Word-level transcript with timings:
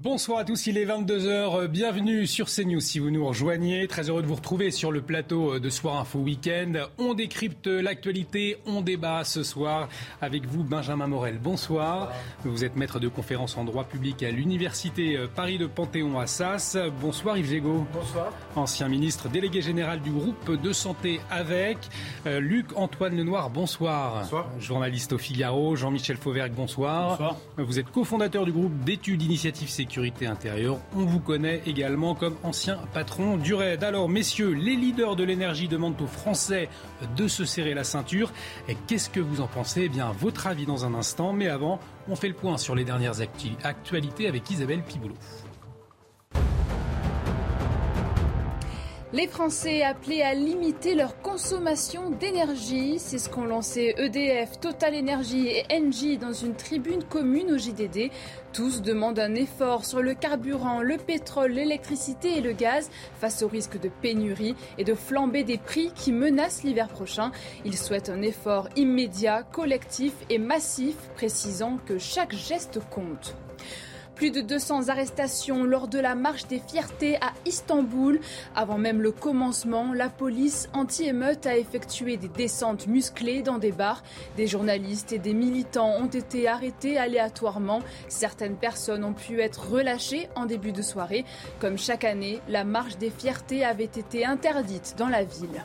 Bonsoir 0.00 0.38
à 0.40 0.44
tous, 0.44 0.66
il 0.66 0.78
est 0.78 0.84
22h, 0.84 1.68
bienvenue 1.68 2.26
sur 2.26 2.48
CNews 2.48 2.80
si 2.80 2.98
vous 2.98 3.10
nous 3.12 3.24
rejoignez. 3.24 3.86
Très 3.86 4.08
heureux 4.08 4.22
de 4.22 4.26
vous 4.26 4.34
retrouver 4.34 4.72
sur 4.72 4.90
le 4.90 5.00
plateau 5.00 5.60
de 5.60 5.70
Soir 5.70 5.96
Info 5.96 6.18
Week-end. 6.18 6.72
On 6.98 7.14
décrypte 7.14 7.68
l'actualité, 7.68 8.56
on 8.66 8.80
débat 8.80 9.22
ce 9.22 9.44
soir 9.44 9.88
avec 10.20 10.46
vous 10.46 10.64
Benjamin 10.64 11.06
Morel. 11.06 11.38
Bonsoir. 11.38 12.10
Vous 12.44 12.64
êtes 12.64 12.74
maître 12.74 12.98
de 12.98 13.06
conférence 13.06 13.56
en 13.56 13.62
droit 13.62 13.84
public 13.84 14.24
à 14.24 14.32
l'Université 14.32 15.24
Paris 15.36 15.58
de 15.58 15.66
Panthéon-Assas. 15.66 16.78
Bonsoir 17.00 17.38
Yves 17.38 17.50
Gégaud. 17.50 17.86
Bonsoir. 17.92 18.32
Ancien 18.56 18.88
ministre 18.88 19.28
délégué 19.28 19.62
général 19.62 20.00
du 20.00 20.10
groupe 20.10 20.60
de 20.60 20.72
santé 20.72 21.20
avec. 21.30 21.78
Euh, 22.26 22.40
Luc 22.40 22.76
Antoine 22.76 23.16
Lenoir, 23.16 23.50
bonsoir. 23.50 24.22
Bonsoir. 24.22 24.50
Journaliste 24.58 25.12
au 25.12 25.18
Figaro. 25.18 25.76
Jean-Michel 25.76 26.16
Fauvergue, 26.16 26.54
bonsoir. 26.54 27.10
Bonsoir. 27.10 27.36
Vous 27.58 27.78
êtes 27.78 27.90
cofondateur 27.90 28.44
du 28.46 28.52
groupe 28.52 28.76
d'études 28.82 29.22
Initiative 29.22 29.68
Sécurité 29.82 30.28
intérieure. 30.28 30.78
On 30.94 31.04
vous 31.04 31.18
connaît 31.18 31.60
également 31.66 32.14
comme 32.14 32.36
ancien 32.44 32.78
patron 32.94 33.36
du 33.36 33.52
RAID. 33.52 33.82
Alors, 33.82 34.08
messieurs, 34.08 34.52
les 34.52 34.76
leaders 34.76 35.16
de 35.16 35.24
l'énergie 35.24 35.66
demandent 35.66 36.00
aux 36.00 36.06
Français 36.06 36.68
de 37.16 37.26
se 37.26 37.44
serrer 37.44 37.74
la 37.74 37.82
ceinture. 37.82 38.30
Qu'est-ce 38.86 39.10
que 39.10 39.18
vous 39.18 39.40
en 39.40 39.48
pensez? 39.48 39.82
Eh 39.86 39.88
bien, 39.88 40.12
votre 40.12 40.46
avis 40.46 40.66
dans 40.66 40.84
un 40.84 40.94
instant. 40.94 41.32
Mais 41.32 41.48
avant, 41.48 41.80
on 42.08 42.14
fait 42.14 42.28
le 42.28 42.34
point 42.34 42.58
sur 42.58 42.76
les 42.76 42.84
dernières 42.84 43.22
actualités 43.64 44.28
avec 44.28 44.48
Isabelle 44.48 44.84
Piboulot. 44.84 45.16
Les 49.14 49.26
Français 49.26 49.82
appelés 49.82 50.22
à 50.22 50.32
limiter 50.32 50.94
leur 50.94 51.20
consommation 51.20 52.08
d'énergie, 52.08 52.98
c'est 52.98 53.18
ce 53.18 53.28
qu'ont 53.28 53.44
lancé 53.44 53.94
EDF, 53.98 54.58
Total 54.58 54.94
Energy 54.94 55.48
et 55.48 55.66
Engie 55.70 56.16
dans 56.16 56.32
une 56.32 56.54
tribune 56.54 57.04
commune 57.04 57.52
au 57.52 57.58
JDD. 57.58 58.10
Tous 58.54 58.80
demandent 58.80 59.18
un 59.18 59.34
effort 59.34 59.84
sur 59.84 60.00
le 60.00 60.14
carburant, 60.14 60.80
le 60.80 60.96
pétrole, 60.96 61.52
l'électricité 61.52 62.38
et 62.38 62.40
le 62.40 62.52
gaz 62.52 62.88
face 63.20 63.42
au 63.42 63.48
risque 63.48 63.78
de 63.78 63.90
pénurie 63.90 64.54
et 64.78 64.84
de 64.84 64.94
flambée 64.94 65.44
des 65.44 65.58
prix 65.58 65.92
qui 65.94 66.10
menacent 66.10 66.62
l'hiver 66.62 66.88
prochain. 66.88 67.32
Ils 67.66 67.76
souhaitent 67.76 68.08
un 68.08 68.22
effort 68.22 68.70
immédiat, 68.76 69.42
collectif 69.42 70.14
et 70.30 70.38
massif, 70.38 70.96
précisant 71.16 71.78
que 71.84 71.98
chaque 71.98 72.34
geste 72.34 72.80
compte. 72.88 73.36
Plus 74.22 74.30
de 74.30 74.40
200 74.40 74.88
arrestations 74.88 75.64
lors 75.64 75.88
de 75.88 75.98
la 75.98 76.14
marche 76.14 76.46
des 76.46 76.60
fiertés 76.60 77.16
à 77.16 77.32
Istanbul. 77.44 78.20
Avant 78.54 78.78
même 78.78 79.02
le 79.02 79.10
commencement, 79.10 79.92
la 79.92 80.08
police 80.08 80.68
anti-émeute 80.74 81.44
a 81.44 81.56
effectué 81.56 82.16
des 82.16 82.28
descentes 82.28 82.86
musclées 82.86 83.42
dans 83.42 83.58
des 83.58 83.72
bars. 83.72 84.04
Des 84.36 84.46
journalistes 84.46 85.12
et 85.12 85.18
des 85.18 85.34
militants 85.34 85.96
ont 85.98 86.06
été 86.06 86.46
arrêtés 86.46 86.98
aléatoirement. 86.98 87.80
Certaines 88.06 88.54
personnes 88.54 89.02
ont 89.02 89.12
pu 89.12 89.40
être 89.40 89.68
relâchées 89.72 90.28
en 90.36 90.46
début 90.46 90.70
de 90.70 90.82
soirée. 90.82 91.24
Comme 91.58 91.76
chaque 91.76 92.04
année, 92.04 92.38
la 92.48 92.62
marche 92.62 92.98
des 92.98 93.10
fiertés 93.10 93.64
avait 93.64 93.82
été 93.86 94.24
interdite 94.24 94.94
dans 94.96 95.08
la 95.08 95.24
ville. 95.24 95.64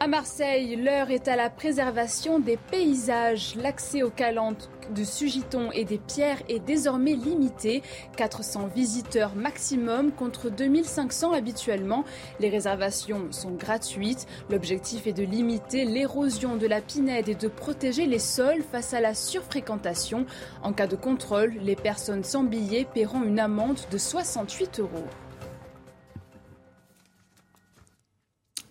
À 0.00 0.06
Marseille, 0.06 0.76
l'heure 0.76 1.10
est 1.10 1.26
à 1.26 1.34
la 1.34 1.50
préservation 1.50 2.38
des 2.38 2.56
paysages. 2.56 3.56
L'accès 3.56 4.04
aux 4.04 4.10
calantes 4.10 4.70
de 4.94 5.02
Sugiton 5.02 5.72
et 5.72 5.84
des 5.84 5.98
pierres 5.98 6.40
est 6.48 6.60
désormais 6.60 7.14
limité. 7.14 7.82
400 8.16 8.68
visiteurs 8.68 9.34
maximum 9.34 10.12
contre 10.12 10.50
2500 10.50 11.32
habituellement. 11.32 12.04
Les 12.38 12.48
réservations 12.48 13.32
sont 13.32 13.50
gratuites. 13.50 14.28
L'objectif 14.50 15.08
est 15.08 15.12
de 15.12 15.24
limiter 15.24 15.84
l'érosion 15.84 16.54
de 16.54 16.68
la 16.68 16.80
pinède 16.80 17.28
et 17.28 17.34
de 17.34 17.48
protéger 17.48 18.06
les 18.06 18.20
sols 18.20 18.62
face 18.70 18.94
à 18.94 19.00
la 19.00 19.14
surfréquentation. 19.14 20.26
En 20.62 20.72
cas 20.72 20.86
de 20.86 20.94
contrôle, 20.94 21.54
les 21.60 21.76
personnes 21.76 22.22
sans 22.22 22.44
billets 22.44 22.86
paieront 22.94 23.24
une 23.24 23.40
amende 23.40 23.80
de 23.90 23.98
68 23.98 24.78
euros. 24.78 25.08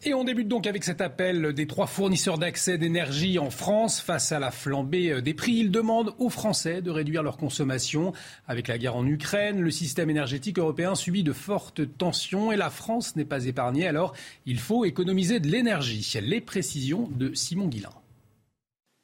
Et 0.04 0.14
on 0.14 0.24
débute 0.24 0.48
donc 0.48 0.68
avec 0.68 0.84
cet 0.84 1.02
appel 1.02 1.54
des 1.54 1.66
trois 1.66 1.88
fournisseurs 1.88 2.38
d'accès 2.38 2.78
d'énergie 2.78 3.40
en 3.40 3.50
France 3.50 4.00
face 4.00 4.32
à 4.32 4.38
la 4.38 4.52
flambée 4.52 5.24
des 5.24 5.34
prix. 5.34 5.54
Ils 5.54 5.72
demandent 5.72 6.14
aux 6.20 6.30
Français 6.30 6.84
de 6.84 6.92
réduire 6.92 7.24
leur 7.24 7.38
consommation. 7.38 8.14
Avec 8.48 8.68
la 8.68 8.78
guerre 8.78 8.96
en 8.96 9.08
Ukraine, 9.08 9.60
le 9.60 9.72
système 9.72 10.12
énergétique 10.12 10.60
européen 10.60 10.94
subit 10.94 11.24
de 11.24 11.34
fortes 11.34 11.98
tensions 11.98 12.52
et 12.52 12.58
la 12.58 12.70
France 12.70 13.16
n'est 13.16 13.26
pas 13.26 13.46
épargnée. 13.46 13.88
Alors, 13.88 14.14
il 14.46 14.60
faut 14.60 14.86
économiser 14.86 15.40
de 15.40 15.48
l'énergie. 15.48 16.08
Les 16.22 16.42
précisions 16.42 17.10
de 17.16 17.34
Simon 17.34 17.68
Guillain. 17.68 17.94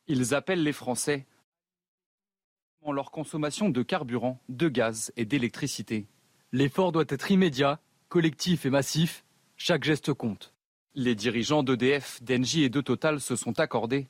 Ils 0.08 0.36
appellent 0.36 0.64
les 0.64 0.74
Français 0.74 1.26
en 2.82 2.92
leur 2.92 3.10
consommation 3.10 3.70
de 3.70 3.82
carburant, 3.82 4.40
de 4.48 4.70
gaz 4.70 5.12
et 5.18 5.26
d'électricité. 5.26 6.06
L'effort 6.52 6.92
doit 6.92 7.06
être 7.08 7.32
immédiat, 7.32 7.80
collectif 8.10 8.68
et 8.68 8.70
massif. 8.70 9.26
Chaque 9.56 9.84
geste 9.84 10.14
compte. 10.14 10.53
Les 10.96 11.16
dirigeants 11.16 11.64
d'EDF, 11.64 12.22
d'Engie 12.22 12.64
et 12.64 12.70
de 12.70 12.80
Total 12.80 13.20
se 13.20 13.36
sont 13.36 13.60
accordés. 13.60 14.06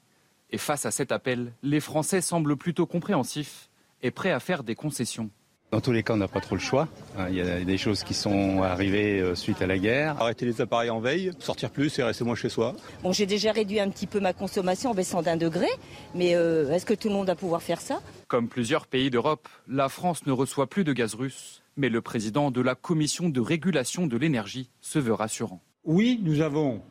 Et 0.49 0.57
face 0.57 0.85
à 0.85 0.91
cet 0.91 1.13
appel, 1.13 1.53
les 1.63 1.79
Français 1.79 2.19
semblent 2.19 2.57
plutôt 2.57 2.85
compréhensifs 2.85 3.69
et 4.01 4.11
prêts 4.11 4.31
à 4.31 4.41
faire 4.41 4.63
des 4.63 4.75
concessions. 4.75 5.29
Dans 5.71 5.79
tous 5.79 5.94
les 5.94 6.03
cas, 6.03 6.13
on 6.13 6.17
n'a 6.17 6.27
pas 6.27 6.41
trop 6.41 6.55
le 6.55 6.61
choix. 6.61 6.89
Il 7.29 7.35
y 7.35 7.41
a 7.41 7.63
des 7.63 7.77
choses 7.77 8.03
qui 8.03 8.13
sont 8.13 8.61
arrivées 8.61 9.33
suite 9.33 9.61
à 9.61 9.66
la 9.66 9.79
guerre. 9.79 10.21
Arrêter 10.21 10.45
les 10.45 10.59
appareils 10.59 10.89
en 10.89 10.99
veille, 10.99 11.31
sortir 11.39 11.71
plus 11.71 11.97
et 11.97 12.03
rester 12.03 12.25
moins 12.25 12.35
chez 12.35 12.49
soi. 12.49 12.75
Bon, 13.01 13.13
j'ai 13.13 13.25
déjà 13.25 13.53
réduit 13.53 13.79
un 13.79 13.89
petit 13.89 14.05
peu 14.05 14.19
ma 14.19 14.33
consommation 14.33 14.91
en 14.91 14.94
baissant 14.94 15.21
d'un 15.21 15.38
degré, 15.38 15.69
mais 16.13 16.35
euh, 16.35 16.69
est-ce 16.69 16.85
que 16.85 16.94
tout 16.94 17.07
le 17.07 17.13
monde 17.13 17.27
va 17.27 17.35
pouvoir 17.35 17.63
faire 17.63 17.79
ça? 17.79 18.01
Comme 18.27 18.50
plusieurs 18.50 18.88
pays 18.88 19.09
d'Europe, 19.09 19.47
la 19.69 19.88
France 19.88 20.25
ne 20.25 20.33
reçoit 20.33 20.67
plus 20.67 20.83
de 20.83 20.91
gaz 20.91 21.15
russe. 21.15 21.63
Mais 21.77 21.89
le 21.89 22.01
président 22.01 22.51
de 22.51 22.61
la 22.61 22.75
Commission 22.75 23.29
de 23.29 23.39
régulation 23.41 24.05
de 24.05 24.17
l'énergie 24.17 24.69
se 24.81 25.00
veut 25.00 25.13
rassurant. 25.13 25.61
Oui, 25.85 26.19
nous 26.23 26.41
avons 26.41 26.81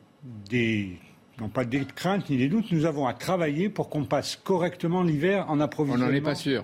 des 0.49 0.97
non 1.39 1.49
pas 1.49 1.65
des 1.65 1.83
craintes 1.85 2.29
ni 2.29 2.37
des 2.37 2.47
doutes, 2.47 2.71
nous 2.71 2.85
avons 2.85 3.07
à 3.07 3.13
travailler 3.13 3.69
pour 3.69 3.89
qu'on 3.89 4.05
passe 4.05 4.35
correctement 4.35 5.01
l'hiver 5.03 5.49
en 5.49 5.59
approvisionnement. 5.59 6.05
On 6.05 6.09
n'en 6.09 6.15
est 6.15 6.21
pas 6.21 6.35
sûr. 6.35 6.63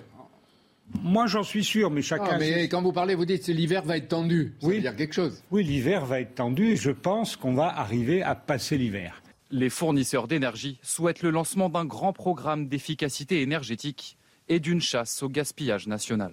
Moi, 1.02 1.26
j'en 1.26 1.42
suis 1.42 1.64
sûr, 1.64 1.90
mais 1.90 2.02
chacun. 2.02 2.30
Ah, 2.32 2.38
mais 2.38 2.68
quand 2.68 2.82
vous 2.82 2.92
parlez, 2.92 3.14
vous 3.14 3.24
dites 3.24 3.46
que 3.46 3.52
l'hiver 3.52 3.84
va 3.84 3.96
être 3.96 4.08
tendu. 4.08 4.54
Ça 4.60 4.66
oui. 4.66 4.76
veut 4.76 4.80
dire 4.82 4.96
quelque 4.96 5.14
chose. 5.14 5.42
Oui, 5.50 5.64
l'hiver 5.64 6.04
va 6.04 6.20
être 6.20 6.34
tendu 6.34 6.70
et 6.70 6.76
je 6.76 6.90
pense 6.90 7.36
qu'on 7.36 7.54
va 7.54 7.66
arriver 7.66 8.22
à 8.22 8.34
passer 8.34 8.76
l'hiver. 8.76 9.22
Les 9.50 9.70
fournisseurs 9.70 10.28
d'énergie 10.28 10.78
souhaitent 10.82 11.22
le 11.22 11.30
lancement 11.30 11.68
d'un 11.68 11.84
grand 11.84 12.12
programme 12.12 12.68
d'efficacité 12.68 13.42
énergétique 13.42 14.16
et 14.48 14.60
d'une 14.60 14.80
chasse 14.80 15.22
au 15.22 15.28
gaspillage 15.28 15.86
national. 15.86 16.32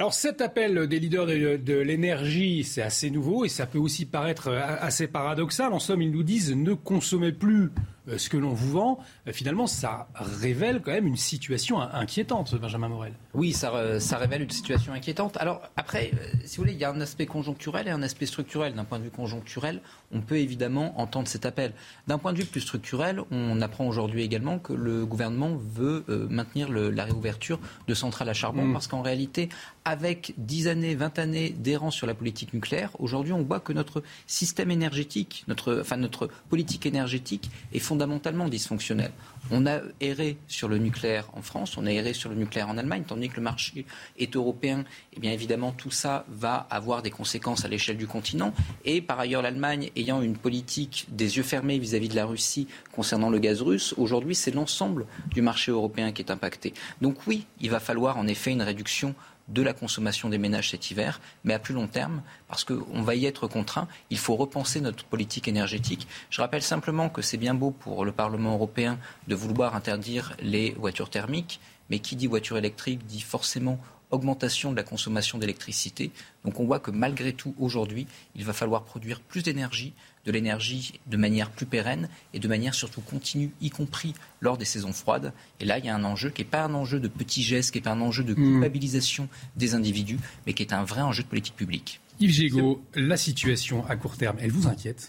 Alors 0.00 0.14
cet 0.14 0.40
appel 0.40 0.86
des 0.86 0.98
leaders 0.98 1.26
de, 1.26 1.74
l'énergie, 1.74 2.64
c'est 2.64 2.80
assez 2.80 3.10
nouveau 3.10 3.44
et 3.44 3.50
ça 3.50 3.66
peut 3.66 3.76
aussi 3.78 4.06
paraître 4.06 4.48
assez 4.48 5.06
paradoxal. 5.06 5.74
En 5.74 5.78
somme, 5.78 6.00
ils 6.00 6.10
nous 6.10 6.22
disent 6.22 6.56
ne 6.56 6.72
consommez 6.72 7.32
plus 7.32 7.70
ce 8.06 8.28
que 8.28 8.36
l'on 8.36 8.52
vous 8.52 8.70
vend, 8.70 8.98
finalement, 9.28 9.66
ça 9.66 10.08
révèle 10.14 10.80
quand 10.82 10.92
même 10.92 11.06
une 11.06 11.16
situation 11.16 11.80
inquiétante, 11.80 12.54
Benjamin 12.54 12.88
Morel. 12.88 13.14
Oui, 13.34 13.52
ça, 13.52 14.00
ça 14.00 14.16
révèle 14.16 14.42
une 14.42 14.50
situation 14.50 14.92
inquiétante. 14.92 15.36
Alors, 15.36 15.62
après, 15.76 16.10
si 16.44 16.56
vous 16.56 16.62
voulez, 16.62 16.72
il 16.72 16.78
y 16.78 16.84
a 16.84 16.90
un 16.90 17.00
aspect 17.00 17.26
conjoncturel 17.26 17.88
et 17.88 17.90
un 17.90 18.02
aspect 18.02 18.26
structurel. 18.26 18.74
D'un 18.74 18.84
point 18.84 18.98
de 18.98 19.04
vue 19.04 19.10
conjoncturel, 19.10 19.80
on 20.12 20.20
peut 20.20 20.38
évidemment 20.38 21.00
entendre 21.00 21.28
cet 21.28 21.46
appel. 21.46 21.72
D'un 22.06 22.18
point 22.18 22.32
de 22.32 22.38
vue 22.38 22.44
plus 22.44 22.60
structurel, 22.60 23.20
on 23.30 23.60
apprend 23.60 23.86
aujourd'hui 23.86 24.22
également 24.22 24.58
que 24.58 24.72
le 24.72 25.06
gouvernement 25.06 25.56
veut 25.56 26.04
euh, 26.08 26.26
maintenir 26.28 26.70
le, 26.70 26.90
la 26.90 27.04
réouverture 27.04 27.60
de 27.86 27.94
centrales 27.94 28.28
à 28.28 28.34
charbon 28.34 28.64
mmh. 28.64 28.72
parce 28.72 28.86
qu'en 28.86 29.02
réalité, 29.02 29.48
avec 29.84 30.34
10 30.38 30.68
années, 30.68 30.94
20 30.94 31.18
années 31.18 31.50
d'errance 31.50 31.94
sur 31.94 32.06
la 32.06 32.14
politique 32.14 32.52
nucléaire, 32.54 32.90
aujourd'hui, 32.98 33.32
on 33.32 33.42
voit 33.42 33.60
que 33.60 33.72
notre 33.72 34.02
système 34.26 34.70
énergétique, 34.70 35.44
notre, 35.48 35.80
enfin, 35.80 35.96
notre 35.96 36.28
politique 36.48 36.86
énergétique 36.86 37.50
est 37.72 37.78
fondamentalement 37.90 38.48
dysfonctionnel. 38.48 39.10
On 39.50 39.66
a 39.66 39.80
erré 40.00 40.36
sur 40.46 40.68
le 40.68 40.78
nucléaire 40.78 41.26
en 41.32 41.42
France, 41.42 41.76
on 41.76 41.86
a 41.86 41.90
erré 41.90 42.12
sur 42.14 42.30
le 42.30 42.36
nucléaire 42.36 42.68
en 42.68 42.78
Allemagne, 42.78 43.02
tandis 43.04 43.28
que 43.28 43.34
le 43.34 43.42
marché 43.42 43.84
est 44.16 44.36
européen. 44.36 44.84
Eh 45.12 45.18
bien 45.18 45.32
évidemment, 45.32 45.72
tout 45.72 45.90
ça 45.90 46.24
va 46.28 46.68
avoir 46.70 47.02
des 47.02 47.10
conséquences 47.10 47.64
à 47.64 47.68
l'échelle 47.68 47.96
du 47.96 48.06
continent. 48.06 48.52
Et 48.84 49.00
par 49.00 49.18
ailleurs, 49.18 49.42
l'Allemagne 49.42 49.90
ayant 49.96 50.22
une 50.22 50.36
politique 50.36 51.06
des 51.08 51.36
yeux 51.36 51.42
fermés 51.42 51.80
vis-à-vis 51.80 52.06
-vis 52.06 52.12
de 52.12 52.16
la 52.16 52.26
Russie 52.26 52.68
concernant 52.92 53.28
le 53.28 53.40
gaz 53.40 53.60
russe, 53.60 53.92
aujourd'hui, 53.96 54.36
c'est 54.36 54.54
l'ensemble 54.54 55.06
du 55.34 55.42
marché 55.42 55.72
européen 55.72 56.12
qui 56.12 56.22
est 56.22 56.30
impacté. 56.30 56.72
Donc 57.00 57.16
oui, 57.26 57.44
il 57.60 57.70
va 57.70 57.80
falloir 57.80 58.18
en 58.18 58.28
effet 58.28 58.52
une 58.52 58.62
réduction 58.62 59.16
de 59.50 59.62
la 59.62 59.72
consommation 59.72 60.28
des 60.28 60.38
ménages 60.38 60.70
cet 60.70 60.90
hiver, 60.90 61.20
mais 61.44 61.54
à 61.54 61.58
plus 61.58 61.74
long 61.74 61.86
terme, 61.86 62.22
parce 62.48 62.64
qu'on 62.64 63.02
va 63.02 63.14
y 63.14 63.26
être 63.26 63.48
contraint, 63.48 63.88
il 64.10 64.18
faut 64.18 64.36
repenser 64.36 64.80
notre 64.80 65.04
politique 65.04 65.48
énergétique. 65.48 66.06
Je 66.30 66.40
rappelle 66.40 66.62
simplement 66.62 67.08
que 67.08 67.22
c'est 67.22 67.36
bien 67.36 67.54
beau 67.54 67.70
pour 67.70 68.04
le 68.04 68.12
Parlement 68.12 68.54
européen 68.54 68.98
de 69.28 69.34
vouloir 69.34 69.74
interdire 69.74 70.36
les 70.40 70.72
voitures 70.72 71.10
thermiques, 71.10 71.60
mais 71.90 71.98
qui 71.98 72.16
dit 72.16 72.26
voiture 72.26 72.56
électrique 72.56 73.04
dit 73.06 73.20
forcément 73.20 73.78
augmentation 74.10 74.72
de 74.72 74.76
la 74.76 74.82
consommation 74.82 75.38
d'électricité. 75.38 76.10
Donc 76.44 76.58
on 76.60 76.64
voit 76.64 76.80
que 76.80 76.90
malgré 76.90 77.32
tout, 77.32 77.54
aujourd'hui, 77.58 78.06
il 78.34 78.44
va 78.44 78.52
falloir 78.52 78.82
produire 78.82 79.20
plus 79.20 79.42
d'énergie, 79.42 79.92
de 80.26 80.32
l'énergie 80.32 81.00
de 81.06 81.16
manière 81.16 81.50
plus 81.50 81.66
pérenne 81.66 82.08
et 82.34 82.38
de 82.38 82.48
manière 82.48 82.74
surtout 82.74 83.00
continue, 83.00 83.50
y 83.60 83.70
compris 83.70 84.14
lors 84.40 84.58
des 84.58 84.64
saisons 84.64 84.92
froides. 84.92 85.32
Et 85.60 85.64
là, 85.64 85.78
il 85.78 85.84
y 85.84 85.88
a 85.88 85.94
un 85.94 86.04
enjeu 86.04 86.30
qui 86.30 86.42
n'est 86.42 86.48
pas 86.48 86.64
un 86.64 86.74
enjeu 86.74 87.00
de 87.00 87.08
petits 87.08 87.42
gestes, 87.42 87.70
qui 87.70 87.78
n'est 87.78 87.82
pas 87.82 87.92
un 87.92 88.00
enjeu 88.00 88.24
de 88.24 88.32
hmm. 88.32 88.52
culpabilisation 88.52 89.28
des 89.56 89.74
individus, 89.74 90.18
mais 90.46 90.52
qui 90.52 90.62
est 90.62 90.72
un 90.72 90.84
vrai 90.84 91.02
enjeu 91.02 91.22
de 91.22 91.28
politique 91.28 91.56
publique. 91.56 92.00
Yves 92.20 92.32
Gégaud, 92.32 92.82
la 92.94 93.16
situation 93.16 93.86
à 93.88 93.96
court 93.96 94.16
terme, 94.16 94.36
elle 94.40 94.52
vous 94.52 94.68
inquiète? 94.68 95.08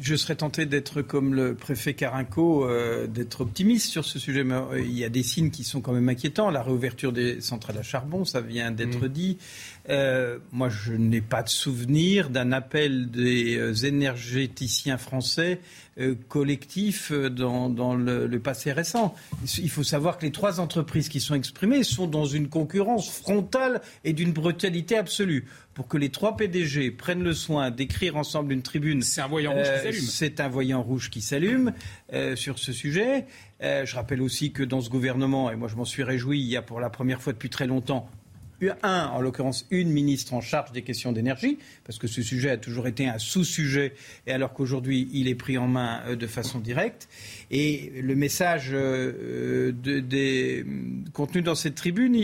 Je 0.00 0.14
serais 0.16 0.36
tenté 0.36 0.66
d'être 0.66 1.02
comme 1.02 1.34
le 1.34 1.54
préfet 1.54 1.94
Carinco, 1.94 2.64
euh, 2.64 3.06
d'être 3.06 3.40
optimiste 3.40 3.90
sur 3.90 4.04
ce 4.04 4.18
sujet, 4.18 4.44
mais 4.44 4.54
euh, 4.54 4.80
il 4.80 4.96
y 4.96 5.04
a 5.04 5.08
des 5.08 5.22
signes 5.22 5.50
qui 5.50 5.64
sont 5.64 5.80
quand 5.80 5.92
même 5.92 6.08
inquiétants. 6.08 6.50
La 6.50 6.62
réouverture 6.62 7.12
des 7.12 7.40
centrales 7.40 7.78
à 7.78 7.82
charbon, 7.82 8.24
ça 8.24 8.40
vient 8.40 8.70
d'être 8.70 9.06
mmh. 9.06 9.08
dit. 9.08 9.38
Euh, 9.88 10.38
moi, 10.52 10.68
je 10.68 10.92
n'ai 10.92 11.20
pas 11.20 11.42
de 11.42 11.48
souvenir 11.48 12.30
d'un 12.30 12.52
appel 12.52 13.10
des 13.10 13.86
énergéticiens 13.86 14.98
français 14.98 15.60
collectif 16.28 17.10
dans, 17.10 17.68
dans 17.68 17.96
le, 17.96 18.28
le, 18.28 18.38
passé 18.38 18.70
récent. 18.70 19.16
Il 19.58 19.68
faut 19.68 19.82
savoir 19.82 20.16
que 20.16 20.26
les 20.26 20.30
trois 20.30 20.60
entreprises 20.60 21.08
qui 21.08 21.18
sont 21.18 21.34
exprimées 21.34 21.82
sont 21.82 22.06
dans 22.06 22.24
une 22.24 22.48
concurrence 22.48 23.10
frontale 23.10 23.80
et 24.04 24.12
d'une 24.12 24.30
brutalité 24.30 24.96
absolue 24.96 25.48
pour 25.78 25.86
que 25.86 25.96
les 25.96 26.08
trois 26.08 26.36
PDG 26.36 26.90
prennent 26.90 27.22
le 27.22 27.34
soin 27.34 27.70
d'écrire 27.70 28.16
ensemble 28.16 28.52
une 28.52 28.62
tribune. 28.62 29.00
C'est 29.00 29.20
un 29.20 29.28
voyant 29.28 29.52
rouge 29.52 29.68
C'est 29.92 30.40
un 30.40 30.48
voyant 30.48 30.82
rouge 30.82 31.10
qui 31.10 31.20
s'allume 31.20 31.72
euh, 32.12 32.36
sur 32.36 32.58
ce 32.58 32.72
sujet. 32.72 33.26
Euh, 33.62 33.84
je 33.84 33.94
rappelle 33.96 34.22
aussi 34.22 34.52
que 34.52 34.62
dans 34.62 34.80
ce 34.80 34.90
gouvernement, 34.90 35.50
et 35.50 35.56
moi 35.56 35.68
je 35.68 35.76
m'en 35.76 35.84
suis 35.84 36.02
réjoui, 36.02 36.40
il 36.40 36.46
y 36.46 36.56
a 36.56 36.62
pour 36.62 36.80
la 36.80 36.90
première 36.90 37.20
fois 37.20 37.32
depuis 37.32 37.50
très 37.50 37.66
longtemps 37.66 38.08
un, 38.82 39.06
en 39.06 39.20
l'occurrence 39.20 39.66
une 39.70 39.90
ministre 39.90 40.34
en 40.34 40.40
charge 40.40 40.72
des 40.72 40.82
questions 40.82 41.12
d'énergie, 41.12 41.58
parce 41.84 41.98
que 41.98 42.06
ce 42.06 42.22
sujet 42.22 42.50
a 42.50 42.56
toujours 42.56 42.86
été 42.86 43.06
un 43.06 43.18
sous-sujet, 43.18 43.94
et 44.26 44.32
alors 44.32 44.52
qu'aujourd'hui 44.52 45.08
il 45.12 45.28
est 45.28 45.34
pris 45.34 45.58
en 45.58 45.68
main 45.68 46.02
euh, 46.06 46.16
de 46.16 46.26
façon 46.26 46.58
directe. 46.58 47.08
Et 47.50 47.92
le 48.02 48.14
message 48.14 48.70
euh, 48.72 49.72
de, 49.72 50.00
des, 50.00 50.64
contenu 51.12 51.42
dans 51.42 51.54
cette 51.54 51.74
tribune, 51.74 52.16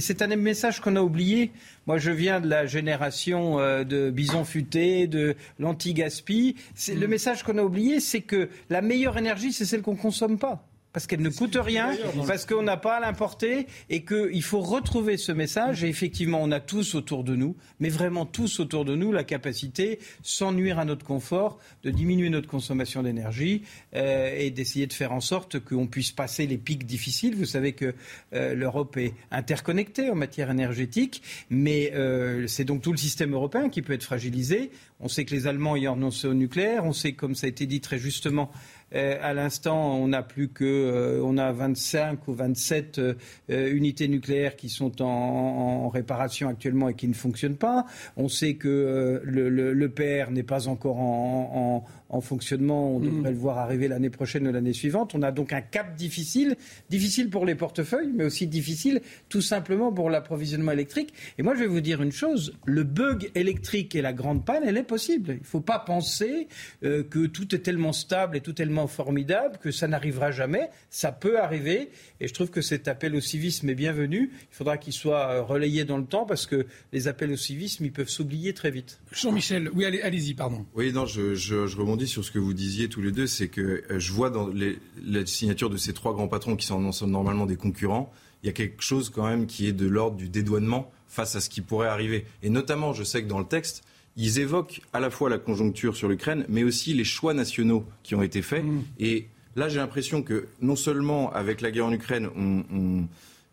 c'est 0.00 0.22
un 0.22 0.36
message 0.36 0.80
qu'on 0.80 0.96
a 0.96 1.02
oublié. 1.02 1.50
Moi, 1.86 1.98
je 1.98 2.10
viens 2.10 2.40
de 2.40 2.48
la 2.48 2.66
génération 2.66 3.58
euh, 3.58 3.82
de 3.82 4.10
Bison 4.10 4.44
Futé, 4.44 5.06
de 5.06 5.36
l'anti-gaspi. 5.58 6.56
Le 6.88 7.06
mm. 7.06 7.10
message 7.10 7.42
qu'on 7.42 7.58
a 7.58 7.62
oublié, 7.62 8.00
c'est 8.00 8.20
que 8.20 8.50
la 8.68 8.82
meilleure 8.82 9.16
énergie, 9.16 9.52
c'est 9.52 9.64
celle 9.64 9.82
qu'on 9.82 9.94
ne 9.94 9.98
consomme 9.98 10.38
pas 10.38 10.67
parce 10.92 11.06
qu'elle 11.06 11.20
ne 11.20 11.28
coûte 11.28 11.56
rien, 11.60 11.94
parce 12.26 12.46
qu'on 12.46 12.62
n'a 12.62 12.76
pas 12.76 12.96
à 12.96 13.00
l'importer 13.00 13.66
et 13.90 14.04
qu'il 14.04 14.42
faut 14.42 14.60
retrouver 14.60 15.16
ce 15.16 15.32
message. 15.32 15.84
Et 15.84 15.88
effectivement, 15.88 16.40
on 16.42 16.50
a 16.50 16.60
tous 16.60 16.94
autour 16.94 17.24
de 17.24 17.36
nous, 17.36 17.56
mais 17.78 17.88
vraiment 17.88 18.24
tous 18.24 18.58
autour 18.60 18.84
de 18.84 18.96
nous, 18.96 19.12
la 19.12 19.24
capacité, 19.24 19.98
sans 20.22 20.52
nuire 20.52 20.78
à 20.78 20.84
notre 20.84 21.04
confort, 21.04 21.58
de 21.82 21.90
diminuer 21.90 22.30
notre 22.30 22.48
consommation 22.48 23.02
d'énergie 23.02 23.62
euh, 23.94 24.34
et 24.36 24.50
d'essayer 24.50 24.86
de 24.86 24.92
faire 24.92 25.12
en 25.12 25.20
sorte 25.20 25.60
qu'on 25.60 25.86
puisse 25.86 26.10
passer 26.10 26.46
les 26.46 26.58
pics 26.58 26.86
difficiles. 26.86 27.36
Vous 27.36 27.44
savez 27.44 27.72
que 27.72 27.94
euh, 28.32 28.54
l'Europe 28.54 28.96
est 28.96 29.14
interconnectée 29.30 30.10
en 30.10 30.14
matière 30.14 30.50
énergétique, 30.50 31.22
mais 31.50 31.92
euh, 31.94 32.46
c'est 32.46 32.64
donc 32.64 32.82
tout 32.82 32.92
le 32.92 32.98
système 32.98 33.34
européen 33.34 33.68
qui 33.68 33.82
peut 33.82 33.92
être 33.92 34.04
fragilisé. 34.04 34.70
On 35.00 35.08
sait 35.08 35.24
que 35.24 35.34
les 35.34 35.46
Allemands 35.46 35.76
y 35.76 35.86
renoncent 35.86 36.24
au 36.24 36.34
nucléaire. 36.34 36.84
On 36.84 36.92
sait, 36.92 37.12
comme 37.12 37.34
ça 37.34 37.46
a 37.46 37.50
été 37.50 37.66
dit 37.66 37.80
très 37.80 37.98
justement, 37.98 38.50
à 38.92 39.34
l'instant, 39.34 39.96
on 39.96 40.08
n'a 40.08 40.22
plus 40.22 40.48
que, 40.48 40.64
euh, 40.64 41.22
on 41.22 41.36
a 41.36 41.52
25 41.52 42.26
ou 42.28 42.34
27 42.34 42.98
euh, 42.98 43.14
unités 43.48 44.08
nucléaires 44.08 44.56
qui 44.56 44.68
sont 44.68 45.02
en, 45.02 45.88
réparation 45.88 46.48
actuellement 46.48 46.88
et 46.88 46.94
qui 46.94 47.08
ne 47.08 47.14
fonctionnent 47.14 47.56
pas. 47.56 47.86
On 48.16 48.28
sait 48.28 48.54
que 48.54 49.22
le, 49.24 50.28
n'est 50.30 50.42
pas 50.42 50.68
encore 50.68 50.98
en, 50.98 51.84
en 52.07 52.07
fonctionnement. 52.20 52.90
On 52.96 53.00
devrait 53.00 53.30
mm. 53.30 53.34
le 53.34 53.38
voir 53.38 53.58
arriver 53.58 53.88
l'année 53.88 54.10
prochaine 54.10 54.46
ou 54.48 54.52
l'année 54.52 54.72
suivante. 54.72 55.14
On 55.14 55.22
a 55.22 55.32
donc 55.32 55.52
un 55.52 55.60
cap 55.60 55.94
difficile, 55.96 56.56
difficile 56.90 57.30
pour 57.30 57.46
les 57.46 57.54
portefeuilles, 57.54 58.12
mais 58.14 58.24
aussi 58.24 58.46
difficile 58.46 59.00
tout 59.28 59.42
simplement 59.42 59.92
pour 59.92 60.10
l'approvisionnement 60.10 60.72
électrique. 60.72 61.12
Et 61.38 61.42
moi, 61.42 61.54
je 61.54 61.60
vais 61.60 61.66
vous 61.66 61.80
dire 61.80 62.02
une 62.02 62.12
chose 62.12 62.56
le 62.64 62.84
bug 62.84 63.30
électrique 63.34 63.94
et 63.94 64.02
la 64.02 64.12
grande 64.12 64.44
panne, 64.44 64.62
elle 64.66 64.76
est 64.76 64.82
possible. 64.82 65.32
Il 65.32 65.40
ne 65.40 65.44
faut 65.44 65.60
pas 65.60 65.78
penser 65.78 66.48
euh, 66.84 67.02
que 67.02 67.26
tout 67.26 67.54
est 67.54 67.60
tellement 67.60 67.92
stable 67.92 68.36
et 68.36 68.40
tout 68.40 68.52
tellement 68.52 68.86
formidable 68.86 69.58
que 69.58 69.70
ça 69.70 69.88
n'arrivera 69.88 70.30
jamais. 70.30 70.70
Ça 70.90 71.12
peut 71.12 71.40
arriver. 71.40 71.90
Et 72.20 72.28
je 72.28 72.34
trouve 72.34 72.50
que 72.50 72.60
cet 72.60 72.88
appel 72.88 73.14
au 73.14 73.20
civisme 73.20 73.68
est 73.68 73.74
bienvenu. 73.74 74.30
Il 74.32 74.54
faudra 74.54 74.78
qu'il 74.78 74.92
soit 74.92 75.30
euh, 75.30 75.42
relayé 75.42 75.84
dans 75.84 75.98
le 75.98 76.04
temps 76.04 76.26
parce 76.26 76.46
que 76.46 76.66
les 76.92 77.08
appels 77.08 77.32
au 77.32 77.36
civisme, 77.36 77.84
ils 77.84 77.92
peuvent 77.92 78.08
s'oublier 78.08 78.52
très 78.52 78.70
vite. 78.70 79.00
Jean-Michel, 79.12 79.70
oui, 79.74 79.84
allez-y, 79.84 80.34
pardon. 80.34 80.66
Oui, 80.74 80.92
non, 80.92 81.06
je, 81.06 81.34
je, 81.34 81.66
je 81.66 81.76
rebondis 81.98 82.08
sur 82.08 82.24
ce 82.24 82.30
que 82.30 82.38
vous 82.38 82.54
disiez 82.54 82.88
tous 82.88 83.02
les 83.02 83.10
deux, 83.10 83.26
c'est 83.26 83.48
que 83.48 83.82
euh, 83.90 83.98
je 83.98 84.12
vois 84.12 84.30
dans 84.30 84.48
les, 84.48 84.78
la 85.04 85.26
signature 85.26 85.68
de 85.68 85.76
ces 85.76 85.92
trois 85.92 86.14
grands 86.14 86.28
patrons 86.28 86.54
qui 86.56 86.66
sont 86.66 86.80
normalement 87.06 87.46
des 87.46 87.56
concurrents, 87.56 88.12
il 88.42 88.46
y 88.46 88.50
a 88.50 88.52
quelque 88.52 88.82
chose 88.82 89.10
quand 89.10 89.26
même 89.26 89.46
qui 89.46 89.66
est 89.66 89.72
de 89.72 89.86
l'ordre 89.86 90.16
du 90.16 90.28
dédouanement 90.28 90.92
face 91.08 91.34
à 91.34 91.40
ce 91.40 91.50
qui 91.50 91.60
pourrait 91.60 91.88
arriver. 91.88 92.24
Et 92.42 92.50
notamment, 92.50 92.92
je 92.92 93.02
sais 93.02 93.22
que 93.22 93.28
dans 93.28 93.40
le 93.40 93.44
texte, 93.44 93.82
ils 94.16 94.38
évoquent 94.38 94.80
à 94.92 95.00
la 95.00 95.10
fois 95.10 95.28
la 95.28 95.38
conjoncture 95.38 95.96
sur 95.96 96.08
l'Ukraine, 96.08 96.44
mais 96.48 96.62
aussi 96.62 96.94
les 96.94 97.04
choix 97.04 97.34
nationaux 97.34 97.84
qui 98.04 98.14
ont 98.14 98.22
été 98.22 98.42
faits. 98.42 98.64
Mmh. 98.64 98.82
Et 99.00 99.26
là, 99.56 99.68
j'ai 99.68 99.78
l'impression 99.78 100.22
que 100.22 100.46
non 100.60 100.76
seulement 100.76 101.32
avec 101.32 101.60
la 101.60 101.72
guerre 101.72 101.86
en 101.86 101.92
Ukraine, 101.92 102.28
on 102.36 103.08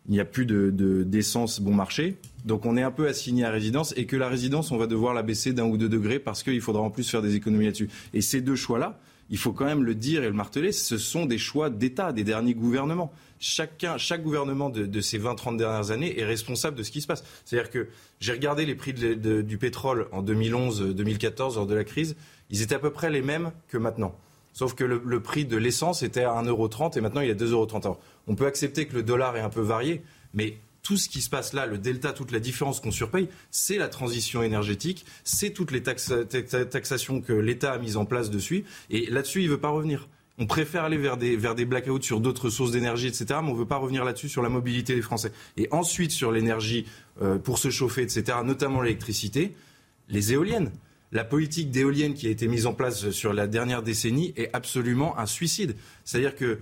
il 0.08 0.12
n'y 0.12 0.20
a 0.20 0.24
plus 0.24 0.46
d'essence 0.46 1.60
de, 1.60 1.64
bon 1.64 1.74
marché. 1.74 2.16
Donc 2.44 2.64
on 2.64 2.76
est 2.76 2.82
un 2.82 2.90
peu 2.90 3.08
assigné 3.08 3.44
à 3.44 3.50
résidence 3.50 3.92
et 3.96 4.06
que 4.06 4.16
la 4.16 4.28
résidence, 4.28 4.70
on 4.70 4.76
va 4.76 4.86
devoir 4.86 5.14
la 5.14 5.22
baisser 5.22 5.52
d'un 5.52 5.64
ou 5.64 5.76
deux 5.76 5.88
degrés 5.88 6.18
parce 6.18 6.42
qu'il 6.42 6.60
faudra 6.60 6.82
en 6.82 6.90
plus 6.90 7.08
faire 7.08 7.22
des 7.22 7.34
économies 7.34 7.66
là-dessus. 7.66 7.88
Et 8.14 8.20
ces 8.20 8.40
deux 8.40 8.56
choix-là, 8.56 8.98
il 9.30 9.38
faut 9.38 9.52
quand 9.52 9.64
même 9.64 9.82
le 9.82 9.94
dire 9.94 10.22
et 10.22 10.28
le 10.28 10.32
marteler, 10.32 10.70
ce 10.70 10.98
sont 10.98 11.26
des 11.26 11.38
choix 11.38 11.70
d'État, 11.70 12.12
des 12.12 12.22
derniers 12.22 12.54
gouvernements. 12.54 13.12
Chaque 13.38 13.84
gouvernement 14.22 14.70
de, 14.70 15.00
ces 15.00 15.18
20-30 15.18 15.56
dernières 15.56 15.90
années 15.90 16.18
est 16.18 16.24
responsable 16.24 16.76
de 16.76 16.82
ce 16.82 16.90
qui 16.90 17.00
se 17.00 17.06
passe. 17.06 17.24
C'est-à-dire 17.44 17.70
que 17.70 17.88
j'ai 18.20 18.32
regardé 18.32 18.64
les 18.64 18.74
prix 18.74 18.94
du 18.94 19.58
pétrole 19.58 20.06
en 20.12 20.22
2011-2014 20.22 21.56
lors 21.56 21.66
de 21.66 21.74
la 21.74 21.84
crise, 21.84 22.16
ils 22.50 22.62
étaient 22.62 22.76
à 22.76 22.78
peu 22.78 22.90
près 22.90 23.10
les 23.10 23.22
mêmes 23.22 23.50
que 23.68 23.76
maintenant. 23.76 24.16
Sauf 24.56 24.74
que 24.74 24.84
le, 24.84 25.20
prix 25.20 25.44
de 25.44 25.58
l'essence 25.58 26.02
était 26.02 26.24
à 26.24 26.30
1,30€ 26.42 26.96
et 26.96 27.02
maintenant 27.02 27.20
il 27.20 27.28
est 27.28 27.32
à 27.42 27.44
2,30€. 27.44 27.98
On 28.26 28.34
peut 28.34 28.46
accepter 28.46 28.86
que 28.86 28.94
le 28.94 29.02
dollar 29.02 29.36
est 29.36 29.42
un 29.42 29.50
peu 29.50 29.60
varié, 29.60 30.00
mais 30.32 30.56
tout 30.82 30.96
ce 30.96 31.10
qui 31.10 31.20
se 31.20 31.28
passe 31.28 31.52
là, 31.52 31.66
le 31.66 31.76
delta, 31.76 32.14
toute 32.14 32.32
la 32.32 32.40
différence 32.40 32.80
qu'on 32.80 32.90
surpaye, 32.90 33.28
c'est 33.50 33.76
la 33.76 33.88
transition 33.88 34.42
énergétique, 34.42 35.04
c'est 35.24 35.50
toutes 35.50 35.72
les 35.72 35.82
taxations 35.82 37.20
que 37.20 37.34
l'État 37.34 37.72
a 37.72 37.78
mises 37.78 37.98
en 37.98 38.06
place 38.06 38.30
dessus. 38.30 38.64
Et 38.88 39.10
là-dessus, 39.10 39.42
il 39.42 39.48
ne 39.48 39.50
veut 39.50 39.60
pas 39.60 39.68
revenir. 39.68 40.08
On 40.38 40.46
préfère 40.46 40.84
aller 40.84 40.96
vers 40.96 41.18
des, 41.18 41.36
vers 41.36 41.54
des 41.54 41.66
blackouts 41.66 42.00
sur 42.00 42.20
d'autres 42.20 42.48
sources 42.48 42.70
d'énergie, 42.70 43.08
etc. 43.08 43.26
Mais 43.42 43.50
on 43.50 43.52
ne 43.52 43.58
veut 43.58 43.66
pas 43.66 43.76
revenir 43.76 44.06
là-dessus 44.06 44.30
sur 44.30 44.40
la 44.40 44.48
mobilité 44.48 44.94
des 44.94 45.02
Français. 45.02 45.32
Et 45.58 45.68
ensuite, 45.70 46.12
sur 46.12 46.32
l'énergie 46.32 46.86
euh, 47.20 47.36
pour 47.36 47.58
se 47.58 47.68
chauffer, 47.68 48.00
etc., 48.00 48.38
notamment 48.42 48.80
l'électricité, 48.80 49.54
les 50.08 50.32
éoliennes. 50.32 50.70
La 51.12 51.24
politique 51.24 51.70
d'éoliennes 51.70 52.14
qui 52.14 52.26
a 52.26 52.30
été 52.30 52.48
mise 52.48 52.66
en 52.66 52.74
place 52.74 53.10
sur 53.10 53.32
la 53.32 53.46
dernière 53.46 53.82
décennie 53.82 54.32
est 54.36 54.50
absolument 54.52 55.18
un 55.18 55.26
suicide. 55.26 55.76
C'est-à-dire 56.04 56.34
que 56.34 56.60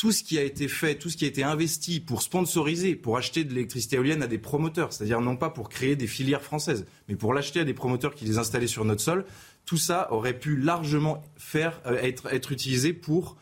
tout 0.00 0.12
ce 0.12 0.22
qui 0.22 0.38
a 0.38 0.42
été 0.42 0.66
fait, 0.66 0.94
tout 0.94 1.10
ce 1.10 1.16
qui 1.18 1.26
a 1.26 1.28
été 1.28 1.42
investi 1.42 2.00
pour 2.00 2.22
sponsoriser, 2.22 2.94
pour 2.94 3.18
acheter 3.18 3.44
de 3.44 3.52
l'électricité 3.52 3.96
éolienne 3.96 4.22
à 4.22 4.26
des 4.26 4.38
promoteurs, 4.38 4.94
c'est-à-dire 4.94 5.20
non 5.20 5.36
pas 5.36 5.50
pour 5.50 5.68
créer 5.68 5.94
des 5.94 6.06
filières 6.06 6.42
françaises, 6.42 6.86
mais 7.08 7.16
pour 7.16 7.34
l'acheter 7.34 7.60
à 7.60 7.64
des 7.64 7.74
promoteurs 7.74 8.14
qui 8.14 8.24
les 8.24 8.38
installaient 8.38 8.66
sur 8.66 8.86
notre 8.86 9.02
sol, 9.02 9.26
tout 9.66 9.76
ça 9.76 10.10
aurait 10.10 10.38
pu 10.38 10.56
largement 10.56 11.22
faire, 11.36 11.82
euh, 11.84 11.98
être, 12.00 12.32
être, 12.32 12.50
utilisé 12.50 12.94
pour 12.94 13.36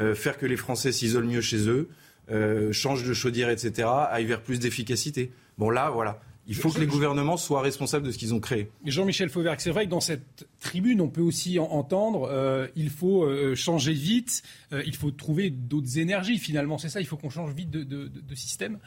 euh, 0.00 0.16
faire 0.16 0.36
que 0.36 0.46
les 0.46 0.56
Français 0.56 0.90
s'isolent 0.90 1.28
mieux 1.28 1.40
chez 1.40 1.68
eux, 1.68 1.88
euh, 2.32 2.72
changent 2.72 3.06
de 3.06 3.14
chaudière, 3.14 3.48
etc., 3.48 3.88
aillent 4.10 4.26
vers 4.26 4.42
plus 4.42 4.58
d'efficacité. 4.58 5.30
Bon 5.58 5.70
là, 5.70 5.90
voilà. 5.90 6.20
Il 6.46 6.56
faut 6.56 6.70
que 6.70 6.80
les 6.80 6.86
gouvernements 6.86 7.36
soient 7.36 7.60
responsables 7.60 8.06
de 8.06 8.10
ce 8.10 8.18
qu'ils 8.18 8.34
ont 8.34 8.40
créé. 8.40 8.70
Jean-Michel 8.84 9.28
Fauvergue, 9.28 9.60
c'est 9.60 9.70
vrai 9.70 9.84
que 9.84 9.90
dans 9.90 10.00
cette 10.00 10.48
tribune, 10.58 11.00
on 11.00 11.08
peut 11.08 11.20
aussi 11.20 11.58
entendre 11.58 12.28
euh, 12.30 12.66
il 12.76 12.90
faut 12.90 13.24
euh, 13.24 13.54
changer 13.54 13.92
vite, 13.92 14.42
euh, 14.72 14.82
il 14.86 14.96
faut 14.96 15.10
trouver 15.10 15.50
d'autres 15.50 15.98
énergies 15.98 16.38
finalement. 16.38 16.78
C'est 16.78 16.88
ça, 16.88 17.00
il 17.00 17.06
faut 17.06 17.16
qu'on 17.16 17.30
change 17.30 17.52
vite 17.52 17.70
de, 17.70 18.10
système? 18.34 18.78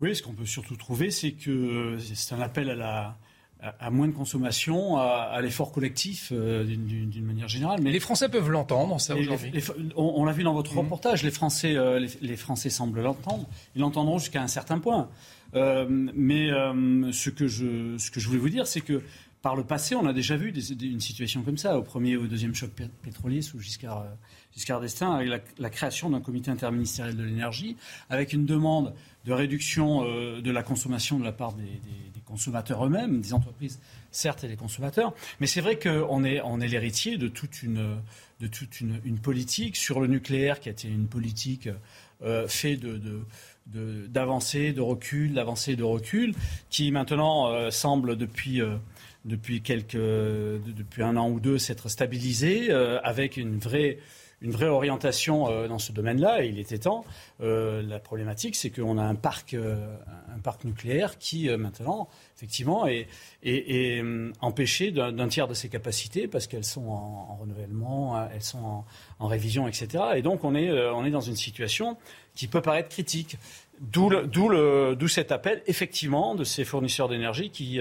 Oui, 0.00 0.16
ce 0.16 0.22
qu'on 0.22 0.32
peut 0.32 0.46
surtout 0.46 0.76
trouver, 0.76 1.10
c'est 1.10 1.32
que 1.32 1.98
c'est 2.00 2.34
un 2.34 2.40
appel 2.40 2.70
à 2.70 2.74
la, 2.74 3.18
à 3.60 3.90
moins 3.90 4.08
de 4.08 4.12
consommation, 4.12 4.96
à, 4.96 5.38
l'effort 5.42 5.70
collectif 5.70 6.32
d'une 6.32 7.24
manière 7.24 7.46
générale. 7.46 7.80
Mais 7.82 7.92
les 7.92 8.00
Français 8.00 8.28
peuvent 8.28 8.50
l'entendre, 8.50 9.00
ça 9.00 9.14
aujourd'hui. 9.14 9.52
On, 9.94 10.24
l'a 10.24 10.32
vu 10.32 10.42
dans 10.42 10.54
votre 10.54 10.74
mmh. 10.74 10.78
reportage, 10.78 11.22
les 11.22 11.30
Français, 11.30 11.76
les, 12.20 12.36
Français 12.36 12.70
semblent 12.70 13.00
l'entendre. 13.00 13.46
Ils 13.76 13.80
l'entendront 13.82 14.18
jusqu'à 14.18 14.42
un 14.42 14.48
certain 14.48 14.78
point. 14.78 15.08
Euh, 15.54 15.86
mais 15.88 16.50
euh, 16.50 17.12
ce, 17.12 17.30
que 17.30 17.46
je, 17.46 17.96
ce 17.98 18.10
que 18.10 18.20
je 18.20 18.28
voulais 18.28 18.40
vous 18.40 18.48
dire, 18.48 18.66
c'est 18.66 18.80
que 18.80 19.02
par 19.42 19.56
le 19.56 19.64
passé, 19.64 19.96
on 19.96 20.06
a 20.06 20.12
déjà 20.12 20.36
vu 20.36 20.52
une 20.52 21.00
situation 21.00 21.42
comme 21.42 21.58
ça, 21.58 21.76
au 21.76 21.82
premier 21.82 22.16
ou 22.16 22.24
au 22.24 22.26
deuxième 22.28 22.54
choc 22.54 22.70
pétrolier 23.02 23.42
sous 23.42 23.58
Giscard, 23.58 24.06
Giscard 24.54 24.80
d'Estaing, 24.80 25.12
avec 25.14 25.42
la, 25.58 25.70
création 25.70 26.10
d'un 26.10 26.20
comité 26.20 26.52
interministériel 26.52 27.16
de 27.16 27.24
l'énergie, 27.24 27.76
avec 28.08 28.32
une 28.32 28.46
demande 28.46 28.94
de 29.24 29.32
réduction 29.32 30.04
de 30.40 30.50
la 30.52 30.62
consommation 30.62 31.18
de 31.18 31.24
la 31.24 31.32
part 31.32 31.54
des, 31.54 31.80
consommateurs 32.24 32.86
eux-mêmes, 32.86 33.20
des 33.20 33.34
entreprises 33.34 33.80
certes 34.10 34.44
et 34.44 34.48
des 34.48 34.56
consommateurs, 34.56 35.12
mais 35.40 35.46
c'est 35.46 35.60
vrai 35.60 35.78
qu'on 35.78 36.24
est, 36.24 36.40
on 36.42 36.60
est 36.60 36.68
l'héritier 36.68 37.18
de 37.18 37.28
toute, 37.28 37.62
une, 37.62 37.96
de 38.40 38.46
toute 38.46 38.80
une, 38.80 39.18
politique 39.18 39.76
sur 39.76 40.00
le 40.00 40.06
nucléaire 40.06 40.60
qui 40.60 40.68
a 40.68 40.72
été 40.72 40.88
une 40.88 41.08
politique 41.08 41.68
euh, 42.22 42.46
faite 42.48 42.80
de, 42.80 43.22
d'avancée, 43.66 44.72
de, 44.72 44.80
recul, 44.80 45.34
d'avancée, 45.34 45.76
de 45.76 45.84
recul, 45.84 46.34
qui 46.70 46.90
maintenant 46.90 47.48
euh, 47.48 47.70
semble 47.70 48.16
depuis, 48.16 48.60
euh, 48.60 48.76
depuis, 49.24 49.62
quelques, 49.62 49.96
depuis 49.96 51.02
un 51.02 51.16
an 51.16 51.30
ou 51.30 51.40
deux 51.40 51.58
s'être 51.58 51.88
stabilisée 51.88 52.72
avec 52.72 53.36
une 53.36 53.58
vraie 53.58 53.98
une 54.42 54.50
vraie 54.50 54.68
orientation 54.68 55.48
euh, 55.48 55.68
dans 55.68 55.78
ce 55.78 55.92
domaine-là, 55.92 56.44
et 56.44 56.48
il 56.48 56.58
était 56.58 56.78
temps. 56.78 57.04
Euh, 57.40 57.80
la 57.82 57.98
problématique, 57.98 58.56
c'est 58.56 58.70
qu'on 58.70 58.98
a 58.98 59.02
un 59.02 59.14
parc, 59.14 59.54
euh, 59.54 59.76
un 60.34 60.40
parc 60.40 60.64
nucléaire 60.64 61.18
qui, 61.18 61.48
maintenant, 61.56 62.08
effectivement, 62.36 62.86
est, 62.86 63.06
empêché 64.40 64.90
d'un 64.90 65.28
tiers 65.28 65.48
de 65.48 65.54
ses 65.54 65.68
capacités 65.68 66.26
parce 66.26 66.46
qu'elles 66.46 66.64
sont 66.64 66.88
en, 66.88 67.36
renouvellement, 67.40 68.28
elles 68.32 68.42
sont 68.42 68.84
en, 69.18 69.26
révision, 69.26 69.68
etc. 69.68 70.04
Et 70.16 70.22
donc, 70.22 70.44
on 70.44 70.54
est, 70.54 70.70
on 70.70 71.04
est 71.04 71.10
dans 71.10 71.20
une 71.20 71.36
situation 71.36 71.96
qui 72.34 72.48
peut 72.48 72.60
paraître 72.60 72.88
critique. 72.88 73.36
D'où 73.80 75.08
cet 75.08 75.32
appel, 75.32 75.62
effectivement, 75.66 76.34
de 76.34 76.44
ces 76.44 76.64
fournisseurs 76.64 77.08
d'énergie 77.08 77.50
qui, 77.50 77.80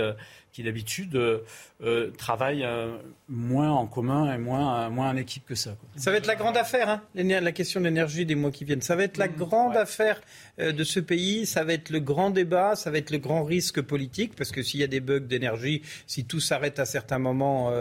qui 0.52 0.64
d'habitude 0.64 1.16
euh, 1.16 1.40
euh, 1.82 2.12
travaillent 2.18 2.66
euh, 2.66 2.98
moins 3.30 3.72
en 3.72 3.88
commun 3.88 4.34
et 4.34 4.38
moins, 4.38 4.90
moins 4.90 5.10
en 5.10 5.16
équipe 5.16 5.46
que 5.46 5.56
ça. 5.56 5.78
Ça 5.96 6.12
va 6.12 6.18
être 6.18 6.28
la 6.28 6.36
grande 6.36 6.58
affaire, 6.58 6.90
hein, 6.90 7.02
la 7.16 7.52
question 7.52 7.80
de 7.80 7.86
l'énergie 7.86 8.26
des 8.26 8.36
mois 8.36 8.52
qui 8.52 8.66
viennent. 8.66 8.82
Ça 8.82 8.96
va 8.96 9.04
être 9.04 9.18
la 9.18 9.30
mmh, 9.30 9.36
grande 9.36 9.78
affaire 9.78 10.22
de 10.58 10.84
ce 10.84 11.00
pays, 11.00 11.46
ça 11.46 11.64
va 11.64 11.74
être 11.74 11.90
le 11.90 12.00
grand 12.00 12.30
débat, 12.30 12.76
ça 12.76 12.92
va 12.92 12.98
être 12.98 13.12
le 13.12 13.18
grand 13.18 13.44
risque 13.44 13.82
politique, 13.82 14.36
parce 14.36 14.52
que 14.52 14.62
s'il 14.62 14.82
y 14.82 14.84
a 14.84 14.88
des 14.88 15.00
bugs 15.00 15.20
d'énergie, 15.20 15.82
si 16.06 16.26
tout 16.26 16.40
s'arrête 16.40 16.80
à 16.80 16.86
certains 16.86 17.20
moments, 17.20 17.72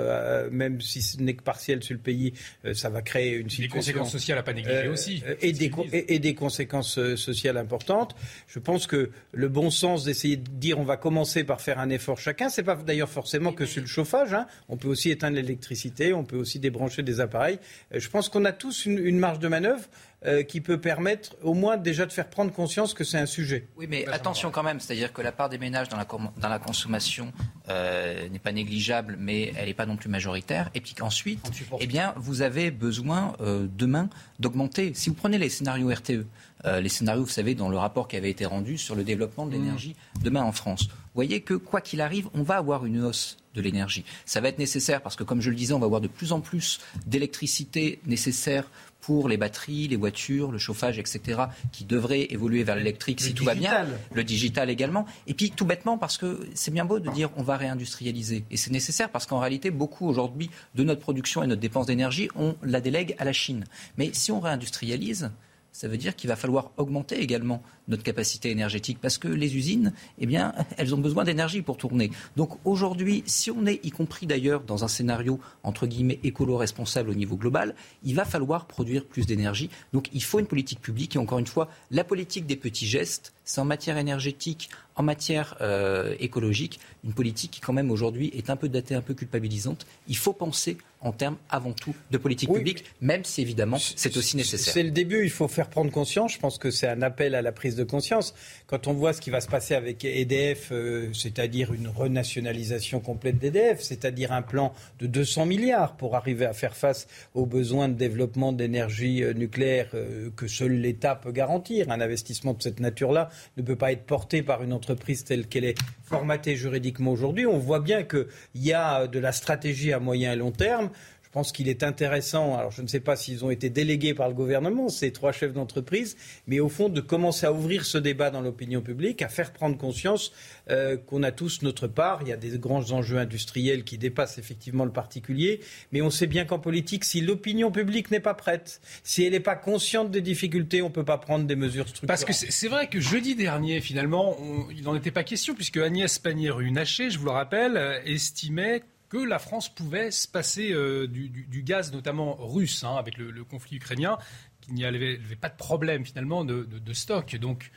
même 0.50 0.80
si 0.80 1.02
ce 1.02 1.20
n'est 1.20 1.34
que 1.34 1.42
partiel 1.42 1.82
sur 1.82 1.94
le 1.94 2.00
pays, 2.00 2.32
ça 2.72 2.88
va 2.88 3.02
créer 3.02 3.34
une 3.34 3.50
situation... 3.50 3.80
Des 3.80 3.80
conséquences 3.80 4.12
sociales 4.12 4.38
à 4.38 4.42
pas 4.42 4.52
négliger 4.52 4.88
aussi. 4.88 5.22
Et 5.40 5.52
des, 5.52 5.70
et, 5.92 6.18
des 6.18 6.34
conséquences 6.34 7.14
sociales 7.16 7.56
importantes. 7.56 8.14
Je 8.46 8.60
pense 8.60 8.86
que 8.86 9.10
le 9.32 9.48
bon 9.48 9.70
sens 9.70 10.04
d'essayer 10.04 10.36
de 10.36 10.48
dire 10.48 10.78
on 10.78 10.84
va 10.84 10.96
commencer 10.96 11.44
par 11.44 11.60
faire 11.60 11.78
un 11.78 11.90
effort 11.90 12.18
chacun, 12.18 12.48
n'est 12.60 12.66
pas 12.66 12.76
d'ailleurs 12.76 13.08
forcément 13.08 13.52
que 13.52 13.66
sur 13.66 13.80
le 13.80 13.86
chauffage. 13.86 14.34
Hein. 14.34 14.46
On 14.68 14.76
peut 14.76 14.88
aussi 14.88 15.10
éteindre 15.10 15.36
l'électricité, 15.36 16.12
on 16.12 16.24
peut 16.24 16.36
aussi 16.36 16.58
débrancher 16.58 17.02
des 17.02 17.20
appareils. 17.20 17.58
Euh, 17.94 18.00
je 18.00 18.08
pense 18.08 18.28
qu'on 18.28 18.44
a 18.44 18.52
tous 18.52 18.86
une, 18.86 19.18
marge 19.18 19.38
de 19.38 19.48
manœuvre. 19.48 19.84
Euh, 20.26 20.42
qui 20.42 20.60
peut 20.60 20.78
permettre 20.78 21.34
au 21.42 21.54
moins 21.54 21.78
déjà 21.78 22.04
de 22.04 22.12
faire 22.12 22.28
prendre 22.28 22.52
conscience 22.52 22.92
que 22.92 23.04
c'est 23.04 23.16
un 23.16 23.24
sujet. 23.24 23.68
Oui, 23.78 23.86
mais 23.88 24.06
attention 24.08 24.50
quand 24.50 24.62
même, 24.62 24.78
c'est-à-dire 24.78 25.14
que 25.14 25.22
la 25.22 25.32
part 25.32 25.48
des 25.48 25.56
ménages 25.56 25.88
dans 25.88 25.96
la, 25.96 26.06
dans 26.36 26.48
la 26.50 26.58
consommation 26.58 27.32
euh, 27.70 28.28
n'est 28.28 28.38
pas 28.38 28.52
négligeable, 28.52 29.16
mais 29.18 29.54
elle 29.56 29.68
n'est 29.68 29.74
pas 29.74 29.86
non 29.86 29.96
plus 29.96 30.10
majoritaire. 30.10 30.68
Et 30.74 30.82
puis 30.82 30.94
ensuite, 31.00 31.50
eh 31.80 31.86
bien, 31.86 32.12
vous 32.18 32.42
avez 32.42 32.70
besoin 32.70 33.32
demain 33.40 34.10
d'augmenter. 34.38 34.92
Si 34.92 35.08
vous 35.08 35.14
prenez 35.14 35.38
les 35.38 35.48
scénarios 35.48 35.88
RTE, 35.88 36.26
les 36.66 36.88
scénarios, 36.90 37.24
vous 37.24 37.30
savez, 37.30 37.54
dans 37.54 37.70
le 37.70 37.78
rapport 37.78 38.06
qui 38.06 38.16
avait 38.16 38.30
été 38.30 38.44
rendu 38.44 38.76
sur 38.76 38.94
le 38.94 39.04
développement 39.04 39.46
de 39.46 39.50
mmh. 39.50 39.52
l'énergie 39.52 39.96
demain 40.22 40.42
en 40.42 40.52
France, 40.52 40.82
vous 40.82 41.14
voyez 41.14 41.40
que 41.40 41.54
quoi 41.54 41.80
qu'il 41.80 42.02
arrive, 42.02 42.28
on 42.34 42.42
va 42.42 42.56
avoir 42.56 42.84
une 42.84 43.02
hausse 43.02 43.38
de 43.54 43.60
l'énergie. 43.60 44.04
Ça 44.26 44.40
va 44.40 44.48
être 44.48 44.58
nécessaire 44.58 45.00
parce 45.02 45.16
que, 45.16 45.24
comme 45.24 45.40
je 45.40 45.50
le 45.50 45.56
disais, 45.56 45.72
on 45.72 45.78
va 45.78 45.86
avoir 45.86 46.00
de 46.00 46.08
plus 46.08 46.32
en 46.32 46.40
plus 46.40 46.80
d'électricité 47.06 48.00
nécessaire 48.06 48.70
pour 49.10 49.28
les 49.28 49.36
batteries, 49.36 49.88
les 49.88 49.96
voitures, 49.96 50.52
le 50.52 50.58
chauffage, 50.58 51.00
etc., 51.00 51.40
qui 51.72 51.84
devraient 51.84 52.28
évoluer 52.30 52.62
vers 52.62 52.76
l'électrique 52.76 53.20
si 53.20 53.34
tout 53.34 53.42
va 53.42 53.56
bien. 53.56 53.84
Le 54.14 54.22
digital 54.22 54.70
également. 54.70 55.04
Et 55.26 55.34
puis, 55.34 55.50
tout 55.50 55.64
bêtement, 55.64 55.98
parce 55.98 56.16
que 56.16 56.46
c'est 56.54 56.70
bien 56.70 56.84
beau 56.84 57.00
de 57.00 57.10
dire 57.10 57.28
on 57.36 57.42
va 57.42 57.56
réindustrialiser. 57.56 58.44
Et 58.52 58.56
c'est 58.56 58.70
nécessaire 58.70 59.10
parce 59.10 59.26
qu'en 59.26 59.40
réalité, 59.40 59.72
beaucoup 59.72 60.06
aujourd'hui 60.06 60.48
de 60.76 60.84
notre 60.84 61.00
production 61.00 61.42
et 61.42 61.48
notre 61.48 61.60
dépense 61.60 61.86
d'énergie, 61.86 62.28
on 62.36 62.54
la 62.62 62.80
délègue 62.80 63.16
à 63.18 63.24
la 63.24 63.32
Chine. 63.32 63.64
Mais 63.98 64.10
si 64.12 64.30
on 64.30 64.38
réindustrialise, 64.38 65.32
ça 65.72 65.88
veut 65.88 65.96
dire 65.96 66.16
qu'il 66.16 66.28
va 66.28 66.36
falloir 66.36 66.72
augmenter 66.76 67.20
également 67.20 67.62
notre 67.88 68.02
capacité 68.02 68.50
énergétique 68.50 68.98
parce 69.00 69.18
que 69.18 69.28
les 69.28 69.56
usines, 69.56 69.92
eh 70.18 70.26
bien, 70.26 70.52
elles 70.76 70.94
ont 70.94 70.98
besoin 70.98 71.24
d'énergie 71.24 71.62
pour 71.62 71.76
tourner. 71.76 72.10
Donc 72.36 72.58
aujourd'hui, 72.64 73.22
si 73.26 73.50
on 73.50 73.66
est, 73.66 73.84
y 73.84 73.90
compris 73.90 74.26
d'ailleurs 74.26 74.62
dans 74.62 74.84
un 74.84 74.88
scénario 74.88 75.40
entre 75.62 75.86
guillemets 75.86 76.20
écolo-responsable 76.22 77.10
au 77.10 77.14
niveau 77.14 77.36
global, 77.36 77.74
il 78.04 78.14
va 78.14 78.24
falloir 78.24 78.66
produire 78.66 79.04
plus 79.04 79.26
d'énergie. 79.26 79.70
Donc 79.92 80.08
il 80.12 80.22
faut 80.22 80.38
une 80.38 80.46
politique 80.46 80.80
publique 80.80 81.16
et 81.16 81.18
encore 81.18 81.38
une 81.38 81.46
fois, 81.46 81.68
la 81.90 82.04
politique 82.04 82.46
des 82.46 82.56
petits 82.56 82.86
gestes, 82.86 83.32
c'est 83.44 83.60
en 83.60 83.64
matière 83.64 83.98
énergétique, 83.98 84.70
en 84.96 85.02
matière 85.02 85.56
euh, 85.60 86.14
écologique, 86.20 86.78
une 87.04 87.12
politique 87.12 87.52
qui 87.52 87.60
quand 87.60 87.72
même 87.72 87.90
aujourd'hui 87.90 88.30
est 88.34 88.50
un 88.50 88.56
peu 88.56 88.68
datée, 88.68 88.94
un 88.94 89.00
peu 89.00 89.14
culpabilisante. 89.14 89.86
Il 90.08 90.16
faut 90.16 90.32
penser 90.32 90.76
en 91.00 91.12
termes 91.12 91.38
avant 91.48 91.72
tout 91.72 91.94
de 92.10 92.18
politique 92.18 92.52
publique, 92.52 92.84
même 93.00 93.24
si 93.24 93.40
évidemment 93.40 93.78
c'est 93.78 94.14
aussi 94.18 94.36
nécessaire. 94.36 94.74
C'est 94.74 94.82
le 94.82 94.90
début, 94.90 95.24
il 95.24 95.30
faut 95.30 95.48
faire 95.48 95.70
prendre 95.70 95.90
conscience. 95.90 96.34
Je 96.34 96.38
pense 96.38 96.58
que 96.58 96.70
c'est 96.70 96.86
un 96.86 97.00
appel 97.00 97.34
à 97.34 97.40
la 97.40 97.52
prise 97.52 97.74
de 97.74 97.84
conscience. 97.84 98.34
Quand 98.66 98.86
on 98.86 98.92
voit 98.92 99.14
ce 99.14 99.22
qui 99.22 99.30
va 99.30 99.40
se 99.40 99.48
passer 99.48 99.74
avec 99.74 100.04
EDF, 100.04 100.68
euh, 100.72 101.10
c'est-à-dire 101.14 101.72
une 101.72 101.88
renationalisation 101.88 103.00
complète 103.00 103.38
d'EDF, 103.38 103.80
c'est-à-dire 103.80 104.32
un 104.32 104.42
plan 104.42 104.74
de 104.98 105.06
200 105.06 105.46
milliards 105.46 105.96
pour 105.96 106.16
arriver 106.16 106.44
à 106.44 106.52
faire 106.52 106.76
face 106.76 107.06
aux 107.34 107.46
besoins 107.46 107.88
de 107.88 107.94
développement 107.94 108.52
d'énergie 108.52 109.22
euh, 109.22 109.32
nucléaire 109.32 109.88
que 110.36 110.46
seul 110.46 110.72
l'État 110.72 111.14
peut 111.14 111.32
garantir. 111.32 111.90
Un 111.90 112.02
investissement 112.02 112.52
de 112.52 112.62
cette 112.62 112.80
nature-là 112.80 113.30
ne 113.56 113.62
peut 113.62 113.76
pas 113.76 113.92
être 113.92 114.04
porté 114.04 114.42
par 114.42 114.62
une 114.62 114.72
entreprise 114.72 115.24
telle 115.24 115.46
qu'elle 115.46 115.64
est 115.64 115.78
formatée 116.02 116.56
juridiquement 116.56 117.12
aujourd'hui. 117.12 117.46
On 117.46 117.58
voit 117.58 117.80
bien 117.80 118.02
qu'il 118.02 118.26
y 118.54 118.72
a 118.72 119.06
de 119.06 119.18
la 119.18 119.32
stratégie 119.32 119.92
à 119.92 120.00
moyen 120.00 120.32
et 120.32 120.36
long 120.36 120.52
terme. 120.52 120.90
Je 121.30 121.34
pense 121.34 121.52
qu'il 121.52 121.68
est 121.68 121.84
intéressant, 121.84 122.58
alors 122.58 122.72
je 122.72 122.82
ne 122.82 122.88
sais 122.88 122.98
pas 122.98 123.14
s'ils 123.14 123.44
ont 123.44 123.52
été 123.52 123.70
délégués 123.70 124.14
par 124.14 124.26
le 124.26 124.34
gouvernement, 124.34 124.88
ces 124.88 125.12
trois 125.12 125.30
chefs 125.30 125.52
d'entreprise, 125.52 126.16
mais 126.48 126.58
au 126.58 126.68
fond 126.68 126.88
de 126.88 127.00
commencer 127.00 127.46
à 127.46 127.52
ouvrir 127.52 127.84
ce 127.84 127.98
débat 127.98 128.30
dans 128.30 128.40
l'opinion 128.40 128.80
publique, 128.80 129.22
à 129.22 129.28
faire 129.28 129.52
prendre 129.52 129.78
conscience 129.78 130.32
euh, 130.70 130.96
qu'on 130.96 131.22
a 131.22 131.30
tous 131.30 131.62
notre 131.62 131.86
part. 131.86 132.22
Il 132.22 132.28
y 132.30 132.32
a 132.32 132.36
des 132.36 132.58
grands 132.58 132.90
enjeux 132.90 133.18
industriels 133.18 133.84
qui 133.84 133.96
dépassent 133.96 134.38
effectivement 134.38 134.84
le 134.84 134.90
particulier, 134.90 135.60
mais 135.92 136.02
on 136.02 136.10
sait 136.10 136.26
bien 136.26 136.44
qu'en 136.46 136.58
politique, 136.58 137.04
si 137.04 137.20
l'opinion 137.20 137.70
publique 137.70 138.10
n'est 138.10 138.18
pas 138.18 138.34
prête, 138.34 138.80
si 139.04 139.22
elle 139.22 139.30
n'est 139.30 139.38
pas 139.38 139.54
consciente 139.54 140.10
des 140.10 140.22
difficultés, 140.22 140.82
on 140.82 140.88
ne 140.88 140.92
peut 140.92 141.04
pas 141.04 141.18
prendre 141.18 141.44
des 141.44 141.54
mesures 141.54 141.86
structurelles. 141.86 142.08
Parce 142.08 142.24
que 142.24 142.32
c'est 142.32 142.68
vrai 142.68 142.88
que 142.88 142.98
jeudi 142.98 143.36
dernier, 143.36 143.80
finalement, 143.80 144.36
il 144.76 144.82
n'en 144.82 144.96
était 144.96 145.12
pas 145.12 145.22
question, 145.22 145.54
puisque 145.54 145.76
Agnès 145.76 146.18
Pannier-Runacher, 146.18 147.08
je 147.10 147.20
vous 147.20 147.26
le 147.26 147.30
rappelle, 147.30 147.76
euh, 147.76 148.00
estimait 148.04 148.82
que 149.10 149.18
la 149.18 149.38
France 149.38 149.68
pouvait 149.68 150.10
se 150.10 150.26
passer 150.26 150.72
euh, 150.72 151.06
du, 151.06 151.62
gaz, 151.62 151.92
notamment 151.92 152.36
russe, 152.36 152.84
hein, 152.84 152.94
avec 152.96 153.18
le, 153.18 153.44
conflit 153.44 153.76
ukrainien, 153.76 154.16
qu'il 154.62 154.74
n'y 154.74 154.84
avait, 154.84 155.18
pas 155.38 155.50
de 155.50 155.56
problème 155.56 156.06
finalement 156.06 156.44
de, 156.44 156.92
stock. 156.94 157.36
Donc 157.36 157.70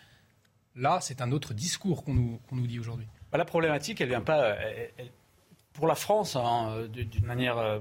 là, 0.75 0.99
c'est 1.01 1.21
un 1.21 1.31
autre 1.31 1.53
discours 1.53 2.05
qu'on 2.05 2.13
nous, 2.13 2.67
dit 2.67 2.79
aujourd'hui. 2.79 3.07
Bah, 3.31 3.37
la 3.39 3.45
problématique, 3.45 3.99
elle 3.99 4.09
vient 4.09 4.21
pas. 4.21 4.55
pour 5.73 5.87
la 5.87 5.95
France, 5.95 6.35
hein, 6.35 6.87
d'une 6.87 7.25
manière 7.25 7.57
euh, 7.57 7.79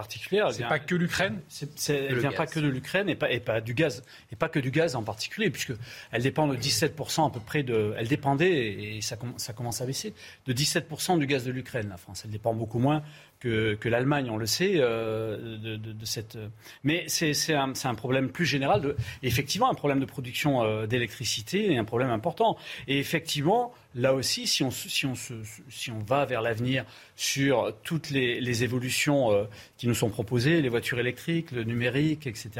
particulière. 0.00 0.52
C'est 0.52 0.64
pas 0.64 0.78
que 0.78 0.94
l'Ukraine. 0.94 1.40
Elle 1.88 2.18
vient 2.18 2.32
pas 2.32 2.46
que 2.46 2.60
de 2.60 2.68
l'Ukraine 2.68 3.08
et 3.08 3.14
pas, 3.14 3.30
et 3.30 3.40
pas 3.40 3.60
du 3.60 3.74
gaz 3.74 4.02
et 4.32 4.36
pas 4.36 4.48
que 4.48 4.58
du 4.58 4.70
gaz 4.70 4.96
en 4.96 5.02
particulier, 5.02 5.50
puisque 5.50 5.72
elle 6.10 6.22
dépend 6.22 6.46
de 6.46 6.56
17% 6.56 7.26
à 7.26 7.30
peu 7.30 7.40
près 7.40 7.62
de. 7.62 7.94
Elle 7.98 8.08
dépendait 8.08 8.96
et 8.96 9.00
ça, 9.02 9.16
ça 9.36 9.52
commence 9.52 9.80
à 9.80 9.86
baisser 9.86 10.14
de 10.46 10.52
17% 10.52 11.18
du 11.18 11.26
gaz 11.26 11.44
de 11.44 11.52
l'Ukraine. 11.52 11.88
La 11.90 11.98
France, 11.98 12.22
elle 12.24 12.30
dépend 12.30 12.54
beaucoup 12.54 12.78
moins 12.78 13.02
que, 13.40 13.88
l'Allemagne, 13.88 14.28
on 14.30 14.36
le 14.36 14.46
sait, 14.46 14.74
euh, 14.76 15.56
de, 15.58 16.04
cette. 16.04 16.36
Mais 16.84 17.04
c'est 17.08 17.54
un, 17.54 17.72
un, 17.84 17.94
problème 17.94 18.28
plus 18.28 18.44
général, 18.44 18.82
de, 18.82 18.96
effectivement, 19.22 19.70
un 19.70 19.74
problème 19.74 19.98
de 19.98 20.04
production 20.04 20.62
euh, 20.62 20.86
d'électricité 20.86 21.72
et 21.72 21.78
un 21.78 21.84
problème 21.84 22.10
important. 22.10 22.58
Et 22.86 22.98
effectivement, 22.98 23.72
là 23.94 24.14
aussi, 24.14 24.46
si 24.46 24.62
on, 24.62 24.70
si 24.70 25.06
on, 25.06 25.14
se, 25.14 25.32
si 25.70 25.90
on 25.90 26.00
va 26.00 26.26
vers 26.26 26.42
l'avenir 26.42 26.84
sur 27.16 27.74
toutes 27.82 28.10
les, 28.10 28.62
évolutions 28.62 29.32
euh, 29.32 29.44
qui 29.78 29.88
nous 29.88 29.94
sont 29.94 30.10
proposées, 30.10 30.60
les 30.60 30.68
voitures 30.68 31.00
électriques, 31.00 31.50
le 31.50 31.64
numérique, 31.64 32.26
etc., 32.26 32.50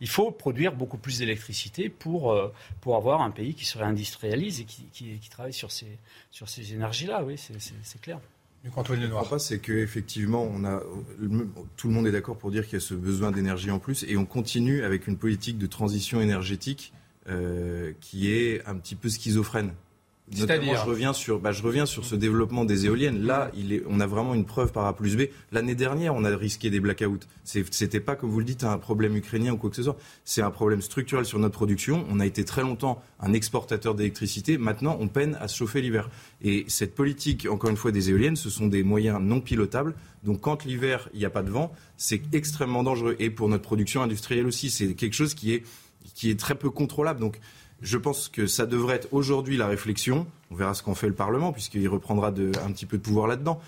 il 0.00 0.08
faut 0.08 0.30
produire 0.30 0.72
beaucoup 0.72 0.98
plus 0.98 1.18
d'électricité 1.18 1.88
pour, 1.88 2.40
pour 2.80 2.94
avoir 2.94 3.22
un 3.22 3.30
pays 3.30 3.54
qui 3.54 3.64
se 3.64 3.76
réindustrialise 3.78 4.60
et 4.60 4.64
qui, 4.64 4.84
qui, 4.92 5.18
qui 5.18 5.28
travaille 5.28 5.52
sur 5.52 5.72
ces, 5.72 5.98
sur 6.30 6.48
ces 6.48 6.72
énergies-là. 6.72 7.24
Oui, 7.24 7.36
c'est 7.36 8.00
clair. 8.00 8.20
Lenoir. 8.64 9.40
c'est 9.40 9.58
qu'effectivement, 9.58 10.42
on 10.42 10.64
tout 11.76 11.88
le 11.88 11.94
monde 11.94 12.06
est 12.06 12.12
d'accord 12.12 12.36
pour 12.36 12.50
dire 12.50 12.64
qu'il 12.64 12.74
y 12.74 12.76
a 12.76 12.80
ce 12.80 12.94
besoin 12.94 13.30
d'énergie 13.30 13.70
en 13.70 13.78
plus, 13.78 14.04
et 14.04 14.16
on 14.16 14.26
continue 14.26 14.84
avec 14.84 15.06
une 15.06 15.16
politique 15.16 15.58
de 15.58 15.66
transition 15.66 16.20
énergétique 16.20 16.92
euh, 17.28 17.92
qui 18.00 18.32
est 18.32 18.64
un 18.66 18.76
petit 18.76 18.96
peu 18.96 19.08
schizophrène. 19.08 19.72
Notamment, 20.38 20.74
je 20.74 20.84
reviens 20.84 21.12
sur, 21.12 21.40
bah, 21.40 21.50
je 21.50 21.62
reviens 21.62 21.86
sur 21.86 22.04
ce 22.04 22.14
développement 22.14 22.64
des 22.64 22.86
éoliennes. 22.86 23.22
Là, 23.22 23.50
il 23.56 23.72
est, 23.72 23.82
on 23.88 23.98
a 23.98 24.06
vraiment 24.06 24.34
une 24.34 24.44
preuve 24.44 24.70
par 24.70 24.86
A 24.86 24.94
plus 24.94 25.16
B. 25.16 25.22
L'année 25.50 25.74
dernière, 25.74 26.14
on 26.14 26.24
a 26.24 26.36
risqué 26.36 26.70
des 26.70 26.78
blackouts. 26.78 27.18
C'était 27.44 28.00
pas, 28.00 28.14
comme 28.14 28.30
vous 28.30 28.38
le 28.38 28.44
dites, 28.44 28.62
un 28.62 28.78
problème 28.78 29.16
ukrainien 29.16 29.52
ou 29.52 29.56
quoi 29.56 29.70
que 29.70 29.76
ce 29.76 29.82
soit. 29.82 29.96
C'est 30.24 30.42
un 30.42 30.50
problème 30.50 30.82
structurel 30.82 31.24
sur 31.24 31.38
notre 31.38 31.54
production. 31.54 32.06
On 32.10 32.20
a 32.20 32.26
été 32.26 32.44
très 32.44 32.62
longtemps 32.62 33.02
un 33.18 33.32
exportateur 33.32 33.94
d'électricité. 33.94 34.56
Maintenant, 34.56 34.96
on 35.00 35.08
peine 35.08 35.36
à 35.40 35.48
se 35.48 35.56
chauffer 35.56 35.80
l'hiver. 35.80 36.08
Et 36.42 36.64
cette 36.68 36.94
politique, 36.94 37.46
encore 37.50 37.70
une 37.70 37.76
fois, 37.76 37.90
des 37.90 38.10
éoliennes, 38.10 38.36
ce 38.36 38.50
sont 38.50 38.68
des 38.68 38.84
moyens 38.84 39.20
non 39.20 39.40
pilotables. 39.40 39.94
Donc, 40.22 40.40
quand 40.40 40.64
l'hiver, 40.64 41.08
il 41.12 41.18
n'y 41.18 41.26
a 41.26 41.30
pas 41.30 41.42
de 41.42 41.50
vent, 41.50 41.72
c'est 41.96 42.22
extrêmement 42.32 42.84
dangereux. 42.84 43.16
Et 43.18 43.30
pour 43.30 43.48
notre 43.48 43.64
production 43.64 44.02
industrielle 44.02 44.46
aussi, 44.46 44.70
c'est 44.70 44.94
quelque 44.94 45.14
chose 45.14 45.34
qui 45.34 45.54
est, 45.54 45.64
qui 46.14 46.30
est 46.30 46.38
très 46.38 46.54
peu 46.54 46.70
contrôlable. 46.70 47.18
Donc, 47.18 47.40
je 47.82 47.96
pense 47.96 48.28
que 48.28 48.46
ça 48.46 48.66
devrait 48.66 48.96
être 48.96 49.08
aujourd'hui 49.12 49.56
la 49.56 49.66
réflexion. 49.66 50.26
On 50.50 50.54
verra 50.54 50.74
ce 50.74 50.82
qu'en 50.82 50.94
fait 50.94 51.06
le 51.08 51.14
Parlement, 51.14 51.52
puisqu'il 51.52 51.88
reprendra 51.88 52.30
de, 52.30 52.52
un 52.64 52.72
petit 52.72 52.86
peu 52.86 52.98
de 52.98 53.02
pouvoir 53.02 53.26
là-dedans. 53.26 53.60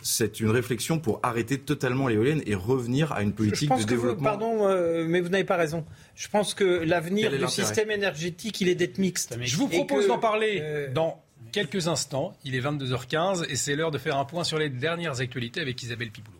C'est 0.00 0.38
une 0.38 0.50
réflexion 0.50 1.00
pour 1.00 1.18
arrêter 1.24 1.58
totalement 1.58 2.06
l'éolienne 2.06 2.40
et 2.46 2.54
revenir 2.54 3.12
à 3.12 3.22
une 3.22 3.32
politique 3.32 3.70
de 3.76 3.82
développement. 3.82 4.24
pardon, 4.24 4.68
euh, 4.68 5.04
mais 5.08 5.20
vous 5.20 5.28
n'avez 5.28 5.44
pas 5.44 5.56
raison. 5.56 5.84
Je 6.14 6.28
pense 6.28 6.54
que 6.54 6.64
l'avenir 6.64 7.36
du 7.36 7.48
système 7.48 7.90
énergétique, 7.90 8.60
il 8.60 8.68
est 8.68 8.76
d'être 8.76 8.98
mixte. 8.98 9.36
Je 9.40 9.56
vous 9.56 9.68
propose 9.68 10.06
d'en 10.06 10.18
parler 10.18 10.60
euh, 10.62 10.92
dans 10.92 11.20
quelques 11.50 11.88
instants. 11.88 12.36
Il 12.44 12.54
est 12.54 12.60
22h15 12.60 13.46
et 13.50 13.56
c'est 13.56 13.74
l'heure 13.74 13.90
de 13.90 13.98
faire 13.98 14.16
un 14.16 14.24
point 14.24 14.44
sur 14.44 14.58
les 14.58 14.70
dernières 14.70 15.20
actualités 15.20 15.60
avec 15.60 15.82
Isabelle 15.82 16.10
Piboulot. 16.10 16.37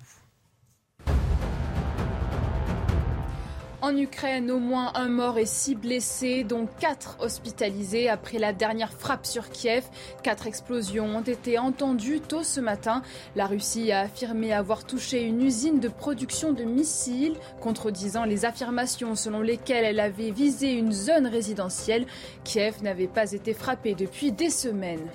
En 3.81 3.97
Ukraine, 3.97 4.51
au 4.51 4.59
moins 4.59 4.91
un 4.97 5.09
mort 5.09 5.39
et 5.39 5.47
six 5.47 5.77
blessés, 5.77 6.43
dont 6.43 6.67
quatre 6.81 7.17
hospitalisés 7.21 8.09
après 8.09 8.39
la 8.39 8.53
dernière 8.53 8.93
frappe 8.93 9.25
sur 9.25 9.51
Kiev. 9.51 9.85
Quatre 10.25 10.49
explosions 10.49 11.05
ont 11.05 11.23
été 11.23 11.61
entendues 11.61 12.21
tôt 12.21 12.43
ce 12.43 12.59
matin. 12.59 13.03
La 13.37 13.47
Russie 13.47 13.93
a 13.93 14.01
affirmé 14.01 14.53
avoir 14.53 14.85
touché 14.85 15.23
une 15.23 15.43
usine 15.43 15.79
de 15.79 15.87
production 15.87 16.53
de 16.53 16.65
missiles, 16.65 17.37
contredisant 17.61 18.25
les 18.25 18.45
affirmations 18.45 19.15
selon 19.15 19.43
lesquelles 19.43 19.85
elle 19.85 20.01
avait 20.01 20.33
visé 20.33 20.73
une 20.73 20.91
zone 20.91 21.29
résidentielle. 21.29 22.07
Kiev 22.43 22.83
n'avait 22.83 23.07
pas 23.07 23.31
été 23.31 23.55
frappé 23.55 23.95
depuis 23.95 24.33
des 24.33 24.51
semaines. 24.51 25.09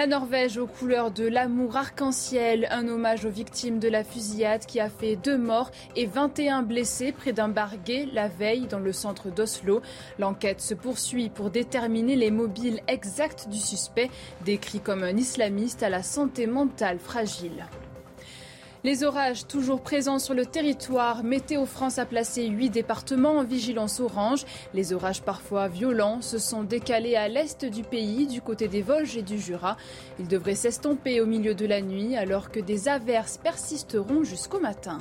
La 0.00 0.06
Norvège 0.06 0.56
aux 0.56 0.66
couleurs 0.66 1.10
de 1.10 1.26
l'amour 1.26 1.76
arc-en-ciel, 1.76 2.66
un 2.70 2.88
hommage 2.88 3.26
aux 3.26 3.30
victimes 3.30 3.78
de 3.78 3.86
la 3.86 4.02
fusillade 4.02 4.64
qui 4.64 4.80
a 4.80 4.88
fait 4.88 5.14
deux 5.14 5.36
morts 5.36 5.70
et 5.94 6.06
21 6.06 6.62
blessés 6.62 7.12
près 7.12 7.34
d'un 7.34 7.50
bar 7.50 7.76
gay 7.84 8.08
la 8.10 8.28
veille 8.28 8.66
dans 8.66 8.78
le 8.78 8.94
centre 8.94 9.28
d'Oslo. 9.28 9.82
L'enquête 10.18 10.62
se 10.62 10.72
poursuit 10.72 11.28
pour 11.28 11.50
déterminer 11.50 12.16
les 12.16 12.30
mobiles 12.30 12.80
exacts 12.88 13.50
du 13.50 13.58
suspect, 13.58 14.08
décrit 14.46 14.80
comme 14.80 15.02
un 15.02 15.18
islamiste 15.18 15.82
à 15.82 15.90
la 15.90 16.02
santé 16.02 16.46
mentale 16.46 16.98
fragile. 16.98 17.66
Les 18.82 19.04
orages 19.04 19.46
toujours 19.46 19.82
présents 19.82 20.18
sur 20.18 20.32
le 20.32 20.46
territoire. 20.46 21.22
Météo 21.22 21.66
France 21.66 21.98
a 21.98 22.06
placé 22.06 22.46
huit 22.46 22.70
départements 22.70 23.36
en 23.36 23.44
vigilance 23.44 24.00
orange. 24.00 24.46
Les 24.72 24.94
orages 24.94 25.20
parfois 25.20 25.68
violents 25.68 26.22
se 26.22 26.38
sont 26.38 26.62
décalés 26.62 27.14
à 27.14 27.28
l'est 27.28 27.66
du 27.66 27.82
pays, 27.82 28.26
du 28.26 28.40
côté 28.40 28.68
des 28.68 28.80
Vosges 28.80 29.18
et 29.18 29.22
du 29.22 29.38
Jura. 29.38 29.76
Ils 30.18 30.28
devraient 30.28 30.54
s'estomper 30.54 31.20
au 31.20 31.26
milieu 31.26 31.54
de 31.54 31.66
la 31.66 31.82
nuit 31.82 32.16
alors 32.16 32.50
que 32.50 32.60
des 32.60 32.88
averses 32.88 33.36
persisteront 33.36 34.24
jusqu'au 34.24 34.60
matin. 34.60 34.98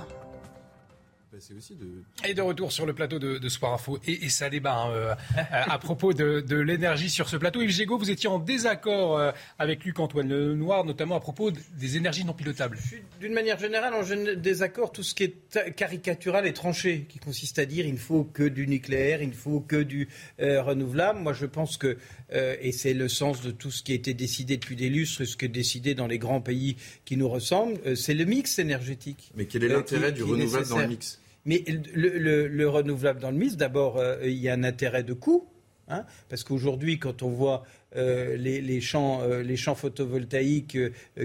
Et 2.26 2.34
de 2.34 2.42
retour 2.42 2.72
sur 2.72 2.86
le 2.86 2.94
plateau 2.94 3.20
de, 3.20 3.50
Soir 3.50 3.74
Info. 3.74 4.00
Et, 4.06 4.30
ça 4.30 4.50
débat 4.50 4.76
hein, 4.76 4.92
euh, 4.92 5.16
à, 5.52 5.78
propos 5.80 6.14
de, 6.14 6.56
l'énergie 6.56 7.10
sur 7.10 7.30
ce 7.30 7.38
plateau. 7.38 7.62
Yves 7.62 7.72
Gégaud, 7.72 7.98
vous 7.98 8.12
étiez 8.12 8.30
en 8.30 8.40
désaccord 8.40 9.18
euh, 9.18 9.32
avec 9.58 9.84
Luc-Antoine 9.84 10.30
Lenoir, 10.30 10.86
notamment 10.86 11.16
à 11.16 11.20
propos 11.20 11.52
des 11.52 11.98
énergies 11.98 12.26
non 12.26 12.34
pilotables. 12.34 12.78
D'une 13.20 13.34
manière 13.34 13.60
générale, 13.60 13.94
en 13.94 14.04
désaccord 14.36 14.92
tout 14.92 15.04
ce 15.04 15.14
qui 15.14 15.24
est 15.24 15.76
caricatural 15.76 16.46
et 16.46 16.54
tranché, 16.54 17.06
qui 17.10 17.20
consiste 17.20 17.60
à 17.60 17.66
dire 17.66 17.86
il 17.86 17.94
ne 17.94 18.00
faut 18.00 18.24
que 18.24 18.44
du 18.44 18.68
nucléaire, 18.68 19.22
il 19.22 19.30
ne 19.30 19.34
faut 19.34 19.60
que 19.60 19.82
du 19.82 20.08
euh, 20.40 20.62
renouvelable. 20.62 21.20
Moi, 21.20 21.34
je 21.34 21.46
pense 21.46 21.78
que, 21.78 21.98
et 22.32 22.72
c'est 22.72 22.94
le 22.94 23.08
sens 23.08 23.42
de 23.42 23.52
tout 23.52 23.72
ce 23.72 23.82
qui 23.82 23.92
a 23.94 23.96
été 23.96 24.14
décidé 24.14 24.58
depuis 24.58 24.76
des 24.76 24.90
lustres, 24.90 25.26
ce 25.26 25.36
qui 25.36 25.46
est 25.46 25.50
décidé 25.50 25.96
dans 25.96 26.08
les 26.08 26.20
grands 26.20 26.42
pays 26.42 26.76
qui 27.06 27.18
nous 27.18 27.30
ressemblent, 27.30 27.96
c'est 27.96 28.14
le 28.14 28.26
mix 28.26 28.60
énergétique. 28.60 29.32
Mais 29.36 29.46
quel 29.46 29.64
est 29.64 29.68
l'intérêt 29.68 30.12
du 30.12 30.24
renouvelable 30.24 30.68
dans 30.68 30.78
le 30.78 30.88
mix? 30.88 31.20
Mais 31.50 31.64
le, 31.96 32.68
renouvelable 32.68 33.20
dans 33.20 33.32
le 33.32 33.38
mix, 33.38 33.58
d'abord, 33.58 33.98
euh, 33.98 34.20
il 34.24 34.38
y 34.38 34.50
a 34.50 34.54
un 34.54 34.64
intérêt 34.64 35.02
de 35.02 35.14
coût. 35.14 35.48
Hein, 35.92 36.06
parce 36.30 36.44
qu'aujourd'hui, 36.44 37.00
quand 37.00 37.24
on 37.24 37.30
voit 37.30 37.64
euh, 37.96 38.38
les, 38.38 38.82
champs, 38.82 39.24
euh, 39.24 39.42
les 39.42 39.56
champs 39.56 39.74
photovoltaïques 39.74 40.78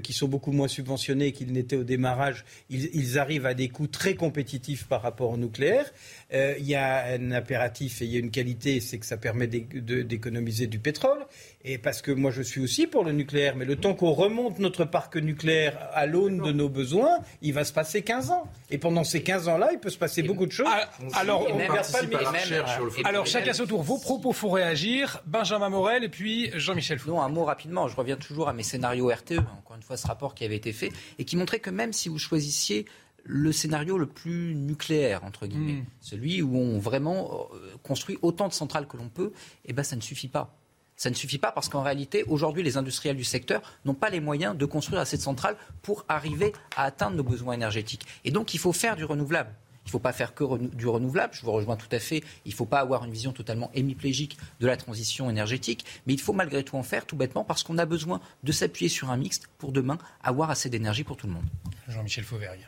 qui 0.02 0.14
sont 0.14 0.26
beaucoup 0.26 0.52
moins 0.52 0.69
subventionnés 0.69 1.33
qu'ils 1.33 1.52
n'étaient 1.52 1.76
au 1.76 1.85
démarrage, 1.85 2.46
ils, 2.70 3.18
arrivent 3.18 3.44
à 3.44 3.53
des 3.53 3.68
coûts 3.68 3.88
très 3.88 4.14
compétitifs 4.14 4.87
par 4.87 5.03
rapport 5.03 5.29
au 5.29 5.37
nucléaire. 5.37 5.92
il 6.33 6.64
y 6.64 6.75
a 6.75 7.05
un 7.12 7.31
impératif 7.33 8.01
et 8.01 8.07
il 8.07 8.12
y 8.12 8.16
a 8.16 8.20
une 8.20 8.31
qualité, 8.31 8.81
c'est 8.81 8.96
que 8.96 9.05
ça 9.05 9.18
permet 9.18 9.46
d'économiser 9.46 10.66
du 10.66 10.79
pétrole. 10.79 11.27
Et 11.66 11.79
parce 11.79 12.03
que 12.03 12.12
moi, 12.12 12.31
je 12.31 12.42
suis 12.42 12.61
aussi 12.61 12.87
pour 12.87 13.05
le 13.05 13.12
nucléaire, 13.12 13.57
mais 13.57 13.64
le 13.64 13.77
temps 13.77 13.94
qu'on 13.94 14.12
remonte 14.12 14.59
notre 14.59 14.85
parc 14.85 15.16
nucléaire 15.16 15.88
à 15.94 16.05
l'aune 16.05 16.42
de 16.42 16.53
nos 16.53 16.68
besoins, 16.68 17.20
il 17.40 17.55
va 17.55 17.64
se 17.64 17.72
passer 17.72 18.03
15 18.03 18.31
ans. 18.33 18.44
Et 18.70 18.77
pendant 18.77 19.03
ces 19.03 19.22
15 19.22 19.48
ans-là, 19.48 19.70
il 19.72 19.79
peut 19.79 19.88
se 19.88 19.96
passer 19.96 20.22
beaucoup 20.22 20.44
de 20.44 20.53
choses. 20.53 20.66
Ah, 20.68 20.90
alors, 21.14 21.46
on 21.50 21.57
pas 21.57 22.03
le 22.03 23.07
Alors, 23.07 23.27
chacun 23.27 23.55
son 23.55 23.64
tour. 23.66 23.83
Vos 23.83 23.98
propos, 23.98 24.33
faut 24.33 24.50
réagir. 24.50 25.22
Benjamin 25.24 25.70
Morel 25.70 26.05
et 26.05 26.11
puis 26.11 26.50
Jean-Michel 26.55 26.98
Fou. 26.98 27.09
Non, 27.09 27.22
un 27.22 27.31
mot 27.31 27.44
rapidement. 27.44 27.88
Je 27.88 27.96
reviens 27.96 28.16
toujours 28.16 28.50
à 28.50 28.53
mes 28.53 28.62
scénarios 28.62 29.09
RTE. 29.09 29.38
Encore 29.38 29.77
une 29.77 29.83
fois, 29.83 29.96
ce 29.96 30.07
rapport 30.07 30.35
qui 30.35 30.44
avait 30.44 30.57
été 30.57 30.72
fait 30.72 30.92
et 31.18 31.24
qui 31.24 31.37
montrait 31.38 31.61
que 31.61 31.70
même 31.70 31.94
si 31.94 32.11
vous 32.11 32.18
choisissiez 32.18 32.85
le 33.22 33.53
scénario 33.53 33.96
le 33.96 34.07
plus 34.07 34.55
nucléaire, 34.55 35.24
entre 35.24 35.46
guillemets, 35.46 35.81
hmm. 35.81 35.87
celui 36.03 36.42
où 36.42 36.59
on 36.59 36.79
vraiment 36.79 37.48
euh, 37.55 37.74
construit 37.83 38.18
autant 38.20 38.48
de 38.48 38.53
centrales 38.53 38.87
que 38.87 38.98
l'on 38.98 39.09
peut, 39.09 39.33
eh 39.64 39.72
ben, 39.72 39.83
ça 39.83 39.96
ne 39.96 40.03
suffit 40.03 40.29
pas. 40.29 40.55
Ça 40.96 41.11
ne 41.11 41.14
suffit 41.14 41.38
pas 41.38 41.52
parce 41.52 41.68
qu'en 41.68 41.83
réalité, 41.83 42.24
aujourd'hui, 42.24 42.62
les 42.62 42.76
industriels 42.76 43.16
du 43.16 43.24
secteur 43.24 43.62
n'ont 43.85 43.94
pas 43.94 44.11
les 44.11 44.20
moyens 44.20 44.57
de 44.57 44.64
construire 44.64 45.00
assez 45.00 45.16
de 45.16 45.22
centrales 45.22 45.57
pour 45.83 46.04
arriver 46.09 46.52
à 46.76 46.85
atteindre 46.85 47.16
nos 47.16 47.24
besoins 47.24 47.54
énergétiques. 47.54 48.07
Et 48.24 48.30
donc, 48.30 48.54
il 48.54 48.59
faut 48.59 48.72
faire 48.72 48.96
du 48.96 49.04
renouvelable. 49.04 49.54
Il 49.85 49.88
ne 49.88 49.90
faut 49.90 49.98
pas 49.98 50.14
faire 50.14 50.35
que 50.35 50.44
du 50.74 50.87
renouvelable, 50.87 51.35
je 51.35 51.42
vous 51.42 51.52
rejoins 51.52 51.76
tout 51.76 51.88
à 51.92 51.98
fait. 51.98 52.24
Il 52.46 52.52
ne 52.52 52.54
faut 52.54 52.64
pas 52.64 52.80
avoir 52.80 53.04
une 53.04 53.12
vision 53.12 53.33
totalement 53.33 53.70
hémiplégique 53.74 54.38
de 54.61 54.66
la 54.66 54.78
transition 54.78 55.28
énergétique, 55.28 55.85
mais 56.07 56.14
il 56.14 56.20
faut 56.20 56.33
malgré 56.33 56.64
tout 56.64 56.76
en 56.76 56.83
faire, 56.83 57.04
tout 57.04 57.16
bêtement, 57.16 57.44
parce 57.44 57.62
qu'on 57.62 57.76
a 57.76 57.85
besoin 57.85 58.20
de 58.44 58.52
s'appuyer 58.52 58.88
sur 58.88 59.11
un 59.11 59.18
mixte 59.18 59.48
pour 59.59 59.72
demain 59.72 59.98
avoir 60.22 60.48
assez 60.48 60.70
d'énergie 60.70 61.04
pour 61.04 61.18
tout 61.18 61.26
le 61.26 61.35
monde. 61.35 61.44
Jean-Michel 61.88 62.24
Fauvergue. 62.24 62.66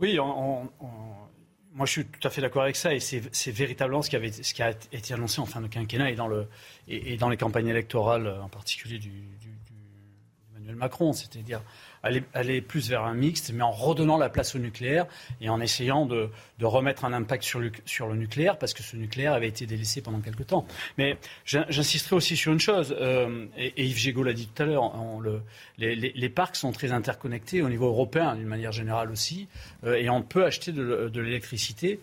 Oui, 0.00 0.18
on, 0.18 0.70
moi, 1.76 1.84
je 1.84 1.92
suis 1.92 2.06
tout 2.06 2.26
à 2.26 2.30
fait 2.30 2.40
d'accord 2.40 2.62
avec 2.62 2.74
ça, 2.74 2.94
et 2.94 3.00
c'est 3.00 3.50
véritablement 3.50 4.00
ce 4.00 4.08
qui, 4.08 4.16
avait, 4.16 4.32
ce 4.32 4.54
qui 4.54 4.62
a 4.62 4.70
été 4.92 5.12
annoncé 5.12 5.42
en 5.42 5.46
fin 5.46 5.60
de 5.60 5.66
quinquennat 5.66 6.10
et 6.10 6.14
dans, 6.14 6.26
le, 6.26 6.48
les 6.88 7.36
campagnes 7.38 7.68
électorales, 7.68 8.26
en 8.42 8.48
particulier 8.48 8.98
du, 8.98 9.10
du, 9.10 9.54
Emmanuel 10.56 10.76
Macron, 10.76 11.12
c'est-à-dire 11.12 11.60
aller, 12.06 12.60
plus 12.60 12.88
vers 12.88 13.04
un 13.04 13.14
mixte, 13.14 13.52
mais 13.52 13.62
en 13.62 13.70
redonnant 13.70 14.18
la 14.18 14.28
place 14.28 14.54
au 14.54 14.58
nucléaire 14.58 15.06
et 15.40 15.48
en 15.48 15.60
essayant 15.60 16.06
de, 16.06 16.30
remettre 16.62 17.04
un 17.04 17.12
impact 17.12 17.44
sur 17.44 17.60
le, 17.60 17.70
sur 17.84 18.06
le, 18.08 18.16
nucléaire, 18.16 18.58
parce 18.58 18.74
que 18.74 18.82
ce 18.82 18.96
nucléaire 18.96 19.32
avait 19.32 19.48
été 19.48 19.66
délaissé 19.66 20.00
pendant 20.00 20.20
quelque 20.20 20.42
temps. 20.42 20.66
Mais 20.98 21.16
j'insisterai 21.44 22.16
aussi 22.16 22.36
sur 22.36 22.52
une 22.52 22.60
chose, 22.60 22.94
euh, 23.00 23.46
et, 23.56 23.84
Yves 23.84 23.98
Gégaud 23.98 24.22
l'a 24.22 24.32
dit 24.32 24.48
tout 24.48 24.62
à 24.62 24.66
l'heure, 24.66 24.92
les, 25.78 26.28
parcs 26.28 26.56
sont 26.56 26.72
très 26.72 26.92
interconnectés 26.92 27.62
au 27.62 27.68
niveau 27.68 27.86
européen, 27.86 28.34
d'une 28.34 28.46
manière 28.46 28.72
générale 28.72 29.10
aussi, 29.10 29.48
euh, 29.84 29.94
et 29.94 30.10
on 30.10 30.22
peut 30.22 30.44
acheter 30.44 30.72
de, 30.72 31.08
de 31.08 31.20
l'électricité 31.20 32.00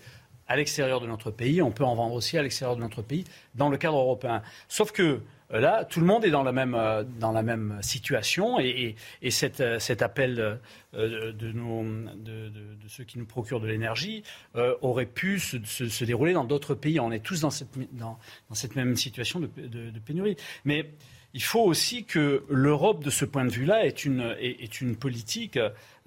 à 0.47 0.55
l'extérieur 0.55 0.99
de 0.99 1.07
notre 1.07 1.31
pays, 1.31 1.61
on 1.61 1.71
peut 1.71 1.85
en 1.85 1.95
vendre 1.95 2.15
aussi 2.15 2.37
à 2.37 2.43
l'extérieur 2.43 2.75
de 2.75 2.81
notre 2.81 3.01
pays 3.01 3.23
dans 3.55 3.69
le 3.69 3.77
cadre 3.77 3.97
européen. 3.97 4.41
Sauf 4.67 4.91
que 4.91 5.21
là, 5.51 5.85
tout 5.85 5.99
le 5.99 6.05
monde 6.05 6.25
est 6.25 6.31
dans 6.31 6.43
la 6.43 6.51
même, 6.51 6.75
euh, 6.75 7.81
situation 7.81 8.59
et, 8.59 8.95
euh, 9.23 9.29
cet, 9.79 10.01
appel 10.01 10.59
de, 10.93 11.51
ceux 12.87 13.03
qui 13.03 13.17
nous 13.17 13.25
procurent 13.25 13.59
de 13.59 13.67
l'énergie 13.67 14.23
aurait 14.81 15.05
pu 15.05 15.39
se, 15.39 16.03
dérouler 16.03 16.33
dans 16.33 16.45
d'autres 16.45 16.75
pays. 16.75 16.99
On 16.99 17.11
est 17.11 17.23
tous 17.23 17.41
dans 17.41 17.49
cette, 17.51 18.75
même 18.75 18.95
situation 18.95 19.39
de, 19.39 19.99
pénurie. 20.05 20.37
Il 21.33 21.41
faut 21.41 21.61
aussi 21.61 22.05
que 22.05 22.43
l'Europe, 22.47 23.03
de 23.03 23.09
ce 23.09 23.25
point 23.25 23.43
de 23.43 23.49
vue-là, 23.49 23.85
ait 23.85 23.89
une, 23.89 24.35
est, 24.39 24.81
une 24.81 24.95
politique 24.95 25.57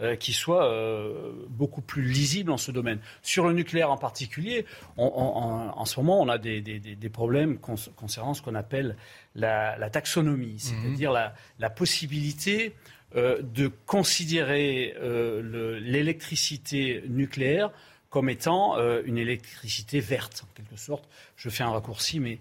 euh, 0.00 0.14
qui 0.14 0.32
soit 0.32 0.70
euh, 0.70 1.32
beaucoup 1.48 1.80
plus 1.80 2.02
lisible 2.02 2.52
en 2.52 2.56
ce 2.56 2.70
domaine. 2.70 3.00
Sur 3.22 3.46
le 3.46 3.52
nucléaire 3.52 3.90
en 3.90 3.96
particulier, 3.96 4.66
en 4.96 5.84
ce 5.84 5.98
moment, 5.98 6.20
on 6.20 6.28
a 6.28 6.38
des, 6.38 6.60
des, 6.60 7.08
problèmes 7.08 7.58
concernant 7.58 8.34
ce 8.34 8.42
qu'on 8.42 8.54
appelle 8.54 8.96
la, 9.34 9.90
taxonomie, 9.90 10.52
mhm. 10.52 10.58
c'est-à-dire 10.58 11.10
la, 11.12 11.34
la, 11.58 11.70
possibilité 11.70 12.74
euh, 13.16 13.42
de 13.42 13.68
considérer 13.86 14.94
l'électricité 15.80 17.02
nucléaire 17.08 17.72
comme 18.16 18.30
étant 18.30 18.78
euh, 18.78 19.02
une 19.04 19.18
électricité 19.18 20.00
verte, 20.00 20.42
en 20.42 20.54
quelque 20.54 20.80
sorte. 20.80 21.06
Je 21.36 21.50
fais 21.50 21.64
un 21.64 21.68
raccourci, 21.68 22.18
mais, 22.18 22.38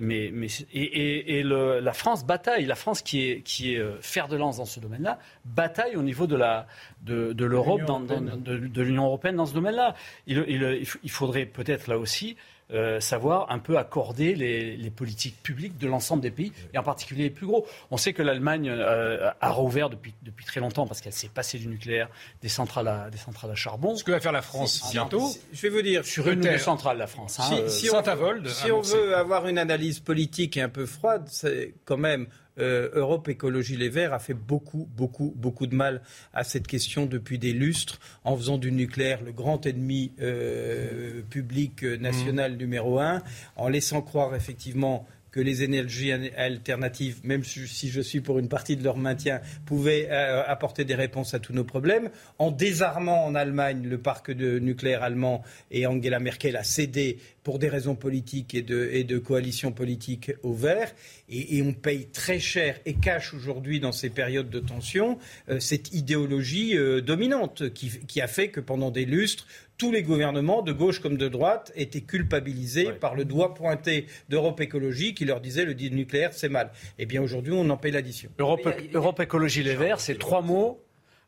mais, 0.00 0.30
mais 0.32 0.46
et, 0.72 1.40
et, 1.40 1.42
le, 1.42 1.80
la 1.80 1.92
France 1.92 2.24
bataille. 2.24 2.64
La 2.64 2.76
France, 2.76 3.02
qui 3.02 3.28
est, 3.28 3.40
qui 3.40 3.74
est 3.74 3.78
euh, 3.78 4.00
fer 4.00 4.28
de 4.28 4.36
lance 4.36 4.58
dans 4.58 4.66
ce 4.66 4.78
domaine-là, 4.78 5.18
bataille 5.44 5.96
au 5.96 6.02
niveau 6.02 6.28
de 6.28 6.36
la 6.36 6.68
de, 7.00 7.32
de 7.32 7.44
l'Europe, 7.44 7.80
de, 7.80 8.56
de 8.68 8.82
l'Union 8.82 9.06
européenne 9.06 9.34
dans 9.34 9.46
ce 9.46 9.54
domaine-là. 9.54 9.96
Il, 10.28 10.44
il, 10.46 10.86
il 11.02 11.10
faudrait 11.10 11.46
peut-être 11.46 11.88
là 11.88 11.98
aussi 11.98 12.36
euh, 12.72 12.98
savoir 12.98 13.50
un 13.52 13.60
peu 13.60 13.78
accorder 13.78 14.34
les, 14.34 14.90
politiques 14.90 15.40
publiques 15.42 15.78
de 15.78 15.86
l'ensemble 15.86 16.22
des 16.22 16.30
pays, 16.30 16.52
et 16.74 16.78
en 16.78 16.82
particulier 16.82 17.24
les 17.24 17.30
plus 17.30 17.46
gros. 17.46 17.66
On 17.90 17.96
sait 17.96 18.12
que 18.12 18.22
l'Allemagne 18.22 18.68
euh, 18.68 19.30
a 19.40 19.50
rouvert 19.50 19.88
depuis, 19.88 20.14
depuis 20.22 20.44
très 20.44 20.58
longtemps 20.58 20.86
parce 20.86 21.00
qu'elle 21.00 21.12
s'est 21.12 21.28
passée 21.28 21.58
du 21.58 21.68
nucléaire, 21.68 22.08
des 22.42 22.48
centrales 22.48 22.88
à, 22.88 23.10
des 23.10 23.18
centrales 23.18 23.50
à 23.52 23.54
charbon. 23.54 23.94
Ce 23.94 24.02
que 24.02 24.10
va 24.10 24.20
faire 24.20 24.32
la 24.32 24.42
France 24.42 24.90
bientôt 24.90 25.30
Je 25.52 25.62
vais 25.62 25.68
vous 25.68 25.82
dire, 25.82 26.04
sur 26.04 26.28
une 26.28 26.40
des 26.40 26.58
centrales, 26.58 26.98
la 26.98 27.06
France. 27.06 27.38
Hein, 27.38 27.44
si, 27.44 27.54
euh, 27.54 27.92
on, 27.92 28.48
si 28.48 28.72
on 28.72 28.80
veut 28.80 29.16
avoir 29.16 29.46
une 29.46 29.58
analyse 29.58 30.00
politique 30.00 30.56
et 30.56 30.62
un 30.62 30.68
peu 30.68 30.86
froide, 30.86 31.28
c'est 31.30 31.74
quand 31.84 31.98
même 31.98 32.26
euh, 32.58 32.90
Europe 32.94 33.28
Écologie 33.28 33.76
Les 33.76 33.88
Verts 33.88 34.12
a 34.12 34.18
fait 34.18 34.34
beaucoup, 34.34 34.88
beaucoup, 34.96 35.32
beaucoup 35.36 35.66
de 35.66 35.74
mal 35.74 36.02
à 36.32 36.44
cette 36.44 36.66
question 36.66 37.06
depuis 37.06 37.38
des 37.38 37.52
lustres, 37.52 38.00
en 38.24 38.36
faisant 38.36 38.58
du 38.58 38.72
nucléaire 38.72 39.22
le 39.22 39.32
grand 39.32 39.66
ennemi 39.66 40.12
euh, 40.20 41.22
public 41.28 41.84
euh, 41.84 41.96
national 41.96 42.54
mmh. 42.54 42.58
numéro 42.58 42.98
un, 42.98 43.22
en 43.56 43.68
laissant 43.68 44.02
croire 44.02 44.34
effectivement 44.34 45.06
que 45.36 45.42
les 45.42 45.62
énergies 45.62 46.12
alternatives, 46.12 47.20
même 47.22 47.44
si 47.44 47.90
je 47.90 48.00
suis 48.00 48.22
pour 48.22 48.38
une 48.38 48.48
partie 48.48 48.74
de 48.74 48.82
leur 48.82 48.96
maintien, 48.96 49.42
pouvaient 49.66 50.08
euh, 50.10 50.42
apporter 50.46 50.86
des 50.86 50.94
réponses 50.94 51.34
à 51.34 51.40
tous 51.40 51.52
nos 51.52 51.62
problèmes. 51.62 52.08
En 52.38 52.50
désarmant 52.50 53.26
en 53.26 53.34
Allemagne 53.34 53.86
le 53.86 53.98
parc 53.98 54.30
de 54.30 54.58
nucléaire 54.58 55.02
allemand 55.02 55.42
et 55.70 55.86
Angela 55.86 56.20
Merkel 56.20 56.56
a 56.56 56.64
cédé 56.64 57.18
pour 57.42 57.58
des 57.58 57.68
raisons 57.68 57.94
politiques 57.94 58.54
et 58.54 58.62
de, 58.62 59.18
coalition 59.18 59.72
politique 59.72 60.32
au 60.42 60.54
vert. 60.54 60.90
Et, 61.28 61.62
on 61.62 61.74
paye 61.74 62.06
très 62.06 62.40
cher 62.40 62.80
et 62.86 62.94
cache 62.94 63.34
aujourd'hui 63.34 63.78
dans 63.78 63.92
ces 63.92 64.08
périodes 64.08 64.48
de 64.48 64.60
tension 64.60 65.18
euh, 65.50 65.60
cette 65.60 65.92
idéologie 65.92 66.78
euh, 66.78 67.02
dominante 67.02 67.74
qui 67.74 68.20
a 68.20 68.26
fait 68.26 68.48
que 68.48 68.60
pendant 68.60 68.90
des 68.90 69.04
lustres, 69.04 69.46
tous 69.78 69.92
les 69.92 70.02
gouvernements, 70.02 70.62
de 70.62 70.72
gauche 70.72 71.00
comme 71.00 71.16
de 71.16 71.28
droite, 71.28 71.72
étaient 71.74 72.00
culpabilisés 72.00 72.92
par 72.92 73.14
le 73.14 73.24
doigt 73.24 73.54
pointé 73.54 74.06
d'Europe 74.28 74.60
Écologie 74.60 75.14
qui 75.14 75.24
leur 75.24 75.40
disait 75.40 75.64
le 75.64 75.74
nucléaire, 75.74 76.32
c'est 76.32 76.48
mal. 76.48 76.70
Eh 76.98 77.06
bien, 77.06 77.22
aujourd'hui, 77.22 77.52
on 77.54 77.68
en 77.70 77.76
paye 77.76 77.92
l'addition. 77.92 78.30
Europe, 78.38 78.68
Europe, 78.94 79.20
Écologie 79.20 79.62
Les 79.62 79.76
Verts, 79.76 80.00
c'est 80.00 80.18
trois 80.18 80.42
mots. 80.42 80.82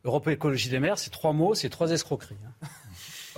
Europe 0.05 0.29
Écologie 0.29 0.71
Les 0.71 0.79
Verts, 0.79 0.99
c'est 0.99 1.11
trois 1.11 1.33
mots, 1.33 1.55
c'est 1.55 1.69
trois 1.69 1.91
escroqueries. 1.91 2.37
Hein. 2.47 2.67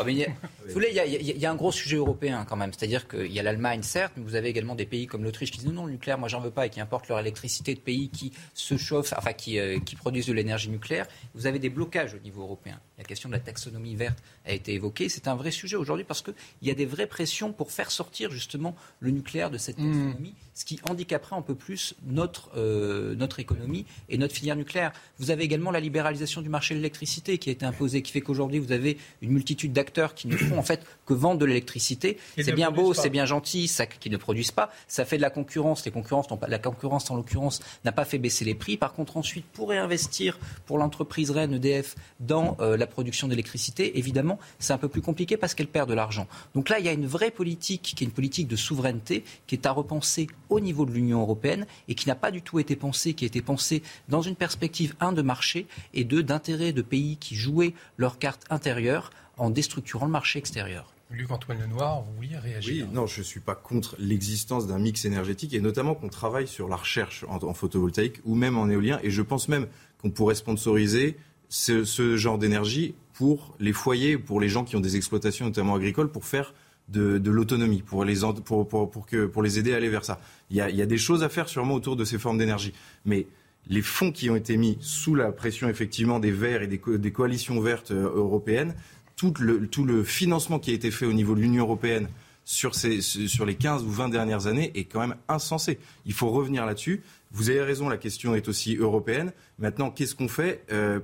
Ah, 0.00 0.10
il, 0.10 0.16
y 0.16 1.46
a, 1.46 1.50
un 1.50 1.54
gros 1.54 1.72
sujet 1.72 1.96
européen 1.96 2.46
quand 2.48 2.56
même. 2.56 2.72
C'est-à-dire 2.72 3.06
qu'il 3.06 3.30
y 3.30 3.38
a 3.38 3.42
l'Allemagne, 3.42 3.82
certes, 3.82 4.14
mais 4.16 4.22
vous 4.22 4.34
avez 4.34 4.48
également 4.48 4.74
des 4.74 4.86
pays 4.86 5.06
comme 5.06 5.24
l'Autriche 5.24 5.50
qui 5.50 5.58
disent 5.58 5.72
non, 5.72 5.84
le 5.84 5.92
nucléaire, 5.92 6.18
moi 6.18 6.28
j'en 6.28 6.40
veux 6.40 6.50
pas 6.50 6.66
et 6.66 6.70
qui 6.70 6.80
importent 6.80 7.08
leur 7.08 7.18
électricité 7.18 7.74
de 7.74 7.80
pays 7.80 8.08
qui 8.08 8.32
se 8.54 8.78
chauffent, 8.78 9.12
enfin 9.16 9.34
qui, 9.34 9.58
euh, 9.58 9.78
qui 9.80 9.96
produisent 9.96 10.26
de 10.26 10.32
l'énergie 10.32 10.70
nucléaire. 10.70 11.06
Vous 11.34 11.46
avez 11.46 11.58
des 11.58 11.68
blocages 11.68 12.14
au 12.14 12.18
niveau 12.18 12.42
européen. 12.42 12.80
La 12.96 13.04
question 13.04 13.28
de 13.28 13.34
la 13.34 13.40
taxonomie 13.40 13.94
verte 13.94 14.22
a 14.46 14.52
été 14.52 14.72
évoquée. 14.72 15.08
C'est 15.08 15.28
un 15.28 15.34
vrai 15.34 15.50
sujet 15.50 15.76
aujourd'hui 15.76 16.04
parce 16.04 16.22
qu'il 16.22 16.34
y 16.62 16.70
a 16.70 16.74
des 16.74 16.86
vraies 16.86 17.06
pressions 17.06 17.52
pour 17.52 17.70
faire 17.70 17.90
sortir 17.90 18.30
justement 18.30 18.74
le 19.00 19.10
nucléaire 19.10 19.50
de 19.50 19.58
cette 19.58 19.78
mmh. 19.78 19.92
taxonomie, 19.92 20.34
ce 20.54 20.64
qui 20.64 20.80
handicaperait 20.88 21.36
un 21.36 21.42
peu 21.42 21.54
plus 21.54 21.94
notre, 22.06 22.50
euh, 22.56 23.14
notre 23.16 23.38
économie 23.40 23.84
et 24.08 24.16
notre 24.18 24.34
filière 24.34 24.56
nucléaire. 24.56 24.92
Vous 25.18 25.30
avez 25.30 25.44
également 25.44 25.70
la 25.70 25.80
libéralisation 25.80 26.40
du 26.40 26.48
marché 26.48 26.74
de 26.74 26.78
l'électricité 26.78 27.38
qui 27.38 27.50
a 27.50 27.52
été 27.52 27.66
imposée, 27.66 28.02
qui 28.02 28.12
fait 28.12 28.20
qu'aujourd'hui 28.20 28.58
vous 28.58 28.72
avez 28.72 28.96
une 29.20 29.30
multitude 29.30 29.72
d'acteurs 29.72 29.89
qui 30.14 30.28
ne 30.28 30.36
font 30.36 30.58
en 30.58 30.62
fait 30.62 30.84
que 31.06 31.14
vendre 31.14 31.40
de 31.40 31.44
l'électricité. 31.44 32.18
C'est 32.38 32.52
bien 32.52 32.70
beau, 32.70 32.94
c'est 32.94 33.10
bien 33.10 33.26
gentil, 33.26 33.68
ça, 33.68 33.86
qui 33.86 34.10
ne 34.10 34.16
produisent 34.16 34.52
pas. 34.52 34.70
Ça 34.88 35.04
fait 35.04 35.16
de 35.16 35.22
la 35.22 35.30
concurrence. 35.30 35.84
Les 35.84 35.90
concurrences 35.90 36.28
pas, 36.28 36.46
la 36.48 36.58
concurrence, 36.58 37.10
en 37.10 37.16
l'occurrence, 37.16 37.60
n'a 37.84 37.92
pas 37.92 38.04
fait 38.04 38.18
baisser 38.18 38.44
les 38.44 38.54
prix. 38.54 38.76
Par 38.76 38.92
contre, 38.92 39.16
ensuite, 39.16 39.44
pour 39.46 39.70
réinvestir 39.70 40.38
pour 40.66 40.78
l'entreprise 40.78 41.30
Rennes 41.30 41.54
EDF 41.54 41.96
dans 42.20 42.56
euh, 42.60 42.76
la 42.76 42.86
production 42.86 43.28
d'électricité, 43.28 43.98
évidemment, 43.98 44.38
c'est 44.58 44.72
un 44.72 44.78
peu 44.78 44.88
plus 44.88 45.02
compliqué 45.02 45.36
parce 45.36 45.54
qu'elle 45.54 45.66
perd 45.66 45.88
de 45.88 45.94
l'argent. 45.94 46.26
Donc 46.54 46.68
là, 46.68 46.78
il 46.78 46.84
y 46.84 46.88
a 46.88 46.92
une 46.92 47.06
vraie 47.06 47.30
politique 47.30 47.82
qui 47.82 48.04
est 48.04 48.06
une 48.06 48.12
politique 48.12 48.48
de 48.48 48.56
souveraineté 48.56 49.24
qui 49.46 49.54
est 49.54 49.66
à 49.66 49.72
repenser 49.72 50.28
au 50.48 50.60
niveau 50.60 50.84
de 50.86 50.92
l'Union 50.92 51.20
européenne 51.20 51.66
et 51.88 51.94
qui 51.94 52.08
n'a 52.08 52.14
pas 52.14 52.30
du 52.30 52.42
tout 52.42 52.58
été 52.58 52.76
pensée, 52.76 53.14
qui 53.14 53.24
a 53.24 53.26
été 53.26 53.42
pensée 53.42 53.82
dans 54.08 54.22
une 54.22 54.36
perspective, 54.36 54.94
un, 55.00 55.12
de 55.12 55.22
marché 55.22 55.66
et 55.94 56.04
deux, 56.04 56.22
d'intérêt 56.22 56.72
de 56.72 56.82
pays 56.82 57.16
qui 57.16 57.34
jouaient 57.34 57.74
leur 57.96 58.18
carte 58.18 58.44
intérieure 58.50 59.10
en 59.40 59.50
déstructurant 59.50 60.06
le 60.06 60.12
marché 60.12 60.38
extérieur. 60.38 60.92
Luc-Antoine 61.10 61.58
Lenoir, 61.58 62.02
vous 62.02 62.14
vouliez 62.14 62.36
réagir 62.36 62.86
Oui, 62.86 62.94
non, 62.94 63.06
je 63.06 63.20
ne 63.20 63.24
suis 63.24 63.40
pas 63.40 63.56
contre 63.56 63.96
l'existence 63.98 64.68
d'un 64.68 64.78
mix 64.78 65.04
énergétique 65.04 65.54
et 65.54 65.60
notamment 65.60 65.94
qu'on 65.94 66.08
travaille 66.08 66.46
sur 66.46 66.68
la 66.68 66.76
recherche 66.76 67.24
en, 67.28 67.54
photovoltaïque 67.54 68.20
ou 68.24 68.36
même 68.36 68.56
en 68.56 68.68
éolien. 68.68 69.00
Et 69.02 69.10
je 69.10 69.22
pense 69.22 69.48
même 69.48 69.66
qu'on 70.00 70.10
pourrait 70.10 70.36
sponsoriser 70.36 71.16
ce, 71.48 72.16
genre 72.16 72.38
d'énergie 72.38 72.94
pour 73.14 73.56
les 73.58 73.72
foyers, 73.72 74.18
pour 74.18 74.40
les 74.40 74.48
gens 74.48 74.62
qui 74.62 74.76
ont 74.76 74.80
des 74.80 74.96
exploitations 74.96 75.46
notamment 75.46 75.74
agricoles, 75.74 76.12
pour 76.12 76.24
faire 76.24 76.54
de, 76.88 77.30
l'autonomie, 77.30 77.82
pour 77.82 78.04
les, 78.04 78.20
pour, 78.44 78.68
pour, 78.68 79.06
que, 79.06 79.26
pour 79.26 79.42
les 79.42 79.58
aider 79.58 79.72
à 79.72 79.78
aller 79.78 79.88
vers 79.88 80.04
ça. 80.04 80.20
Il 80.50 80.56
y, 80.56 80.60
a, 80.60 80.70
il 80.70 80.76
y 80.76 80.82
a 80.82 80.86
des 80.86 80.98
choses 80.98 81.24
à 81.24 81.28
faire 81.28 81.48
sûrement 81.48 81.74
autour 81.74 81.96
de 81.96 82.04
ces 82.04 82.18
formes 82.18 82.38
d'énergie. 82.38 82.72
Mais 83.04 83.26
les 83.68 83.82
fonds 83.82 84.12
qui 84.12 84.30
ont 84.30 84.36
été 84.36 84.56
mis 84.56 84.78
sous 84.80 85.14
la 85.14 85.32
pression 85.32 85.68
effectivement 85.68 86.18
des 86.18 86.30
Verts 86.30 86.62
et 86.62 86.66
des, 86.66 86.80
des 86.86 87.12
coalitions 87.12 87.60
vertes 87.60 87.90
euh, 87.90 88.10
européennes 88.14 88.74
tout 89.20 89.34
le, 89.38 89.66
tout 89.66 89.84
le 89.84 90.02
financement 90.02 90.58
qui 90.58 90.70
a 90.70 90.72
été 90.72 90.90
fait 90.90 91.04
au 91.04 91.12
niveau 91.12 91.34
de 91.34 91.40
l'Union 91.40 91.64
européenne 91.64 92.08
sur, 92.46 92.74
ces, 92.74 93.02
sur 93.02 93.44
les 93.44 93.54
15 93.54 93.82
ou 93.82 93.90
20 93.90 94.08
dernières 94.08 94.46
années 94.46 94.72
est 94.74 94.84
quand 94.84 95.00
même 95.00 95.16
insensé. 95.28 95.78
Il 96.06 96.14
faut 96.14 96.30
revenir 96.30 96.64
là-dessus. 96.64 97.02
Vous 97.30 97.50
avez 97.50 97.60
raison, 97.60 97.90
la 97.90 97.98
question 97.98 98.34
est 98.34 98.48
aussi 98.48 98.76
européenne. 98.76 99.34
Maintenant, 99.58 99.90
qu'est-ce 99.90 100.14
qu'on 100.14 100.28
fait 100.28 100.64
euh, 100.72 101.00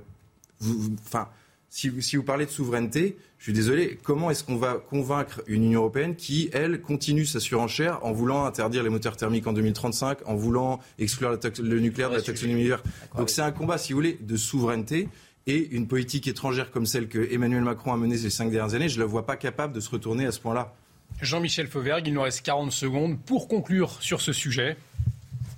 Enfin, 1.05 1.27
si, 1.69 1.91
si, 2.01 2.15
vous 2.15 2.23
parlez 2.23 2.47
de 2.47 2.49
souveraineté, 2.49 3.17
je 3.37 3.43
suis 3.43 3.53
désolé, 3.53 3.99
comment 4.01 4.31
est-ce 4.31 4.43
qu'on 4.43 4.55
va 4.55 4.73
convaincre 4.89 5.43
une 5.45 5.65
Union 5.65 5.81
européenne 5.81 6.15
qui, 6.15 6.49
elle, 6.53 6.81
continue 6.81 7.27
sa 7.27 7.39
surenchère 7.39 8.03
en 8.03 8.13
voulant 8.13 8.45
interdire 8.45 8.81
les 8.81 8.89
moteurs 8.89 9.15
thermiques 9.15 9.45
en 9.45 9.53
2035, 9.53 10.19
en 10.25 10.33
voulant 10.33 10.79
exclure 10.97 11.37
le 11.59 11.79
nucléaire 11.79 12.09
de 12.09 12.15
la 12.15 12.23
taxonomie 12.23 12.71
Donc 13.15 13.29
c'est 13.29 13.43
un 13.43 13.51
combat, 13.51 13.77
si 13.77 13.93
vous 13.93 13.97
voulez, 13.97 14.17
de 14.19 14.37
souveraineté. 14.37 15.07
Et 15.47 15.69
une 15.71 15.87
politique 15.87 16.27
étrangère 16.27 16.71
comme 16.71 16.85
celle 16.85 17.07
que 17.07 17.33
Emmanuel 17.33 17.63
Macron 17.63 17.93
a 17.93 17.97
menée 17.97 18.17
ces 18.17 18.29
cinq 18.29 18.51
dernières 18.51 18.75
années, 18.75 18.89
je 18.89 18.97
ne 18.97 19.01
la 19.01 19.05
vois 19.05 19.25
pas 19.25 19.37
capable 19.37 19.73
de 19.73 19.79
se 19.79 19.89
retourner 19.89 20.25
à 20.25 20.31
ce 20.31 20.41
point-là. 20.41 20.73
Jean-Michel 21.21 21.67
Fauvergue, 21.67 22.07
il 22.07 22.13
nous 22.13 22.21
reste 22.21 22.45
40 22.45 22.71
secondes 22.71 23.17
pour 23.17 23.47
conclure 23.47 24.01
sur 24.01 24.21
ce 24.21 24.33
sujet. 24.33 24.77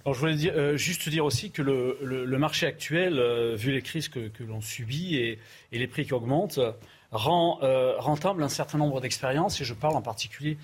Alors, 0.06 0.14
je 0.14 0.20
voulais 0.20 0.36
dire, 0.36 0.54
euh, 0.56 0.78
juste 0.78 1.10
dire 1.10 1.26
aussi 1.26 1.52
que 1.52 1.62
le, 1.62 2.38
marché 2.38 2.66
actuel, 2.66 3.20
euh, 3.20 3.56
vu 3.56 3.72
les 3.72 3.82
crises 3.82 4.08
que, 4.08 4.32
l'on 4.48 4.62
subit 4.62 5.16
et, 5.16 5.40
les 5.72 5.88
prix 5.88 6.06
qui 6.06 6.14
augmentent, 6.14 6.60
rend 7.12 7.60
euh, 7.64 7.98
rentable 7.98 8.44
un 8.44 8.50
certain 8.50 8.78
nombre 8.78 9.02
d'expériences, 9.02 9.60
et 9.60 9.66
je 9.66 9.74
parle 9.74 9.96
en 9.96 10.02
particulier 10.02 10.58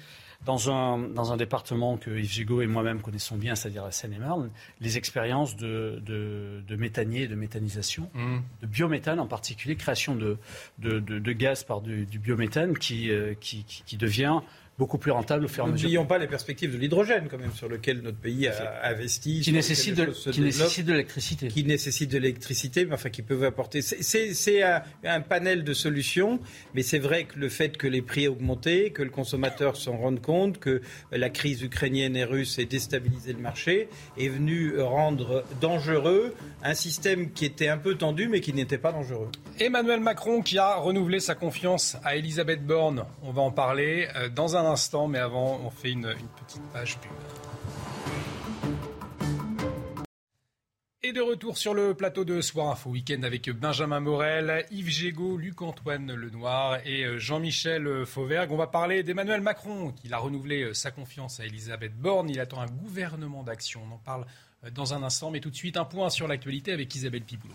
dans 0.43 0.71
un, 0.71 0.97
dans 0.99 1.31
un 1.31 1.37
département 1.37 1.97
que 1.97 2.09
Yves 2.09 2.31
Gigot 2.31 2.61
et 2.61 2.67
moi-même 2.67 3.01
connaissons 3.01 3.37
bien, 3.37 3.55
c'est-à-dire 3.55 3.83
la 3.83 3.91
Seine-et-Marne, 3.91 4.49
les 4.81 4.97
expériences 4.97 5.55
de, 5.55 6.01
de, 6.05 6.63
de 6.67 6.75
méthanier, 6.75 7.27
de 7.27 7.35
méthanisation, 7.35 8.09
mmh. 8.13 8.37
de 8.61 8.67
biométhane 8.67 9.19
en 9.19 9.27
particulier, 9.27 9.75
création 9.75 10.15
de, 10.15 10.37
de, 10.79 10.99
de 10.99 11.31
gaz 11.31 11.63
par 11.63 11.81
du, 11.81 12.05
du 12.05 12.19
biométhane 12.19 12.77
qui, 12.77 13.11
euh, 13.11 13.33
qui, 13.39 13.63
qui 13.63 13.97
devient 13.97 14.41
beaucoup 14.77 14.97
plus 14.97 15.11
rentable 15.11 15.45
au 15.45 15.47
fur 15.47 15.63
et 15.63 15.67
à 15.67 15.71
mesure. 15.71 15.87
N'oublions 15.87 16.05
pas 16.05 16.17
les 16.17 16.27
perspectives 16.27 16.73
de 16.73 16.77
l'hydrogène, 16.77 17.27
quand 17.29 17.37
même, 17.37 17.53
sur 17.53 17.69
lequel 17.69 18.01
notre 18.01 18.17
pays 18.17 18.47
a 18.47 18.89
investi. 18.89 19.41
Qui 19.41 19.53
nécessite 19.53 19.95
de, 19.95 20.05
qui 20.31 20.41
nécessite 20.41 20.85
de 20.85 20.91
l'électricité. 20.91 21.47
Qui 21.47 21.63
nécessite 21.63 22.11
de 22.11 22.17
l'électricité, 22.17 22.85
mais 22.85 22.93
enfin 22.93 23.09
qui 23.09 23.21
peuvent 23.21 23.43
apporter. 23.43 23.81
C'est 23.81 24.63
un, 24.63 24.81
un, 25.03 25.21
panel 25.21 25.63
de 25.63 25.73
solutions, 25.73 26.39
mais 26.73 26.81
c'est 26.81 26.99
vrai 26.99 27.23
que 27.23 27.39
le 27.39 27.49
fait 27.49 27.77
que 27.77 27.87
les 27.87 28.01
prix 28.01 28.25
aient 28.25 28.27
augmenté, 28.27 28.91
que 28.91 29.03
le 29.03 29.09
consommateur 29.09 29.77
s'en 29.77 29.97
rende 29.97 30.21
compte, 30.21 30.59
que 30.59 30.81
la 31.11 31.29
crise 31.29 31.61
ukrainienne 31.61 32.17
et 32.17 32.25
russe 32.25 32.59
ait 32.59 32.65
déstabilisé 32.65 33.33
le 33.33 33.39
marché, 33.39 33.87
est 34.17 34.27
venu 34.27 34.79
rendre 34.79 35.45
dangereux 35.61 36.35
un 36.63 36.73
système 36.73 37.31
qui 37.31 37.45
était 37.45 37.69
un 37.69 37.77
peu 37.77 37.95
tendu, 37.95 38.27
mais 38.27 38.41
qui 38.41 38.53
n'était 38.53 38.77
pas 38.77 38.91
dangereux. 38.91 39.29
Emmanuel 39.59 40.01
Macron 40.01 40.41
qui 40.41 40.57
a 40.57 40.75
renouvelé 40.75 41.19
sa 41.19 41.35
confiance 41.35 41.97
à 42.03 42.15
Elisabeth 42.17 42.65
Borne. 42.65 43.05
On 43.23 43.31
va 43.31 43.41
en 43.41 43.51
parler 43.51 44.07
euh, 44.15 44.27
dans 44.29 44.57
un 44.57 44.64
instant, 44.65 45.07
mais 45.07 45.19
avant, 45.19 45.59
on 45.63 45.69
fait 45.69 45.91
une, 45.91 46.13
petite 46.45 46.63
page 46.73 46.97
pub. 46.99 47.11
Et 51.03 51.13
de 51.13 51.21
retour 51.21 51.57
sur 51.57 51.75
le 51.75 51.93
plateau 51.93 52.25
de 52.25 52.41
Soir 52.41 52.71
Info 52.71 52.89
Week-end 52.89 53.21
avec 53.21 53.47
Benjamin 53.51 53.99
Morel, 53.99 54.65
Yves 54.71 54.89
Gégaud, 54.89 55.37
Luc-Antoine 55.37 56.11
Lenoir 56.11 56.79
et 56.83 57.03
euh, 57.03 57.19
Jean-Michel 57.19 58.07
Fauvergue. 58.07 58.51
On 58.51 58.57
va 58.57 58.65
parler 58.65 59.03
d'Emmanuel 59.03 59.41
Macron, 59.41 59.91
qui 59.91 60.11
a 60.11 60.17
renouvelé 60.17 60.63
euh, 60.63 60.73
sa 60.73 60.89
confiance 60.89 61.39
à 61.39 61.45
Elisabeth 61.45 61.95
Borne. 61.95 62.31
Il 62.31 62.39
attend 62.39 62.59
un 62.59 62.65
gouvernement 62.65 63.43
d'action. 63.43 63.83
On 63.87 63.93
en 63.93 63.99
parle 63.99 64.25
euh, 64.63 64.71
dans 64.71 64.95
un 64.95 65.03
instant, 65.03 65.29
mais 65.29 65.41
tout 65.41 65.51
de 65.51 65.55
suite, 65.55 65.77
un 65.77 65.85
point 65.85 66.09
sur 66.09 66.27
l'actualité 66.27 66.71
avec 66.71 66.95
Isabelle 66.95 67.21
Piboulot. 67.21 67.53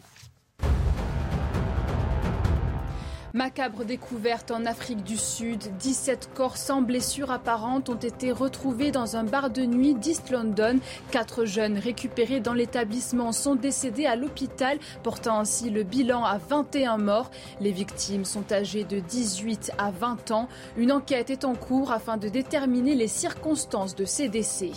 Macabre 3.32 3.84
découverte 3.84 4.50
en 4.50 4.66
Afrique 4.66 5.04
du 5.04 5.16
Sud. 5.16 5.62
17 5.78 6.30
corps 6.34 6.56
sans 6.56 6.82
blessure 6.82 7.30
apparente 7.30 7.88
ont 7.88 7.94
été 7.94 8.32
retrouvés 8.32 8.90
dans 8.90 9.16
un 9.16 9.22
bar 9.22 9.50
de 9.50 9.62
nuit 9.62 9.94
d'East 9.94 10.30
London. 10.30 10.80
Quatre 11.12 11.44
jeunes 11.44 11.78
récupérés 11.78 12.40
dans 12.40 12.54
l'établissement 12.54 13.30
sont 13.30 13.54
décédés 13.54 14.06
à 14.06 14.16
l'hôpital, 14.16 14.78
portant 15.04 15.38
ainsi 15.38 15.70
le 15.70 15.84
bilan 15.84 16.24
à 16.24 16.38
21 16.38 16.98
morts. 16.98 17.30
Les 17.60 17.70
victimes 17.70 18.24
sont 18.24 18.52
âgées 18.52 18.82
de 18.82 18.98
18 18.98 19.72
à 19.78 19.92
20 19.92 20.32
ans. 20.32 20.48
Une 20.76 20.90
enquête 20.90 21.30
est 21.30 21.44
en 21.44 21.54
cours 21.54 21.92
afin 21.92 22.16
de 22.16 22.28
déterminer 22.28 22.96
les 22.96 23.08
circonstances 23.08 23.94
de 23.94 24.06
ces 24.06 24.28
décès. 24.28 24.72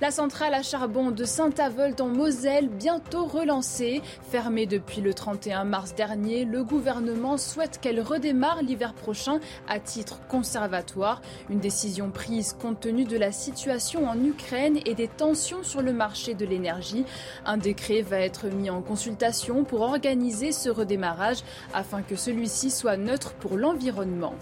La 0.00 0.10
centrale 0.10 0.54
à 0.54 0.62
charbon 0.62 1.12
de 1.12 1.24
Saint-Avold 1.24 2.00
en 2.00 2.08
Moselle, 2.08 2.68
bientôt 2.68 3.26
relancée. 3.26 4.02
Fermée 4.28 4.66
depuis 4.66 5.00
le 5.00 5.14
31 5.14 5.62
mars 5.62 5.94
dernier, 5.94 6.44
le 6.44 6.64
gouvernement 6.64 7.36
souhaite 7.36 7.78
qu'elle 7.80 8.00
redémarre 8.00 8.62
l'hiver 8.62 8.92
prochain 8.92 9.38
à 9.68 9.78
titre 9.78 10.18
conservatoire. 10.26 11.22
Une 11.48 11.60
décision 11.60 12.10
prise 12.10 12.56
compte 12.60 12.80
tenu 12.80 13.04
de 13.04 13.16
la 13.16 13.30
situation 13.30 14.08
en 14.08 14.22
Ukraine 14.24 14.80
et 14.84 14.94
des 14.94 15.08
tensions 15.08 15.62
sur 15.62 15.80
le 15.80 15.92
marché 15.92 16.34
de 16.34 16.44
l'énergie. 16.44 17.04
Un 17.46 17.56
décret 17.56 18.02
va 18.02 18.18
être 18.18 18.48
mis 18.48 18.70
en 18.70 18.82
consultation 18.82 19.62
pour 19.62 19.82
organiser 19.82 20.50
ce 20.50 20.70
redémarrage 20.70 21.44
afin 21.72 22.02
que 22.02 22.16
celui-ci 22.16 22.72
soit 22.72 22.96
neutre 22.96 23.32
pour 23.34 23.56
l'environnement. 23.56 24.34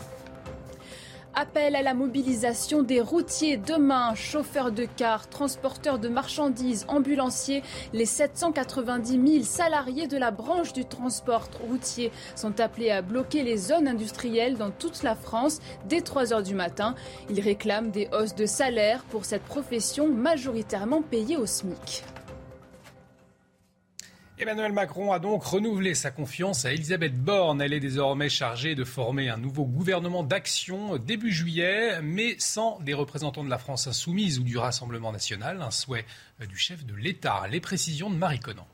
Appel 1.34 1.76
à 1.76 1.82
la 1.82 1.94
mobilisation 1.94 2.82
des 2.82 3.00
routiers 3.00 3.56
demain, 3.56 4.14
chauffeurs 4.14 4.70
de 4.70 4.84
cars, 4.84 5.30
transporteurs 5.30 5.98
de 5.98 6.10
marchandises, 6.10 6.84
ambulanciers. 6.88 7.62
Les 7.94 8.04
790 8.04 9.32
000 9.32 9.42
salariés 9.42 10.06
de 10.06 10.18
la 10.18 10.30
branche 10.30 10.74
du 10.74 10.84
transport 10.84 11.48
routier 11.66 12.12
sont 12.36 12.60
appelés 12.60 12.90
à 12.90 13.00
bloquer 13.00 13.44
les 13.44 13.56
zones 13.56 13.88
industrielles 13.88 14.58
dans 14.58 14.70
toute 14.70 15.02
la 15.02 15.14
France 15.14 15.60
dès 15.88 16.02
3 16.02 16.34
heures 16.34 16.42
du 16.42 16.54
matin. 16.54 16.94
Ils 17.30 17.40
réclament 17.40 17.90
des 17.90 18.10
hausses 18.12 18.34
de 18.34 18.44
salaire 18.44 19.02
pour 19.04 19.24
cette 19.24 19.44
profession 19.44 20.08
majoritairement 20.08 21.00
payée 21.00 21.38
au 21.38 21.46
SMIC. 21.46 22.04
Emmanuel 24.42 24.72
Macron 24.72 25.12
a 25.12 25.20
donc 25.20 25.44
renouvelé 25.44 25.94
sa 25.94 26.10
confiance 26.10 26.64
à 26.64 26.72
Elisabeth 26.72 27.14
Borne. 27.14 27.62
Elle 27.62 27.72
est 27.72 27.78
désormais 27.78 28.28
chargée 28.28 28.74
de 28.74 28.82
former 28.82 29.28
un 29.28 29.36
nouveau 29.36 29.64
gouvernement 29.64 30.24
d'action 30.24 30.96
début 30.96 31.30
juillet, 31.30 32.02
mais 32.02 32.34
sans 32.40 32.80
des 32.80 32.92
représentants 32.92 33.44
de 33.44 33.48
la 33.48 33.58
France 33.58 33.86
insoumise 33.86 34.40
ou 34.40 34.42
du 34.42 34.58
Rassemblement 34.58 35.12
national. 35.12 35.62
Un 35.62 35.70
souhait 35.70 36.06
du 36.40 36.56
chef 36.56 36.84
de 36.84 36.94
l'État. 36.96 37.44
Les 37.52 37.60
précisions 37.60 38.10
de 38.10 38.16
Marie 38.16 38.40
Conan. 38.40 38.66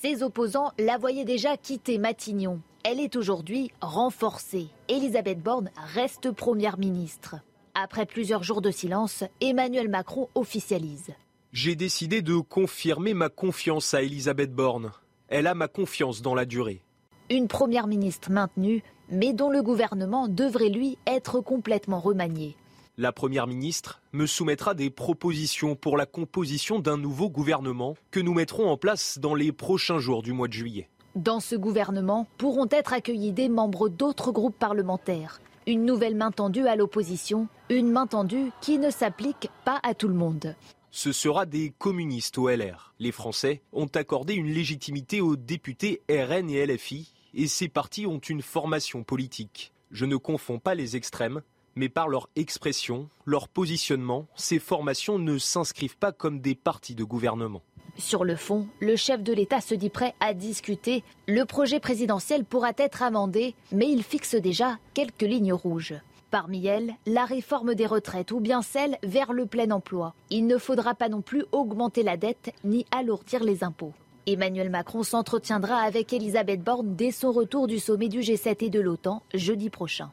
Ses 0.00 0.22
opposants 0.22 0.72
la 0.78 0.96
voyaient 0.96 1.26
déjà 1.26 1.58
quitter 1.58 1.98
Matignon. 1.98 2.62
Elle 2.82 2.98
est 2.98 3.14
aujourd'hui 3.14 3.72
renforcée. 3.82 4.68
Elisabeth 4.88 5.42
Borne 5.42 5.70
reste 5.94 6.30
première 6.30 6.78
ministre. 6.78 7.36
Après 7.74 8.06
plusieurs 8.06 8.42
jours 8.42 8.62
de 8.62 8.70
silence, 8.70 9.22
Emmanuel 9.42 9.90
Macron 9.90 10.30
officialise 10.34 11.12
j'ai 11.52 11.76
décidé 11.76 12.22
de 12.22 12.36
confirmer 12.36 13.12
ma 13.12 13.28
confiance 13.28 13.92
à 13.92 14.02
Elisabeth 14.02 14.54
Borne. 14.54 14.90
Elle 15.28 15.46
a 15.46 15.54
ma 15.54 15.68
confiance 15.68 16.22
dans 16.22 16.34
la 16.34 16.46
durée. 16.46 16.82
Une 17.30 17.46
première 17.46 17.86
ministre 17.86 18.30
maintenue, 18.30 18.82
mais 19.10 19.34
dont 19.34 19.50
le 19.50 19.62
gouvernement 19.62 20.28
devrait 20.28 20.70
lui 20.70 20.96
être 21.06 21.40
complètement 21.40 22.00
remanié. 22.00 22.56
La 22.98 23.12
première 23.12 23.46
ministre 23.46 24.00
me 24.12 24.26
soumettra 24.26 24.74
des 24.74 24.90
propositions 24.90 25.76
pour 25.76 25.96
la 25.96 26.06
composition 26.06 26.78
d'un 26.78 26.96
nouveau 26.96 27.28
gouvernement 27.28 27.96
que 28.10 28.20
nous 28.20 28.34
mettrons 28.34 28.68
en 28.68 28.76
place 28.76 29.18
dans 29.18 29.34
les 29.34 29.52
prochains 29.52 29.98
jours 29.98 30.22
du 30.22 30.32
mois 30.32 30.48
de 30.48 30.52
juillet. 30.54 30.88
Dans 31.16 31.40
ce 31.40 31.54
gouvernement 31.54 32.26
pourront 32.38 32.68
être 32.70 32.94
accueillis 32.94 33.32
des 33.32 33.50
membres 33.50 33.90
d'autres 33.90 34.32
groupes 34.32 34.58
parlementaires. 34.58 35.40
Une 35.66 35.84
nouvelle 35.84 36.16
main 36.16 36.30
tendue 36.30 36.66
à 36.66 36.76
l'opposition, 36.76 37.46
une 37.68 37.90
main 37.90 38.06
tendue 38.06 38.50
qui 38.62 38.78
ne 38.78 38.90
s'applique 38.90 39.50
pas 39.64 39.80
à 39.82 39.94
tout 39.94 40.08
le 40.08 40.14
monde 40.14 40.54
ce 40.92 41.10
sera 41.10 41.46
des 41.46 41.72
communistes 41.78 42.36
au 42.36 42.50
LR. 42.50 42.94
Les 42.98 43.12
Français 43.12 43.62
ont 43.72 43.86
accordé 43.86 44.34
une 44.34 44.52
légitimité 44.52 45.22
aux 45.22 45.36
députés 45.36 46.02
RN 46.08 46.50
et 46.50 46.66
LFI, 46.66 47.12
et 47.34 47.48
ces 47.48 47.68
partis 47.68 48.06
ont 48.06 48.18
une 48.18 48.42
formation 48.42 49.02
politique. 49.02 49.72
Je 49.90 50.04
ne 50.04 50.16
confonds 50.16 50.58
pas 50.58 50.74
les 50.74 50.94
extrêmes, 50.94 51.40
mais 51.76 51.88
par 51.88 52.08
leur 52.08 52.28
expression, 52.36 53.08
leur 53.24 53.48
positionnement, 53.48 54.26
ces 54.36 54.58
formations 54.58 55.18
ne 55.18 55.38
s'inscrivent 55.38 55.96
pas 55.96 56.12
comme 56.12 56.40
des 56.40 56.54
partis 56.54 56.94
de 56.94 57.04
gouvernement. 57.04 57.62
Sur 57.96 58.24
le 58.24 58.36
fond, 58.36 58.68
le 58.80 58.96
chef 58.96 59.22
de 59.22 59.32
l'État 59.32 59.62
se 59.62 59.74
dit 59.74 59.90
prêt 59.90 60.14
à 60.20 60.34
discuter. 60.34 61.04
Le 61.26 61.44
projet 61.46 61.80
présidentiel 61.80 62.44
pourra 62.44 62.72
être 62.76 63.02
amendé, 63.02 63.54
mais 63.70 63.90
il 63.90 64.02
fixe 64.02 64.34
déjà 64.34 64.78
quelques 64.92 65.22
lignes 65.22 65.54
rouges. 65.54 65.94
Parmi 66.32 66.66
elles, 66.66 66.94
la 67.04 67.26
réforme 67.26 67.74
des 67.74 67.84
retraites 67.84 68.32
ou 68.32 68.40
bien 68.40 68.62
celle 68.62 68.96
vers 69.02 69.34
le 69.34 69.44
plein 69.44 69.70
emploi. 69.70 70.14
Il 70.30 70.46
ne 70.46 70.56
faudra 70.56 70.94
pas 70.94 71.10
non 71.10 71.20
plus 71.20 71.44
augmenter 71.52 72.02
la 72.02 72.16
dette 72.16 72.54
ni 72.64 72.86
alourdir 72.90 73.44
les 73.44 73.62
impôts. 73.62 73.92
Emmanuel 74.26 74.70
Macron 74.70 75.02
s'entretiendra 75.02 75.76
avec 75.82 76.10
Elisabeth 76.14 76.62
Borne 76.62 76.96
dès 76.96 77.10
son 77.10 77.32
retour 77.32 77.66
du 77.66 77.78
sommet 77.78 78.08
du 78.08 78.20
G7 78.20 78.64
et 78.64 78.70
de 78.70 78.80
l'OTAN 78.80 79.22
jeudi 79.34 79.68
prochain. 79.68 80.10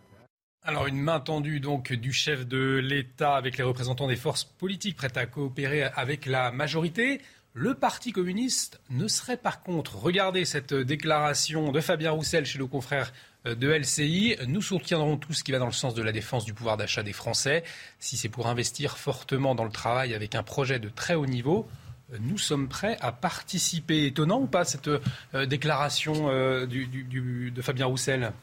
Alors 0.61 0.87
une 0.87 0.99
main 0.99 1.21
tendue 1.21 1.61
donc 1.61 1.93
du 1.93 2.11
chef 2.11 2.45
de 2.45 2.81
l'État 2.83 3.37
avec 3.37 3.57
les 3.57 3.63
représentants 3.63 4.07
des 4.07 4.17
forces 4.17 4.43
politiques 4.43 4.97
prêtes 4.97 5.15
à 5.15 5.25
coopérer 5.25 5.83
avec 5.83 6.25
la 6.25 6.51
majorité. 6.51 7.21
Le 7.53 7.75
Parti 7.75 8.11
communiste 8.11 8.81
ne 8.89 9.07
serait 9.07 9.37
par 9.37 9.63
contre, 9.63 9.97
regardez 9.97 10.43
cette 10.43 10.73
déclaration 10.73 11.71
de 11.71 11.79
Fabien 11.79 12.11
Roussel 12.11 12.45
chez 12.45 12.59
nos 12.59 12.67
confrères 12.67 13.11
euh, 13.11 13.28
de 13.45 13.69
LCI. 13.69 14.35
Nous 14.47 14.61
soutiendrons 14.61 15.17
tout 15.17 15.33
ce 15.33 15.43
qui 15.43 15.51
va 15.51 15.59
dans 15.59 15.65
le 15.65 15.71
sens 15.71 15.93
de 15.93 16.01
la 16.01 16.11
défense 16.11 16.45
du 16.45 16.53
pouvoir 16.53 16.77
d'achat 16.77 17.03
des 17.03 17.13
Français. 17.13 17.63
Si 17.99 18.17
c'est 18.17 18.29
pour 18.29 18.47
investir 18.47 18.97
fortement 18.97 19.55
dans 19.55 19.65
le 19.65 19.71
travail 19.71 20.13
avec 20.13 20.35
un 20.35 20.43
projet 20.43 20.79
de 20.79 20.89
très 20.89 21.15
haut 21.15 21.25
niveau, 21.25 21.67
euh, 22.13 22.17
nous 22.19 22.37
sommes 22.37 22.67
prêts 22.67 22.97
à 23.01 23.11
participer. 23.11 24.05
Étonnant 24.05 24.41
ou 24.41 24.47
pas 24.47 24.65
cette 24.65 24.89
euh, 24.89 25.45
déclaration 25.45 26.27
de 26.29 27.61
Fabien 27.61 27.85
Roussel? 27.85 28.33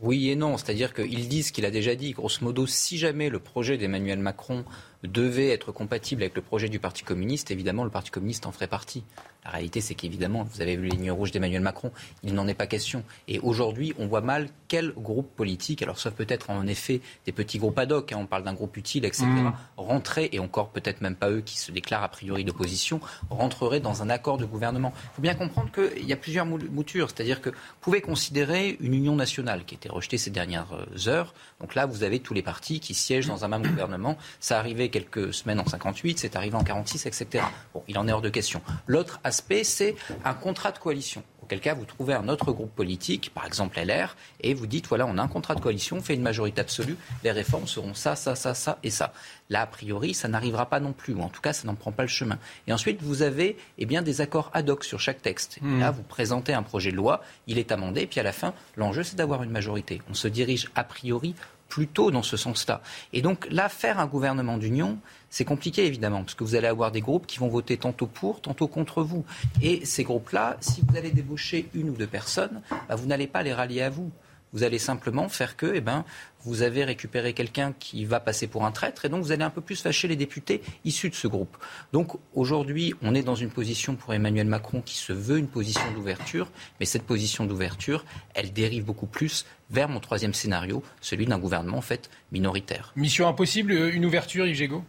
Oui 0.00 0.28
et 0.28 0.36
non, 0.36 0.58
c'est-à-dire 0.58 0.92
qu'ils 0.92 1.28
disent 1.28 1.48
ce 1.48 1.52
qu'il 1.52 1.64
a 1.64 1.70
déjà 1.70 1.94
dit. 1.94 2.12
Grosso 2.12 2.44
modo, 2.44 2.66
si 2.66 2.98
jamais 2.98 3.28
le 3.28 3.38
projet 3.38 3.78
d'Emmanuel 3.78 4.18
Macron 4.18 4.64
devait 5.02 5.48
être 5.48 5.72
compatible 5.72 6.22
avec 6.22 6.34
le 6.34 6.42
projet 6.42 6.68
du 6.68 6.78
Parti 6.78 7.04
communiste, 7.04 7.50
évidemment, 7.50 7.84
le 7.84 7.90
Parti 7.90 8.10
communiste 8.10 8.46
en 8.46 8.52
ferait 8.52 8.66
partie. 8.66 9.04
La 9.44 9.50
réalité, 9.50 9.80
c'est 9.80 9.94
qu'évidemment, 9.94 10.42
vous 10.44 10.62
avez 10.62 10.76
vu 10.76 10.88
les 10.88 10.96
lignes 10.96 11.10
rouges 11.10 11.30
d'Emmanuel 11.30 11.60
Macron, 11.60 11.92
il 12.22 12.34
n'en 12.34 12.46
est 12.48 12.54
pas 12.54 12.66
question. 12.66 13.04
Et 13.28 13.38
aujourd'hui, 13.40 13.94
on 13.98 14.06
voit 14.06 14.22
mal 14.22 14.48
quel 14.68 14.92
groupe 14.92 15.30
politique, 15.36 15.82
alors 15.82 15.98
sauf 15.98 16.14
peut-être 16.14 16.50
en 16.50 16.66
effet 16.66 17.00
des 17.26 17.32
petits 17.32 17.58
groupes 17.58 17.78
ad 17.78 17.92
hoc, 17.92 18.12
hein, 18.12 18.18
on 18.20 18.26
parle 18.26 18.44
d'un 18.44 18.54
groupe 18.54 18.76
utile, 18.76 19.04
etc., 19.04 19.26
mmh. 19.26 19.52
rentrer, 19.76 20.30
et 20.32 20.38
encore 20.38 20.70
peut-être 20.70 21.00
même 21.00 21.14
pas 21.14 21.30
eux 21.30 21.42
qui 21.42 21.58
se 21.58 21.72
déclarent 21.72 22.02
a 22.02 22.08
priori 22.08 22.44
d'opposition, 22.44 23.00
rentrerait 23.30 23.80
dans 23.80 24.02
un 24.02 24.10
accord 24.10 24.38
de 24.38 24.46
gouvernement. 24.46 24.92
Il 24.96 25.16
faut 25.16 25.22
bien 25.22 25.34
comprendre 25.34 25.70
qu'il 25.70 26.06
y 26.06 26.12
a 26.12 26.16
plusieurs 26.16 26.46
moutures, 26.46 27.10
c'est-à-dire 27.10 27.40
que 27.40 27.50
vous 27.50 27.56
pouvez 27.80 28.00
considérer 28.00 28.76
une 28.80 28.94
union 28.94 29.14
nationale 29.14 29.64
qui 29.64 29.74
a 29.74 29.76
été 29.76 29.88
rejetée 29.88 30.18
ces 30.18 30.30
dernières 30.30 30.72
euh, 30.72 31.08
heures. 31.08 31.34
Donc 31.60 31.74
là, 31.74 31.86
vous 31.86 32.02
avez 32.02 32.20
tous 32.20 32.34
les 32.34 32.42
partis 32.42 32.80
qui 32.80 32.94
siègent 32.94 33.26
dans 33.26 33.44
un 33.44 33.48
même 33.48 33.66
gouvernement. 33.66 34.16
Ça 34.40 34.58
arrivait 34.58 34.88
quelques 34.88 35.32
semaines 35.34 35.60
en 35.60 35.66
58, 35.66 36.18
c'est 36.18 36.36
arrivé 36.36 36.56
en 36.56 36.64
46, 36.64 37.06
etc. 37.06 37.44
Bon, 37.72 37.82
il 37.88 37.98
en 37.98 38.08
est 38.08 38.12
hors 38.12 38.22
de 38.22 38.28
question. 38.28 38.62
L'autre 38.86 39.20
c'est 39.64 39.96
un 40.24 40.34
contrat 40.34 40.72
de 40.72 40.78
coalition. 40.78 41.22
Auquel 41.44 41.60
cas, 41.60 41.74
vous 41.74 41.84
trouvez 41.84 42.14
un 42.14 42.28
autre 42.28 42.52
groupe 42.52 42.74
politique, 42.74 43.30
par 43.34 43.44
exemple 43.44 43.78
LR, 43.78 44.16
et 44.40 44.54
vous 44.54 44.66
dites 44.66 44.86
voilà, 44.86 45.04
on 45.06 45.18
a 45.18 45.22
un 45.22 45.28
contrat 45.28 45.54
de 45.54 45.60
coalition, 45.60 45.98
on 45.98 46.00
fait 46.00 46.14
une 46.14 46.22
majorité 46.22 46.62
absolue, 46.62 46.96
les 47.22 47.32
réformes 47.32 47.66
seront 47.66 47.92
ça, 47.92 48.16
ça, 48.16 48.34
ça, 48.34 48.54
ça 48.54 48.78
et 48.82 48.88
ça. 48.88 49.12
Là, 49.50 49.60
a 49.60 49.66
priori, 49.66 50.14
ça 50.14 50.26
n'arrivera 50.26 50.70
pas 50.70 50.80
non 50.80 50.94
plus, 50.94 51.12
ou 51.12 51.20
en 51.20 51.28
tout 51.28 51.42
cas, 51.42 51.52
ça 51.52 51.66
n'en 51.66 51.74
prend 51.74 51.92
pas 51.92 52.02
le 52.02 52.08
chemin. 52.08 52.38
Et 52.66 52.72
ensuite, 52.72 53.02
vous 53.02 53.20
avez 53.20 53.58
eh 53.76 53.84
bien, 53.84 54.00
des 54.00 54.22
accords 54.22 54.50
ad 54.54 54.70
hoc 54.70 54.84
sur 54.84 55.00
chaque 55.00 55.20
texte. 55.20 55.58
Et 55.58 55.80
là, 55.80 55.92
hmm. 55.92 55.96
vous 55.96 56.02
présentez 56.02 56.54
un 56.54 56.62
projet 56.62 56.90
de 56.90 56.96
loi, 56.96 57.22
il 57.46 57.58
est 57.58 57.72
amendé, 57.72 58.02
et 58.02 58.06
puis 58.06 58.20
à 58.20 58.22
la 58.22 58.32
fin, 58.32 58.54
l'enjeu, 58.76 59.02
c'est 59.02 59.16
d'avoir 59.16 59.42
une 59.42 59.50
majorité. 59.50 60.00
On 60.08 60.14
se 60.14 60.28
dirige 60.28 60.70
a 60.74 60.82
priori 60.82 61.34
plutôt 61.74 62.12
dans 62.12 62.22
ce 62.22 62.36
sens-là. 62.36 62.82
Et 63.12 63.20
donc 63.20 63.48
là, 63.50 63.68
faire 63.68 63.98
un 63.98 64.06
gouvernement 64.06 64.58
d'union, 64.58 64.96
c'est 65.28 65.44
compliqué 65.44 65.84
évidemment, 65.86 66.22
parce 66.22 66.36
que 66.36 66.44
vous 66.44 66.54
allez 66.54 66.68
avoir 66.68 66.92
des 66.92 67.00
groupes 67.00 67.26
qui 67.26 67.40
vont 67.40 67.48
voter 67.48 67.76
tantôt 67.76 68.06
pour, 68.06 68.40
tantôt 68.40 68.68
contre 68.68 69.02
vous. 69.02 69.24
Et 69.60 69.84
ces 69.84 70.04
groupes-là, 70.04 70.56
si 70.60 70.84
vous 70.86 70.96
allez 70.96 71.10
débaucher 71.10 71.68
une 71.74 71.90
ou 71.90 71.94
deux 71.94 72.06
personnes, 72.06 72.62
bah, 72.88 72.94
vous 72.94 73.06
n'allez 73.06 73.26
pas 73.26 73.42
les 73.42 73.52
rallier 73.52 73.82
à 73.82 73.90
vous. 73.90 74.12
Vous 74.54 74.62
allez 74.62 74.78
simplement 74.78 75.28
faire 75.28 75.56
que, 75.56 75.72
eh 75.74 75.80
ben, 75.82 76.04
vous 76.44 76.62
avez 76.62 76.84
récupéré 76.84 77.32
quelqu'un 77.32 77.74
qui 77.78 78.04
va 78.04 78.20
passer 78.20 78.46
pour 78.46 78.64
un 78.64 78.70
traître, 78.70 79.04
et 79.04 79.08
donc 79.08 79.22
vous 79.22 79.32
allez 79.32 79.42
un 79.42 79.50
peu 79.50 79.60
plus 79.60 79.82
fâcher 79.82 80.08
les 80.08 80.16
députés 80.16 80.62
issus 80.84 81.10
de 81.10 81.14
ce 81.14 81.26
groupe. 81.26 81.56
Donc 81.92 82.12
aujourd'hui, 82.34 82.94
on 83.02 83.14
est 83.14 83.22
dans 83.22 83.34
une 83.34 83.50
position 83.50 83.96
pour 83.96 84.14
Emmanuel 84.14 84.46
Macron 84.46 84.80
qui 84.80 84.96
se 84.96 85.12
veut 85.12 85.38
une 85.38 85.48
position 85.48 85.92
d'ouverture, 85.92 86.50
mais 86.78 86.86
cette 86.86 87.02
position 87.02 87.44
d'ouverture, 87.44 88.04
elle 88.34 88.52
dérive 88.52 88.84
beaucoup 88.84 89.06
plus 89.06 89.44
vers 89.70 89.88
mon 89.88 90.00
troisième 90.00 90.34
scénario, 90.34 90.82
celui 91.00 91.26
d'un 91.26 91.38
gouvernement 91.38 91.78
en 91.78 91.82
fait 91.82 92.08
minoritaire. 92.30 92.92
Mission 92.96 93.26
impossible, 93.26 93.72
une 93.72 94.06
ouverture, 94.06 94.46
Yves 94.46 94.56
Gégaud? 94.56 94.84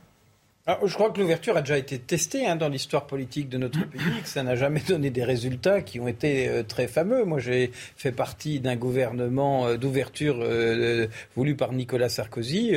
Je 0.68 0.94
crois 0.96 1.12
que 1.12 1.20
l'ouverture 1.20 1.56
a 1.58 1.62
déjà 1.62 1.78
été 1.78 2.00
testée 2.00 2.48
hein, 2.48 2.56
dans 2.56 2.70
l'histoire 2.70 3.06
politique 3.06 3.50
de 3.50 3.60
notre 3.60 3.88
pays, 3.88 4.02
que 4.24 4.28
ça 4.28 4.42
n'a 4.42 4.56
jamais 4.56 4.80
donné 4.88 5.12
des 5.12 5.24
résultats 5.24 5.82
qui 5.82 6.00
ont 6.00 6.08
été 6.08 6.50
euh, 6.50 6.64
très 6.64 6.88
fameux. 6.88 7.24
Moi, 7.24 7.38
j'ai 7.38 7.72
fait 7.96 8.12
partie 8.12 8.60
d'un 8.60 8.76
gouvernement 8.76 9.68
euh, 9.68 9.78
d'ouverture 9.78 10.38
euh, 10.42 11.06
voulu 11.36 11.56
par 11.56 11.72
Nicolas 11.72 12.10
Sarkozy. 12.10 12.74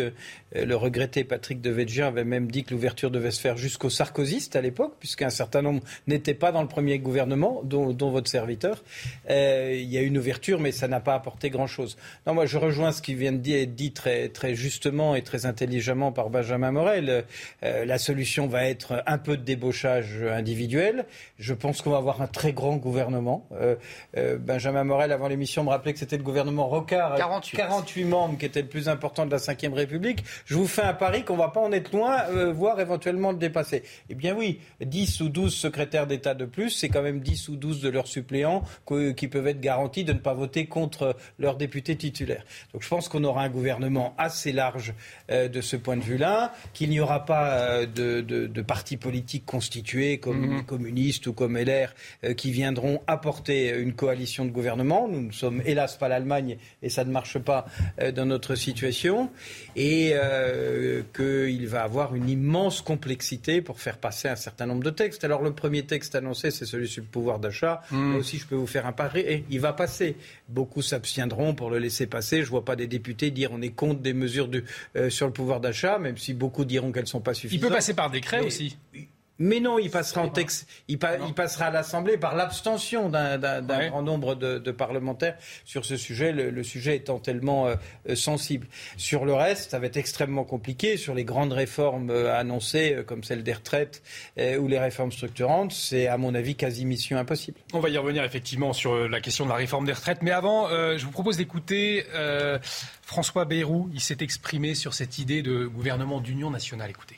le 0.54 0.74
regretté 0.74 1.24
Patrick 1.24 1.62
Devedjian 1.62 2.08
avait 2.08 2.24
même 2.24 2.50
dit 2.50 2.62
que 2.62 2.74
l'ouverture 2.74 3.10
devait 3.10 3.30
se 3.30 3.40
faire 3.40 3.56
jusqu'aux 3.56 3.88
sarkozystes 3.88 4.54
à 4.54 4.60
l'époque, 4.60 4.94
puisqu'un 5.00 5.30
certain 5.30 5.62
nombre 5.62 5.82
n'étaient 6.06 6.34
pas 6.34 6.52
dans 6.52 6.62
le 6.62 6.68
premier 6.68 6.98
gouvernement, 6.98 7.62
dont, 7.64 8.10
votre 8.10 8.28
serviteur. 8.28 8.82
il 9.30 9.82
y 9.82 9.96
a 9.96 10.02
eu 10.02 10.06
une 10.06 10.18
ouverture, 10.18 10.60
mais 10.60 10.72
ça 10.72 10.88
n'a 10.88 11.00
pas 11.00 11.14
apporté 11.14 11.48
grand-chose. 11.48 11.96
Non, 12.26 12.34
moi, 12.34 12.44
je 12.44 12.58
rejoins 12.58 12.92
ce 12.92 13.00
qui 13.00 13.14
vient 13.14 13.32
de 13.32 13.38
dire, 13.38 13.66
dit 13.66 13.92
très, 13.92 14.28
très 14.28 14.54
justement 14.54 15.14
et 15.14 15.22
très 15.22 15.46
intelligemment 15.46 16.12
par 16.12 16.28
Benjamin 16.28 16.72
Morel. 16.72 17.24
La 17.84 17.98
solution 17.98 18.46
va 18.46 18.64
être 18.64 19.02
un 19.06 19.18
peu 19.18 19.36
de 19.36 19.42
débauchage 19.42 20.22
individuel. 20.22 21.06
Je 21.38 21.54
pense 21.54 21.82
qu'on 21.82 21.90
va 21.90 21.98
avoir 21.98 22.22
un 22.22 22.26
très 22.26 22.52
grand 22.52 22.76
gouvernement. 22.76 23.46
Euh, 23.52 23.76
euh, 24.16 24.38
Benjamin 24.38 24.84
Morel, 24.84 25.12
avant 25.12 25.28
l'émission, 25.28 25.64
me 25.64 25.70
rappelait 25.70 25.92
que 25.92 25.98
c'était 25.98 26.16
le 26.16 26.22
gouvernement 26.22 26.68
Rocard, 26.68 27.16
48. 27.16 27.56
48 27.56 28.04
membres, 28.04 28.38
qui 28.38 28.46
était 28.46 28.62
le 28.62 28.68
plus 28.68 28.88
important 28.88 29.26
de 29.26 29.30
la 29.30 29.38
Ve 29.38 29.74
République. 29.74 30.24
Je 30.44 30.54
vous 30.54 30.66
fais 30.66 30.82
un 30.82 30.94
pari 30.94 31.24
qu'on 31.24 31.36
va 31.36 31.48
pas 31.48 31.60
en 31.60 31.72
être 31.72 31.92
loin, 31.92 32.24
voire 32.52 32.80
éventuellement 32.80 33.32
le 33.32 33.38
dépasser. 33.38 33.82
Eh 34.08 34.14
bien 34.14 34.34
oui, 34.34 34.60
10 34.80 35.20
ou 35.20 35.28
12 35.28 35.54
secrétaires 35.54 36.06
d'État 36.06 36.34
de 36.34 36.44
plus, 36.44 36.70
c'est 36.70 36.88
quand 36.88 37.02
même 37.02 37.20
10 37.20 37.48
ou 37.48 37.56
12 37.56 37.80
de 37.80 37.88
leurs 37.88 38.06
suppléants 38.06 38.62
qui 39.16 39.28
peuvent 39.28 39.46
être 39.46 39.60
garantis 39.60 40.04
de 40.04 40.12
ne 40.12 40.18
pas 40.18 40.34
voter 40.34 40.66
contre 40.66 41.16
leurs 41.38 41.56
députés 41.56 41.96
titulaires. 41.96 42.44
Donc 42.72 42.82
je 42.82 42.88
pense 42.88 43.08
qu'on 43.08 43.24
aura 43.24 43.42
un 43.42 43.48
gouvernement 43.48 44.14
assez 44.18 44.52
large 44.52 44.94
de 45.28 45.60
ce 45.60 45.76
point 45.76 45.96
de 45.96 46.02
vue-là, 46.02 46.52
qu'il 46.72 46.90
n'y 46.90 47.00
aura 47.00 47.24
pas 47.24 47.67
euh, 47.68 47.86
de, 47.86 48.62
partis 48.62 48.96
politiques 48.96 49.46
constitués 49.46 50.18
comme 50.18 50.40
mhm. 50.40 50.64
communistes 50.64 51.26
ou 51.26 51.32
comme 51.32 51.56
LR 51.56 51.94
euh, 52.24 52.34
qui 52.34 52.50
viendront 52.50 53.00
apporter 53.06 53.70
une 53.78 53.94
coalition 53.94 54.44
de 54.44 54.50
gouvernement. 54.50 55.08
Nous 55.08 55.22
ne 55.22 55.32
sommes 55.32 55.62
hélas 55.64 55.96
pas 55.96 56.08
l'Allemagne 56.08 56.58
et 56.82 56.88
ça 56.90 57.04
ne 57.04 57.10
marche 57.10 57.38
pas 57.38 57.66
euh, 58.00 58.12
dans 58.12 58.26
notre 58.26 58.56
situation. 58.56 59.30
Et 59.76 60.14
qu'il 61.14 61.66
va 61.68 61.82
avoir 61.82 62.14
une 62.14 62.28
immense 62.28 62.82
complexité 62.82 63.62
pour 63.62 63.80
faire 63.80 63.98
passer 63.98 64.28
un 64.28 64.36
certain 64.36 64.66
nombre 64.66 64.82
de 64.82 64.90
textes. 64.90 65.24
Alors 65.24 65.42
le 65.42 65.52
premier 65.52 65.84
texte 65.84 66.14
annoncé, 66.14 66.50
c'est 66.50 66.66
celui 66.66 66.88
sur 66.88 67.02
le 67.02 67.08
pouvoir 67.08 67.38
d'achat. 67.38 67.82
Là 67.90 68.16
aussi, 68.18 68.38
je 68.38 68.46
peux 68.46 68.56
vous 68.56 68.66
faire 68.66 68.86
un 68.86 68.92
pari. 68.92 69.20
Et 69.20 69.44
il 69.50 69.60
va 69.60 69.72
passer. 69.72 70.16
Beaucoup 70.48 70.82
s'abstiendront 70.82 71.54
pour 71.54 71.70
le 71.70 71.78
laisser 71.78 72.06
passer. 72.06 72.38
Je 72.38 72.46
ne 72.46 72.50
vois 72.50 72.64
pas 72.64 72.76
des 72.76 72.86
députés 72.86 73.30
dire 73.30 73.50
on 73.52 73.62
est 73.62 73.70
contre 73.70 74.00
des 74.00 74.14
mesures 74.14 74.50
sur 75.08 75.26
le 75.26 75.32
pouvoir 75.32 75.60
d'achat, 75.60 75.98
même 75.98 76.18
si 76.18 76.34
beaucoup 76.34 76.64
diront 76.64 76.90
qu'elles 76.92 77.04
ne 77.04 77.08
sont 77.08 77.20
pas 77.20 77.34
suffisantes. 77.34 77.57
Il 77.58 77.68
peut 77.68 77.74
passer 77.74 77.94
par 77.94 78.10
décret 78.10 78.40
aussi. 78.40 78.76
Mais 79.38 79.60
non, 79.60 79.78
il 79.78 79.90
passera 79.90 80.22
en 80.22 80.28
texte, 80.28 80.68
il, 80.88 80.98
passera 80.98 81.66
à 81.66 81.70
l'Assemblée 81.70 82.18
par 82.18 82.34
l'abstention 82.34 83.08
d'un 83.08 83.38
grand 83.62 84.02
nombre 84.02 84.34
de, 84.34 84.70
parlementaires 84.72 85.36
sur 85.64 85.84
ce 85.84 85.96
sujet, 85.96 86.32
le, 86.32 86.62
sujet 86.62 86.96
étant 86.96 87.18
tellement 87.18 87.66
euh, 87.66 87.76
sensible. 88.14 88.66
Sur 88.96 89.24
le 89.24 89.34
reste, 89.34 89.70
ça 89.70 89.78
va 89.78 89.86
être 89.86 89.96
extrêmement 89.96 90.44
compliqué. 90.44 90.96
Sur 90.96 91.14
les 91.14 91.24
grandes 91.24 91.52
réformes 91.52 92.10
euh, 92.10 92.36
annoncées, 92.36 92.94
euh, 92.94 93.02
comme 93.04 93.22
celle 93.22 93.42
des 93.42 93.52
retraites 93.52 94.02
ou 94.58 94.68
les 94.68 94.78
réformes 94.78 95.12
structurantes, 95.12 95.72
c'est 95.72 96.06
à 96.06 96.16
mon 96.16 96.34
avis 96.34 96.54
quasi 96.54 96.84
mission 96.84 97.16
impossible. 97.16 97.58
On 97.72 97.80
va 97.80 97.88
y 97.90 97.98
revenir 97.98 98.24
effectivement 98.24 98.72
sur 98.72 99.08
la 99.08 99.20
question 99.20 99.44
de 99.44 99.50
la 99.50 99.56
réforme 99.56 99.86
des 99.86 99.92
retraites. 99.92 100.22
Mais 100.22 100.30
avant, 100.30 100.68
je 100.68 101.04
vous 101.04 101.10
propose 101.10 101.36
d'écouter 101.36 102.04
François 103.02 103.44
Bayrou. 103.44 103.90
Il 103.92 104.00
s'est 104.00 104.18
exprimé 104.20 104.74
sur 104.74 104.94
cette 104.94 105.18
idée 105.18 105.42
de 105.42 105.66
gouvernement 105.66 106.20
d'union 106.20 106.50
nationale. 106.50 106.90
Écoutez. 106.90 107.16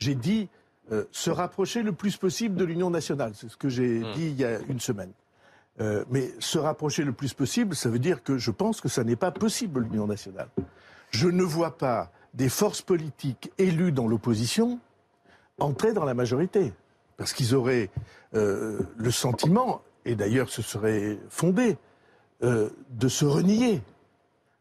J'ai 0.00 0.14
dit 0.14 0.48
euh, 0.92 1.04
se 1.12 1.30
rapprocher 1.30 1.82
le 1.82 1.92
plus 1.92 2.16
possible 2.16 2.56
de 2.56 2.64
l'Union 2.64 2.90
nationale. 2.90 3.32
C'est 3.34 3.48
ce 3.48 3.56
que 3.56 3.68
j'ai 3.68 4.00
mmh. 4.00 4.12
dit 4.14 4.26
il 4.26 4.40
y 4.40 4.44
a 4.44 4.58
une 4.68 4.80
semaine. 4.80 5.12
Euh, 5.80 6.04
mais 6.10 6.32
se 6.40 6.58
rapprocher 6.58 7.04
le 7.04 7.12
plus 7.12 7.32
possible, 7.32 7.76
ça 7.76 7.88
veut 7.88 8.00
dire 8.00 8.24
que 8.24 8.38
je 8.38 8.50
pense 8.50 8.80
que 8.80 8.88
ça 8.88 9.04
n'est 9.04 9.16
pas 9.16 9.30
possible, 9.30 9.82
l'Union 9.82 10.06
nationale. 10.06 10.48
Je 11.10 11.28
ne 11.28 11.44
vois 11.44 11.78
pas 11.78 12.10
des 12.34 12.48
forces 12.48 12.82
politiques 12.82 13.52
élues 13.58 13.92
dans 13.92 14.08
l'opposition 14.08 14.80
entrer 15.58 15.92
dans 15.92 16.04
la 16.04 16.14
majorité. 16.14 16.72
Parce 17.16 17.34
qu'ils 17.34 17.54
auraient 17.54 17.90
euh, 18.34 18.80
le 18.96 19.10
sentiment, 19.10 19.82
et 20.06 20.14
d'ailleurs 20.14 20.48
ce 20.48 20.62
serait 20.62 21.18
fondé, 21.28 21.76
de 22.42 23.08
se 23.08 23.26
renier, 23.26 23.82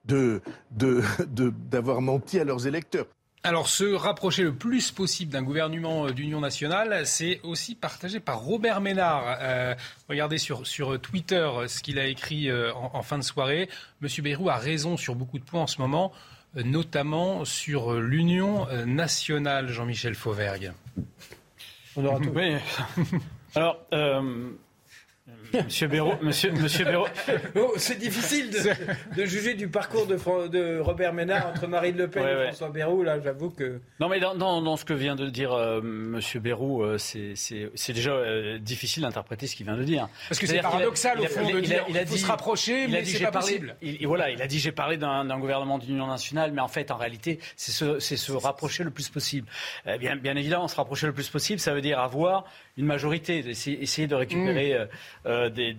d'avoir 0.04 0.42
de, 0.72 1.22
de, 1.30 1.80
menti 2.02 2.38
à 2.38 2.44
leurs 2.44 2.68
électeurs. 2.68 3.06
Alors, 3.42 3.70
se 3.70 3.86
rapprocher 3.86 4.44
le 4.44 4.54
plus 4.54 4.92
possible 4.92 5.32
d'un 5.32 5.44
gouvernement 5.44 6.08
euh, 6.08 6.12
d'union 6.12 6.42
nationale, 6.42 7.06
c'est 7.06 7.40
aussi 7.44 7.74
partagé 7.74 8.20
par 8.20 8.42
Robert 8.42 8.82
Ménard. 8.82 9.38
Euh, 9.40 9.76
regardez 10.10 10.38
sur, 10.38 10.68
sur 10.68 11.00
Twitter 11.00 11.36
euh, 11.36 11.68
ce 11.68 11.82
qu'il 11.82 12.00
a 12.00 12.08
écrit 12.08 12.50
en, 12.52 13.02
fin 13.02 13.18
de 13.18 13.24
soirée. 13.24 13.70
Monsieur 14.02 14.24
Bayrou 14.24 14.50
a 14.50 14.58
raison 14.58 14.98
sur 14.98 15.16
beaucoup 15.16 15.40
de 15.40 15.46
points 15.46 15.62
en 15.62 15.68
ce 15.68 15.80
moment, 15.80 16.12
notamment 16.56 17.46
sur 17.46 17.94
l'union 17.94 18.68
nationale, 18.86 19.70
Jean-Michel 19.70 20.16
Fauvergue. 20.16 20.74
On 21.96 22.06
aura 22.06 22.20
tout. 22.20 22.32
Oui. 22.36 22.56
Alors, 23.56 23.86
Monsieur 25.54 25.88
Béraud, 25.88 26.16
Monsieur, 26.22 26.52
Monsieur 26.52 26.86
oh, 27.56 27.74
c'est 27.78 27.98
difficile 27.98 28.52
de, 29.16 29.26
juger 29.26 29.54
du 29.54 29.68
parcours 29.68 30.06
de, 30.06 30.16
de, 30.48 30.80
Robert 30.80 31.14
Ménard 31.14 31.48
entre 31.48 31.68
Marine 31.68 31.98
Le 31.98 32.08
Pen 32.08 32.24
et 32.24 32.44
François 32.48 32.70
Bayrou. 32.70 33.04
Là, 33.04 33.20
j'avoue 33.22 33.50
que. 33.50 33.80
Non, 34.00 34.10
mais 34.10 34.20
dans, 34.20 34.36
dans, 34.36 34.78
ce 34.78 34.86
que 34.86 34.94
vient 34.94 35.16
de 35.16 35.30
dire 35.30 35.54
euh, 35.54 35.82
Monsieur 35.82 36.40
Bayrou, 36.40 36.84
euh, 36.84 36.98
c'est 36.98 37.94
déjà 37.94 38.12
euh, 38.12 38.58
difficile 38.58 39.04
d'interpréter 39.04 39.48
ce 39.48 39.56
qu'il 39.56 39.66
vient 39.66 39.78
de 39.78 39.84
dire. 39.84 40.08
Parce 40.28 40.40
que 40.40 40.48
c'est 40.48 40.62
paradoxal 40.62 41.20
au 41.20 41.26
fond 41.26 41.50
de 41.50 41.60
dire 41.60 41.86
il, 41.90 41.98
a 41.98 42.04
dit, 42.04 42.12
faut 42.12 42.18
se 42.18 42.26
rapprocher, 42.26 42.88
mais 42.88 43.04
c'est 43.06 43.24
pas 43.24 43.32
possible. 43.32 43.76
Il, 43.82 44.08
voilà, 44.08 44.30
il 44.30 44.42
a 44.42 44.48
dit 44.48 44.60
j'ai 44.60 44.72
parlé 44.72 44.98
d'un 44.98 45.40
gouvernement 45.40 45.78
d'union 45.80 46.08
nationale, 46.08 46.52
mais 46.52 46.62
en 46.62 46.68
fait, 46.68 46.92
en 46.92 46.98
réalité, 46.98 47.40
c'est 47.56 47.72
se, 47.72 48.00
se 48.00 48.32
rapprocher 48.32 48.84
le 48.84 48.92
plus 48.92 49.10
possible. 49.10 49.48
bien, 50.00 50.16
bien 50.16 50.36
évidemment, 50.36 50.68
se 50.68 50.76
rapprocher 50.76 51.08
le 51.08 51.14
plus 51.14 51.30
possible, 51.30 51.60
ça 51.60 51.74
veut 51.74 51.82
dire 51.82 52.00
avoir 52.00 52.46
une 52.78 52.86
majorité, 52.86 53.40
essayer, 53.40 54.08
de 54.08 54.16
récupérer 54.16 54.74
mm. 54.74 54.88
euh, 55.26 55.50
des, 55.50 55.74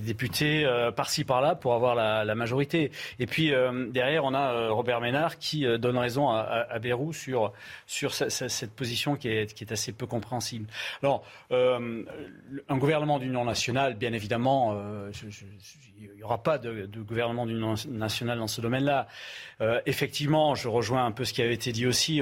députés 0.00 0.64
euh, 0.64 0.92
par-ci 0.92 1.24
par-là 1.24 1.54
pour 1.54 1.74
avoir 1.74 1.94
la, 1.94 2.34
majorité. 2.34 2.90
Et 3.18 3.26
puis 3.26 3.52
euh, 3.52 3.88
derrière, 3.90 4.24
on 4.24 4.34
a 4.34 4.68
Robert 4.68 5.00
Ménard 5.00 5.38
qui 5.38 5.66
donne 5.78 5.98
raison 5.98 6.30
à, 6.30 6.66
à, 6.70 6.78
Bérou 6.78 7.12
sur, 7.12 7.52
sur 7.86 8.14
cette 8.14 8.72
position 8.72 9.16
qui 9.16 9.28
est, 9.28 9.54
qui 9.54 9.64
est 9.64 9.72
assez 9.72 9.92
peu 9.92 10.06
compréhensible. 10.06 10.66
Alors, 11.02 11.24
un 11.50 12.76
gouvernement 12.76 13.18
d'union 13.18 13.44
nationale, 13.44 13.94
bien 13.94 14.12
évidemment, 14.12 14.76
il 15.98 16.10
n'y 16.16 16.22
aura 16.22 16.42
pas 16.42 16.58
de, 16.58 16.88
gouvernement 16.98 17.46
d'union 17.46 17.74
nationale 17.88 18.38
dans 18.38 18.48
ce 18.48 18.60
domaine-là. 18.60 19.06
effectivement, 19.86 20.54
je 20.54 20.68
rejoins 20.68 21.06
un 21.06 21.12
peu 21.12 21.24
ce 21.24 21.32
qui 21.32 21.42
avait 21.42 21.54
été 21.54 21.72
dit 21.72 21.86
aussi. 21.86 22.20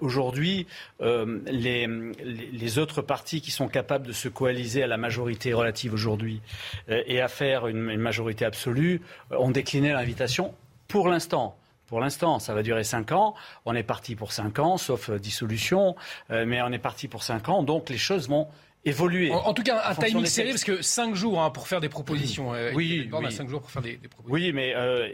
Aujourd'hui, 0.00 0.66
les, 1.00 1.86
les 1.86 2.78
autres 2.78 3.02
partis 3.02 3.40
qui 3.40 3.50
sont 3.50 3.68
capables 3.68 4.06
de 4.06 4.12
se 4.12 4.28
coaliser 4.28 4.82
à 4.82 4.86
la 4.86 4.96
majorité 4.96 5.52
relative 5.52 5.92
aujourd'hui 5.92 6.40
euh, 6.88 7.02
et 7.06 7.20
à 7.20 7.28
faire 7.28 7.66
une, 7.66 7.96
majorité 7.96 8.44
absolue 8.44 9.00
euh, 9.32 9.36
ont 9.38 9.50
décliné 9.50 9.92
l'invitation 9.92 10.54
pour 10.86 11.08
l'instant. 11.08 11.56
Pour 11.86 12.00
l'instant, 12.00 12.38
ça 12.38 12.52
va 12.52 12.62
durer 12.62 12.84
cinq 12.84 13.12
ans. 13.12 13.34
On 13.64 13.74
est 13.74 13.82
parti 13.82 14.14
pour 14.14 14.32
cinq 14.32 14.58
ans, 14.58 14.76
sauf 14.76 15.08
euh, 15.08 15.18
dissolution, 15.18 15.96
mais 16.28 16.60
on 16.60 16.70
est 16.70 16.78
parti 16.78 17.08
pour 17.08 17.22
cinq 17.22 17.48
ans. 17.48 17.62
Donc 17.62 17.88
les 17.88 17.96
choses 17.96 18.28
vont 18.28 18.46
évoluer. 18.84 19.30
En, 19.32 19.52
tout 19.54 19.62
cas, 19.62 19.82
un 19.88 19.94
timing 19.94 20.26
serré 20.26 20.50
parce 20.50 20.64
que 20.64 20.82
5 20.82 21.14
jours 21.14 21.42
hein, 21.42 21.50
pour 21.50 21.68
faire 21.68 21.80
des 21.80 21.88
propositions. 21.88 22.54
Euh, 22.54 22.72
oui, 22.74 23.08
oui. 23.12 23.32
5 23.32 23.48
jours 23.48 23.60
pour 23.60 23.70
faire 23.70 23.82
des, 23.82 23.96
propositions. 23.96 24.32
Oui, 24.32 24.52
mais 24.52 24.74
euh, 24.74 25.08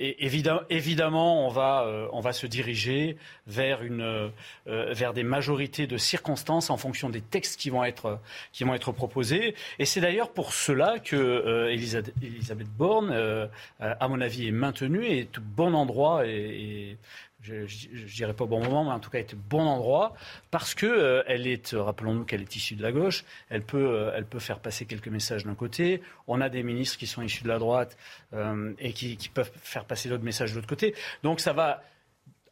évidemment, 0.68 1.46
on 1.46 1.50
va, 1.50 1.83
euh, 1.83 2.07
on 2.12 2.20
va 2.20 2.33
se 2.33 2.46
diriger 2.46 3.16
vers, 3.46 3.83
une, 3.83 4.31
vers 4.66 5.12
des 5.12 5.22
majorités 5.22 5.87
de 5.87 5.96
circonstances 5.96 6.70
en 6.70 6.77
fonction 6.77 7.11
des 7.11 7.20
textes 7.20 7.59
qui 7.59 7.70
vont 7.70 7.85
être, 7.85 8.20
qui 8.53 8.64
vont 8.64 8.74
être 8.74 8.92
proposés. 8.92 9.55
Et 9.79 9.85
c'est 9.85 10.00
d'ailleurs 10.00 10.31
pour 10.31 10.53
cela 10.53 10.98
que 10.98 11.68
Elisabeth, 11.70 12.68
Borne, 12.77 13.48
à 13.81 14.09
mon 14.09 14.20
avis, 14.20 14.48
est 14.48 14.53
maintenue 14.53 15.05
et 15.05 15.20
est 15.20 15.38
au 15.38 15.42
bon 15.42 15.74
endroit 15.74 16.27
et 16.27 16.96
je 17.45 17.55
ne 17.55 18.09
dirais 18.09 18.33
pas 18.33 18.45
au 18.45 18.47
bon 18.47 18.63
moment, 18.63 18.85
mais 18.85 18.91
en 18.91 19.01
tout 19.01 19.11
cas, 19.11 19.19
est 19.19 19.35
au 19.35 19.39
bon 19.51 19.63
endroit, 19.63 20.15
parce 20.51 20.75
que 20.75 20.87
euh, 20.87 21.23
elle 21.27 21.47
est, 21.47 21.75
rappelons-nous 21.75 22.25
qu'elle 22.25 22.41
est 22.41 22.57
issue 22.57 22.75
de 22.75 22.83
la 22.83 22.91
gauche, 22.91 23.25
elle 23.51 23.63
peut, 23.63 23.87
euh, 23.87 24.13
elle 24.17 24.25
peut 24.25 24.39
faire 24.39 24.61
passer 24.61 24.87
quelques 24.87 25.09
messages 25.09 25.45
d'un 25.45 25.55
côté. 25.55 26.01
On 26.27 26.41
a 26.41 26.49
des 26.49 26.63
ministres 26.63 26.97
qui 26.97 27.07
sont 27.07 27.23
issus 27.23 27.45
de 27.45 27.49
la 27.49 27.59
droite 27.59 27.99
euh, 28.33 28.73
et 28.79 28.93
qui, 28.93 29.17
peuvent 29.33 29.51
faire 29.63 29.85
passer 29.85 30.09
d'autres 30.09 30.25
messages 30.25 30.51
de 30.51 30.57
l'autre 30.57 30.69
côté. 30.69 30.95
Donc 31.23 31.41
ça 31.41 31.53
va, 31.53 31.83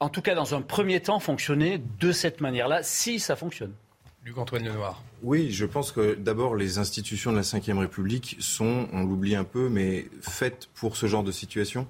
en 0.01 0.09
tout 0.09 0.21
cas, 0.21 0.35
dans 0.35 0.55
un 0.55 0.61
premier 0.61 1.01
temps, 1.01 1.21
fonctionner 1.21 1.81
de 2.01 2.13
cette 2.13 2.41
manière-là, 2.41 2.83
si 2.83 3.19
ça 3.19 3.37
fonctionne. 3.37 3.73
Luc-Antoine 4.25 4.65
Lenoir. 4.65 5.03
Oui, 5.23 5.51
je 5.51 5.67
pense 5.67 5.91
que 5.91 6.15
d'abord, 6.15 6.55
les 6.55 6.79
institutions 6.79 7.33
de 7.33 7.37
la 7.37 7.43
Ve 7.43 7.79
République 7.79 8.37
sont, 8.39 8.89
on 8.93 9.03
l'oublie 9.03 9.35
un 9.35 9.45
peu, 9.45 9.69
mais 9.69 10.07
faites 10.21 10.69
pour 10.75 10.97
ce 10.97 11.07
genre 11.07 11.25
de 11.25 11.33
situation. 11.33 11.89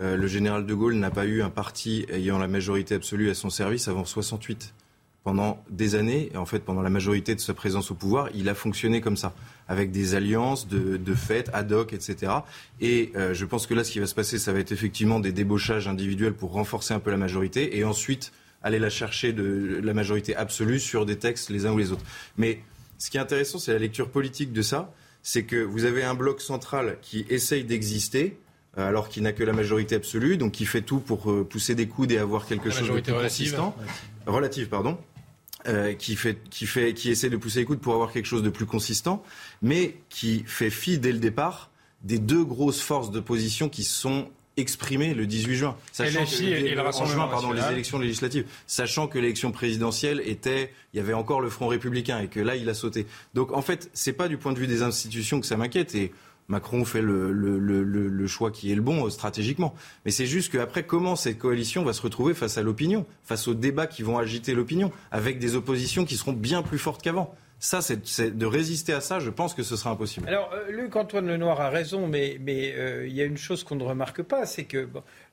Euh, 0.00 0.16
le 0.16 0.26
général 0.26 0.66
de 0.66 0.74
Gaulle 0.74 0.94
n'a 0.94 1.10
pas 1.10 1.24
eu 1.24 1.42
un 1.42 1.50
parti 1.50 2.06
ayant 2.10 2.38
la 2.38 2.48
majorité 2.48 2.94
absolue 2.94 3.30
à 3.30 3.34
son 3.34 3.50
service 3.50 3.88
avant 3.88 4.04
68. 4.04 4.74
pendant 5.24 5.60
des 5.70 5.96
années, 5.96 6.30
et 6.32 6.36
en 6.36 6.46
fait 6.46 6.60
pendant 6.60 6.82
la 6.82 6.90
majorité 6.90 7.34
de 7.34 7.40
sa 7.40 7.52
présence 7.52 7.90
au 7.90 7.96
pouvoir, 7.96 8.28
il 8.32 8.48
a 8.48 8.54
fonctionné 8.54 9.00
comme 9.00 9.16
ça, 9.16 9.34
avec 9.66 9.90
des 9.90 10.14
alliances 10.14 10.68
de, 10.68 11.14
fêtes 11.14 11.50
ad 11.52 11.72
hoc, 11.72 11.92
etc. 11.92 12.32
Et 12.80 13.10
euh, 13.16 13.34
je 13.34 13.44
pense 13.44 13.66
que 13.66 13.74
là, 13.74 13.82
ce 13.82 13.90
qui 13.90 13.98
va 13.98 14.06
se 14.06 14.14
passer, 14.14 14.38
ça 14.38 14.52
va 14.52 14.60
être 14.60 14.70
effectivement 14.70 15.18
des 15.18 15.32
débauchages 15.32 15.88
individuels 15.88 16.34
pour 16.34 16.52
renforcer 16.52 16.94
un 16.94 17.00
peu 17.00 17.10
la 17.10 17.16
majorité, 17.16 17.76
et 17.76 17.82
ensuite 17.82 18.30
aller 18.62 18.78
la 18.78 18.88
chercher 18.88 19.32
de 19.32 19.80
la 19.82 19.94
majorité 19.94 20.36
absolue 20.36 20.78
sur 20.78 21.06
des 21.06 21.16
textes 21.16 21.50
les 21.50 21.66
uns 21.66 21.72
ou 21.72 21.78
les 21.78 21.90
autres. 21.90 22.04
Mais 22.36 22.60
ce 22.98 23.10
qui 23.10 23.16
est 23.16 23.20
intéressant, 23.20 23.58
c'est 23.58 23.72
la 23.72 23.80
lecture 23.80 24.10
politique 24.10 24.52
de 24.52 24.62
ça, 24.62 24.92
c'est 25.22 25.42
que 25.42 25.56
vous 25.56 25.84
avez 25.84 26.04
un 26.04 26.14
bloc 26.14 26.40
central 26.40 26.98
qui 27.02 27.26
essaye 27.28 27.64
d'exister, 27.64 28.38
alors 28.76 29.08
qu'il 29.08 29.22
n'a 29.22 29.32
que 29.32 29.42
la 29.42 29.52
majorité 29.52 29.94
absolue, 29.94 30.36
donc 30.36 30.52
qui 30.52 30.66
fait 30.66 30.82
tout 30.82 31.00
pour 31.00 31.30
euh, 31.30 31.44
pousser 31.44 31.74
des 31.74 31.88
coudes 31.88 32.12
et 32.12 32.18
avoir 32.18 32.46
quelque 32.46 32.70
chose 32.70 32.88
de 32.88 33.00
plus 33.00 33.12
consistant. 33.12 33.74
Relative, 34.26 34.68
pardon. 34.68 34.98
Euh, 35.66 35.94
qui, 35.94 36.14
fait, 36.14 36.38
qui, 36.48 36.64
fait, 36.64 36.94
qui 36.94 37.10
essaie 37.10 37.28
de 37.28 37.36
pousser 37.36 37.60
les 37.60 37.64
coudes 37.64 37.80
pour 37.80 37.94
avoir 37.94 38.12
quelque 38.12 38.26
chose 38.26 38.42
de 38.42 38.50
plus 38.50 38.66
consistant, 38.66 39.24
mais 39.62 39.96
qui 40.10 40.44
fait 40.46 40.70
fi 40.70 40.98
dès 40.98 41.10
le 41.10 41.18
départ 41.18 41.70
des 42.04 42.18
deux 42.18 42.44
grosses 42.44 42.80
forces 42.80 43.10
d'opposition 43.10 43.68
qui 43.68 43.82
sont 43.82 44.28
exprimées 44.56 45.12
le 45.12 45.26
18 45.26 45.54
juin, 45.54 45.76
sachant 45.92 46.22
LFI 46.22 46.44
que, 46.44 46.50
et 46.50 46.74
le 46.74 46.80
en 46.80 47.04
juin, 47.04 47.26
pardon, 47.26 47.52
les 47.52 47.64
élections 47.72 47.98
législatives, 47.98 48.46
sachant 48.66 49.06
que 49.06 49.18
l'élection 49.18 49.52
présidentielle 49.52 50.22
était, 50.24 50.72
il 50.94 50.98
y 50.98 51.00
avait 51.00 51.12
encore 51.12 51.40
le 51.40 51.50
Front 51.50 51.66
républicain 51.66 52.20
et 52.20 52.28
que 52.28 52.40
là 52.40 52.56
il 52.56 52.68
a 52.68 52.74
sauté. 52.74 53.06
Donc 53.34 53.52
en 53.52 53.60
fait, 53.60 53.90
c'est 53.92 54.12
pas 54.12 54.28
du 54.28 54.38
point 54.38 54.52
de 54.52 54.58
vue 54.58 54.66
des 54.66 54.82
institutions 54.82 55.40
que 55.40 55.46
ça 55.46 55.56
m'inquiète 55.56 55.94
et 55.94 56.12
Macron 56.48 56.84
fait 56.84 57.02
le, 57.02 58.26
choix 58.26 58.50
qui 58.50 58.72
est 58.72 58.74
le 58.74 58.82
bon 58.82 59.06
euh, 59.06 59.10
stratégiquement. 59.10 59.74
Mais 60.04 60.10
c'est 60.10 60.26
juste 60.26 60.52
qu'après, 60.52 60.84
comment 60.84 61.16
cette 61.16 61.38
coalition 61.38 61.84
va 61.84 61.92
se 61.92 62.02
retrouver 62.02 62.34
face 62.34 62.58
à 62.58 62.62
l'opinion, 62.62 63.06
face 63.24 63.48
aux 63.48 63.54
débats 63.54 63.86
qui 63.86 64.02
vont 64.02 64.18
agiter 64.18 64.54
l'opinion, 64.54 64.92
avec 65.10 65.38
des 65.38 65.54
oppositions 65.54 66.04
qui 66.04 66.16
seront 66.16 66.32
bien 66.32 66.62
plus 66.62 66.78
fortes 66.78 67.02
qu'avant? 67.02 67.34
Ça, 67.58 67.80
c'est 67.80 68.36
de 68.36 68.46
résister 68.46 68.92
à 68.92 69.00
ça, 69.00 69.18
je 69.18 69.30
pense 69.30 69.54
que 69.54 69.62
ce 69.62 69.76
sera 69.76 69.90
impossible. 69.90 70.28
Alors, 70.28 70.50
euh, 70.52 70.70
Luc-Antoine 70.70 71.26
Lenoir 71.26 71.58
a 71.60 71.70
raison, 71.70 72.06
mais 72.06 72.38
euh, 72.76 73.06
il 73.08 73.14
y 73.14 73.22
a 73.22 73.24
une 73.24 73.38
chose 73.38 73.64
qu'on 73.64 73.76
ne 73.76 73.82
remarque 73.82 74.22
pas, 74.22 74.44
c'est 74.44 74.64
que 74.64 74.86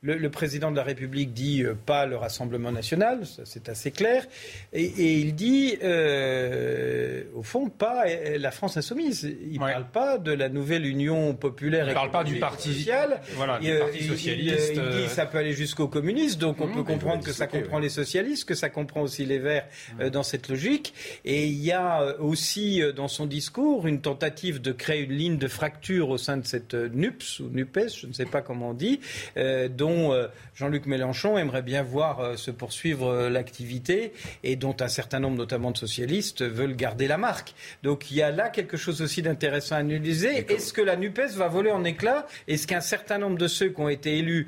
le, 0.03 0.15
le 0.17 0.29
président 0.29 0.69
de 0.69 0.75
la 0.75 0.83
République 0.83 1.33
dit 1.33 1.63
euh, 1.63 1.73
pas 1.73 2.05
le 2.05 2.15
Rassemblement 2.17 2.71
national, 2.71 3.21
c'est 3.45 3.67
assez 3.69 3.89
clair, 3.91 4.25
et, 4.73 4.83
et 4.83 5.13
il 5.13 5.33
dit, 5.33 5.77
euh, 5.83 7.23
au 7.33 7.43
fond, 7.43 7.69
pas 7.69 8.03
euh, 8.07 8.37
la 8.37 8.51
France 8.51 8.77
insoumise. 8.77 9.23
Il 9.45 9.53
ne 9.53 9.59
parle 9.59 9.87
pas 9.91 10.17
de 10.17 10.31
la 10.31 10.49
nouvelle 10.49 10.85
Union 10.85 11.33
populaire 11.33 11.85
Il 11.85 11.89
ne 11.89 11.93
parle 11.93 12.11
pas 12.11 12.23
du 12.23 12.35
parti- 12.39 12.69
et 12.71 12.73
sociale. 12.73 13.21
voilà, 13.35 13.59
du 13.59 13.67
Et, 13.69 13.79
parti 13.79 13.97
il- 13.99 14.03
il- 14.05 14.09
socialiste, 14.09 14.71
Il, 14.73 14.79
euh, 14.79 15.01
dit 15.03 15.09
ça 15.09 15.25
peut 15.25 15.37
aller 15.37 15.53
jusqu'aux 15.53 15.87
communistes, 15.87 16.39
donc 16.39 16.59
on 16.61 16.67
Mmh, 16.67 16.73
peut 16.73 16.83
comprendre 16.83 17.21
il 17.21 17.25
que 17.25 17.31
ça 17.33 17.47
comprend 17.47 17.79
les 17.79 17.89
socialistes, 17.89 18.45
que 18.45 18.55
ça 18.55 18.69
comprend 18.69 19.01
aussi 19.01 19.25
les 19.25 19.39
Verts 19.39 19.67
euh, 19.99 20.09
dans 20.09 20.23
cette 20.23 20.49
logique. 20.49 20.93
Et 21.25 21.45
il 21.47 21.63
y 21.63 21.71
a 21.71 22.19
aussi 22.19 22.81
dans 22.95 23.07
son 23.07 23.25
discours 23.25 23.87
une 23.87 24.01
tentative 24.01 24.61
de 24.61 24.71
créer 24.71 25.01
une 25.01 25.13
ligne 25.13 25.37
de 25.37 25.47
fracture 25.47 26.09
au 26.09 26.17
sein 26.17 26.37
de 26.37 26.45
cette 26.45 26.73
NUPS 26.73 27.39
ou 27.39 27.49
NUPES, 27.49 27.89
je 28.01 28.07
ne 28.07 28.13
sais 28.13 28.25
pas 28.25 28.41
comment 28.41 28.69
on 28.69 28.73
dit, 28.73 28.99
euh, 29.37 29.67
dont 29.93 30.13
euh, 30.13 30.27
Jean-Luc 30.55 30.85
Mélenchon 30.85 31.37
aimerait 31.37 31.61
bien 31.61 31.83
voir 31.83 32.19
euh, 32.19 32.35
se 32.35 32.51
poursuivre 32.51 33.07
euh, 33.07 33.29
l'activité 33.29 34.13
et 34.43 34.55
dont 34.55 34.75
un 34.79 34.87
certain 34.87 35.19
nombre, 35.19 35.37
notamment 35.37 35.71
de 35.71 35.77
socialistes, 35.77 36.43
veulent 36.43 36.75
garder 36.75 37.07
la 37.07 37.17
marque. 37.17 37.53
Donc 37.83 38.11
il 38.11 38.17
y 38.17 38.21
a 38.21 38.31
là 38.31 38.49
quelque 38.49 38.77
chose 38.77 39.01
aussi 39.01 39.21
d'intéressant 39.21 39.75
à 39.75 39.79
analyser. 39.79 40.45
Est-ce 40.51 40.73
que 40.73 40.81
la 40.81 40.95
NUPES 40.95 41.33
va 41.35 41.47
voler 41.47 41.71
en 41.71 41.83
éclats? 41.83 42.25
Est-ce 42.47 42.67
qu'un 42.67 42.81
certain 42.81 43.17
nombre 43.17 43.37
de 43.37 43.47
ceux 43.47 43.69
qui 43.69 43.81
ont 43.81 43.89
été 43.89 44.17
élus 44.17 44.47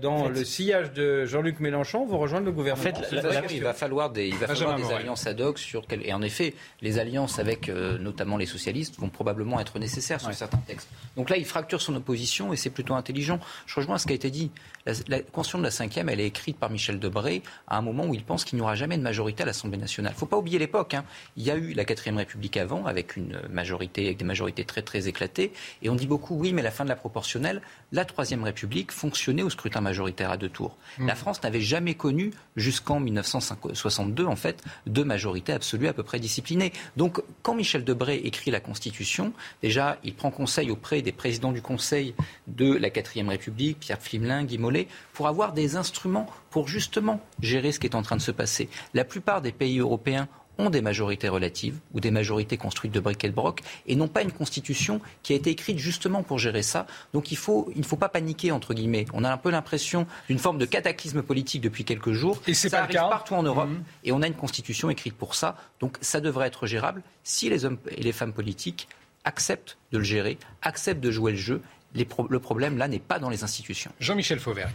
dans 0.00 0.28
le 0.28 0.44
sillage 0.44 0.92
de 0.92 1.24
Jean-Luc 1.24 1.60
Mélenchon 1.60 2.06
vont 2.06 2.18
rejoindre 2.18 2.46
le 2.46 2.52
gouvernement? 2.52 2.90
En 2.90 3.02
fait, 3.02 3.12
la- 3.12 3.22
la- 3.22 3.52
il 3.52 3.62
va 3.62 3.72
falloir 3.74 4.10
des, 4.10 4.26
il 4.28 4.34
va 4.36 4.46
Benjamin 4.46 4.54
falloir 4.56 4.76
des 4.76 4.82
Morel. 4.82 4.98
alliances 4.98 5.26
ad 5.26 5.40
hoc 5.40 5.58
sur 5.58 5.86
quel- 5.86 6.06
et 6.06 6.12
en 6.12 6.22
effet, 6.22 6.54
les 6.82 6.98
alliances 6.98 7.38
avec 7.38 7.68
euh, 7.68 7.98
notamment 7.98 8.36
les 8.36 8.46
socialistes 8.46 8.98
vont 8.98 9.08
probablement 9.08 9.60
être 9.60 9.78
nécessaires 9.78 10.20
sur 10.20 10.32
certains 10.34 10.58
textes. 10.66 10.88
Donc 11.16 11.30
là, 11.30 11.36
il 11.36 11.44
fracture 11.44 11.80
son 11.80 11.94
opposition 11.96 12.52
et 12.52 12.56
c'est 12.56 12.70
plutôt 12.70 12.94
intelligent. 12.94 13.38
Je 13.66 13.74
rejoins 13.76 13.98
ce 13.98 14.06
qui 14.06 14.12
a 14.12 14.16
été 14.16 14.30
dit. 14.30 14.50
La, 14.86 14.92
la 15.08 15.20
Constitution 15.20 15.58
de 15.58 15.64
la 15.64 15.70
cinquième, 15.70 16.08
elle 16.08 16.20
est 16.20 16.26
écrite 16.26 16.58
par 16.58 16.70
Michel 16.70 16.98
Debré 16.98 17.42
à 17.68 17.78
un 17.78 17.82
moment 17.82 18.04
où 18.06 18.14
il 18.14 18.22
pense 18.22 18.44
qu'il 18.44 18.56
n'y 18.56 18.62
aura 18.62 18.74
jamais 18.74 18.98
de 18.98 19.02
majorité 19.02 19.42
à 19.42 19.46
l'Assemblée 19.46 19.78
nationale. 19.78 20.12
Il 20.12 20.16
ne 20.16 20.18
faut 20.18 20.26
pas 20.26 20.36
oublier 20.36 20.58
l'époque. 20.58 20.94
hein. 20.94 21.04
Il 21.36 21.42
y 21.42 21.50
a 21.50 21.56
eu 21.56 21.72
la 21.72 21.84
quatrième 21.84 22.18
République 22.18 22.56
avant, 22.56 22.84
avec 22.84 23.16
une 23.16 23.40
majorité, 23.50 24.06
avec 24.06 24.18
des 24.18 24.24
majorités 24.24 24.64
très 24.64 24.82
très 24.82 25.08
éclatées, 25.08 25.52
et 25.82 25.88
on 25.88 25.94
dit 25.94 26.06
beaucoup 26.06 26.36
oui, 26.36 26.52
mais 26.52 26.62
la 26.62 26.70
fin 26.70 26.84
de 26.84 26.88
la 26.90 26.96
proportionnelle, 26.96 27.62
la 27.92 28.04
troisième 28.04 28.42
République 28.44 28.92
fonctionnait 28.92 29.42
au 29.42 29.50
scrutin 29.50 29.80
majoritaire 29.80 30.30
à 30.30 30.36
deux 30.36 30.48
tours. 30.50 30.76
Mmh. 30.98 31.06
La 31.06 31.14
France 31.14 31.42
n'avait 31.42 31.60
jamais 31.60 31.94
connu 31.94 32.32
jusqu'en 32.56 33.00
1962 33.00 34.26
en 34.26 34.36
fait 34.36 34.62
de 34.86 35.02
majorité 35.02 35.52
absolue 35.52 35.88
à 35.88 35.92
peu 35.92 36.02
près 36.02 36.18
disciplinée. 36.18 36.72
Donc 36.96 37.22
quand 37.42 37.54
Michel 37.54 37.84
Debré 37.84 38.16
écrit 38.16 38.50
la 38.50 38.60
Constitution, 38.60 39.32
déjà 39.62 39.98
il 40.04 40.14
prend 40.14 40.30
conseil 40.30 40.70
auprès 40.70 41.00
des 41.02 41.12
présidents 41.12 41.52
du 41.52 41.62
Conseil 41.62 42.14
de 42.48 42.74
la 42.74 42.90
quatrième 42.90 43.28
République, 43.28 43.80
Pierre 43.80 44.00
Flimelin, 44.00 44.44
Guy 44.44 44.58
Mollet, 44.58 44.73
pour 45.12 45.28
avoir 45.28 45.52
des 45.52 45.76
instruments 45.76 46.26
pour 46.50 46.68
justement 46.68 47.20
gérer 47.40 47.72
ce 47.72 47.78
qui 47.80 47.86
est 47.86 47.94
en 47.96 48.02
train 48.02 48.16
de 48.16 48.22
se 48.22 48.30
passer. 48.32 48.68
La 48.94 49.04
plupart 49.04 49.40
des 49.42 49.52
pays 49.52 49.78
européens 49.78 50.28
ont 50.56 50.70
des 50.70 50.82
majorités 50.82 51.28
relatives 51.28 51.78
ou 51.94 51.98
des 52.00 52.12
majorités 52.12 52.56
construites 52.56 52.92
de 52.92 53.00
briques 53.00 53.24
et 53.24 53.28
de 53.28 53.34
broc 53.34 53.60
et 53.88 53.96
non 53.96 54.06
pas 54.06 54.22
une 54.22 54.30
constitution 54.30 55.00
qui 55.24 55.32
a 55.32 55.36
été 55.36 55.50
écrite 55.50 55.78
justement 55.80 56.22
pour 56.22 56.38
gérer 56.38 56.62
ça. 56.62 56.86
Donc 57.12 57.32
il, 57.32 57.36
faut, 57.36 57.72
il 57.74 57.80
ne 57.80 57.84
faut 57.84 57.96
pas 57.96 58.08
paniquer, 58.08 58.52
entre 58.52 58.72
guillemets. 58.72 59.06
On 59.14 59.24
a 59.24 59.32
un 59.32 59.36
peu 59.36 59.50
l'impression 59.50 60.06
d'une 60.28 60.38
forme 60.38 60.58
de 60.58 60.64
cataclysme 60.64 61.22
politique 61.22 61.60
depuis 61.60 61.84
quelques 61.84 62.12
jours. 62.12 62.40
Et 62.46 62.54
c'est 62.54 62.68
ça 62.68 62.76
pas 62.76 62.82
le 62.82 62.84
arrive 62.84 62.96
cas. 62.96 63.08
partout 63.08 63.34
en 63.34 63.42
Europe 63.42 63.68
Mhm. 63.68 63.82
et 64.04 64.12
on 64.12 64.22
a 64.22 64.28
une 64.28 64.34
constitution 64.34 64.90
écrite 64.90 65.14
pour 65.14 65.34
ça. 65.34 65.56
Donc 65.80 65.98
ça 66.00 66.20
devrait 66.20 66.46
être 66.46 66.68
gérable 66.68 67.02
si 67.24 67.50
les 67.50 67.64
hommes 67.64 67.78
et 67.90 68.02
les 68.04 68.12
femmes 68.12 68.32
politiques 68.32 68.86
acceptent 69.24 69.76
de 69.90 69.98
le 69.98 70.04
gérer, 70.04 70.38
acceptent 70.62 71.00
de 71.02 71.10
jouer 71.10 71.32
le 71.32 71.38
jeu. 71.38 71.62
Les 71.94 72.04
pro- 72.04 72.26
le 72.28 72.38
problème 72.40 72.76
là 72.78 72.88
n'est 72.88 72.98
pas 72.98 73.18
dans 73.18 73.30
les 73.30 73.44
institutions. 73.44 73.92
Jean-Michel 74.00 74.40
Fauvergne. 74.40 74.72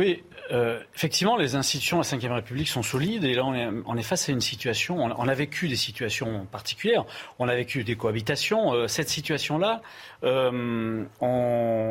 Oui, 0.00 0.22
euh, 0.50 0.80
effectivement, 0.96 1.36
les 1.36 1.54
institutions 1.56 2.00
de 2.00 2.06
la 2.10 2.28
Ve 2.28 2.32
République 2.32 2.68
sont 2.68 2.82
solides 2.82 3.24
et 3.24 3.34
là, 3.34 3.44
on 3.44 3.54
est, 3.54 3.98
est 4.00 4.02
face 4.02 4.28
à 4.28 4.32
une 4.32 4.40
situation. 4.40 4.96
On, 4.98 5.28
a 5.28 5.34
vécu 5.34 5.68
des 5.68 5.76
situations 5.76 6.46
particulières. 6.46 7.04
On 7.38 7.48
a 7.48 7.54
vécu 7.54 7.84
des 7.84 7.96
cohabitations. 7.96 8.72
Euh, 8.72 8.88
cette 8.88 9.08
situation-là, 9.08 9.82
euh, 10.24 11.04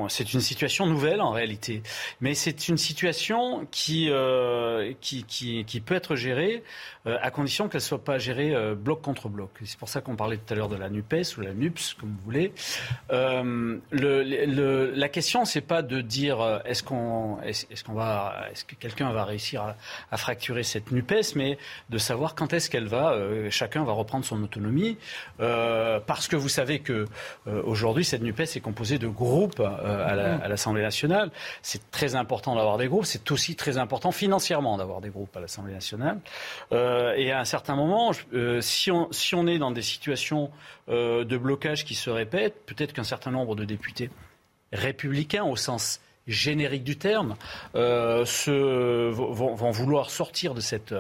c'est 0.10 0.34
une 0.34 0.42
situation 0.42 0.88
nouvelle 0.88 1.22
en 1.22 1.32
réalité, 1.32 1.84
mais 2.20 2.34
c'est 2.34 2.68
une 2.68 2.78
situation 2.78 3.68
qui, 3.72 4.10
qui, 5.02 5.24
qui, 5.24 5.80
peut 5.82 5.96
être 5.96 6.16
gérée 6.16 6.64
à 7.06 7.32
condition 7.32 7.70
qu'elle 7.70 7.82
soit 7.82 8.04
pas 8.04 8.18
gérée 8.18 8.54
bloc 8.76 9.02
contre 9.02 9.30
bloc. 9.30 9.50
C'est 9.64 9.80
pour 9.80 9.90
ça 9.90 10.02
qu'on 10.02 10.16
parlait 10.16 10.38
tout 10.38 10.54
à 10.54 10.58
l'heure 10.58 10.70
de 10.70 10.76
la 10.76 10.90
Nupes 10.90 11.16
ou 11.38 11.42
la 11.42 11.54
Nups, 11.54 11.96
comme 12.00 12.10
vous 12.10 12.24
voulez. 12.24 12.54
Le, 13.10 13.82
le- 13.92 14.92
la 14.94 15.10
question, 15.10 15.46
c'est 15.46 15.62
pas 15.62 15.82
de 15.82 16.02
dire 16.02 16.62
est-ce 16.66 16.84
qu'on 16.84 17.42
est-ce, 17.42 17.66
est-ce 17.72 17.84
qu'on 17.84 17.94
va 17.94 17.99
est-ce 18.52 18.64
que 18.66 18.76
quelqu'un 18.76 19.12
va 19.12 19.24
réussir 19.26 19.62
à, 19.64 19.76
à 20.12 20.18
fracturer 20.18 20.64
cette 20.64 20.92
Nupes, 20.92 21.36
mais 21.36 21.58
de 21.90 21.98
savoir 21.98 22.36
quand 22.36 22.54
est-ce 22.54 22.70
qu'elle 22.70 22.88
va 22.88 23.12
euh, 23.14 23.50
chacun 23.50 23.84
va 23.84 23.92
reprendre 23.94 24.26
son 24.26 24.42
autonomie, 24.44 24.98
euh, 25.40 26.00
parce 26.00 26.28
que 26.28 26.36
vous 26.36 26.50
savez 26.50 26.80
que 26.80 27.06
euh, 27.48 27.62
aujourd'hui 27.64 28.04
cette 28.06 28.22
Nupes 28.22 28.40
est 28.40 28.60
composée 28.62 28.98
de 29.00 29.08
groupes 29.08 29.60
euh, 29.60 29.66
à, 30.08 30.16
la- 30.16 30.36
à 30.38 30.48
l'Assemblée 30.48 30.82
nationale. 30.84 31.32
C'est 31.62 31.90
très 31.92 32.16
important 32.16 32.56
d'avoir 32.56 32.78
des 32.78 32.88
groupes. 32.88 33.06
C'est 33.06 33.30
aussi 33.32 33.56
très 33.56 33.78
important 33.78 34.12
financièrement 34.12 34.78
d'avoir 34.78 35.02
des 35.02 35.10
groupes 35.10 35.36
à 35.36 35.40
l'Assemblée 35.40 35.74
nationale. 35.74 36.20
Et 36.72 37.32
à 37.32 37.40
un 37.40 37.46
certain 37.46 37.76
moment, 37.76 38.12
si, 38.62 38.92
on, 38.92 39.12
si 39.12 39.36
on 39.36 39.48
est 39.48 39.58
dans 39.60 39.72
des 39.72 39.82
situations 39.82 40.52
de 40.88 41.38
blocage 41.38 41.86
qui 41.86 41.96
se 41.96 42.10
répètent, 42.10 42.66
peut-être 42.66 42.94
qu'un 42.94 43.04
certain 43.04 43.32
nombre 43.32 43.56
de 43.56 43.66
députés 43.66 44.10
républicains 44.74 45.44
au 45.44 45.56
sens 45.56 46.00
générique 46.30 46.84
du 46.84 46.98
terme 46.98 47.36
euh, 47.76 48.24
se, 48.26 49.10
vont, 49.10 49.54
vont 49.56 49.72
vouloir 49.72 50.10
sortir 50.10 50.54
de 50.54 50.62
cette, 50.62 50.94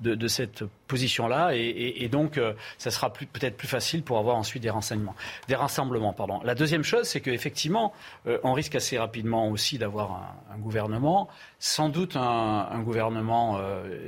de, 0.00 0.14
de 0.14 0.28
cette 0.28 0.64
position-là 0.86 1.54
et, 1.54 1.60
et- 1.60 2.04
et 2.04 2.08
donc 2.08 2.38
euh, 2.38 2.52
ça 2.78 2.90
sera 2.90 3.12
peut-être 3.12 3.56
plus 3.56 3.68
facile 3.68 4.02
pour 4.02 4.18
avoir 4.18 4.36
ensuite 4.36 4.62
des 4.62 4.70
renseignements, 4.70 5.14
des 5.48 5.54
rassemblements. 5.56 6.12
Pardon. 6.12 6.40
La 6.44 6.54
deuxième 6.54 6.84
chose, 6.84 7.04
c'est 7.08 7.20
qu'effectivement, 7.20 7.92
euh, 8.26 8.38
on 8.44 8.52
risque 8.52 8.74
assez 8.74 8.98
rapidement 8.98 9.48
aussi 9.48 9.78
d'avoir 9.78 10.12
un, 10.50 10.54
un 10.54 10.58
gouvernement, 10.58 11.28
sans 11.58 11.88
doute 11.88 12.16
un, 12.16 12.68
un 12.70 12.80
gouvernement, 12.82 13.58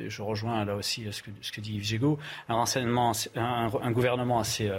je 0.06 0.22
rejoins 0.22 0.64
là 0.64 0.74
aussi 0.76 1.06
ce 1.10 1.22
que, 1.22 1.30
ce 1.40 1.50
que 1.50 1.60
dit 1.60 1.74
Yves 1.76 1.84
Gégaud, 1.84 2.18
un, 2.48 2.54
renseignement, 2.54 3.12
un, 3.36 3.70
un 3.82 3.90
gouvernement 3.90 4.38
assez, 4.38 4.70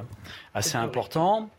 assez 0.53 0.77
important 0.77 1.49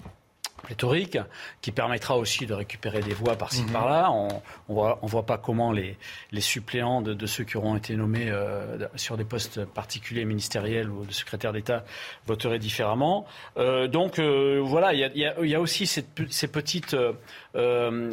pléthorique, 0.63 1.19
qui 1.61 1.73
permettra 1.73 2.17
aussi 2.17 2.47
de 2.47 2.55
récupérer 2.55 3.01
des 3.01 3.15
voix 3.15 3.37
par-ci 3.37 3.63
Mhm. 3.63 3.73
par-là. 3.73 4.11
On 4.11 4.29
on 4.69 4.75
voit, 4.75 4.99
on 5.03 5.07
voit 5.07 5.27
pas 5.27 5.37
comment 5.39 5.73
les, 5.73 5.97
les 6.33 6.41
suppléants 6.41 7.03
de, 7.03 7.13
de 7.15 7.27
ceux 7.27 7.45
qui 7.45 7.57
auront 7.57 7.77
été 7.77 7.97
nommés 7.97 8.29
euh, 8.31 8.79
sur 8.97 9.17
des 9.17 9.25
postes 9.25 9.65
particuliers 9.65 10.25
ministériels 10.25 10.89
ou 10.89 11.05
de 11.05 11.13
secrétaire 11.13 11.53
d'État 11.53 11.85
voteraient 12.27 12.59
différemment. 12.61 13.27
Euh, 13.57 13.89
donc 13.89 14.19
euh, 14.19 14.61
voilà, 14.63 14.93
il 14.95 15.01
y 15.01 15.05
a, 15.27 15.35
y 15.43 15.49
y 15.51 15.57
aussi 15.57 15.87
cette 15.87 16.07
ces 16.31 16.49
petites 16.49 16.97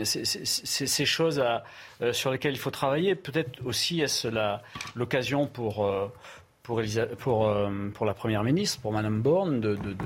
ces, 0.04 0.26
ces- 0.26 0.46
ces- 0.46 0.88
ces 0.88 1.06
choses 1.06 1.40
à- 1.40 1.64
sur 2.12 2.32
lesquelles 2.32 2.54
il 2.54 2.60
faut 2.60 2.72
travailler. 2.72 3.16
Peut-être 3.16 3.60
aussi 3.66 4.02
est-ce 4.02 4.28
l'occasion 4.96 5.48
pour 5.48 5.88
pour, 6.64 6.82
pour, 7.20 7.50
pour 7.94 8.06
la 8.06 8.14
Première 8.14 8.44
ministre, 8.44 8.80
pour 8.82 8.92
Madame 8.92 9.22
Borne, 9.22 9.62
de, 9.62 9.76
de, 9.76 9.94
de, 9.94 10.06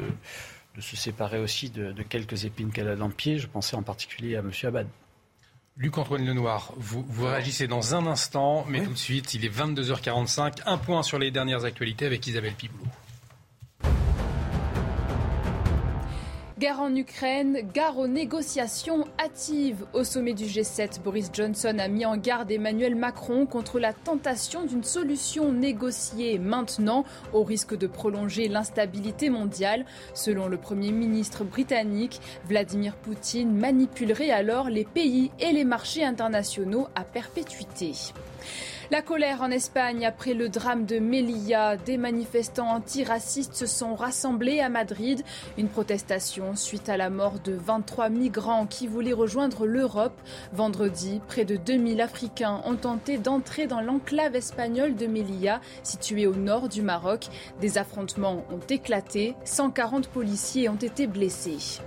se 0.81 0.95
séparer 0.95 1.39
aussi 1.39 1.69
de, 1.69 1.93
quelques 2.03 2.45
épines 2.45 2.71
qu'elle 2.71 2.89
a 2.89 2.95
dans 2.95 3.07
le 3.07 3.13
pied. 3.13 3.37
Je 3.37 3.47
pensais 3.47 3.75
en 3.75 3.83
particulier 3.83 4.35
à 4.35 4.39
M. 4.39 4.51
Abad. 4.63 4.87
Luc-Antoine 5.77 6.25
Lenoir, 6.25 6.73
vous, 6.75 7.03
vous 7.07 7.25
réagissez 7.25 7.67
dans 7.67 7.95
un 7.95 8.05
instant, 8.05 8.65
mais 8.67 8.83
tout 8.83 8.91
de 8.91 8.97
suite, 8.97 9.33
il 9.33 9.45
est 9.45 9.55
22h45. 9.55 10.61
Un 10.65 10.77
point 10.77 11.01
sur 11.01 11.17
les 11.17 11.31
dernières 11.31 11.63
actualités 11.63 12.05
avec 12.05 12.27
Isabelle 12.27 12.53
Piboulot. 12.53 12.85
Guerre 16.61 16.81
en 16.81 16.95
Ukraine, 16.95 17.57
gare 17.73 17.97
aux 17.97 18.05
négociations 18.05 19.07
hâtives. 19.19 19.83
Au 19.93 20.03
sommet 20.03 20.33
du 20.33 20.43
G7, 20.43 21.01
Boris 21.01 21.31
Johnson 21.33 21.75
a 21.79 21.87
mis 21.87 22.05
en 22.05 22.17
garde 22.17 22.51
Emmanuel 22.51 22.93
Macron 22.93 23.47
contre 23.47 23.79
la 23.79 23.93
tentation 23.93 24.63
d'une 24.63 24.83
solution 24.83 25.51
négociée 25.51 26.37
maintenant, 26.37 27.03
au 27.33 27.43
risque 27.43 27.75
de 27.75 27.87
prolonger 27.87 28.47
l'instabilité 28.47 29.31
mondiale. 29.31 29.87
Selon 30.13 30.47
le 30.47 30.57
Premier 30.57 30.91
ministre 30.91 31.43
britannique, 31.43 32.21
Vladimir 32.47 32.95
Poutine 32.95 33.57
manipulerait 33.57 34.29
alors 34.29 34.69
les 34.69 34.85
pays 34.85 35.31
et 35.39 35.53
les 35.53 35.63
marchés 35.63 36.03
internationaux 36.05 36.87
à 36.93 37.03
perpétuité. 37.03 37.93
La 38.91 39.01
colère 39.01 39.41
en 39.41 39.51
Espagne 39.51 40.05
après 40.05 40.33
le 40.33 40.49
drame 40.49 40.85
de 40.85 40.99
Melilla. 40.99 41.77
Des 41.77 41.95
manifestants 41.95 42.67
antiracistes 42.67 43.53
se 43.53 43.65
sont 43.65 43.95
rassemblés 43.95 44.59
à 44.59 44.67
Madrid. 44.67 45.23
Une 45.57 45.69
protestation 45.69 46.57
suite 46.57 46.89
à 46.89 46.97
la 46.97 47.09
mort 47.09 47.39
de 47.39 47.53
23 47.53 48.09
migrants 48.09 48.65
qui 48.65 48.87
voulaient 48.87 49.13
rejoindre 49.13 49.65
l'Europe. 49.65 50.19
Vendredi, 50.51 51.21
près 51.29 51.45
de 51.45 51.55
2000 51.55 52.01
Africains 52.01 52.61
ont 52.65 52.75
tenté 52.75 53.17
d'entrer 53.17 53.65
dans 53.65 53.79
l'enclave 53.79 54.35
espagnole 54.35 54.97
de 54.97 55.07
Melilla, 55.07 55.61
située 55.83 56.27
au 56.27 56.35
nord 56.35 56.67
du 56.67 56.81
Maroc. 56.81 57.27
Des 57.61 57.77
affrontements 57.77 58.43
ont 58.51 58.59
éclaté. 58.69 59.35
140 59.45 60.09
policiers 60.09 60.67
ont 60.67 60.75
été 60.75 61.07
blessés. 61.07 61.79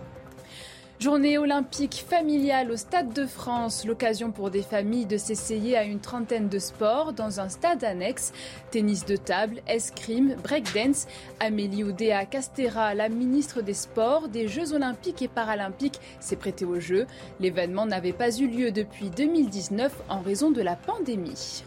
Journée 1.04 1.36
olympique 1.36 2.02
familiale 2.08 2.70
au 2.70 2.78
Stade 2.78 3.12
de 3.12 3.26
France, 3.26 3.84
l'occasion 3.84 4.30
pour 4.30 4.50
des 4.50 4.62
familles 4.62 5.04
de 5.04 5.18
s'essayer 5.18 5.76
à 5.76 5.84
une 5.84 6.00
trentaine 6.00 6.48
de 6.48 6.58
sports 6.58 7.12
dans 7.12 7.40
un 7.40 7.50
stade 7.50 7.84
annexe. 7.84 8.32
Tennis 8.70 9.04
de 9.04 9.16
table, 9.16 9.60
escrime, 9.68 10.34
breakdance. 10.42 11.06
Amélie 11.40 11.84
Oudéa 11.84 12.24
Castera, 12.24 12.94
la 12.94 13.10
ministre 13.10 13.60
des 13.60 13.74
Sports, 13.74 14.28
des 14.28 14.48
Jeux 14.48 14.72
olympiques 14.72 15.20
et 15.20 15.28
paralympiques, 15.28 16.00
s'est 16.20 16.36
prêtée 16.36 16.64
au 16.64 16.80
jeu. 16.80 17.06
L'événement 17.38 17.84
n'avait 17.84 18.14
pas 18.14 18.34
eu 18.38 18.46
lieu 18.46 18.72
depuis 18.72 19.10
2019 19.10 19.92
en 20.08 20.22
raison 20.22 20.52
de 20.52 20.62
la 20.62 20.74
pandémie 20.74 21.64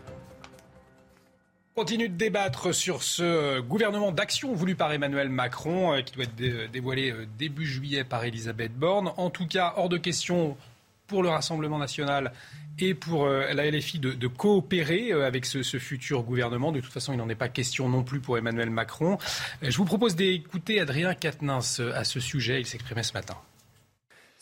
continue 1.78 2.10
de 2.10 2.16
débattre 2.16 2.74
sur 2.74 3.04
ce 3.04 3.60
gouvernement 3.60 4.12
d'action 4.12 4.52
voulu 4.56 4.74
par 4.74 4.92
Emmanuel 4.92 5.30
Macron, 5.30 5.94
euh, 5.94 6.02
qui 6.02 6.12
doit 6.16 6.24
être 6.24 6.72
dévoilé 6.72 7.12
euh, 7.12 7.28
début 7.38 7.68
juillet 7.68 8.04
par 8.04 8.24
Elisabeth 8.26 8.74
Borne. 8.74 9.12
En 9.16 9.30
tout 9.30 9.46
cas, 9.46 9.76
hors 9.78 9.88
de 9.88 9.98
question 9.98 10.58
pour 11.06 11.22
le 11.22 11.30
Rassemblement 11.30 11.78
national 11.78 12.34
et 12.80 12.96
pour 12.96 13.26
euh, 13.26 13.54
la 13.54 13.70
LFI 13.70 14.00
de, 14.00 14.26
coopérer 14.26 15.12
avec 15.12 15.46
ce, 15.46 15.62
futur 15.78 16.24
gouvernement. 16.24 16.72
De 16.72 16.80
toute 16.80 16.92
façon, 16.92 17.14
il 17.14 17.18
n'en 17.18 17.30
est 17.30 17.36
pas 17.36 17.48
question 17.48 17.88
non 17.88 18.02
plus 18.02 18.22
pour 18.22 18.40
Emmanuel 18.40 18.72
Macron. 18.72 19.20
Je 19.62 19.78
vous 19.78 19.86
propose 19.86 20.16
d'écouter 20.16 20.82
Adrien 20.82 21.14
Quatennens 21.14 21.80
à 21.94 22.04
ce 22.04 22.20
sujet. 22.20 22.60
Il 22.60 22.66
s'exprimait 22.66 23.04
ce 23.04 23.14
matin. 23.14 23.38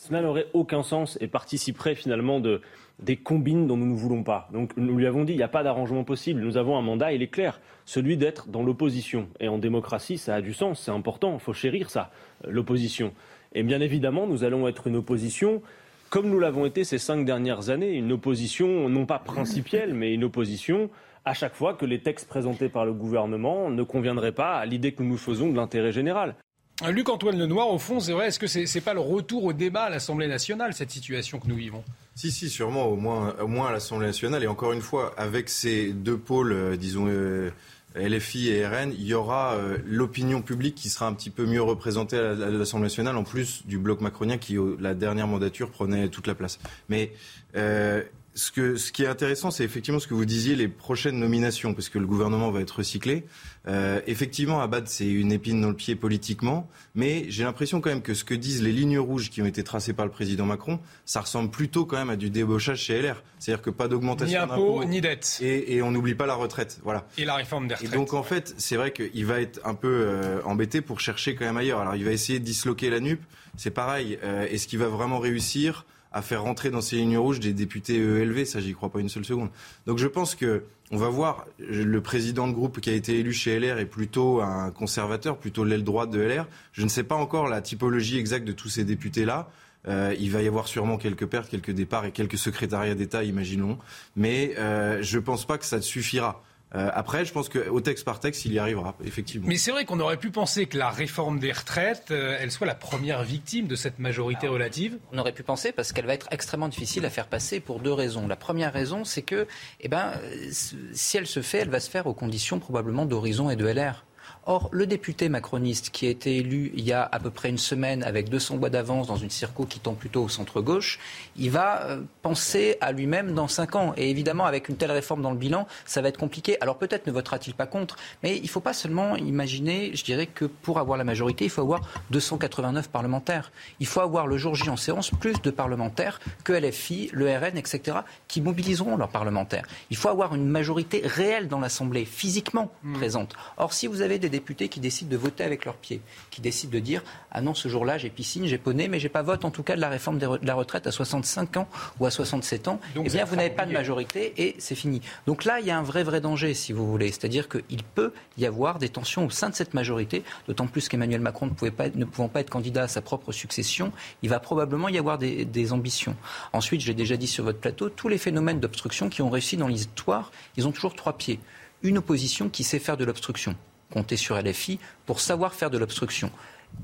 Cela 0.06 0.22
n'aurait 0.22 0.46
aucun 0.52 0.84
sens 0.84 1.18
et 1.20 1.26
participerait 1.26 1.96
finalement 1.96 2.38
de, 2.38 2.60
des 3.00 3.16
combines 3.16 3.66
dont 3.66 3.76
nous 3.76 3.92
ne 3.92 3.96
voulons 3.96 4.22
pas. 4.22 4.48
Donc 4.52 4.70
nous 4.76 4.96
lui 4.96 5.04
avons 5.04 5.24
dit, 5.24 5.32
il 5.32 5.36
n'y 5.36 5.42
a 5.42 5.48
pas 5.48 5.64
d'arrangement 5.64 6.04
possible. 6.04 6.40
Nous 6.42 6.56
avons 6.56 6.78
un 6.78 6.82
mandat, 6.82 7.12
il 7.12 7.22
est 7.22 7.28
clair, 7.28 7.60
celui 7.86 8.16
d'être 8.16 8.48
dans 8.48 8.62
l'opposition. 8.62 9.26
Et 9.40 9.48
en 9.48 9.58
démocratie, 9.58 10.16
ça 10.16 10.36
a 10.36 10.40
du 10.40 10.54
sens, 10.54 10.80
c'est 10.80 10.92
important, 10.92 11.34
il 11.34 11.40
faut 11.40 11.52
chérir 11.52 11.90
ça, 11.90 12.12
euh, 12.44 12.50
l'opposition. 12.52 13.12
Et 13.52 13.64
bien 13.64 13.80
évidemment, 13.80 14.28
nous 14.28 14.44
allons 14.44 14.68
être 14.68 14.86
une 14.86 14.94
opposition 14.96 15.60
comme 16.08 16.30
nous 16.30 16.38
l'avons 16.38 16.66
été 16.66 16.84
ces 16.84 16.98
cinq 16.98 17.24
dernières 17.24 17.68
années, 17.68 17.94
une 17.94 18.12
opposition 18.12 18.88
non 18.88 19.06
pas 19.06 19.18
principielle, 19.18 19.92
mais 19.92 20.14
une 20.14 20.22
opposition 20.22 20.88
à 21.24 21.34
chaque 21.34 21.54
fois 21.54 21.74
que 21.74 21.84
les 21.84 21.98
textes 21.98 22.28
présentés 22.28 22.68
par 22.68 22.84
le 22.84 22.92
gouvernement 22.92 23.70
ne 23.70 23.82
conviendraient 23.82 24.30
pas 24.30 24.54
à 24.54 24.66
l'idée 24.66 24.92
que 24.92 25.02
nous 25.02 25.08
nous 25.08 25.16
faisons 25.16 25.50
de 25.50 25.56
l'intérêt 25.56 25.90
général. 25.90 26.36
Luc-Antoine 26.84 27.38
Lenoir, 27.38 27.70
au 27.70 27.78
fond, 27.78 28.00
c'est 28.00 28.12
vrai, 28.12 28.28
est-ce 28.28 28.38
que 28.38 28.46
c'est 28.46 28.64
n'est 28.72 28.80
pas 28.82 28.92
le 28.92 29.00
retour 29.00 29.44
au 29.44 29.52
débat 29.52 29.84
à 29.84 29.90
l'Assemblée 29.90 30.28
nationale, 30.28 30.74
cette 30.74 30.90
situation 30.90 31.38
que 31.38 31.48
nous 31.48 31.56
vivons? 31.56 31.82
Si, 32.14 32.30
si, 32.30 32.50
sûrement, 32.50 32.86
au 32.86 32.96
moins, 32.96 33.66
à 33.66 33.72
l'Assemblée 33.72 34.06
nationale. 34.06 34.42
Et 34.44 34.46
encore 34.46 34.72
une 34.72 34.82
fois, 34.82 35.14
avec 35.16 35.48
ces 35.48 35.92
deux 35.92 36.18
pôles, 36.18 36.52
euh, 36.52 36.76
disons, 36.76 37.06
euh, 37.08 37.50
LFI 37.94 38.48
et 38.48 38.66
RN, 38.66 38.92
il 38.92 39.06
y 39.06 39.14
aura 39.14 39.54
euh, 39.54 39.78
l'opinion 39.86 40.42
publique 40.42 40.74
qui 40.74 40.90
sera 40.90 41.06
un 41.06 41.14
petit 41.14 41.30
peu 41.30 41.46
mieux 41.46 41.62
représentée 41.62 42.18
à 42.18 42.34
l'Assemblée 42.34 42.86
nationale, 42.86 43.16
en 43.16 43.24
plus 43.24 43.66
du 43.66 43.78
bloc 43.78 44.02
macronien 44.02 44.36
qui, 44.36 44.58
la 44.78 44.92
dernière 44.92 45.28
mandature, 45.28 45.70
prenait 45.70 46.08
toute 46.08 46.26
la 46.26 46.34
place. 46.34 46.58
Mais 46.90 47.12
ce, 47.54 48.76
ce 48.76 48.92
qui 48.92 49.02
est 49.02 49.06
intéressant, 49.06 49.50
c'est 49.50 49.64
effectivement 49.64 49.98
ce 49.98 50.06
que 50.06 50.14
vous 50.14 50.26
disiez, 50.26 50.54
les 50.54 50.68
prochaines 50.68 51.18
nominations, 51.18 51.72
parce 51.72 51.88
que 51.88 51.98
le 51.98 52.06
gouvernement 52.06 52.50
va 52.50 52.60
être 52.60 52.78
recyclé. 52.78 53.24
Euh, 53.68 54.00
effectivement, 54.06 54.60
Abad, 54.60 54.86
c'est 54.86 55.08
une 55.08 55.32
épine 55.32 55.60
dans 55.60 55.68
le 55.68 55.74
pied 55.74 55.96
politiquement, 55.96 56.68
mais 56.94 57.26
j'ai 57.28 57.44
l'impression 57.44 57.80
quand 57.80 57.90
même 57.90 58.02
que 58.02 58.14
ce 58.14 58.24
que 58.24 58.34
disent 58.34 58.62
les 58.62 58.72
lignes 58.72 58.98
rouges 58.98 59.30
qui 59.30 59.42
ont 59.42 59.46
été 59.46 59.64
tracées 59.64 59.92
par 59.92 60.06
le 60.06 60.12
président 60.12 60.46
Macron, 60.46 60.78
ça 61.04 61.20
ressemble 61.20 61.50
plutôt 61.50 61.84
quand 61.84 61.96
même 61.96 62.10
à 62.10 62.16
du 62.16 62.30
débauchage 62.30 62.78
chez 62.78 63.02
LR. 63.02 63.22
C'est-à-dire 63.38 63.62
que 63.62 63.70
pas 63.70 63.88
d'augmentation 63.88 64.46
d'impôts. 64.46 64.84
Ni 64.84 65.00
dette. 65.00 65.38
Et, 65.42 65.76
et 65.76 65.82
on 65.82 65.90
n'oublie 65.90 66.14
pas 66.14 66.26
la 66.26 66.34
retraite. 66.34 66.80
Voilà. 66.84 67.06
Et 67.18 67.24
la 67.24 67.34
réforme 67.34 67.66
des 67.66 67.74
retraites. 67.74 67.92
Et 67.92 67.96
donc 67.96 68.14
en 68.14 68.22
fait, 68.22 68.54
c'est 68.56 68.76
vrai 68.76 68.92
qu'il 68.92 69.26
va 69.26 69.40
être 69.40 69.60
un 69.64 69.74
peu 69.74 69.88
euh, 69.88 70.40
embêté 70.44 70.80
pour 70.80 71.00
chercher 71.00 71.34
quand 71.34 71.44
même 71.44 71.56
ailleurs. 71.56 71.80
Alors 71.80 71.96
il 71.96 72.04
va 72.04 72.12
essayer 72.12 72.38
de 72.38 72.44
disloquer 72.44 72.90
la 72.90 73.00
NUP. 73.00 73.20
C'est 73.56 73.70
pareil. 73.70 74.18
Euh, 74.22 74.46
est-ce 74.48 74.68
qu'il 74.68 74.78
va 74.78 74.88
vraiment 74.88 75.18
réussir 75.18 75.86
à 76.12 76.22
faire 76.22 76.42
rentrer 76.42 76.70
dans 76.70 76.80
ces 76.80 76.96
lignes 76.96 77.18
rouges 77.18 77.40
des 77.40 77.52
députés 77.52 77.96
élevés, 77.96 78.44
ça 78.44 78.60
j'y 78.60 78.72
crois 78.72 78.90
pas 78.90 79.00
une 79.00 79.08
seule 79.08 79.24
seconde. 79.24 79.50
Donc 79.86 79.98
je 79.98 80.06
pense 80.06 80.34
que 80.34 80.64
on 80.92 80.98
va 80.98 81.08
voir 81.08 81.46
le 81.58 82.00
président 82.00 82.46
de 82.46 82.52
groupe 82.52 82.80
qui 82.80 82.90
a 82.90 82.92
été 82.92 83.18
élu 83.18 83.32
chez 83.32 83.58
LR 83.58 83.78
est 83.78 83.86
plutôt 83.86 84.40
un 84.40 84.70
conservateur, 84.70 85.36
plutôt 85.36 85.64
l'aile 85.64 85.82
droite 85.82 86.10
de 86.10 86.20
LR. 86.20 86.46
Je 86.72 86.84
ne 86.84 86.88
sais 86.88 87.02
pas 87.02 87.16
encore 87.16 87.48
la 87.48 87.60
typologie 87.60 88.18
exacte 88.18 88.46
de 88.46 88.52
tous 88.52 88.68
ces 88.68 88.84
députés 88.84 89.24
là. 89.24 89.48
Euh, 89.88 90.14
il 90.18 90.30
va 90.30 90.42
y 90.42 90.48
avoir 90.48 90.66
sûrement 90.68 90.96
quelques 90.96 91.26
pertes, 91.26 91.48
quelques 91.48 91.70
départs 91.70 92.04
et 92.04 92.12
quelques 92.12 92.38
secrétariats 92.38 92.94
d'État, 92.94 93.24
imaginons. 93.24 93.78
Mais 94.16 94.54
euh, 94.58 95.02
je 95.02 95.18
ne 95.18 95.22
pense 95.22 95.44
pas 95.46 95.58
que 95.58 95.64
ça 95.64 95.80
suffira. 95.80 96.42
Euh, 96.76 96.90
après, 96.92 97.24
je 97.24 97.32
pense 97.32 97.48
qu'au 97.48 97.80
texte 97.80 98.04
par 98.04 98.20
texte, 98.20 98.44
il 98.44 98.52
y 98.52 98.58
arrivera, 98.58 98.94
effectivement. 99.04 99.46
Mais 99.48 99.56
c'est 99.56 99.70
vrai 99.70 99.84
qu'on 99.84 100.00
aurait 100.00 100.18
pu 100.18 100.30
penser 100.30 100.66
que 100.66 100.76
la 100.76 100.90
réforme 100.90 101.38
des 101.38 101.52
retraites, 101.52 102.10
euh, 102.10 102.36
elle 102.38 102.50
soit 102.50 102.66
la 102.66 102.74
première 102.74 103.22
victime 103.22 103.66
de 103.66 103.76
cette 103.76 103.98
majorité 103.98 104.46
relative. 104.46 104.98
On 105.12 105.18
aurait 105.18 105.32
pu 105.32 105.42
penser 105.42 105.72
parce 105.72 105.92
qu'elle 105.92 106.06
va 106.06 106.14
être 106.14 106.28
extrêmement 106.30 106.68
difficile 106.68 107.04
à 107.06 107.10
faire 107.10 107.28
passer 107.28 107.60
pour 107.60 107.80
deux 107.80 107.92
raisons. 107.92 108.28
La 108.28 108.36
première 108.36 108.72
raison, 108.72 109.04
c'est 109.04 109.22
que, 109.22 109.46
eh 109.80 109.88
ben, 109.88 110.12
si 110.50 111.16
elle 111.16 111.26
se 111.26 111.40
fait, 111.40 111.58
elle 111.58 111.70
va 111.70 111.80
se 111.80 111.90
faire 111.90 112.06
aux 112.06 112.14
conditions 112.14 112.58
probablement 112.58 113.06
d'Horizon 113.06 113.50
et 113.50 113.56
de 113.56 113.66
LR. 113.66 114.04
Or, 114.48 114.68
le 114.70 114.86
député 114.86 115.28
macroniste 115.28 115.90
qui 115.90 116.06
a 116.06 116.10
été 116.10 116.36
élu 116.36 116.70
il 116.76 116.84
y 116.84 116.92
a 116.92 117.02
à 117.10 117.18
peu 117.18 117.30
près 117.30 117.48
une 117.48 117.58
semaine 117.58 118.04
avec 118.04 118.28
200 118.28 118.58
voix 118.58 118.70
d'avance 118.70 119.08
dans 119.08 119.16
une 119.16 119.28
circo 119.28 119.64
qui 119.64 119.80
tombe 119.80 119.96
plutôt 119.96 120.22
au 120.22 120.28
centre-gauche, 120.28 121.00
il 121.36 121.50
va 121.50 121.82
euh, 121.82 122.02
penser 122.22 122.76
à 122.80 122.92
lui-même 122.92 123.34
dans 123.34 123.48
5 123.48 123.74
ans. 123.74 123.92
Et 123.96 124.08
évidemment, 124.08 124.44
avec 124.44 124.68
une 124.68 124.76
telle 124.76 124.92
réforme 124.92 125.20
dans 125.20 125.32
le 125.32 125.36
bilan, 125.36 125.66
ça 125.84 126.00
va 126.00 126.10
être 126.10 126.16
compliqué. 126.16 126.56
Alors 126.60 126.78
peut-être 126.78 127.08
ne 127.08 127.12
votera-t-il 127.12 127.54
pas 127.54 127.66
contre, 127.66 127.96
mais 128.22 128.36
il 128.36 128.44
ne 128.44 128.48
faut 128.48 128.60
pas 128.60 128.72
seulement 128.72 129.16
imaginer, 129.16 129.90
je 129.96 130.04
dirais, 130.04 130.28
que 130.28 130.44
pour 130.44 130.78
avoir 130.78 130.96
la 130.96 131.02
majorité, 131.02 131.44
il 131.46 131.50
faut 131.50 131.62
avoir 131.62 131.80
289 132.10 132.88
parlementaires. 132.88 133.50
Il 133.80 133.86
faut 133.88 134.00
avoir 134.00 134.28
le 134.28 134.36
jour 134.36 134.54
J 134.54 134.70
en 134.70 134.76
séance 134.76 135.10
plus 135.10 135.42
de 135.42 135.50
parlementaires 135.50 136.20
que 136.44 136.52
LFI, 136.52 137.10
le 137.12 137.36
RN, 137.36 137.56
etc., 137.56 137.98
qui 138.28 138.40
mobiliseront 138.40 138.96
leurs 138.96 139.08
parlementaires. 139.08 139.66
Il 139.90 139.96
faut 139.96 140.08
avoir 140.08 140.36
une 140.36 140.46
majorité 140.46 141.02
réelle 141.04 141.48
dans 141.48 141.58
l'Assemblée, 141.58 142.04
physiquement 142.04 142.70
mmh. 142.84 142.92
présente. 142.92 143.34
Or, 143.56 143.72
si 143.72 143.88
vous 143.88 144.02
avez 144.02 144.20
des 144.20 144.35
députés 144.38 144.68
qui 144.68 144.80
décident 144.80 145.10
de 145.10 145.16
voter 145.16 145.44
avec 145.44 145.64
leurs 145.64 145.76
pieds, 145.76 146.00
qui 146.30 146.40
décident 146.40 146.72
de 146.72 146.78
dire 146.78 147.02
ah 147.30 147.40
non 147.40 147.54
ce 147.54 147.68
jour-là 147.68 147.98
j'ai 147.98 148.10
piscine, 148.10 148.46
j'ai 148.46 148.58
poney, 148.58 148.88
mais 148.88 149.00
j'ai 149.00 149.08
pas 149.08 149.22
vote 149.22 149.44
en 149.44 149.50
tout 149.50 149.62
cas 149.62 149.76
de 149.76 149.80
la 149.80 149.88
réforme 149.88 150.18
de 150.18 150.28
la 150.42 150.54
retraite 150.54 150.86
à 150.86 150.92
65 150.92 151.56
ans 151.56 151.68
ou 152.00 152.06
à 152.06 152.10
67 152.10 152.68
ans. 152.68 152.80
Donc, 152.94 153.06
eh 153.06 153.10
bien 153.10 153.24
vous 153.24 153.36
n'avez 153.36 153.50
pas 153.50 153.66
de 153.66 153.72
majorité 153.72 154.34
et 154.36 154.56
c'est 154.58 154.74
fini. 154.74 155.00
Donc 155.26 155.44
là 155.44 155.60
il 155.60 155.66
y 155.66 155.70
a 155.70 155.78
un 155.78 155.82
vrai 155.82 156.02
vrai 156.02 156.20
danger 156.20 156.54
si 156.54 156.72
vous 156.72 156.86
voulez, 156.86 157.08
c'est-à-dire 157.08 157.48
qu'il 157.48 157.82
peut 157.82 158.12
y 158.38 158.46
avoir 158.46 158.78
des 158.78 158.88
tensions 158.88 159.26
au 159.26 159.30
sein 159.30 159.50
de 159.50 159.54
cette 159.54 159.74
majorité, 159.74 160.22
d'autant 160.46 160.66
plus 160.66 160.88
qu'Emmanuel 160.88 161.20
Macron 161.20 161.46
ne, 161.46 161.52
pouvait 161.52 161.70
pas, 161.70 161.88
ne 161.88 162.04
pouvant 162.04 162.28
pas 162.28 162.40
être 162.40 162.50
candidat 162.50 162.84
à 162.84 162.88
sa 162.88 163.00
propre 163.00 163.32
succession, 163.32 163.92
il 164.22 164.28
va 164.28 164.40
probablement 164.40 164.88
y 164.88 164.98
avoir 164.98 165.18
des, 165.18 165.44
des 165.44 165.72
ambitions. 165.72 166.16
Ensuite, 166.52 166.80
j'ai 166.80 166.94
déjà 166.94 167.16
dit 167.16 167.26
sur 167.26 167.44
votre 167.44 167.58
plateau, 167.58 167.88
tous 167.88 168.08
les 168.08 168.18
phénomènes 168.18 168.60
d'obstruction 168.60 169.08
qui 169.08 169.22
ont 169.22 169.30
réussi 169.30 169.56
dans 169.56 169.68
l'histoire, 169.68 170.30
ils 170.56 170.66
ont 170.66 170.72
toujours 170.72 170.94
trois 170.94 171.16
pieds. 171.16 171.40
Une 171.82 171.98
opposition 171.98 172.48
qui 172.48 172.64
sait 172.64 172.78
faire 172.78 172.96
de 172.96 173.04
l'obstruction 173.04 173.54
compter 173.90 174.16
sur 174.16 174.40
LFI 174.40 174.78
pour 175.06 175.20
savoir 175.20 175.54
faire 175.54 175.70
de 175.70 175.78
l'obstruction. 175.78 176.30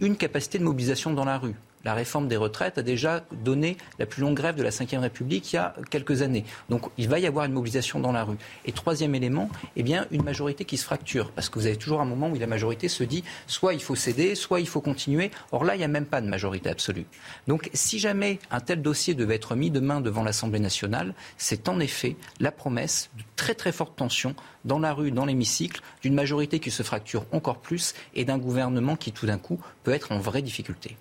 Une 0.00 0.16
capacité 0.16 0.58
de 0.58 0.64
mobilisation 0.64 1.12
dans 1.12 1.24
la 1.24 1.38
rue. 1.38 1.56
La 1.84 1.94
réforme 1.94 2.28
des 2.28 2.36
retraites 2.36 2.78
a 2.78 2.82
déjà 2.82 3.24
donné 3.32 3.76
la 3.98 4.06
plus 4.06 4.22
longue 4.22 4.36
grève 4.36 4.54
de 4.54 4.62
la 4.62 4.70
Ve 4.70 5.00
République 5.00 5.52
il 5.52 5.56
y 5.56 5.58
a 5.58 5.74
quelques 5.90 6.22
années. 6.22 6.44
Donc 6.68 6.90
il 6.98 7.08
va 7.08 7.18
y 7.18 7.26
avoir 7.26 7.44
une 7.44 7.52
mobilisation 7.52 8.00
dans 8.00 8.12
la 8.12 8.24
rue. 8.24 8.36
Et 8.64 8.72
troisième 8.72 9.14
élément, 9.14 9.50
eh 9.76 9.82
bien, 9.82 10.06
une 10.10 10.22
majorité 10.22 10.64
qui 10.64 10.76
se 10.76 10.84
fracture. 10.84 11.30
Parce 11.32 11.48
que 11.48 11.58
vous 11.58 11.66
avez 11.66 11.76
toujours 11.76 12.00
un 12.00 12.04
moment 12.04 12.28
où 12.28 12.34
la 12.34 12.46
majorité 12.46 12.88
se 12.88 13.04
dit 13.04 13.24
soit 13.46 13.74
il 13.74 13.82
faut 13.82 13.94
céder, 13.94 14.34
soit 14.34 14.60
il 14.60 14.68
faut 14.68 14.80
continuer. 14.80 15.30
Or 15.50 15.64
là, 15.64 15.74
il 15.74 15.78
n'y 15.78 15.84
a 15.84 15.88
même 15.88 16.06
pas 16.06 16.20
de 16.20 16.28
majorité 16.28 16.70
absolue. 16.70 17.06
Donc 17.46 17.70
si 17.72 17.98
jamais 17.98 18.38
un 18.50 18.60
tel 18.60 18.82
dossier 18.82 19.14
devait 19.14 19.36
être 19.36 19.54
mis 19.54 19.70
demain 19.70 20.00
devant 20.00 20.22
l'Assemblée 20.22 20.60
nationale, 20.60 21.14
c'est 21.36 21.68
en 21.68 21.80
effet 21.80 22.16
la 22.40 22.52
promesse 22.52 23.10
de 23.16 23.22
très 23.36 23.54
très 23.54 23.72
forte 23.72 23.96
tension 23.96 24.34
dans 24.64 24.78
la 24.78 24.92
rue, 24.92 25.10
dans 25.10 25.24
l'hémicycle, 25.24 25.80
d'une 26.02 26.14
majorité 26.14 26.60
qui 26.60 26.70
se 26.70 26.82
fracture 26.82 27.24
encore 27.32 27.58
plus 27.58 27.94
et 28.14 28.24
d'un 28.24 28.38
gouvernement 28.38 28.96
qui 28.96 29.12
tout 29.12 29.26
d'un 29.26 29.38
coup 29.38 29.60
peut 29.82 29.92
être 29.92 30.12
en 30.12 30.18
vraie 30.18 30.42
difficulté. 30.42 30.96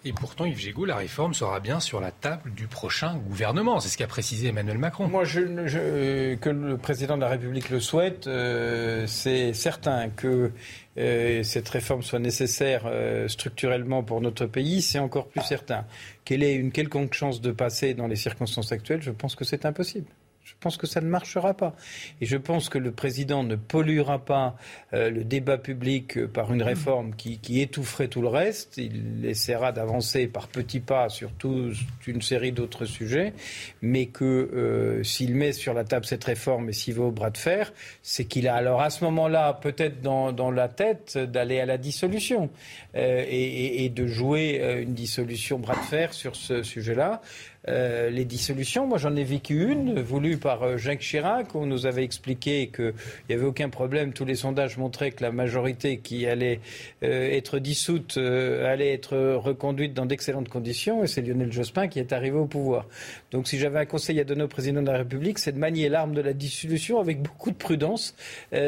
La 0.85 0.95
réforme 0.95 1.33
sera 1.33 1.59
bien 1.59 1.79
sur 1.79 1.99
la 1.99 2.11
table 2.11 2.53
du 2.53 2.67
prochain 2.67 3.15
gouvernement. 3.17 3.79
C'est 3.79 3.89
ce 3.89 3.97
qu'a 3.97 4.07
précisé 4.07 4.47
Emmanuel 4.47 4.77
Macron. 4.77 5.07
Moi, 5.07 5.25
je, 5.25 6.35
que 6.35 6.49
le 6.49 6.77
président 6.77 7.17
de 7.17 7.21
la 7.21 7.27
République 7.27 7.69
le 7.69 7.79
souhaite, 7.79 8.27
euh, 8.27 9.05
c'est 9.05 9.53
certain 9.53 10.09
que 10.09 10.51
euh, 10.97 11.43
cette 11.43 11.69
réforme 11.69 12.01
soit 12.01 12.19
nécessaire 12.19 12.83
euh, 12.85 13.27
structurellement 13.27 14.01
pour 14.03 14.21
notre 14.21 14.45
pays, 14.45 14.81
c'est 14.81 14.99
encore 14.99 15.27
plus 15.27 15.41
certain. 15.41 15.85
Qu'elle 16.25 16.41
ait 16.41 16.55
une 16.55 16.71
quelconque 16.71 17.13
chance 17.13 17.41
de 17.41 17.51
passer 17.51 17.93
dans 17.93 18.07
les 18.07 18.15
circonstances 18.15 18.71
actuelles, 18.71 19.01
je 19.01 19.11
pense 19.11 19.35
que 19.35 19.43
c'est 19.43 19.65
impossible. 19.65 20.07
Je 20.51 20.55
pense 20.59 20.77
que 20.77 20.85
ça 20.85 21.01
ne 21.01 21.07
marchera 21.07 21.53
pas. 21.53 21.73
Et 22.19 22.25
je 22.25 22.37
pense 22.37 22.69
que 22.69 22.77
le 22.77 22.91
président 22.91 23.43
ne 23.43 23.55
polluera 23.55 24.19
pas 24.19 24.55
euh, 24.93 25.09
le 25.09 25.23
débat 25.23 25.57
public 25.57 26.17
euh, 26.17 26.27
par 26.27 26.53
une 26.53 26.61
réforme 26.61 27.15
qui, 27.15 27.39
étoufferait 27.61 28.07
tout 28.07 28.21
le 28.21 28.27
reste. 28.27 28.77
Il 28.77 29.25
essaiera 29.25 29.71
d'avancer 29.71 30.27
par 30.27 30.47
petits 30.47 30.79
pas 30.79 31.09
sur 31.09 31.31
toute 31.31 31.75
une 32.05 32.21
série 32.21 32.51
d'autres 32.51 32.85
sujets, 32.85 33.33
mais 33.81 34.07
que 34.07 34.25
euh, 34.25 35.03
s'il 35.03 35.35
met 35.35 35.53
sur 35.53 35.73
la 35.73 35.83
table 35.83 36.05
cette 36.05 36.23
réforme 36.23 36.69
et 36.69 36.73
s'il 36.73 36.95
va 36.95 37.03
au 37.03 37.11
bras 37.11 37.29
de 37.29 37.37
fer, 37.37 37.73
c'est 38.01 38.25
qu'il 38.25 38.47
a 38.47 38.55
alors 38.55 38.81
à 38.81 38.89
ce 38.89 39.03
moment-là 39.05 39.53
peut-être 39.53 40.01
dans, 40.01 40.51
la 40.51 40.67
tête 40.67 41.17
d'aller 41.17 41.59
à 41.59 41.65
la 41.65 41.77
dissolution 41.77 42.49
et, 42.93 43.85
et, 43.85 43.89
de 43.89 44.07
jouer 44.07 44.81
une 44.81 44.93
dissolution 44.93 45.59
bras 45.59 45.75
de 45.75 45.85
fer 45.85 46.13
sur 46.13 46.35
ce 46.35 46.63
sujet-là. 46.63 47.21
Euh, 47.67 48.09
les 48.09 48.25
dissolutions. 48.25 48.87
Moi, 48.87 48.97
j'en 48.97 49.15
ai 49.15 49.23
vécu 49.23 49.71
une, 49.71 50.01
voulue 50.01 50.37
par 50.37 50.63
euh, 50.63 50.77
Jacques 50.77 51.01
Chirac, 51.01 51.53
où 51.53 51.59
on 51.59 51.67
nous 51.67 51.85
avait 51.85 52.03
expliqué 52.03 52.71
qu'il 52.75 52.93
n'y 53.29 53.35
avait 53.35 53.45
aucun 53.45 53.69
problème. 53.69 54.13
Tous 54.13 54.25
les 54.25 54.33
sondages 54.33 54.79
montraient 54.79 55.11
que 55.11 55.23
la 55.23 55.31
majorité 55.31 55.97
qui 55.97 56.25
allait 56.25 56.59
euh, 57.03 57.29
être 57.29 57.59
dissoute 57.59 58.17
allait 58.17 58.93
être 58.93 59.15
reconduite 59.35 59.93
dans 59.93 60.07
d'excellentes 60.07 60.49
conditions. 60.49 61.03
Et 61.03 61.07
c'est 61.07 61.21
Lionel 61.21 61.51
Jospin 61.51 61.87
qui 61.87 61.99
est 61.99 62.13
arrivé 62.13 62.35
au 62.35 62.47
pouvoir. 62.47 62.87
Donc, 63.29 63.47
si 63.47 63.59
j'avais 63.59 63.77
un 63.77 63.85
conseil 63.85 64.19
à 64.19 64.23
donner 64.23 64.43
au 64.43 64.47
président 64.47 64.81
de 64.81 64.89
la 64.89 64.97
République, 64.97 65.37
c'est 65.37 65.51
de 65.51 65.59
manier 65.59 65.87
l'arme 65.87 66.15
de 66.15 66.21
la 66.21 66.33
dissolution 66.33 66.99
avec 66.99 67.21
beaucoup 67.21 67.51
de 67.51 67.55
prudence 67.55 68.15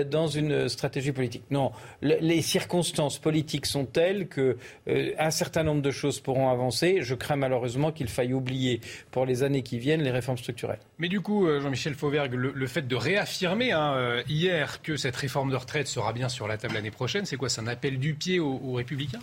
dans 0.09 0.27
une 0.27 0.69
stratégie 0.69 1.11
politique. 1.11 1.43
Non, 1.49 1.71
les 2.01 2.41
circonstances 2.41 3.17
politiques 3.17 3.65
sont 3.65 3.85
telles 3.85 4.27
que 4.27 4.57
un 4.87 5.31
certain 5.31 5.63
nombre 5.63 5.81
de 5.81 5.91
choses 5.91 6.19
pourront 6.19 6.49
avancer. 6.49 6.99
Je 7.01 7.15
crains 7.15 7.35
malheureusement 7.35 7.91
qu'il 7.91 8.07
faille 8.07 8.33
oublier 8.33 8.81
pour 9.11 9.25
les 9.25 9.43
années 9.43 9.63
qui 9.63 9.79
viennent 9.79 10.01
les 10.01 10.11
réformes 10.11 10.38
structurelles. 10.38 10.79
Mais 10.97 11.09
du 11.09 11.21
coup, 11.21 11.47
euh, 11.47 11.61
Jean-Michel 11.61 11.95
Fauvergue, 11.95 12.34
le, 12.34 12.67
fait 12.67 12.88
de 12.88 12.95
réaffirmer 12.95 13.71
hein, 13.71 13.93
euh, 13.95 14.23
hier 14.27 14.81
que 14.81 14.95
cette 14.95 15.15
réforme 15.15 15.51
de 15.51 15.55
retraite 15.55 15.88
sera 15.88 16.13
bien 16.13 16.29
sur 16.29 16.47
la 16.47 16.57
table 16.57 16.75
l'année 16.75 16.91
prochaine, 16.91 17.25
c'est 17.25 17.38
quoi 17.38 17.49
C'est 17.49 17.61
un 17.61 17.67
appel 17.67 17.99
du 17.99 18.13
pied 18.13 18.39
aux, 18.39 18.73
Républicains? 18.73 19.19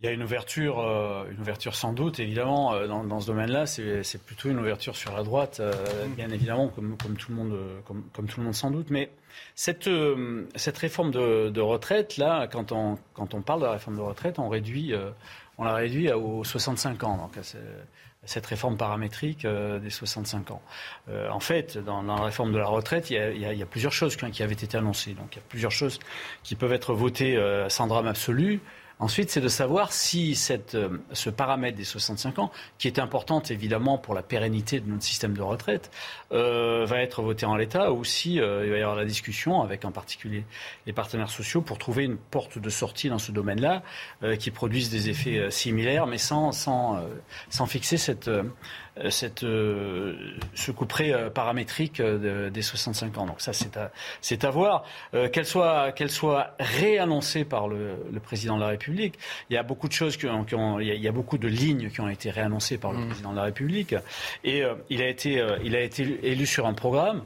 Il 0.00 0.06
y 0.06 0.08
a 0.08 0.12
une 0.12 0.22
ouverture, 0.22 0.80
euh, 0.80 1.30
une 1.30 1.40
ouverture 1.40 1.76
sans 1.76 1.92
doute, 1.92 2.18
évidemment, 2.18 2.86
dans, 2.86 3.20
ce 3.20 3.26
domaine-là. 3.28 3.66
C'est 3.66 4.24
plutôt 4.24 4.48
une 4.50 4.58
ouverture 4.58 4.96
sur 4.96 5.14
la 5.14 5.22
droite, 5.22 5.62
bien 6.16 6.28
évidemment, 6.30 6.68
comme, 6.68 6.96
tout 7.16 7.30
le 7.30 7.36
monde, 7.36 7.56
comme, 7.84 8.26
tout 8.26 8.40
le 8.40 8.44
monde 8.44 8.54
sans 8.54 8.72
doute. 8.72 8.90
Mais 8.90 9.10
cette, 9.54 9.88
cette 10.56 10.78
réforme 10.78 11.12
de, 11.12 11.60
retraite, 11.60 12.16
là, 12.16 12.48
quand 12.48 12.72
on, 12.72 12.98
quand 13.14 13.34
on 13.34 13.42
parle 13.42 13.60
de 13.60 13.66
la 13.66 13.72
réforme 13.72 13.96
de 13.96 14.02
retraite, 14.02 14.40
on 14.40 14.48
réduit 14.48 14.92
on 15.58 15.64
l'a 15.64 15.74
réduit 15.74 16.10
aux 16.12 16.44
65 16.44 17.04
ans, 17.04 17.16
donc 17.16 17.36
à 17.36 17.42
cette 18.28 18.46
réforme 18.46 18.76
paramétrique 18.76 19.44
euh, 19.44 19.78
des 19.78 19.90
65 19.90 20.52
ans. 20.52 20.62
Euh, 21.08 21.28
en 21.30 21.40
fait, 21.40 21.78
dans, 21.78 22.02
la 22.02 22.16
réforme 22.16 22.52
de 22.52 22.58
la 22.58 22.66
retraite, 22.66 23.10
il 23.10 23.16
y 23.16 23.62
a, 23.62 23.66
plusieurs 23.66 23.92
choses 23.92 24.16
qui, 24.16 24.42
avaient 24.42 24.52
été 24.52 24.76
annoncées. 24.76 25.14
Donc 25.14 25.34
il 25.34 25.36
y 25.36 25.40
a 25.40 25.44
plusieurs 25.48 25.72
choses 25.72 25.98
qui 26.42 26.54
peuvent 26.54 26.72
être 26.72 26.94
votées 26.94 27.36
euh, 27.36 27.68
sans 27.68 27.86
drame 27.86 28.06
absolu. 28.06 28.60
Ensuite, 29.02 29.30
c'est 29.30 29.40
de 29.40 29.48
savoir 29.48 29.92
si 29.92 30.36
cette, 30.36 30.76
euh, 30.76 30.98
ce 31.12 31.28
paramètre 31.28 31.76
des 31.76 31.82
65 31.82 32.38
ans, 32.38 32.52
qui 32.78 32.86
est 32.86 33.00
importante 33.00 33.50
évidemment 33.50 33.98
pour 33.98 34.14
la 34.14 34.22
pérennité 34.22 34.78
de 34.78 34.88
notre 34.88 35.02
système 35.02 35.36
de 35.36 35.42
retraite, 35.42 35.90
euh, 36.30 36.84
va 36.86 37.00
être 37.00 37.20
voté 37.20 37.44
en 37.44 37.56
l'état 37.56 37.90
ou 37.90 38.04
si 38.04 38.40
euh, 38.40 38.64
il 38.64 38.70
va 38.70 38.78
y 38.78 38.80
avoir 38.80 38.94
la 38.94 39.04
discussion 39.04 39.60
avec 39.60 39.84
en 39.84 39.90
particulier 39.90 40.44
les 40.86 40.92
partenaires 40.92 41.30
sociaux 41.30 41.62
pour 41.62 41.78
trouver 41.78 42.04
une 42.04 42.16
porte 42.16 42.58
de 42.58 42.70
sortie 42.70 43.08
dans 43.08 43.18
ce 43.18 43.32
domaine-là 43.32 43.82
qui 44.38 44.52
produise 44.52 44.88
des 44.88 45.08
effets 45.08 45.50
similaires, 45.50 46.06
mais 46.06 46.18
sans, 46.18 46.52
sans, 46.52 47.00
sans 47.50 47.66
fixer 47.66 47.96
cette 47.96 48.28
euh, 48.28 48.44
cette, 49.10 49.42
euh, 49.42 50.14
ce 50.54 50.70
couperet 50.70 51.12
euh, 51.12 51.30
paramétrique 51.30 52.00
des 52.02 52.62
65 52.62 53.16
ans. 53.18 53.26
Donc 53.26 53.40
ça, 53.40 53.52
c'est 53.52 53.76
à, 53.76 53.90
c'est 54.20 54.44
à 54.44 54.50
voir. 54.50 54.84
qu'elle 55.32 55.46
soit, 55.46 55.92
qu'elle 55.92 56.10
soit 56.10 56.54
réannoncée 56.58 57.44
par 57.44 57.68
le, 57.68 57.96
le, 58.12 58.20
président 58.20 58.56
de 58.56 58.62
la 58.62 58.68
République. 58.68 59.18
Il 59.50 59.54
y 59.54 59.56
a 59.56 59.62
beaucoup 59.62 59.88
de 59.88 59.92
choses 59.92 60.16
qui 60.16 60.26
ont, 60.26 60.44
qui 60.44 60.54
ont 60.54 60.78
il, 60.80 60.88
y 60.88 61.08
a, 61.08 61.12
beaucoup 61.12 61.38
de 61.38 61.48
lignes 61.48 61.90
qui 61.90 62.00
ont 62.00 62.08
été 62.08 62.30
réannoncées 62.30 62.78
par 62.78 62.92
le 62.92 62.98
mmh. 62.98 63.06
président 63.08 63.30
de 63.32 63.36
la 63.36 63.42
République. 63.44 63.94
Et 64.44 64.62
il 64.90 65.02
a 65.02 65.08
été, 65.08 65.44
il 65.64 65.74
a 65.76 65.80
été 65.80 66.18
élu 66.22 66.46
sur 66.46 66.66
un 66.66 66.74
programme. 66.74 67.22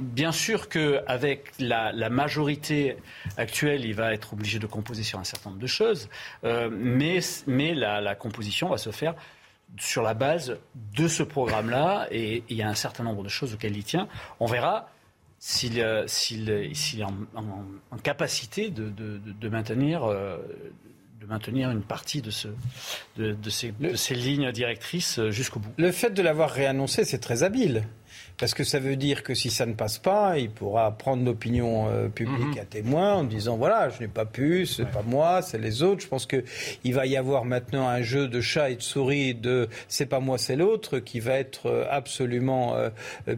bien 0.00 0.32
sûr 0.32 0.68
qu'avec 0.68 1.52
la, 1.58 1.92
la 1.92 2.10
majorité 2.10 2.96
actuelle, 3.36 3.84
il 3.84 3.94
va 3.94 4.12
être 4.12 4.32
obligé 4.32 4.58
de 4.58 4.66
composer 4.66 5.02
sur 5.02 5.18
un 5.18 5.24
certain 5.24 5.50
nombre 5.50 5.62
de 5.62 5.66
choses, 5.66 6.08
mais, 6.42 7.20
mais 7.46 7.74
la, 7.74 8.00
la 8.00 8.14
composition 8.14 8.68
va 8.68 8.78
se 8.78 8.90
faire 8.90 9.14
sur 9.78 10.02
la 10.02 10.14
base 10.14 10.58
de 10.96 11.08
ce 11.08 11.22
programme-là, 11.22 12.08
et 12.10 12.42
il 12.48 12.56
y 12.56 12.62
a 12.62 12.68
un 12.68 12.74
certain 12.74 13.04
nombre 13.04 13.22
de 13.22 13.28
choses 13.28 13.54
auxquelles 13.54 13.76
il 13.76 13.84
tient. 13.84 14.08
On 14.38 14.46
verra 14.46 14.88
s'il 15.40 15.80
euh, 15.80 16.04
est 16.06 17.02
en, 17.02 17.96
capacité 18.02 18.70
de, 18.70 19.48
maintenir, 19.48 20.04
euh, 20.04 20.36
de 21.20 21.26
maintenir 21.26 21.70
une 21.70 21.82
partie 21.82 22.20
de, 22.20 22.30
ce, 22.30 22.48
de, 23.16 23.34
ces, 23.48 23.72
de 23.72 23.96
ces 23.96 24.14
lignes 24.14 24.52
directrices 24.52 25.18
euh, 25.18 25.30
jusqu'au 25.30 25.60
bout. 25.60 25.72
Le 25.78 25.92
fait 25.92 26.10
de 26.10 26.22
l'avoir 26.22 26.50
réannoncé, 26.50 27.04
c'est 27.04 27.20
très 27.20 27.42
habile. 27.42 27.84
Parce 28.40 28.54
que 28.54 28.64
ça 28.64 28.78
veut 28.78 28.96
dire 28.96 29.22
que 29.22 29.34
si 29.34 29.50
ça 29.50 29.66
ne 29.66 29.74
passe 29.74 29.98
pas, 29.98 30.38
il 30.38 30.48
pourra 30.48 30.90
prendre 30.96 31.22
l'opinion 31.22 31.90
euh, 31.90 32.08
publique 32.08 32.54
mhm. 32.54 32.58
à 32.58 32.64
témoin 32.64 33.14
en 33.16 33.24
disant 33.24 33.58
voilà, 33.58 33.90
je 33.90 34.00
n'ai 34.00 34.08
pas 34.08 34.24
pu, 34.24 34.64
c'est 34.64 34.86
pas 34.86 35.02
moi, 35.02 35.42
c'est 35.42 35.58
les 35.58 35.82
autres. 35.82 36.00
Je 36.00 36.08
pense 36.08 36.26
qu'il 36.26 36.94
va 36.94 37.04
y 37.04 37.18
avoir 37.18 37.44
maintenant 37.44 37.86
un 37.86 38.00
jeu 38.00 38.28
de 38.28 38.40
chat 38.40 38.70
et 38.70 38.76
de 38.76 38.82
souris 38.82 39.34
de 39.34 39.68
c'est 39.88 40.06
pas 40.06 40.20
moi, 40.20 40.38
c'est 40.38 40.56
l'autre 40.56 41.00
qui 41.00 41.20
va 41.20 41.34
être 41.34 41.66
euh, 41.66 41.84
absolument 41.90 42.76
euh, 42.76 42.88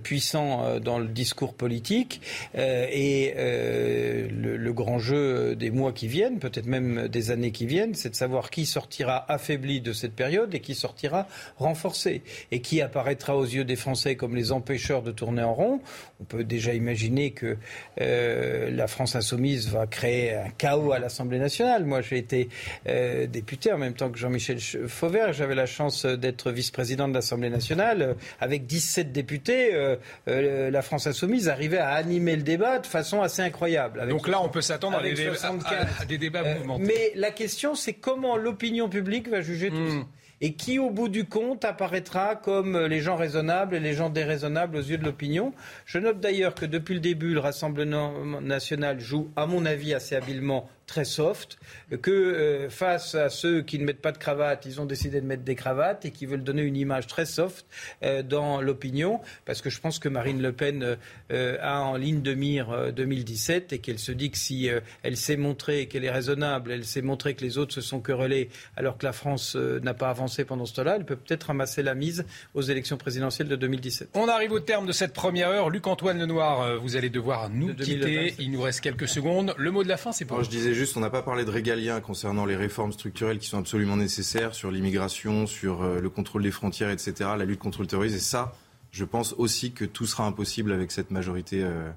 puissant 0.04 0.78
dans 0.78 1.00
le 1.00 1.08
discours 1.08 1.54
politique. 1.54 2.20
et 2.54 3.34
le, 3.36 4.56
le, 4.56 4.72
grand 4.72 4.98
jeu 4.98 5.56
des 5.56 5.70
mois 5.70 5.92
qui 5.92 6.06
viennent, 6.06 6.38
peut-être 6.38 6.66
même 6.66 7.08
des 7.08 7.30
années 7.32 7.50
qui 7.50 7.66
viennent, 7.66 7.94
c'est 7.94 8.10
de 8.10 8.14
savoir 8.14 8.50
qui 8.50 8.66
sortira 8.66 9.24
affaibli 9.30 9.80
de 9.80 9.92
cette 9.92 10.14
période 10.14 10.54
et 10.54 10.60
qui 10.60 10.74
sortira 10.74 11.26
renforcé. 11.56 12.22
Et 12.52 12.60
qui 12.60 12.80
apparaîtra 12.80 13.36
aux 13.36 13.44
yeux 13.44 13.64
des 13.64 13.76
Français 13.76 14.14
comme 14.14 14.36
les 14.36 14.52
empêcheurs 14.52 14.91
de 15.00 15.12
tourner 15.12 15.42
en 15.42 15.54
rond. 15.54 15.80
On 16.20 16.24
peut 16.24 16.44
déjà 16.44 16.74
imaginer 16.74 17.30
que 17.30 17.56
euh, 18.00 18.70
la 18.70 18.86
France 18.86 19.16
insoumise 19.16 19.70
va 19.70 19.86
créer 19.86 20.34
un 20.34 20.50
chaos 20.50 20.92
à 20.92 20.98
l'Assemblée 20.98 21.38
nationale. 21.38 21.86
Moi, 21.86 22.02
j'ai 22.02 22.18
été 22.18 22.50
euh, 22.86 23.26
député 23.26 23.72
en 23.72 23.78
même 23.78 23.94
temps 23.94 24.10
que 24.10 24.18
Jean-Michel 24.18 24.60
Fauvert. 24.60 25.32
J'avais 25.32 25.54
la 25.54 25.66
chance 25.66 26.04
d'être 26.04 26.50
vice-président 26.50 27.08
de 27.08 27.14
l'Assemblée 27.14 27.48
nationale. 27.48 28.16
Avec 28.40 28.66
17 28.66 29.12
députés, 29.12 29.70
euh, 29.72 30.70
la 30.70 30.82
France 30.82 31.06
insoumise 31.06 31.48
arrivait 31.48 31.78
à 31.78 31.92
animer 31.92 32.36
le 32.36 32.42
débat 32.42 32.78
de 32.78 32.86
façon 32.86 33.22
assez 33.22 33.40
incroyable. 33.40 34.06
Donc 34.08 34.28
là, 34.28 34.42
on 34.42 34.50
peut 34.50 34.60
s'attendre 34.60 34.98
à, 34.98 36.04
des 36.04 36.18
débats 36.18 36.42
mouvementés. 36.42 36.84
Mais 36.84 37.12
la 37.14 37.30
question, 37.30 37.74
c'est 37.74 37.94
comment 37.94 38.36
l'opinion 38.36 38.88
publique 38.88 39.28
va 39.28 39.40
juger 39.40 39.70
tout 39.70 39.76
hmm. 39.76 40.00
ça? 40.00 40.06
Et 40.42 40.54
qui, 40.54 40.80
au 40.80 40.90
bout 40.90 41.08
du 41.08 41.24
compte, 41.24 41.64
apparaîtra 41.64 42.34
comme 42.34 42.76
les 42.76 43.00
gens 43.00 43.16
raisonnables 43.16 43.76
et 43.76 43.80
les 43.80 43.94
gens 43.94 44.10
déraisonnables 44.10 44.76
aux 44.76 44.82
yeux 44.82 44.98
de 44.98 45.04
l'opinion? 45.04 45.54
Je 45.86 45.98
note 45.98 46.18
d'ailleurs 46.20 46.56
que 46.56 46.66
depuis 46.66 46.94
le 46.94 47.00
début, 47.00 47.32
le 47.32 47.40
Rassemblement 47.40 48.12
national 48.40 48.98
joue, 49.00 49.30
à 49.36 49.46
mon 49.46 49.64
avis, 49.64 49.94
assez 49.94 50.16
habilement 50.16 50.68
très 50.92 51.06
soft, 51.06 51.56
que 52.02 52.10
euh, 52.10 52.68
face 52.68 53.14
à 53.14 53.30
ceux 53.30 53.62
qui 53.62 53.78
ne 53.78 53.84
mettent 53.84 54.02
pas 54.02 54.12
de 54.12 54.18
cravate, 54.18 54.66
ils 54.66 54.78
ont 54.78 54.84
décidé 54.84 55.22
de 55.22 55.26
mettre 55.26 55.42
des 55.42 55.54
cravates 55.54 56.04
et 56.04 56.10
qui 56.10 56.26
veulent 56.26 56.44
donner 56.44 56.60
une 56.60 56.76
image 56.76 57.06
très 57.06 57.24
soft 57.24 57.64
euh, 58.02 58.22
dans 58.22 58.60
l'opinion, 58.60 59.18
parce 59.46 59.62
que 59.62 59.70
je 59.70 59.80
pense 59.80 59.98
que 59.98 60.10
Marine 60.10 60.42
Le 60.42 60.52
Pen 60.52 60.98
euh, 61.30 61.56
a 61.62 61.80
en 61.80 61.96
ligne 61.96 62.20
de 62.20 62.34
mire 62.34 62.92
2017 62.94 63.72
et 63.72 63.78
qu'elle 63.78 63.98
se 63.98 64.12
dit 64.12 64.30
que 64.30 64.36
si 64.36 64.68
elle 65.02 65.16
s'est 65.16 65.38
montrée 65.38 65.86
qu'elle 65.86 66.04
est 66.04 66.10
raisonnable, 66.10 66.72
elle 66.72 66.84
s'est 66.84 67.00
montrée 67.00 67.34
que 67.34 67.42
les 67.42 67.56
autres 67.56 67.72
se 67.72 67.80
sont 67.80 68.00
querellés 68.00 68.50
alors 68.76 68.98
que 68.98 69.06
la 69.06 69.14
France 69.14 69.56
n'a 69.56 69.94
pas 69.94 70.10
avancé 70.10 70.44
pendant 70.44 70.66
ce 70.66 70.74
temps-là, 70.74 70.96
elle 70.96 71.06
peut 71.06 71.16
peut-être 71.16 71.44
ramasser 71.44 71.82
la 71.82 71.94
mise 71.94 72.26
aux 72.52 72.60
élections 72.60 72.98
présidentielles 72.98 73.48
de 73.48 73.56
2017. 73.56 74.10
On 74.12 74.28
arrive 74.28 74.52
au 74.52 74.60
terme 74.60 74.86
de 74.86 74.92
cette 74.92 75.14
première 75.14 75.48
heure. 75.48 75.70
Luc-Antoine 75.70 76.18
Lenoir, 76.18 76.78
vous 76.80 76.96
allez 76.96 77.08
devoir 77.08 77.48
nous 77.48 77.72
quitter. 77.74 78.34
Il 78.38 78.50
nous 78.50 78.60
reste 78.60 78.82
quelques 78.82 79.08
secondes. 79.08 79.54
Le 79.56 79.70
mot 79.70 79.82
de 79.82 79.88
la 79.88 79.96
fin, 79.96 80.12
c'est 80.12 80.26
pour 80.26 80.36
Moi, 80.36 80.44
je 80.44 80.50
disais 80.50 80.74
juste, 80.74 80.81
on 80.96 81.00
n'a 81.00 81.10
pas 81.10 81.22
parlé 81.22 81.44
de 81.44 81.50
régalien 81.50 82.00
concernant 82.00 82.44
les 82.44 82.56
réformes 82.56 82.92
structurelles 82.92 83.38
qui 83.38 83.48
sont 83.48 83.58
absolument 83.58 83.96
nécessaires 83.96 84.54
sur 84.54 84.70
l'immigration, 84.70 85.46
sur 85.46 85.82
euh, 85.82 86.00
le 86.00 86.10
contrôle 86.10 86.42
des 86.42 86.50
frontières, 86.50 86.90
etc., 86.90 87.30
la 87.36 87.44
lutte 87.44 87.60
contre 87.60 87.80
le 87.80 87.86
terrorisme. 87.86 88.16
Et 88.16 88.20
ça, 88.20 88.54
je 88.90 89.04
pense 89.04 89.34
aussi 89.38 89.72
que 89.72 89.84
tout 89.84 90.06
sera 90.06 90.26
impossible 90.26 90.72
avec 90.72 90.90
cette 90.90 91.10
majorité. 91.10 91.62
Euh, 91.62 91.90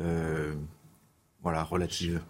euh, 0.00 0.54
voilà, 1.42 1.62
relative 1.62 2.20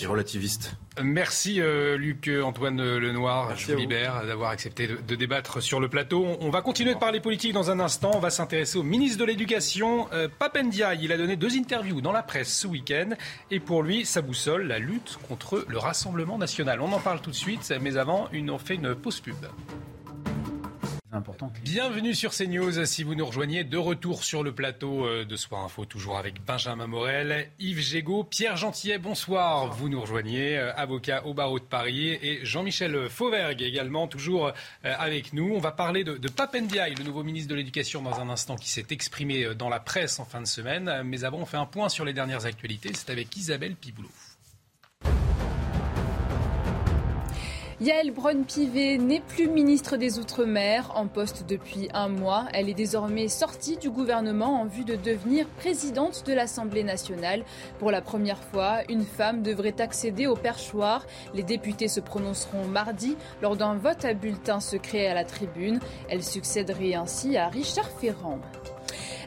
et 0.00 0.06
relativiste. 0.06 0.76
Merci 1.02 1.60
euh, 1.60 1.96
Luc 1.96 2.28
Antoine 2.28 2.98
Lenoir, 2.98 3.56
je 3.56 3.72
vous 3.72 3.78
libère 3.78 4.26
d'avoir 4.26 4.50
accepté 4.50 4.86
de, 4.86 5.14
débattre 5.14 5.62
sur 5.62 5.80
le 5.80 5.88
plateau. 5.88 6.26
On, 6.40 6.50
va 6.50 6.60
continuer 6.60 6.92
de 6.92 6.98
parler 6.98 7.20
politique 7.20 7.54
dans 7.54 7.70
un 7.70 7.80
instant. 7.80 8.10
On 8.14 8.20
va 8.20 8.28
s'intéresser 8.28 8.78
au 8.78 8.82
ministre 8.82 9.18
de 9.18 9.24
l'Éducation, 9.24 10.06
euh, 10.12 10.28
Papendia. 10.38 10.94
Il 10.94 11.12
a 11.12 11.16
donné 11.16 11.36
deux 11.36 11.56
interviews 11.56 12.02
dans 12.02 12.12
la 12.12 12.22
presse 12.22 12.54
ce 12.54 12.66
week-end 12.66 13.10
et 13.50 13.58
pour 13.58 13.82
lui, 13.82 14.04
sa 14.04 14.20
boussole, 14.20 14.66
la 14.66 14.78
lutte 14.78 15.18
contre 15.28 15.64
le 15.66 15.78
Rassemblement 15.78 16.36
national. 16.36 16.82
On 16.82 16.92
en 16.92 17.00
parle 17.00 17.22
tout 17.22 17.30
de 17.30 17.36
suite, 17.36 17.72
mais 17.80 17.96
avant, 17.96 18.28
une, 18.32 18.50
on 18.50 18.58
fait 18.58 18.74
une 18.74 18.94
pause 18.94 19.20
pub. 19.20 19.36
Bienvenue 21.62 22.14
sur 22.14 22.32
CNews. 22.32 22.86
Si 22.86 23.02
vous 23.02 23.14
nous 23.14 23.26
rejoignez, 23.26 23.64
de 23.64 23.76
retour 23.76 24.24
sur 24.24 24.42
le 24.42 24.54
plateau 24.54 25.04
euh, 25.04 25.26
de 25.26 25.36
Soir 25.36 25.62
Info, 25.62 25.84
toujours 25.84 26.16
avec 26.16 26.42
Benjamin 26.42 26.86
Morel, 26.86 27.50
Yves 27.58 27.80
Gégaud, 27.80 28.24
Pierre 28.24 28.56
Gentillet, 28.56 28.96
bonsoir. 28.96 29.70
Vous 29.72 29.90
nous 29.90 30.00
rejoignez, 30.00 30.56
euh, 30.56 30.72
avocat 30.74 31.26
au 31.26 31.34
barreau 31.34 31.58
de 31.58 31.64
Paris, 31.64 32.18
et 32.22 32.42
Jean-Michel 32.44 33.10
Fauvergue 33.10 33.60
également, 33.60 34.08
toujours 34.08 34.46
euh, 34.46 34.52
avec 34.82 35.34
nous. 35.34 35.52
On 35.54 35.58
va 35.60 35.72
parler 35.72 36.02
de, 36.02 36.16
de 36.16 36.28
Papendiaï, 36.28 36.94
le 36.94 37.04
nouveau 37.04 37.24
ministre 37.24 37.50
de 37.50 37.56
l'Éducation, 37.56 38.00
dans 38.00 38.18
un 38.18 38.30
instant, 38.30 38.56
qui 38.56 38.70
s'est 38.70 38.86
exprimé 38.88 39.54
dans 39.54 39.68
la 39.68 39.80
presse 39.80 40.18
en 40.18 40.24
fin 40.24 40.40
de 40.40 40.46
semaine. 40.46 41.02
Mais 41.04 41.24
avant, 41.24 41.40
on 41.40 41.46
fait 41.46 41.58
un 41.58 41.66
point 41.66 41.90
sur 41.90 42.06
les 42.06 42.14
dernières 42.14 42.46
actualités. 42.46 42.90
C'est 42.94 43.10
avec 43.10 43.36
Isabelle 43.36 43.74
Piboulot. 43.74 44.08
Yael 47.82 48.12
Braun-Pivet 48.12 48.96
n'est 48.96 49.18
plus 49.18 49.48
ministre 49.48 49.96
des 49.96 50.20
Outre-mer, 50.20 50.92
en 50.94 51.08
poste 51.08 51.44
depuis 51.48 51.88
un 51.92 52.08
mois. 52.08 52.44
Elle 52.52 52.68
est 52.68 52.74
désormais 52.74 53.26
sortie 53.26 53.76
du 53.76 53.90
gouvernement 53.90 54.60
en 54.60 54.66
vue 54.66 54.84
de 54.84 54.94
devenir 54.94 55.48
présidente 55.48 56.22
de 56.24 56.32
l'Assemblée 56.32 56.84
nationale. 56.84 57.42
Pour 57.80 57.90
la 57.90 58.00
première 58.00 58.38
fois, 58.38 58.82
une 58.88 59.04
femme 59.04 59.42
devrait 59.42 59.80
accéder 59.80 60.28
au 60.28 60.36
perchoir. 60.36 61.04
Les 61.34 61.42
députés 61.42 61.88
se 61.88 61.98
prononceront 61.98 62.68
mardi 62.68 63.16
lors 63.40 63.56
d'un 63.56 63.74
vote 63.74 64.04
à 64.04 64.14
bulletin 64.14 64.60
secret 64.60 65.08
à 65.08 65.14
la 65.14 65.24
tribune. 65.24 65.80
Elle 66.08 66.22
succéderait 66.22 66.94
ainsi 66.94 67.36
à 67.36 67.48
Richard 67.48 67.90
Ferrand. 67.90 68.38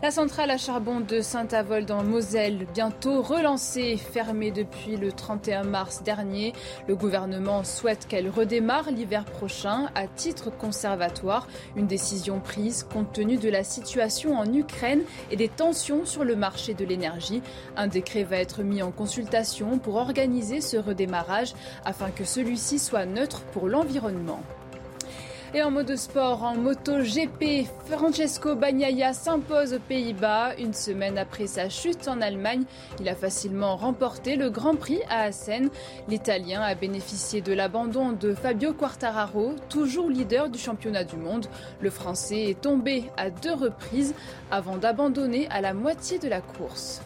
La 0.03 0.11
centrale 0.11 0.51
à 0.51 0.57
charbon 0.57 0.99
de 0.99 1.21
Saint-Avold 1.21 1.89
en 1.91 2.03
Moselle, 2.03 2.67
bientôt 2.73 3.21
relancée, 3.21 3.97
fermée 3.97 4.51
depuis 4.51 4.97
le 4.97 5.11
31 5.11 5.63
mars 5.63 6.03
dernier. 6.03 6.53
Le 6.87 6.95
gouvernement 6.95 7.63
souhaite 7.63 8.07
qu'elle 8.07 8.29
redémarre 8.29 8.91
l'hiver 8.91 9.25
prochain 9.25 9.89
à 9.95 10.07
titre 10.07 10.51
conservatoire. 10.51 11.47
Une 11.75 11.87
décision 11.87 12.39
prise 12.39 12.83
compte 12.83 13.13
tenu 13.13 13.37
de 13.37 13.49
la 13.49 13.63
situation 13.63 14.37
en 14.37 14.53
Ukraine 14.53 15.01
et 15.31 15.35
des 15.35 15.49
tensions 15.49 16.05
sur 16.05 16.23
le 16.23 16.35
marché 16.35 16.73
de 16.73 16.85
l'énergie. 16.85 17.41
Un 17.75 17.87
décret 17.87 18.23
va 18.23 18.37
être 18.37 18.63
mis 18.63 18.81
en 18.81 18.91
consultation 18.91 19.79
pour 19.79 19.95
organiser 19.95 20.61
ce 20.61 20.77
redémarrage 20.77 21.53
afin 21.85 22.11
que 22.11 22.25
celui-ci 22.25 22.79
soit 22.79 23.05
neutre 23.05 23.41
pour 23.53 23.67
l'environnement. 23.67 24.41
Et 25.53 25.61
en 25.61 25.71
mode 25.71 25.95
sport, 25.95 26.43
en 26.43 26.55
moto 26.55 26.99
GP, 27.01 27.67
Francesco 27.89 28.55
Bagnaia 28.55 29.13
s'impose 29.13 29.73
aux 29.73 29.79
Pays-Bas. 29.79 30.55
Une 30.57 30.73
semaine 30.73 31.17
après 31.17 31.47
sa 31.47 31.69
chute 31.69 32.07
en 32.07 32.19
Allemagne, 32.19 32.63
il 32.99 33.07
a 33.07 33.15
facilement 33.15 33.77
remporté 33.77 34.35
le 34.35 34.49
Grand 34.49 34.75
Prix 34.75 34.99
à 35.09 35.21
Assen. 35.21 35.69
L'Italien 36.09 36.61
a 36.61 36.75
bénéficié 36.75 37.41
de 37.41 37.53
l'abandon 37.53 38.11
de 38.11 38.33
Fabio 38.33 38.73
Quartararo, 38.73 39.53
toujours 39.69 40.09
leader 40.09 40.49
du 40.49 40.59
championnat 40.59 41.03
du 41.03 41.15
monde. 41.15 41.45
Le 41.79 41.89
Français 41.89 42.49
est 42.49 42.61
tombé 42.61 43.05
à 43.15 43.29
deux 43.29 43.53
reprises 43.53 44.15
avant 44.51 44.77
d'abandonner 44.77 45.47
à 45.51 45.61
la 45.61 45.73
moitié 45.73 46.19
de 46.19 46.27
la 46.27 46.41
course. 46.41 47.01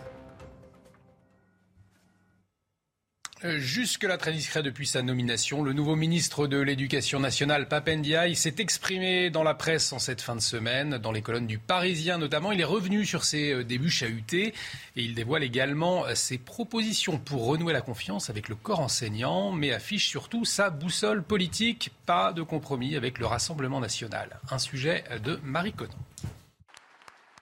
Jusque-là 3.43 4.17
très 4.17 4.33
discret 4.33 4.63
depuis 4.63 4.85
sa 4.85 5.01
nomination, 5.01 5.63
le 5.63 5.73
nouveau 5.73 5.95
ministre 5.95 6.47
de 6.47 6.57
l'Éducation 6.57 7.19
nationale, 7.19 7.67
Papendiaï, 7.67 8.35
s'est 8.35 8.55
exprimé 8.59 9.29
dans 9.29 9.43
la 9.43 9.53
presse 9.53 9.93
en 9.93 9.99
cette 9.99 10.21
fin 10.21 10.35
de 10.35 10.41
semaine, 10.41 10.97
dans 10.97 11.11
les 11.11 11.21
colonnes 11.21 11.47
du 11.47 11.57
Parisien 11.57 12.17
notamment. 12.17 12.51
Il 12.51 12.59
est 12.59 12.65
revenu 12.65 13.05
sur 13.05 13.23
ses 13.23 13.51
euh, 13.51 13.63
débuts 13.63 13.89
chahutés 13.89 14.53
et 14.95 15.03
il 15.03 15.15
dévoile 15.15 15.43
également 15.43 16.05
euh, 16.05 16.15
ses 16.15 16.37
propositions 16.37 17.17
pour 17.17 17.45
renouer 17.45 17.73
la 17.73 17.81
confiance 17.81 18.29
avec 18.29 18.49
le 18.49 18.55
corps 18.55 18.81
enseignant, 18.81 19.51
mais 19.51 19.71
affiche 19.71 20.07
surtout 20.07 20.43
sa 20.43 20.69
boussole 20.69 21.23
politique, 21.23 21.91
pas 22.05 22.33
de 22.33 22.41
compromis 22.41 22.95
avec 22.95 23.19
le 23.19 23.25
Rassemblement 23.25 23.79
national. 23.79 24.39
Un 24.51 24.59
sujet 24.59 25.03
de 25.23 25.39
Marie 25.43 25.73
Conan. 25.73 25.95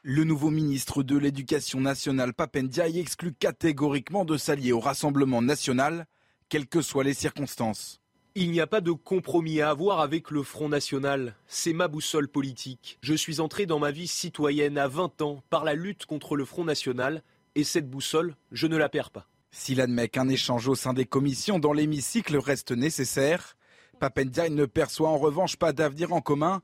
Le 0.10 0.24
nouveau 0.24 0.51
ministre 0.51 1.03
de 1.03 1.18
l'Éducation 1.18 1.82
nationale, 1.82 2.34
Papendiaï, 2.34 2.97
exclut 2.97 3.34
catégoriquement 3.34 4.24
de 4.24 4.38
s'allier 4.38 4.72
au 4.72 4.80
Rassemblement 4.80 5.41
national, 5.41 6.05
quelles 6.47 6.66
que 6.66 6.82
soient 6.82 7.03
les 7.03 7.14
circonstances. 7.14 7.99
Il 8.34 8.51
n'y 8.51 8.62
a 8.62 8.68
pas 8.68 8.80
de 8.80 8.93
compromis 8.93 9.60
à 9.60 9.70
avoir 9.70 9.99
avec 9.99 10.32
le 10.32 10.43
Front 10.43 10.70
National. 10.70 11.36
C'est 11.45 11.74
ma 11.74 11.89
boussole 11.89 12.30
politique. 12.30 12.97
Je 13.01 13.16
suis 13.16 13.41
entré 13.41 13.66
dans 13.66 13.80
ma 13.80 13.91
vie 13.91 14.08
citoyenne 14.08 14.78
à 14.78 14.88
20 14.88 15.22
ans 15.24 15.43
par 15.49 15.66
la 15.66 15.74
lutte 15.74 16.05
contre 16.05 16.38
le 16.38 16.45
Front 16.45 16.64
National 16.64 17.22
et 17.55 17.66
cette 17.66 17.89
boussole, 17.89 18.38
je 18.53 18.68
ne 18.68 18.78
la 18.78 18.88
perds 18.88 19.12
pas. 19.12 19.28
S'il 19.51 19.82
admet 19.82 20.08
qu'un 20.08 20.30
échange 20.30 20.70
au 20.70 20.76
sein 20.76 20.93
des 20.93 21.05
commissions 21.05 21.60
dans 21.60 21.74
l'hémicycle 21.74 22.38
reste 22.38 22.72
nécessaire, 22.72 23.58
Papendiaï 23.99 24.51
ne 24.51 24.66
perçoit 24.66 25.10
en 25.10 25.18
revanche 25.18 25.58
pas 25.58 25.74
d'avenir 25.74 26.14
en 26.14 26.22
commun 26.22 26.62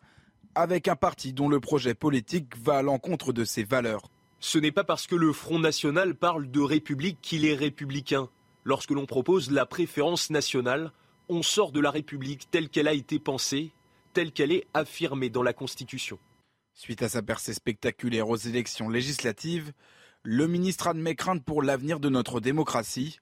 avec 0.56 0.88
un 0.88 0.96
parti 0.96 1.34
dont 1.34 1.50
le 1.50 1.60
projet 1.60 1.94
politique 1.94 2.58
va 2.58 2.78
à 2.78 2.82
l'encontre 2.82 3.34
de 3.34 3.44
ses 3.44 3.64
valeurs. 3.64 4.10
Ce 4.40 4.58
n'est 4.58 4.72
pas 4.72 4.84
parce 4.84 5.08
que 5.08 5.16
le 5.16 5.32
Front 5.32 5.60
National 5.60 6.16
parle 6.16 6.52
de 6.52 6.60
République 6.60 7.20
qu'il 7.22 7.46
est 7.46 7.56
républicain. 7.56 8.30
Lorsque 8.66 8.92
l'on 8.92 9.06
propose 9.06 9.52
la 9.52 9.66
préférence 9.66 10.30
nationale, 10.30 10.92
on 11.30 11.44
sort 11.44 11.72
de 11.72 11.80
la 11.80 11.92
République 11.92 12.50
telle 12.52 12.70
qu'elle 12.70 12.88
a 12.88 12.94
été 12.94 13.20
pensée, 13.20 13.72
telle 14.14 14.32
qu'elle 14.32 14.52
est 14.52 14.68
affirmée 14.74 15.30
dans 15.30 15.44
la 15.44 15.54
Constitution. 15.54 16.20
Suite 16.74 17.04
à 17.04 17.10
sa 17.10 17.22
percée 17.22 17.54
spectaculaire 17.54 18.30
aux 18.30 18.38
élections 18.38 18.90
législatives, 18.90 19.72
le 20.24 20.48
ministre 20.48 20.88
admet 20.88 21.16
crainte 21.16 21.44
pour 21.44 21.62
l'avenir 21.62 22.00
de 22.00 22.10
notre 22.10 22.40
démocratie. 22.40 23.20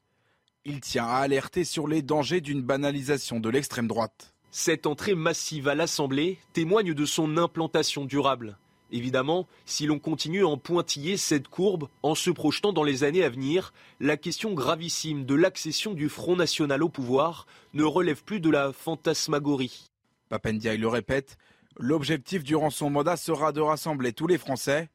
Il 0.66 0.80
tient 0.80 1.06
à 1.06 1.18
alerter 1.18 1.64
sur 1.64 1.88
les 1.88 2.02
dangers 2.02 2.42
d'une 2.42 2.62
banalisation 2.62 3.40
de 3.40 3.50
l'extrême 3.50 3.88
droite. 3.88 4.31
Cette 4.54 4.86
entrée 4.86 5.16
massive 5.16 5.70
à 5.70 5.76
l'Assemblée 5.76 6.38
témoigne 6.52 6.94
de 6.94 7.06
son 7.06 7.38
implantation 7.38 8.04
durable. 8.04 8.58
Évidemment, 8.92 9.48
si 9.66 9.86
l'on 9.86 9.98
continue 9.98 10.44
à 10.44 10.48
en 10.48 10.58
pointiller 10.58 11.16
cette 11.16 11.48
courbe 11.48 11.88
en 12.04 12.16
se 12.16 12.30
projetant 12.30 12.74
dans 12.74 12.84
les 12.84 13.06
années 13.06 13.24
à 13.24 13.30
venir, 13.30 13.72
la 14.02 14.18
question 14.18 14.54
gravissime 14.54 15.26
de 15.26 15.36
l'accession 15.36 15.94
du 15.94 16.10
Front 16.10 16.36
National 16.36 16.84
au 16.84 16.90
pouvoir 16.90 17.48
ne 17.74 17.84
relève 17.84 18.24
plus 18.24 18.42
de 18.42 18.50
la 18.50 18.74
fantasmagorie. 18.74 19.90
Papendiaï 20.28 20.78
le 20.78 20.90
répète, 20.90 21.38
l'objectif 21.78 22.44
durant 22.44 22.70
son 22.70 22.90
mandat 22.90 23.16
sera 23.16 23.54
de 23.54 23.62
rassembler 23.62 24.12
tous 24.12 24.28
les 24.28 24.38
Français 24.38 24.90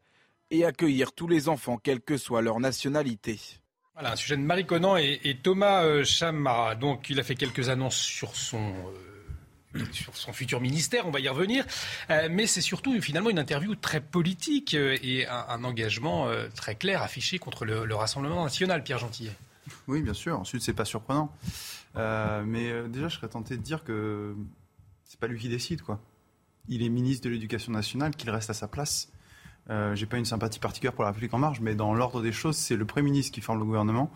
et 0.50 0.66
accueillir 0.66 1.12
tous 1.12 1.28
les 1.28 1.48
enfants, 1.48 1.78
quelle 1.78 2.02
que 2.02 2.18
soit 2.18 2.42
leur 2.42 2.60
nationalité. 2.60 3.40
Voilà, 3.94 4.12
un 4.12 4.16
sujet 4.16 4.36
de 4.36 4.42
Marie 4.42 4.66
Conan 4.66 4.98
et, 4.98 5.38
Thomas 5.42 5.84
euh, 5.84 6.04
Chamara. 6.04 6.74
Donc, 6.74 7.08
il 7.08 7.18
a 7.18 7.22
fait 7.22 7.34
quelques 7.34 7.70
annonces 7.70 7.96
sur 7.96 8.36
son. 8.36 8.74
Euh, 9.80 9.84
sur 9.92 10.16
son 10.16 10.32
futur 10.32 10.60
ministère, 10.60 11.06
on 11.06 11.10
va 11.10 11.20
y 11.20 11.28
revenir. 11.28 11.64
Euh, 12.10 12.28
mais 12.30 12.46
c'est 12.46 12.60
surtout 12.60 13.00
finalement 13.00 13.30
une 13.30 13.38
interview 13.38 13.74
très 13.74 14.00
politique 14.00 14.74
euh, 14.74 14.96
et 15.02 15.26
un, 15.26 15.64
engagement 15.64 16.28
euh, 16.28 16.48
très 16.54 16.74
clair 16.74 17.02
affiché 17.02 17.38
contre 17.38 17.64
le, 17.64 17.94
Rassemblement 17.94 18.44
national, 18.44 18.82
Pierre 18.82 18.98
Gentillet. 18.98 19.32
Oui, 19.88 20.02
bien 20.02 20.12
sûr. 20.12 20.38
Ensuite, 20.38 20.62
c'est 20.62 20.74
pas 20.74 20.84
surprenant. 20.84 21.32
mais 21.94 22.88
déjà, 22.88 23.08
je 23.08 23.16
serais 23.16 23.28
tenté 23.28 23.56
de 23.56 23.62
dire 23.62 23.84
que 23.84 24.34
c'est 25.04 25.18
pas 25.18 25.26
lui 25.26 25.38
qui 25.38 25.48
décide, 25.48 25.82
quoi. 25.82 25.98
Il 26.68 26.82
est 26.82 26.88
ministre 26.88 27.24
de 27.24 27.30
l'Éducation 27.30 27.72
nationale, 27.72 28.14
qu'il 28.14 28.28
reste 28.30 28.50
à 28.50 28.54
sa 28.54 28.68
place. 28.68 29.08
J'ai 29.94 30.06
pas 30.06 30.18
une 30.18 30.24
sympathie 30.24 30.58
particulière 30.58 30.92
pour 30.92 31.04
la 31.04 31.10
République 31.10 31.32
en 31.32 31.38
marche, 31.38 31.60
mais 31.60 31.74
dans 31.74 31.94
l'ordre 31.94 32.22
des 32.22 32.32
choses, 32.32 32.56
c'est 32.56 32.76
le 32.76 32.84
Premier 32.84 33.10
ministre 33.10 33.32
qui 33.32 33.40
forme 33.40 33.60
le 33.60 33.64
gouvernement. 33.64 34.10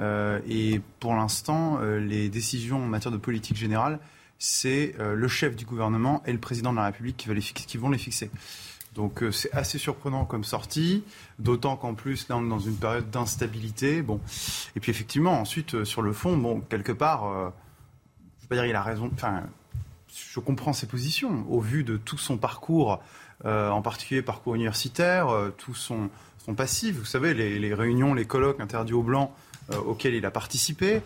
et 0.00 0.80
pour 0.98 1.14
l'instant, 1.14 1.78
les 1.80 2.28
décisions 2.28 2.82
en 2.82 2.86
matière 2.86 3.12
de 3.12 3.18
politique 3.18 3.56
générale, 3.56 4.00
c'est 4.40 4.96
le 4.98 5.28
chef 5.28 5.54
du 5.54 5.64
gouvernement 5.64 6.22
et 6.26 6.32
le 6.32 6.38
président 6.38 6.72
de 6.72 6.78
la 6.78 6.86
République 6.86 7.16
qui, 7.16 7.52
qui 7.52 7.76
vont 7.76 7.90
les 7.90 7.98
fixer. 7.98 8.30
Donc 8.96 9.22
c'est 9.30 9.52
assez 9.52 9.78
surprenant 9.78 10.24
comme 10.24 10.42
sortie, 10.42 11.04
d'autant 11.38 11.76
qu'en 11.76 11.94
plus 11.94 12.28
là 12.28 12.36
on 12.38 12.46
est 12.46 12.48
dans 12.48 12.58
une 12.58 12.76
période 12.76 13.08
d'instabilité. 13.10 14.02
Bon, 14.02 14.18
et 14.74 14.80
puis 14.80 14.90
effectivement 14.90 15.38
ensuite 15.40 15.84
sur 15.84 16.02
le 16.02 16.12
fond, 16.12 16.36
bon 16.36 16.60
quelque 16.60 16.92
part, 16.92 17.22
je 17.22 17.36
ne 17.36 18.42
veux 18.42 18.48
pas 18.48 18.54
dire 18.56 18.66
il 18.66 18.74
a 18.74 18.82
raison. 18.82 19.10
Enfin, 19.12 19.44
je 20.12 20.40
comprends 20.40 20.72
ses 20.72 20.86
positions 20.86 21.44
au 21.48 21.60
vu 21.60 21.84
de 21.84 21.96
tout 21.96 22.18
son 22.18 22.36
parcours, 22.36 23.00
euh, 23.44 23.70
en 23.70 23.82
particulier 23.82 24.22
parcours 24.22 24.54
universitaire, 24.54 25.28
euh, 25.28 25.54
tout 25.56 25.74
son, 25.74 26.10
son, 26.38 26.54
passif. 26.54 26.96
Vous 26.96 27.04
savez, 27.04 27.34
les, 27.34 27.74
réunions, 27.74 28.14
les 28.14 28.24
colloques 28.24 28.60
interdits 28.60 28.92
aux 28.92 29.02
blancs 29.02 29.30
euh, 29.70 29.76
auxquels 29.78 30.14
il 30.14 30.26
a 30.26 30.30
participé, 30.30 31.00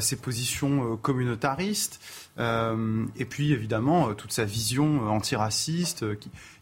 ses 0.00 0.16
positions 0.16 0.96
communautaristes, 0.96 2.00
et 2.38 3.24
puis 3.24 3.52
évidemment 3.52 4.14
toute 4.14 4.32
sa 4.32 4.44
vision 4.44 5.08
antiraciste. 5.08 6.04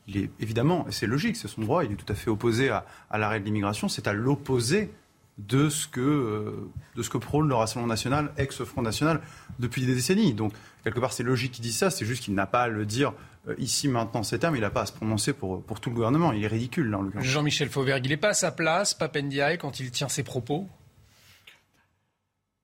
Il 0.09 0.16
est 0.16 0.30
évidemment, 0.40 0.86
et 0.88 0.93
c'est 0.93 1.07
logique, 1.07 1.36
c'est 1.36 1.49
son 1.49 1.62
droit, 1.62 1.84
il 1.84 1.93
est 1.93 1.97
tout 1.97 2.11
à 2.11 2.14
fait 2.14 2.30
opposé 2.30 2.70
à, 2.70 2.84
l'arrêt 3.18 3.40
de 3.40 3.45
l'immigration. 3.45 3.88
C'est 3.88 4.09
à 4.09 4.12
l'opposé 4.12 4.90
de 5.38 5.68
ce 5.68 5.86
que 5.86 6.68
de 6.95 7.03
ce 7.03 7.09
que 7.09 7.18
prône 7.18 7.49
le 7.49 7.55
Rassemblement 7.55 7.88
national, 7.88 8.32
ex-Front 8.36 8.82
national, 8.82 9.20
depuis 9.59 9.86
des 9.86 9.95
décennies. 9.95 10.34
Donc 10.34 10.53
quelque 10.84 11.01
part, 11.01 11.12
c'est 11.12 11.22
logique 11.22 11.53
qu'il 11.53 11.62
dise 11.62 11.76
ça. 11.76 11.90
C'est 11.90 12.05
juste 12.05 12.24
qu'il 12.24 12.34
n'a 12.34 12.47
pas 12.47 12.62
à 12.62 12.68
le 12.68 12.84
dire 12.86 13.12
euh, 13.49 13.55
ici, 13.59 13.88
maintenant, 13.88 14.22
ces 14.22 14.38
termes. 14.38 14.55
Il 14.57 14.61
n'a 14.61 14.70
pas 14.70 14.82
à 14.82 14.86
se 14.86 14.93
prononcer 14.93 15.32
pour, 15.32 15.62
pour 15.62 15.80
tout 15.80 15.90
le 15.90 15.97
gouvernement. 15.97 16.32
Il 16.32 16.45
est 16.45 16.49
ridicule, 16.49 16.90
là, 16.90 16.99
en 16.99 17.03
l'occurrence. 17.03 17.26
Jean-Michel 17.26 17.68
Fauvergue, 17.68 18.05
il 18.07 18.11
n'est 18.11 18.16
pas 18.16 18.30
à 18.30 18.34
sa 18.34 18.53
place, 18.53 18.95
Papendiaï, 18.95 19.59
quand 19.59 19.80
il 19.80 19.90
tient 19.90 20.09
ses 20.09 20.22
propos? 20.22 20.68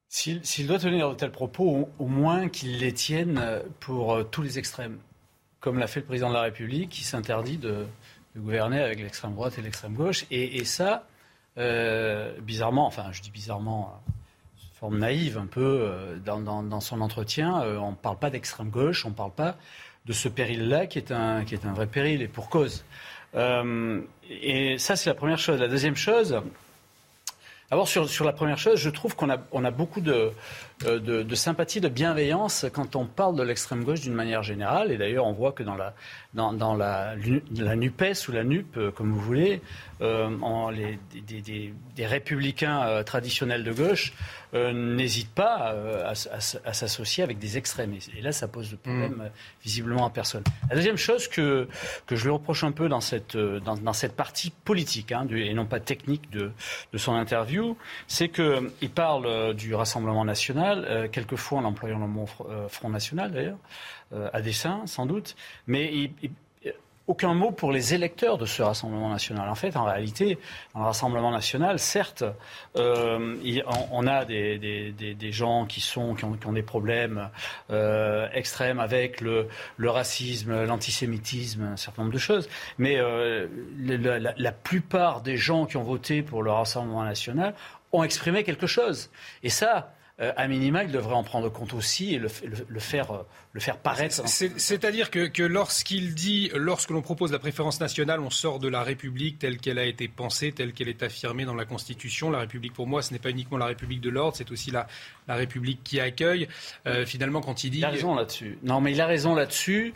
S'il 0.09 0.67
doit 0.67 0.79
tenir 0.79 1.11
de 1.11 1.15
tels 1.15 1.31
propos, 1.31 1.89
au, 1.99 2.07
moins 2.07 2.49
qu'il 2.49 2.79
les 2.79 2.93
tienne 2.93 3.63
pour 3.81 4.15
euh, 4.15 4.23
tous 4.25 4.43
les 4.43 4.59
extrêmes. 4.59 4.99
Comme 5.61 5.79
l'a 5.79 5.87
fait 5.87 6.01
le 6.01 6.07
président 6.07 6.29
de 6.29 6.35
la 6.35 6.43
République, 6.43 6.89
qui 6.91 7.05
s'interdit 7.05 7.59
de, 7.59 7.87
gouverner 8.37 8.81
avec 8.81 9.01
l'extrême 9.01 9.35
droite 9.35 9.59
et 9.59 9.63
l'extrême 9.63 9.95
gauche. 9.95 10.25
Et, 10.31 10.65
ça, 10.65 11.07
euh, 11.59 12.39
bizarrement, 12.41 12.87
enfin, 12.87 13.11
je 13.13 13.21
dis 13.21 13.31
bizarrement 13.31 14.01
forme 14.79 14.99
naïve 14.99 15.39
un 15.39 15.47
peu 15.47 15.81
euh, 15.83 16.17
dans, 16.25 16.81
son 16.81 17.01
entretien. 17.01 17.63
Euh, 17.63 17.79
on 17.79 17.91
ne 17.91 17.97
parle 17.97 18.19
pas 18.19 18.31
d'extrême 18.31 18.71
gauche, 18.71 19.05
on 19.05 19.11
ne 19.11 19.15
parle 19.15 19.33
pas 19.33 19.57
de 20.07 20.13
ce 20.13 20.29
péril-là 20.29 20.87
qui, 20.87 20.99
est 20.99 21.11
un, 21.11 21.45
qui 21.45 21.55
est 21.55 21.67
un 21.67 21.73
vrai 21.73 21.87
péril 21.87 22.23
et 22.23 22.29
pour 22.29 22.49
cause. 22.49 22.85
Euh, 23.35 24.01
et 24.31 24.79
ça, 24.79 24.95
c'est 24.95 25.11
la 25.11 25.15
première 25.15 25.39
chose. 25.39 25.59
La 25.59 25.69
deuxième 25.69 25.97
chose, 25.97 26.41
D'abord, 27.71 27.87
sur, 27.87 28.09
sur, 28.09 28.25
la 28.25 28.33
première 28.33 28.59
chose, 28.59 28.79
je 28.81 28.89
trouve 28.89 29.15
qu'on 29.15 29.29
a, 29.29 29.39
on 29.53 29.65
a 29.65 29.71
beaucoup 29.71 30.01
de, 30.01 30.33
de, 30.81 30.99
de, 31.23 31.35
sympathie, 31.35 31.81
de 31.81 31.89
bienveillance 31.89 32.67
quand 32.73 32.97
on 32.97 33.07
parle 33.07 33.37
de 33.37 33.43
l'extrême 33.43 33.85
gauche 33.85 34.01
d'une 34.01 34.15
manière 34.15 34.43
générale. 34.43 34.93
Et 34.93 34.97
d'ailleurs, 34.97 35.27
on 35.27 35.33
voit 35.33 35.53
que 35.53 35.63
dans 35.63 35.75
la, 35.75 35.95
dans, 36.35 36.53
dans 36.53 36.75
la, 36.75 37.15
la 37.57 37.77
NUPES 37.77 38.29
ou 38.29 38.33
la 38.33 38.45
NUP, 38.45 38.79
comme 38.95 39.13
vous 39.13 39.21
voulez, 39.21 39.61
euh, 40.01 40.31
en, 40.43 40.71
les, 40.71 40.97
des, 41.27 41.41
des, 41.41 41.75
des, 41.97 42.07
républicains 42.07 42.83
euh, 42.87 43.03
traditionnels 43.03 43.65
de 43.65 43.73
gauche 43.73 44.13
euh, 44.55 44.73
n'hésitent 44.73 45.35
pas 45.35 45.75
à, 46.05 46.11
à, 46.11 46.73
s'associer 46.73 47.25
avec 47.25 47.41
des 47.41 47.59
extrêmes. 47.59 47.95
Et, 48.17 48.21
là, 48.21 48.31
ça 48.31 48.47
pose 48.47 48.71
de 48.71 48.77
problème 48.77 49.17
mm. 49.17 49.31
visiblement 49.65 50.07
à 50.07 50.11
personne. 50.11 50.45
La 50.71 50.77
deuxième 50.77 50.99
chose 50.99 51.27
que, 51.27 51.67
que 52.07 52.15
je 52.15 52.25
lui 52.25 52.31
reproche 52.31 52.63
un 52.63 52.71
peu 52.71 52.89
dans 52.89 53.01
cette, 53.01 53.37
dans, 53.37 53.75
dans 53.77 53.93
cette 53.93 54.15
partie 54.15 54.53
politique, 54.65 55.11
hein, 55.11 55.27
et 55.33 55.53
non 55.53 55.67
pas 55.67 55.81
technique 55.81 56.31
de, 56.31 56.53
de 56.93 56.99
son 56.99 57.15
interview, 57.15 57.77
c'est 58.07 58.29
qu'il 58.29 58.91
parle 58.95 59.55
du 59.55 59.75
Rassemblement 59.75 60.25
national, 60.25 60.68
quelquefois 61.13 61.59
en 61.59 61.65
employant 61.65 61.99
le 61.99 62.07
mot 62.07 62.27
Front 62.69 62.91
national 62.91 63.33
d'ailleurs, 63.33 63.59
à 64.33 64.41
dessein 64.41 64.83
sans 64.87 65.07
doute, 65.07 65.37
mais 65.67 66.11
aucun 67.09 67.33
mot 67.33 67.51
pour 67.51 67.73
les 67.73 67.95
électeurs 67.95 68.37
de 68.37 68.45
ce 68.45 68.63
Rassemblement 68.63 69.09
national. 69.09 69.49
En 69.49 69.55
fait, 69.55 69.77
en 69.77 69.85
réalité, 69.85 70.39
dans 70.75 70.81
le 70.81 70.87
Rassemblement 70.87 71.31
national, 71.31 71.79
certes, 71.79 72.23
euh, 72.77 73.35
on, 73.91 74.07
a 74.07 74.27
des, 74.27 74.59
des, 74.59 75.33
gens 75.33 75.65
qui, 75.65 75.81
sont, 75.81 76.15
qui, 76.15 76.25
ont, 76.25 76.53
des 76.53 76.63
problèmes 76.63 77.31
euh, 77.71 78.29
extrêmes 78.35 78.79
avec 78.79 79.23
le, 79.23 79.49
le 79.79 79.91
racisme, 79.91 80.65
l'antisémitisme, 80.65 81.63
un 81.63 81.77
certain 81.77 82.03
nombre 82.03 82.15
de 82.15 82.19
choses, 82.19 82.49
mais 82.77 82.99
euh, 82.99 83.49
la 84.37 84.53
plupart 84.53 85.23
des 85.23 85.39
gens 85.39 85.65
qui 85.65 85.79
ont 85.79 85.83
voté 85.83 86.23
pour 86.23 86.43
le 86.43 86.51
Rassemblement 86.51 87.05
national 87.05 87.55
ont 87.93 88.03
exprimé 88.03 88.45
quelque 88.45 88.67
chose. 88.67 89.11
Et 89.43 89.49
ça, 89.49 89.95
euh, 90.21 90.33
à 90.37 90.49
minima, 90.49 90.83
il 90.83 90.91
devrait 90.91 91.15
en 91.15 91.23
prendre 91.23 91.49
compte 91.49 91.73
aussi 91.75 92.13
et 92.13 92.19
le, 92.19 92.29
faire, 92.29 93.13
euh, 93.13 93.23
le 93.53 93.61
faire 93.61 93.77
paraître. 93.77 94.27
C'est-à-dire 94.27 95.13
que, 95.13 95.29
que 95.29 95.45
lorsqu'il 95.45 96.13
dit, 96.15 96.51
lorsque 96.57 96.91
l'on 96.91 97.03
propose 97.03 97.31
la 97.31 97.39
préférence 97.39 97.79
nationale, 97.79 98.19
on 98.19 98.31
sort 98.31 98.59
de 98.59 98.67
la 98.67 98.83
République 98.83 99.39
telle 99.39 99.59
qu'elle 99.59 99.79
a 99.79 99.85
été 99.85 100.09
pensée, 100.09 100.51
telle 100.51 100.73
qu'elle 100.73 100.89
est 100.89 101.05
affirmée 101.05 101.45
dans 101.45 101.55
la 101.55 101.65
Constitution. 101.65 102.31
La 102.31 102.41
République, 102.41 102.73
pour 102.73 102.89
moi, 102.89 103.01
ce 103.01 103.13
n'est 103.13 103.21
pas 103.21 103.31
uniquement 103.31 103.59
la 103.59 103.67
République 103.67 104.01
de 104.01 104.11
l'ordre, 104.11 104.37
c'est 104.37 104.51
aussi 104.51 104.73
la, 104.73 104.89
la 105.29 105.37
République 105.37 105.85
qui 105.85 106.01
accueille. 106.01 106.49
Euh, 106.89 107.07
finalement, 107.07 107.41
quand 107.41 107.63
il 107.63 107.71
dit... 107.71 107.79
Il 107.79 107.85
a 107.85 107.91
raison 107.91 108.17
là-dessus. 108.17 108.59
Non, 108.65 108.81
mais 108.81 108.91
il 108.91 109.01
a 109.01 109.07
raison 109.07 109.37
là-dessus. 109.37 109.95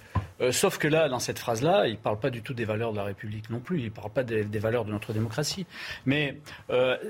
sauf 0.52 0.78
que 0.78 0.86
là, 0.86 1.08
dans 1.08 1.18
cette 1.18 1.40
phrase-là, 1.40 1.88
il 1.88 1.92
ne 1.92 1.96
parle 1.96 2.20
pas 2.20 2.30
du 2.30 2.42
tout 2.42 2.54
des 2.54 2.64
valeurs 2.64 2.92
de 2.92 2.98
la 2.98 3.04
République 3.04 3.50
non 3.50 3.58
plus. 3.58 3.78
Il 3.78 3.84
ne 3.86 3.90
parle 3.90 4.12
pas 4.12 4.22
des, 4.22 4.44
valeurs 4.60 4.84
de 4.84 4.92
notre 4.92 5.12
démocratie. 5.12 5.66
Mais 6.06 6.38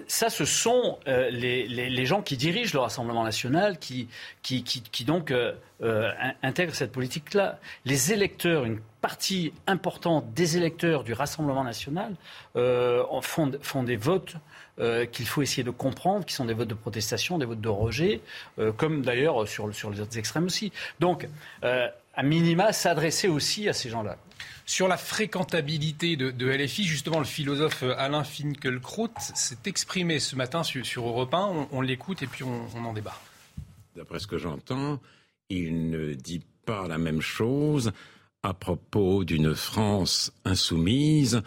ça, 0.07 0.31
ce 0.31 0.47
sont 0.47 0.99
les, 1.07 1.69
les, 1.69 1.91
les 1.91 2.07
gens 2.07 2.23
qui 2.23 2.39
dirigent 2.39 2.73
le 2.73 2.81
Rassemblement 2.81 3.02
national 3.05 3.79
qui, 3.79 4.09
donc 5.07 5.31
euh, 5.31 5.53
euh, 5.83 6.11
intègre 6.43 6.75
cette 6.75 6.93
politique-là. 6.93 7.59
Les 7.85 8.13
électeurs, 8.13 8.65
une 8.65 8.81
partie 9.01 9.53
importante 9.67 10.33
des 10.35 10.57
électeurs 10.57 11.05
du 11.05 11.13
Rassemblement 11.13 11.65
national 11.65 12.15
euh, 12.57 13.03
font, 13.21 13.51
font, 13.61 13.83
des 13.83 13.97
votes 13.97 14.37
qu'il 15.13 15.27
faut 15.27 15.43
essayer 15.43 15.63
de 15.63 15.71
comprendre, 15.71 16.25
qui 16.25 16.35
sont 16.35 16.47
des 16.47 16.55
votes 16.55 16.69
de 16.69 16.75
protestation, 16.75 17.39
des 17.39 17.45
votes 17.45 17.61
de 17.61 17.69
rejet, 17.69 18.21
comme 18.79 19.03
d'ailleurs 19.03 19.47
sur, 19.47 19.73
sur 19.73 19.91
les 19.91 20.01
autres 20.01 20.19
extrêmes 20.19 20.47
aussi. 20.47 20.73
Donc, 20.99 21.29
à 21.63 22.23
minima, 22.23 22.73
s'adresser 22.73 23.29
aussi 23.29 23.69
à 23.69 23.75
ces 23.75 23.91
gens-là. 23.91 24.17
Sur 24.65 24.89
la 24.89 24.97
fréquentabilité 24.97 26.17
de, 26.17 26.47
LFI, 26.47 26.85
justement, 26.85 27.19
le 27.19 27.25
philosophe 27.25 27.83
Alain 27.83 28.25
Finkielkraut 28.25 29.11
s'est 29.19 29.59
exprimé 29.67 30.21
ce 30.21 30.37
matin 30.37 30.63
sur, 30.63 30.85
sur 30.87 31.07
Europe 31.07 31.35
1. 31.35 31.69
On, 31.73 31.81
l'écoute 31.81 32.23
et 32.23 32.27
puis 32.27 32.45
on, 32.45 32.85
en 32.85 32.93
débat. 32.93 33.19
D'après 33.97 34.21
ce 34.21 34.27
que 34.27 34.39
j'entends, 34.39 35.01
il 35.51 35.91
ne 35.91 36.15
dit 36.15 36.43
pas 36.65 36.87
la 36.87 36.99
même 36.99 37.21
chose 37.21 37.93
à 38.43 38.55
propos 38.55 39.25
d'une 39.25 39.55
France 39.55 40.33
insoumise, 40.45 41.43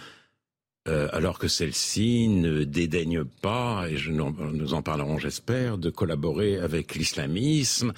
euh, 0.87 1.09
alors 1.11 1.39
que 1.39 1.47
celle-ci 1.47 2.27
ne 2.27 2.63
dédaigne 2.63 3.23
pas, 3.23 3.87
et 3.89 3.97
je, 3.97 4.11
nous 4.11 4.73
en 4.73 4.81
parlerons 4.81 5.17
j'espère, 5.17 5.77
de 5.77 5.89
collaborer 5.89 6.57
avec 6.57 6.95
l'islamisme 6.95 7.93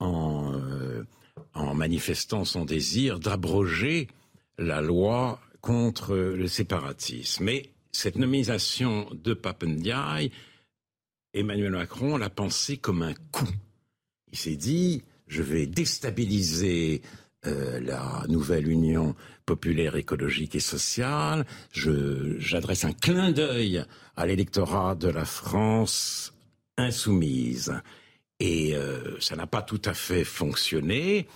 en, 0.00 0.52
euh, 0.54 1.04
en 1.54 1.74
manifestant 1.74 2.44
son 2.44 2.64
désir 2.64 3.18
d'abroger 3.18 4.08
la 4.58 4.80
loi 4.80 5.40
contre 5.60 6.14
le 6.16 6.46
séparatisme. 6.48 7.44
Mais 7.44 7.70
cette 7.92 8.16
nomination 8.16 9.08
de 9.12 9.34
Papendiaï, 9.34 10.30
Emmanuel 11.34 11.72
Macron 11.72 12.16
l'a 12.16 12.30
pensé 12.30 12.76
comme 12.76 13.02
un 13.02 13.14
coup. 13.32 13.48
Il 14.32 14.38
s'est 14.38 14.56
dit, 14.56 15.02
je 15.28 15.42
vais 15.42 15.66
déstabiliser 15.66 17.02
euh, 17.46 17.80
la 17.80 18.24
nouvelle 18.28 18.68
Union 18.68 19.14
populaire 19.44 19.96
écologique 19.96 20.56
et 20.56 20.60
sociale. 20.60 21.46
J'adresse 21.72 22.84
un 22.84 22.92
clin 22.92 23.32
d'œil 23.32 23.84
à 24.16 24.26
l'électorat 24.26 24.94
de 24.94 25.08
la 25.08 25.24
France 25.24 26.34
insoumise. 26.76 27.72
Et 28.40 28.74
euh, 28.74 29.18
ça 29.20 29.36
n'a 29.36 29.46
pas 29.46 29.62
tout 29.62 29.80
à 29.84 29.94
fait 29.94 30.24
fonctionné. 30.24 31.28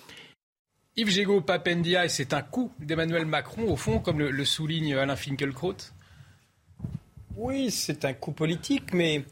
Yves 0.97 1.11
Gégaud, 1.11 1.41
Papendia, 1.41 2.09
c'est 2.09 2.35
un 2.35 2.43
coup 2.43 2.73
d'Emmanuel 2.81 3.25
Macron, 3.25 3.71
au 3.71 3.77
fond, 3.77 4.01
comme 4.01 4.19
le, 4.19 4.45
souligne 4.45 4.97
Alain 4.97 5.15
Finkielkraut 5.15 5.77
Oui, 7.37 7.71
c'est 7.71 8.05
un 8.05 8.13
coup 8.13 8.33
politique, 8.33 8.93
mais 8.93 9.25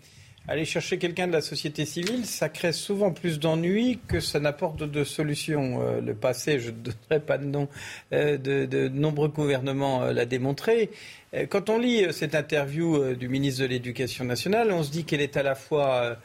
aller 0.46 0.64
chercher 0.64 0.98
quelqu'un 0.98 1.26
de 1.26 1.32
la 1.32 1.40
société 1.40 1.84
civile, 1.84 2.24
ça 2.26 2.48
crée 2.48 2.72
souvent 2.72 3.12
plus 3.12 3.40
d'ennuis 3.40 3.98
que 4.06 4.20
ça 4.20 4.38
n'apporte 4.38 4.84
de 4.84 5.02
solutions. 5.02 5.82
Euh, 5.82 6.00
le 6.00 6.14
passé, 6.14 6.60
je 6.60 6.70
ne 6.70 6.76
donnerai 6.76 7.20
pas 7.26 7.38
de 7.38 7.44
nom, 7.44 7.68
euh, 8.12 8.38
de, 8.38 8.88
nombreux 8.88 9.28
gouvernements 9.28 10.04
euh, 10.04 10.12
l'a 10.12 10.26
démontré. 10.26 10.90
Quand 11.50 11.68
on 11.68 11.78
lit 11.78 12.06
cette 12.10 12.34
interview 12.34 13.14
du 13.14 13.28
ministre 13.28 13.60
de 13.60 13.66
l'Éducation 13.66 14.24
nationale, 14.24 14.72
on 14.72 14.82
se 14.82 14.90
dit 14.90 15.04
qu'elle 15.04 15.20
est 15.20 15.36
à 15.36 15.42
la 15.42 15.54
fois 15.54 16.16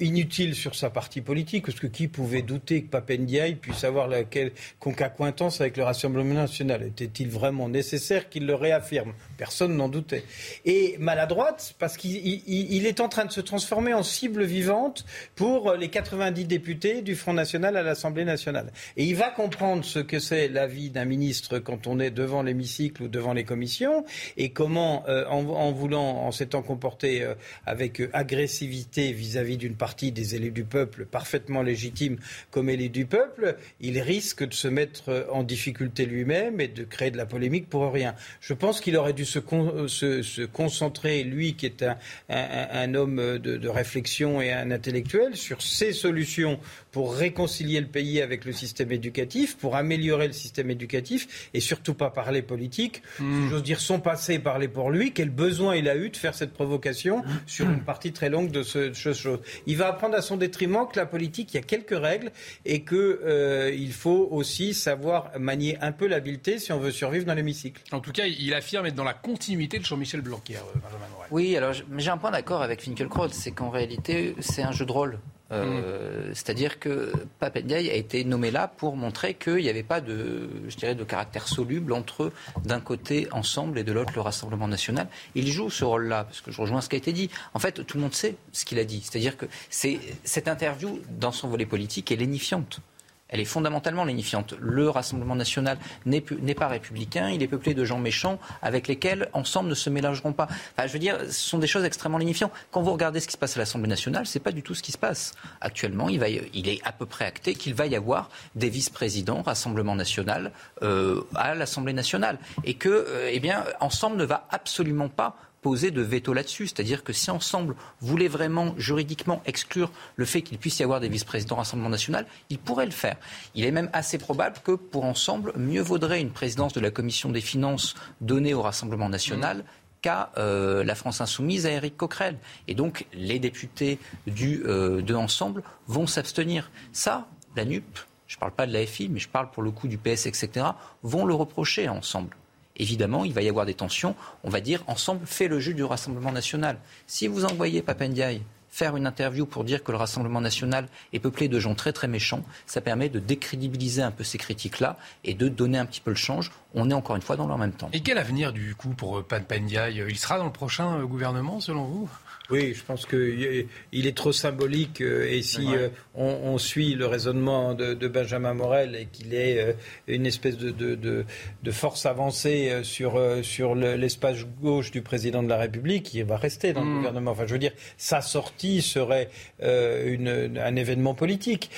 inutile 0.00 0.54
sur 0.54 0.74
sa 0.74 0.90
partie 0.90 1.20
politique, 1.20 1.66
parce 1.66 1.80
que 1.80 1.86
qui 1.86 2.08
pouvait 2.08 2.42
douter 2.42 2.82
que 2.82 2.88
Papendiaï 2.88 3.54
puisse 3.54 3.84
avoir 3.84 4.08
la 4.08 4.24
quelconque 4.24 5.00
accointance 5.00 5.60
avec 5.60 5.76
le 5.76 5.84
Rassemblement 5.84 6.34
national? 6.34 6.82
Était-il 6.82 7.28
vraiment 7.28 7.68
nécessaire 7.68 8.28
qu'il 8.28 8.46
le 8.46 8.54
réaffirme? 8.54 9.12
Personne 9.36 9.76
n'en 9.76 9.88
doutait. 9.88 10.24
Et 10.64 10.96
maladroite, 10.98 11.74
parce 11.78 11.96
qu'il 11.96 12.86
est 12.86 13.00
en 13.00 13.08
train 13.08 13.24
de 13.24 13.32
se 13.32 13.40
transformer 13.40 13.94
en 13.94 14.02
cible 14.02 14.44
vivante 14.44 15.04
pour 15.34 15.74
les 15.74 15.88
90 15.88 16.44
députés 16.44 17.02
du 17.02 17.14
Front 17.14 17.32
National 17.32 17.76
à 17.76 17.82
l'Assemblée 17.82 18.24
nationale. 18.24 18.72
Et 18.96 19.04
il 19.04 19.16
va 19.16 19.30
comprendre 19.30 19.84
ce 19.84 19.98
que 19.98 20.18
c'est 20.18 20.48
l'avis 20.48 20.90
d'un 20.90 21.04
ministre 21.04 21.58
quand 21.58 21.86
on 21.86 22.00
est 22.00 22.10
devant 22.10 22.42
l'hémicycle 22.42 23.04
ou 23.04 23.08
devant 23.08 23.32
les 23.32 23.44
commissions, 23.44 24.04
et 24.36 24.50
comment, 24.50 25.04
euh, 25.08 25.26
en, 25.26 25.72
voulant, 25.72 26.24
en 26.24 26.32
s'étant 26.32 26.62
comporté 26.62 27.22
euh, 27.22 27.34
avec 27.66 28.02
agressivité 28.12 29.12
vis-à-vis 29.12 29.56
d'une 29.56 29.73
partie 29.74 30.12
des 30.12 30.34
élus 30.34 30.50
du 30.50 30.64
peuple, 30.64 31.04
parfaitement 31.04 31.62
légitime 31.62 32.18
comme 32.50 32.68
élus 32.68 32.88
du 32.88 33.06
peuple, 33.06 33.56
il 33.80 33.98
risque 34.00 34.46
de 34.46 34.54
se 34.54 34.68
mettre 34.68 35.26
en 35.32 35.42
difficulté 35.42 36.06
lui-même 36.06 36.60
et 36.60 36.68
de 36.68 36.84
créer 36.84 37.10
de 37.10 37.16
la 37.16 37.26
polémique 37.26 37.68
pour 37.68 37.92
rien. 37.92 38.14
Je 38.40 38.54
pense 38.54 38.80
qu'il 38.80 38.96
aurait 38.96 39.12
dû 39.12 39.24
se, 39.24 39.40
se, 39.88 40.44
concentrer, 40.46 41.24
lui 41.24 41.54
qui 41.54 41.66
est 41.66 41.82
un, 41.82 41.96
un, 42.28 42.94
homme 42.94 43.16
de, 43.16 43.56
de, 43.56 43.68
réflexion 43.68 44.40
et 44.40 44.52
un 44.52 44.70
intellectuel, 44.70 45.36
sur 45.36 45.62
ses 45.62 45.92
solutions 45.92 46.58
pour 46.92 47.14
réconcilier 47.14 47.80
le 47.80 47.86
pays 47.86 48.20
avec 48.20 48.44
le 48.44 48.52
système 48.52 48.92
éducatif, 48.92 49.56
pour 49.56 49.76
améliorer 49.76 50.28
le 50.28 50.32
système 50.32 50.70
éducatif 50.70 51.50
et 51.52 51.60
surtout 51.60 51.94
pas 51.94 52.10
parler 52.10 52.42
politique. 52.42 53.02
Hmm. 53.18 53.48
j'ose 53.50 53.62
dire 53.62 53.80
son 53.80 54.00
passé, 54.00 54.38
parler 54.38 54.68
pour 54.68 54.90
lui. 54.90 55.12
Quel 55.12 55.30
besoin 55.30 55.74
il 55.74 55.88
a 55.88 55.96
eu 55.96 56.10
de 56.10 56.16
faire 56.16 56.34
cette 56.34 56.52
provocation 56.52 57.24
sur 57.46 57.68
une 57.68 57.82
partie 57.82 58.12
très 58.12 58.30
longue 58.30 58.50
de 58.50 58.62
ce 58.62 58.92
chose. 58.92 59.40
Il 59.66 59.76
va 59.76 59.88
apprendre 59.88 60.14
à 60.16 60.22
son 60.22 60.36
détriment 60.36 60.86
que 60.86 60.98
la 60.98 61.06
politique, 61.06 61.54
il 61.54 61.56
y 61.56 61.60
a 61.60 61.62
quelques 61.62 61.98
règles 61.98 62.30
et 62.64 62.84
qu'il 62.84 62.98
euh, 62.98 63.90
faut 63.90 64.28
aussi 64.30 64.74
savoir 64.74 65.30
manier 65.38 65.78
un 65.80 65.92
peu 65.92 66.06
l'habileté 66.06 66.58
si 66.58 66.72
on 66.72 66.78
veut 66.78 66.90
survivre 66.90 67.24
dans 67.24 67.34
l'hémicycle. 67.34 67.82
En 67.92 68.00
tout 68.00 68.12
cas, 68.12 68.26
il 68.26 68.52
affirme 68.54 68.86
être 68.86 68.94
dans 68.94 69.04
la 69.04 69.14
continuité 69.14 69.78
de 69.78 69.84
Jean-Michel 69.84 70.20
Blanquer, 70.20 70.56
euh, 70.56 70.78
Benjamin 70.82 71.08
Morel. 71.12 71.28
Oui, 71.30 71.56
alors 71.56 71.72
j'ai 71.72 72.10
un 72.10 72.18
point 72.18 72.30
d'accord 72.30 72.62
avec 72.62 72.82
Finkielkraut, 72.82 73.28
c'est 73.28 73.52
qu'en 73.52 73.70
réalité, 73.70 74.34
c'est 74.40 74.62
un 74.62 74.72
jeu 74.72 74.86
de 74.86 74.92
rôle. 74.92 75.18
Euh, 75.52 76.30
c'est-à-dire 76.32 76.78
que 76.78 77.12
Papendiaï 77.38 77.90
a 77.90 77.94
été 77.94 78.24
nommé 78.24 78.50
là 78.50 78.66
pour 78.66 78.96
montrer 78.96 79.34
qu'il 79.34 79.56
n'y 79.56 79.68
avait 79.68 79.82
pas 79.82 80.00
de, 80.00 80.48
je 80.68 80.76
dirais, 80.76 80.94
de 80.94 81.04
caractère 81.04 81.48
soluble 81.48 81.92
entre 81.92 82.32
d'un 82.64 82.80
côté 82.80 83.28
ensemble 83.30 83.78
et 83.78 83.84
de 83.84 83.92
l'autre 83.92 84.12
le 84.14 84.22
Rassemblement 84.22 84.68
national. 84.68 85.06
Il 85.34 85.46
joue 85.48 85.68
ce 85.68 85.84
rôle-là, 85.84 86.24
parce 86.24 86.40
que 86.40 86.50
je 86.50 86.60
rejoins 86.60 86.80
ce 86.80 86.88
qui 86.88 86.96
a 86.96 86.98
été 86.98 87.12
dit. 87.12 87.30
En 87.52 87.58
fait, 87.58 87.84
tout 87.84 87.98
le 87.98 88.02
monde 88.02 88.14
sait 88.14 88.36
ce 88.52 88.64
qu'il 88.64 88.78
a 88.78 88.84
dit. 88.84 89.02
C'est-à-dire 89.02 89.36
que 89.36 89.46
cette 89.70 90.48
interview, 90.48 91.00
dans 91.10 91.32
son 91.32 91.48
volet 91.48 91.66
politique, 91.66 92.10
est 92.10 92.16
lénifiante 92.16 92.80
elle 93.28 93.40
est 93.40 93.44
fondamentalement 93.44 94.04
lénifiante. 94.04 94.54
Le 94.60 94.88
Rassemblement 94.88 95.34
national 95.36 95.78
n'est 96.06 96.20
pas 96.54 96.68
républicain, 96.68 97.30
il 97.30 97.42
est 97.42 97.48
peuplé 97.48 97.74
de 97.74 97.84
gens 97.84 97.98
méchants 97.98 98.38
avec 98.62 98.86
lesquels, 98.88 99.28
ensemble, 99.32 99.68
ne 99.68 99.74
se 99.74 99.90
mélangeront 99.90 100.32
pas. 100.32 100.48
Enfin, 100.76 100.86
je 100.86 100.92
veux 100.92 100.98
dire, 100.98 101.18
ce 101.26 101.32
sont 101.32 101.58
des 101.58 101.66
choses 101.66 101.84
extrêmement 101.84 102.18
lénifiantes. 102.18 102.52
Quand 102.70 102.82
vous 102.82 102.92
regardez 102.92 103.20
ce 103.20 103.26
qui 103.26 103.32
se 103.32 103.38
passe 103.38 103.56
à 103.56 103.60
l'Assemblée 103.60 103.88
nationale, 103.88 104.26
ce 104.26 104.38
n'est 104.38 104.42
pas 104.42 104.52
du 104.52 104.62
tout 104.62 104.74
ce 104.74 104.82
qui 104.82 104.92
se 104.92 104.98
passe. 104.98 105.32
Actuellement, 105.60 106.08
il 106.08 106.22
est 106.22 106.80
à 106.84 106.92
peu 106.92 107.06
près 107.06 107.24
acté 107.24 107.54
qu'il 107.54 107.74
va 107.74 107.86
y 107.86 107.96
avoir 107.96 108.30
des 108.54 108.68
vice-présidents 108.68 109.42
Rassemblement 109.42 109.94
national 109.94 110.52
euh, 110.82 111.22
à 111.34 111.54
l'Assemblée 111.54 111.92
nationale. 111.92 112.38
Et 112.64 112.74
que, 112.74 112.88
euh, 112.88 113.30
eh 113.32 113.40
bien, 113.40 113.64
ensemble 113.80 114.16
ne 114.16 114.24
va 114.24 114.46
absolument 114.50 115.08
pas 115.08 115.36
poser 115.64 115.90
de 115.90 116.02
veto 116.02 116.34
là-dessus. 116.34 116.66
C'est-à-dire 116.66 117.02
que 117.02 117.14
si 117.14 117.30
Ensemble 117.30 117.74
voulait 118.02 118.28
vraiment 118.28 118.74
juridiquement 118.76 119.42
exclure 119.46 119.90
le 120.14 120.26
fait 120.26 120.42
qu'il 120.42 120.58
puisse 120.58 120.78
y 120.78 120.82
avoir 120.82 121.00
des 121.00 121.08
vice-présidents 121.08 121.56
Rassemblement 121.56 121.88
national, 121.88 122.26
il 122.50 122.58
pourrait 122.58 122.84
le 122.84 122.92
faire. 122.92 123.16
Il 123.54 123.64
est 123.64 123.70
même 123.70 123.88
assez 123.94 124.18
probable 124.18 124.58
que 124.62 124.72
pour 124.72 125.04
Ensemble, 125.04 125.54
mieux 125.56 125.80
vaudrait 125.80 126.20
une 126.20 126.32
présidence 126.32 126.74
de 126.74 126.80
la 126.80 126.90
Commission 126.90 127.30
des 127.30 127.40
finances 127.40 127.94
donnée 128.20 128.52
au 128.52 128.60
Rassemblement 128.60 129.08
national 129.08 129.64
qu'à 130.02 130.32
euh, 130.36 130.84
la 130.84 130.94
France 130.94 131.22
insoumise 131.22 131.64
à 131.64 131.70
Éric 131.70 131.96
Coquerel. 131.96 132.36
Et 132.68 132.74
donc 132.74 133.06
les 133.14 133.38
députés 133.38 133.98
du, 134.26 134.62
euh, 134.66 135.00
de 135.00 135.14
Ensemble 135.14 135.62
vont 135.86 136.06
s'abstenir. 136.06 136.70
Ça, 136.92 137.26
la 137.56 137.64
NUP, 137.64 138.00
je 138.26 138.36
ne 138.36 138.40
parle 138.40 138.52
pas 138.52 138.66
de 138.66 138.72
la 138.74 138.84
FI, 138.84 139.08
mais 139.08 139.18
je 139.18 139.30
parle 139.30 139.50
pour 139.50 139.62
le 139.62 139.70
coup 139.70 139.88
du 139.88 139.96
PS, 139.96 140.26
etc., 140.26 140.66
vont 141.02 141.24
le 141.24 141.32
reprocher 141.32 141.88
Ensemble 141.88 142.36
évidemment, 142.76 143.24
il 143.24 143.32
va 143.32 143.42
y 143.42 143.48
avoir 143.48 143.66
des 143.66 143.74
tensions. 143.74 144.14
On 144.42 144.50
va 144.50 144.60
dire, 144.60 144.82
ensemble, 144.86 145.26
fait 145.26 145.48
le 145.48 145.60
jeu 145.60 145.74
du 145.74 145.84
Rassemblement 145.84 146.32
national. 146.32 146.78
Si 147.06 147.26
vous 147.26 147.44
envoyez 147.44 147.82
Papendiaï 147.82 148.42
faire 148.74 148.96
une 148.96 149.06
interview 149.06 149.46
pour 149.46 149.62
dire 149.62 149.84
que 149.84 149.92
le 149.92 149.98
Rassemblement 149.98 150.40
national 150.40 150.88
est 151.12 151.20
peuplé 151.20 151.46
de 151.46 151.60
gens 151.60 151.76
très 151.76 151.92
très 151.92 152.08
méchants, 152.08 152.42
ça 152.66 152.80
permet 152.80 153.08
de 153.08 153.20
décrédibiliser 153.20 154.02
un 154.02 154.10
peu 154.10 154.24
ces 154.24 154.36
critiques-là 154.36 154.98
et 155.22 155.34
de 155.34 155.48
donner 155.48 155.78
un 155.78 155.86
petit 155.86 156.00
peu 156.00 156.10
le 156.10 156.16
change. 156.16 156.50
On 156.74 156.90
est 156.90 156.94
encore 156.94 157.14
une 157.14 157.22
fois 157.22 157.36
dans 157.36 157.46
le 157.46 157.56
même 157.56 157.72
temps. 157.72 157.88
Et 157.92 158.00
quel 158.00 158.18
avenir 158.18 158.52
du 158.52 158.74
coup 158.74 158.88
pour 158.88 159.22
Papendiaï? 159.22 160.04
Il 160.08 160.18
sera 160.18 160.38
dans 160.38 160.46
le 160.46 160.52
prochain 160.52 160.98
euh, 160.98 161.06
gouvernement 161.06 161.60
selon 161.60 161.84
vous? 161.84 162.10
Oui, 162.50 162.74
je 162.74 162.84
pense 162.84 163.06
qu'il 163.06 164.06
est 164.06 164.16
trop 164.16 164.32
symbolique 164.32 165.00
euh, 165.00 165.26
et 165.30 165.40
si 165.40 165.66
euh, 165.74 165.88
on, 166.14 166.58
suit 166.58 166.94
le 166.94 167.06
raisonnement 167.06 167.72
de, 167.72 167.94
Benjamin 168.06 168.52
Morel 168.52 168.94
et 168.96 169.06
qu'il 169.06 169.34
est 169.34 169.58
euh, 169.58 169.72
une 170.08 170.26
espèce 170.26 170.58
de, 170.58 171.24
force 171.70 172.04
avancée 172.04 172.80
sur, 172.82 173.18
sur 173.42 173.74
l'espace 173.74 174.44
gauche 174.60 174.90
du 174.90 175.00
président 175.00 175.42
de 175.42 175.48
la 175.48 175.56
République, 175.56 176.12
il 176.12 176.24
va 176.24 176.36
rester 176.36 176.74
dans 176.74 176.84
le 176.84 176.90
mm. 176.90 176.96
gouvernement. 176.96 177.30
Enfin, 177.30 177.46
je 177.46 177.52
veux 177.54 177.58
dire, 177.58 177.72
sa 177.96 178.20
sortie 178.20 178.82
serait 178.82 179.30
un 179.62 180.76
événement 180.76 181.14
politique 181.14 181.70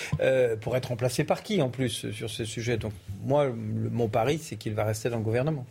pour 0.60 0.76
être 0.76 0.86
remplacé 0.86 1.22
par 1.24 1.42
qui 1.42 1.62
en 1.62 1.70
plus 1.70 2.10
sur 2.10 2.28
ce 2.28 2.44
sujet? 2.44 2.76
Donc 2.76 2.92
moi, 3.24 3.50
mon 3.54 4.08
pari, 4.08 4.38
c'est 4.38 4.56
qu'il 4.56 4.74
va 4.74 4.84
rester 4.84 5.08
dans 5.10 5.18
le 5.18 5.24
gouvernement. 5.24 5.64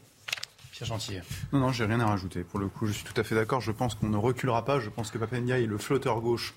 Pierre 0.75 0.89
Gentil. 0.89 1.19
Non, 1.53 1.59
non, 1.59 1.71
j'ai 1.71 1.85
rien 1.85 2.01
à 2.01 2.05
rajouter. 2.05 2.43
Pour 2.43 2.59
le 2.59 2.67
coup, 2.67 2.85
je 2.85 2.91
suis 2.91 3.05
tout 3.05 3.13
à 3.15 3.23
fait 3.23 3.33
d'accord. 3.33 3.61
Je 3.61 3.71
pense 3.71 3.95
qu'on 3.95 4.09
ne 4.09 4.17
reculera 4.17 4.65
pas. 4.65 4.81
Je 4.81 4.89
pense 4.89 5.09
que 5.09 5.17
Papendia 5.17 5.57
est 5.57 5.67
le 5.67 5.77
flotteur 5.77 6.19
gauche 6.19 6.53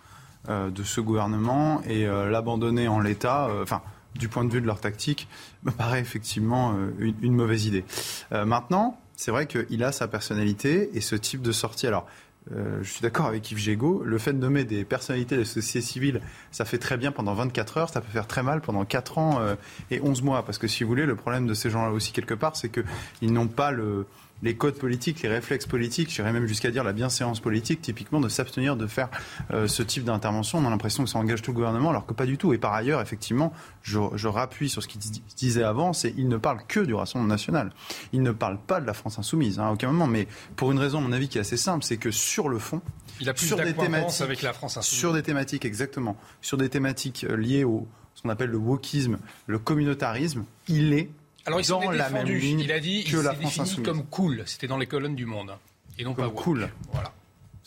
euh, 0.49 0.71
de 0.71 0.83
ce 0.83 1.01
gouvernement 1.01 1.83
et 1.85 2.05
euh, 2.05 2.29
l'abandonner 2.29 2.89
en 2.89 2.99
l'état, 2.99 3.47
euh, 3.47 3.63
enfin, 3.63 3.81
du 4.17 4.29
point 4.29 4.45
de 4.45 4.53
vue 4.53 4.61
de 4.61 4.67
leur 4.67 4.81
tactique, 4.81 5.29
me 5.63 5.71
paraît 5.71 6.01
effectivement 6.01 6.75
une, 6.99 7.15
une, 7.23 7.35
mauvaise 7.35 7.67
idée. 7.67 7.85
maintenant, 8.33 8.99
c'est 9.15 9.31
vrai 9.31 9.47
qu'il 9.47 9.85
a 9.85 9.93
sa 9.93 10.09
personnalité 10.09 10.91
et 10.97 11.01
ce 11.01 11.15
type 11.15 11.43
de 11.43 11.53
sortie. 11.53 11.87
Alors, 11.87 12.07
euh, 12.55 12.79
je 12.83 12.91
suis 12.91 13.03
d'accord 13.03 13.27
avec 13.27 13.51
Yves 13.51 13.59
Gégaud. 13.59 14.03
Le 14.05 14.19
fait 14.19 14.33
de 14.33 14.39
nommer 14.39 14.65
des 14.65 14.85
personnalités 14.85 15.35
de 15.35 15.41
la 15.41 15.47
société 15.47 15.85
civile, 15.85 16.21
ça 16.51 16.65
fait 16.65 16.79
très 16.79 16.97
bien 16.97 17.13
pendant 17.13 17.35
24 17.35 17.77
heures, 17.79 17.91
ça 17.91 18.01
peut 18.01 18.11
faire 18.11 18.27
très 18.27 18.43
mal 18.43 18.61
pendant 18.61 18.85
4 18.85 19.19
ans 19.19 19.41
euh, 19.41 19.55
et 19.91 20.01
11 20.01 20.23
mois. 20.23 20.45
Parce 20.45 20.59
que 20.59 20.69
si 20.69 20.85
vous 20.85 20.89
voulez, 20.89 21.07
le 21.07 21.17
problème 21.17 21.47
de 21.47 21.55
ces 21.55 21.71
gens-là 21.71 21.93
aussi, 21.93 22.13
quelque 22.13 22.35
part, 22.35 22.57
c'est 22.57 22.71
qu'ils 22.71 23.33
n'ont 23.33 23.49
pas 23.49 23.71
le, 23.71 24.07
les 24.43 24.57
codes 24.57 24.79
politiques, 24.79 25.23
les 25.23 25.29
réflexes 25.29 25.67
politiques, 25.67 26.11
j'irais 26.11 26.33
même 26.33 26.47
jusqu'à 26.47 26.71
dire 26.71 26.85
la 26.85 26.93
bienséance 26.93 27.41
politique, 27.41 27.81
typiquement 27.81 28.21
de 28.21 28.29
s'abstenir 28.29 28.77
de 28.77 28.87
faire 28.87 29.09
euh, 29.53 29.67
ce 29.67 29.83
type 29.83 30.05
d'intervention. 30.05 30.59
On 30.59 30.67
a 30.67 30.71
l'impression 30.71 31.05
que 31.05 31.11
ça 31.11 31.19
engage 31.19 31.43
tout 31.43 31.51
le 31.51 31.57
gouvernement, 31.57 31.91
alors 31.91 32.07
que 32.07 32.15
pas 32.15 32.27
du 32.27 32.39
tout. 32.39 32.53
Et 32.53 32.59
par 32.59 32.73
ailleurs, 32.73 33.01
effectivement, 33.01 33.53
je, 33.83 33.99
je 34.15 34.29
rappuie 34.29 34.69
sur 34.69 34.83
ce 34.83 34.89
qu'il 34.89 35.01
disait 35.37 35.63
avant, 35.63 35.93
c'est 35.93 36.15
il 36.17 36.29
ne 36.29 36.37
parle 36.37 36.61
que 36.67 36.81
du 36.81 36.95
Rassemblement 36.95 37.29
national. 37.29 37.73
Il 38.13 38.23
ne 38.23 38.33
parle 38.33 38.59
pas 38.59 38.81
de 38.81 38.87
la 38.87 38.95
France 38.95 39.19
insoumise, 39.19 39.59
hein, 39.59 39.67
à 39.67 39.73
aucun 39.73 39.91
moment. 39.91 40.07
Mais 40.07 40.29
pour 40.57 40.73
une 40.73 40.79
raison, 40.79 40.99
à 40.99 41.01
mon 41.01 41.13
avis, 41.13 41.29
qui 41.29 41.39
est 41.39 41.43
assez 41.43 41.57
simple, 41.57 41.85
c'est 41.85 41.97
que 41.97 42.11
sur 42.11 42.49
le 42.49 42.59
fond, 42.59 42.81
il 43.21 43.29
a 43.29 43.35
plus 43.35 43.47
sur 43.47 43.57
des 43.57 43.75
thématiques, 43.75 44.21
avec 44.21 44.43
la 44.43 44.53
France 44.53 44.77
insoumise. 44.77 44.99
Sur 44.99 45.13
des 45.13 45.23
thématiques, 45.23 45.65
exactement, 45.65 46.17
sur 46.41 46.57
des 46.57 46.69
thématiques 46.69 47.27
euh, 47.29 47.37
liées 47.37 47.65
au 47.65 47.87
ce 48.15 48.23
qu'on 48.23 48.31
appelle 48.31 48.51
le 48.51 48.59
wokisme, 48.59 49.19
le 49.47 49.61
communautarisme, 49.61 50.45
il 50.67 50.93
est 50.93 51.09
alors, 51.49 51.61
il 51.61 51.97
la 51.97 52.11
même 52.11 52.27
ligne 52.27 52.61
il 52.61 52.73
a 52.73 52.81
dit 52.81 53.05
que 53.05 53.17
la 53.17 53.35
France 53.35 53.59
défini 53.59 53.83
comme 53.83 54.05
cool. 54.05 54.43
C'était 54.47 54.67
dans 54.67 54.77
les 54.77 54.87
colonnes 54.87 55.17
du 55.17 55.27
Monde. 55.27 55.53
Et 55.99 56.05
non 56.05 56.15
comme 56.15 56.33
pas 56.33 56.43
cool. 56.43 56.69
Voilà. 56.93 57.13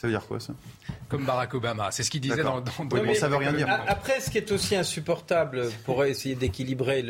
Ça 0.02 0.08
veut 0.08 0.14
dire 0.14 0.26
quoi 0.26 0.39
ça? 0.39 0.54
Comme 1.10 1.26
Barack 1.26 1.54
Obama, 1.54 1.91
c'est 1.91 2.02
ce 2.02 2.10
qu'il 2.10 2.22
disait 2.22 2.41
dans, 2.41 2.60
dans, 2.60 3.14
ça 3.14 3.28
veut 3.28 3.36
rien 3.36 3.54
dire. 3.54 3.68
Après, 3.88 4.20
ce 4.20 4.32
qui 4.32 4.39
est 4.39 4.52
aussi 4.52 4.76
insupportable 4.76 5.70
pour 5.86 6.04
essayer 6.04 6.34
d'équilibrer 6.34 7.04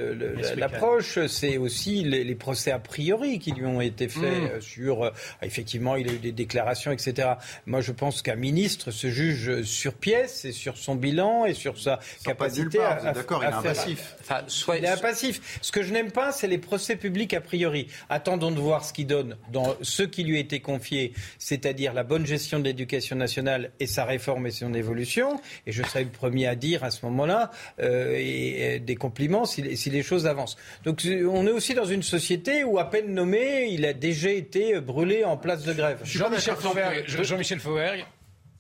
l'approche, 0.58 1.26
c'est 1.28 1.58
aussi 1.58 2.04
les, 2.04 2.36
procès 2.36 2.72
a 2.72 2.80
priori 2.80 3.40
qui 3.40 3.54
lui 3.54 3.66
ont 3.66 3.80
été 3.80 4.10
faits 4.10 4.22
mm. 4.22 4.46
euh, 4.46 4.62
sur 4.62 5.04
euh, 5.04 5.12
effectivement 5.42 5.96
il 5.96 6.10
a 6.10 6.14
eu 6.14 6.18
des 6.18 6.34
déclarations, 6.34 6.92
etc. 6.92 7.36
Moi, 7.66 7.80
je 7.80 7.94
pense 7.94 8.22
qu'un 8.22 8.36
ministre 8.36 8.92
se 8.92 9.08
juge 9.08 9.62
sur 9.62 9.94
pièce 9.94 10.44
et 10.44 10.52
sur 10.52 10.76
son 10.76 10.96
bilan 10.96 11.46
et 11.46 11.54
sur 11.54 11.80
sa 11.80 12.00
capacité 12.26 12.82
à, 12.82 13.14
D'accord, 13.14 13.42
il 13.42 13.48
est 13.48 13.64
passif. 13.64 14.16
Enfin, 14.20 14.42
soit, 14.48 14.80
il 14.80 14.86
est 14.86 15.02
passif. 15.02 15.60
Ce 15.62 15.72
que 15.72 15.82
je 15.82 15.94
n'aime 15.94 16.12
pas, 16.12 16.34
c'est 16.34 16.48
les 16.48 16.58
procès 16.58 16.98
publics 16.98 17.34
a 17.34 17.40
priori. 17.40 17.88
Attendons 18.10 18.52
de 18.52 18.60
voir 18.60 18.84
ce 18.84 18.92
qu'il 18.92 19.08
donne 19.08 19.38
dans 19.50 19.78
ce 19.82 20.04
qui 20.04 20.26
lui 20.26 20.36
a 20.36 20.40
été 20.42 20.60
confié, 20.60 21.14
c'est-à-dire 21.40 21.94
la 21.94 22.04
bonne 22.04 22.26
gestion 22.26 22.60
de 22.60 22.81
l'éducation 22.82 23.16
nationale 23.16 23.72
et 23.80 23.88
sa 23.88 24.06
réforme 24.06 24.48
et 24.48 24.52
son 24.52 24.74
évolution. 24.74 25.40
Et 25.68 25.72
je 25.72 25.84
serai 25.84 26.04
le 26.04 26.10
premier 26.10 26.48
à 26.48 26.56
dire 26.56 26.84
à 26.84 26.92
ce 26.92 27.06
moment-là 27.06 27.52
euh, 27.80 28.16
et, 28.18 28.80
des 28.80 28.96
compliments 28.96 29.46
si, 29.46 29.62
les 29.62 30.04
choses 30.04 30.26
avancent. 30.26 30.58
Donc 30.84 31.02
on 31.06 31.46
est 31.46 31.52
aussi 31.52 31.74
dans 31.74 31.86
une 31.86 32.04
société 32.04 32.64
où 32.64 32.80
à 32.80 32.90
peine 32.90 33.14
nommé, 33.14 33.68
il 33.70 33.86
a 33.86 33.94
déjà 33.94 34.32
été 34.32 34.80
brûlé 34.80 35.24
en 35.24 35.38
place 35.38 35.64
de 35.64 35.74
grève. 35.74 36.00
Jean-Michel 36.04 36.56
Fauvergue. 36.56 37.04
Jean-Michel 37.08 37.60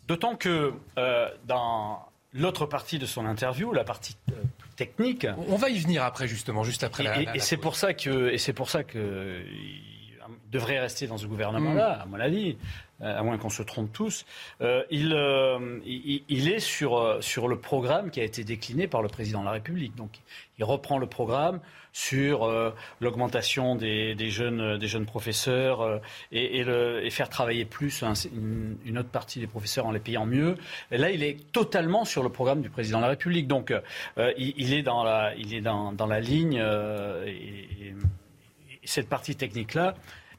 D'autant 0.07 0.35
que 0.35 0.73
euh, 0.97 1.29
dans 1.47 1.99
l'autre 2.33 2.65
partie 2.65 2.99
de 2.99 3.05
son 3.05 3.25
interview, 3.25 3.73
la 3.73 3.83
partie 3.83 4.17
euh, 4.29 4.35
technique. 4.75 5.27
On 5.47 5.55
va 5.55 5.69
y 5.69 5.79
venir 5.79 6.03
après, 6.03 6.27
justement, 6.27 6.63
juste 6.63 6.83
après 6.83 7.03
la. 7.03 7.21
Et, 7.21 7.27
et 7.35 7.39
c'est 7.39 7.57
pour 7.57 7.75
ça 7.75 7.93
que, 7.93 8.29
et 8.29 8.37
c'est 8.37 8.53
pour 8.53 8.69
ça 8.69 8.83
que 8.83 9.41
devrait 10.51 10.79
rester 10.79 11.07
dans 11.07 11.17
ce 11.17 11.25
gouvernement-là, 11.27 11.97
mm. 11.97 12.01
à 12.01 12.05
mon 12.05 12.19
avis, 12.19 12.57
euh, 13.01 13.17
à 13.17 13.23
moins 13.23 13.37
qu'on 13.37 13.49
se 13.49 13.63
trompe 13.63 13.91
tous. 13.91 14.25
Euh, 14.61 14.83
il, 14.91 15.13
euh, 15.13 15.79
il, 15.85 16.23
il, 16.29 16.51
est 16.51 16.59
sur, 16.59 17.17
sur 17.21 17.47
le 17.47 17.57
programme 17.57 18.11
qui 18.11 18.19
a 18.19 18.23
été 18.23 18.43
décliné 18.43 18.87
par 18.87 19.01
le 19.01 19.07
président 19.07 19.39
de 19.39 19.45
la 19.45 19.51
République. 19.51 19.95
Donc, 19.95 20.19
il 20.59 20.63
reprend 20.63 20.99
le 20.99 21.07
programme 21.07 21.61
sur 21.93 22.49
l'augmentation 23.01 23.75
des, 23.75 24.15
des, 24.15 24.29
jeunes, 24.29 24.77
des 24.77 24.87
jeunes 24.87 25.05
professeurs 25.05 25.99
et, 26.31 26.59
et, 26.59 26.63
le, 26.63 27.03
et, 27.03 27.09
faire 27.09 27.27
travailler 27.27 27.65
plus 27.65 28.01
une, 28.33 28.77
une, 28.85 28.97
autre 28.97 29.09
partie 29.09 29.39
des 29.41 29.47
professeurs 29.47 29.87
en 29.87 29.91
les 29.91 29.99
payant 29.99 30.25
mieux. 30.25 30.55
Et 30.91 30.97
là, 30.97 31.09
il 31.09 31.21
est 31.21 31.51
totalement 31.51 32.05
sur 32.05 32.23
le 32.23 32.29
programme 32.29 32.61
du 32.61 32.69
président 32.69 32.99
de 32.99 33.03
la 33.03 33.09
République. 33.09 33.47
Donc, 33.47 33.73
il, 34.17 34.53
il, 34.55 34.73
est 34.73 34.83
dans 34.83 35.03
la, 35.03 35.35
il 35.35 35.53
est 35.53 35.59
dans, 35.59 35.91
dans 35.91 36.07
la 36.07 36.21
ligne 36.21 36.63
et, 37.25 37.93
cette 38.83 39.09
partie 39.09 39.35
technique-là, 39.35 39.95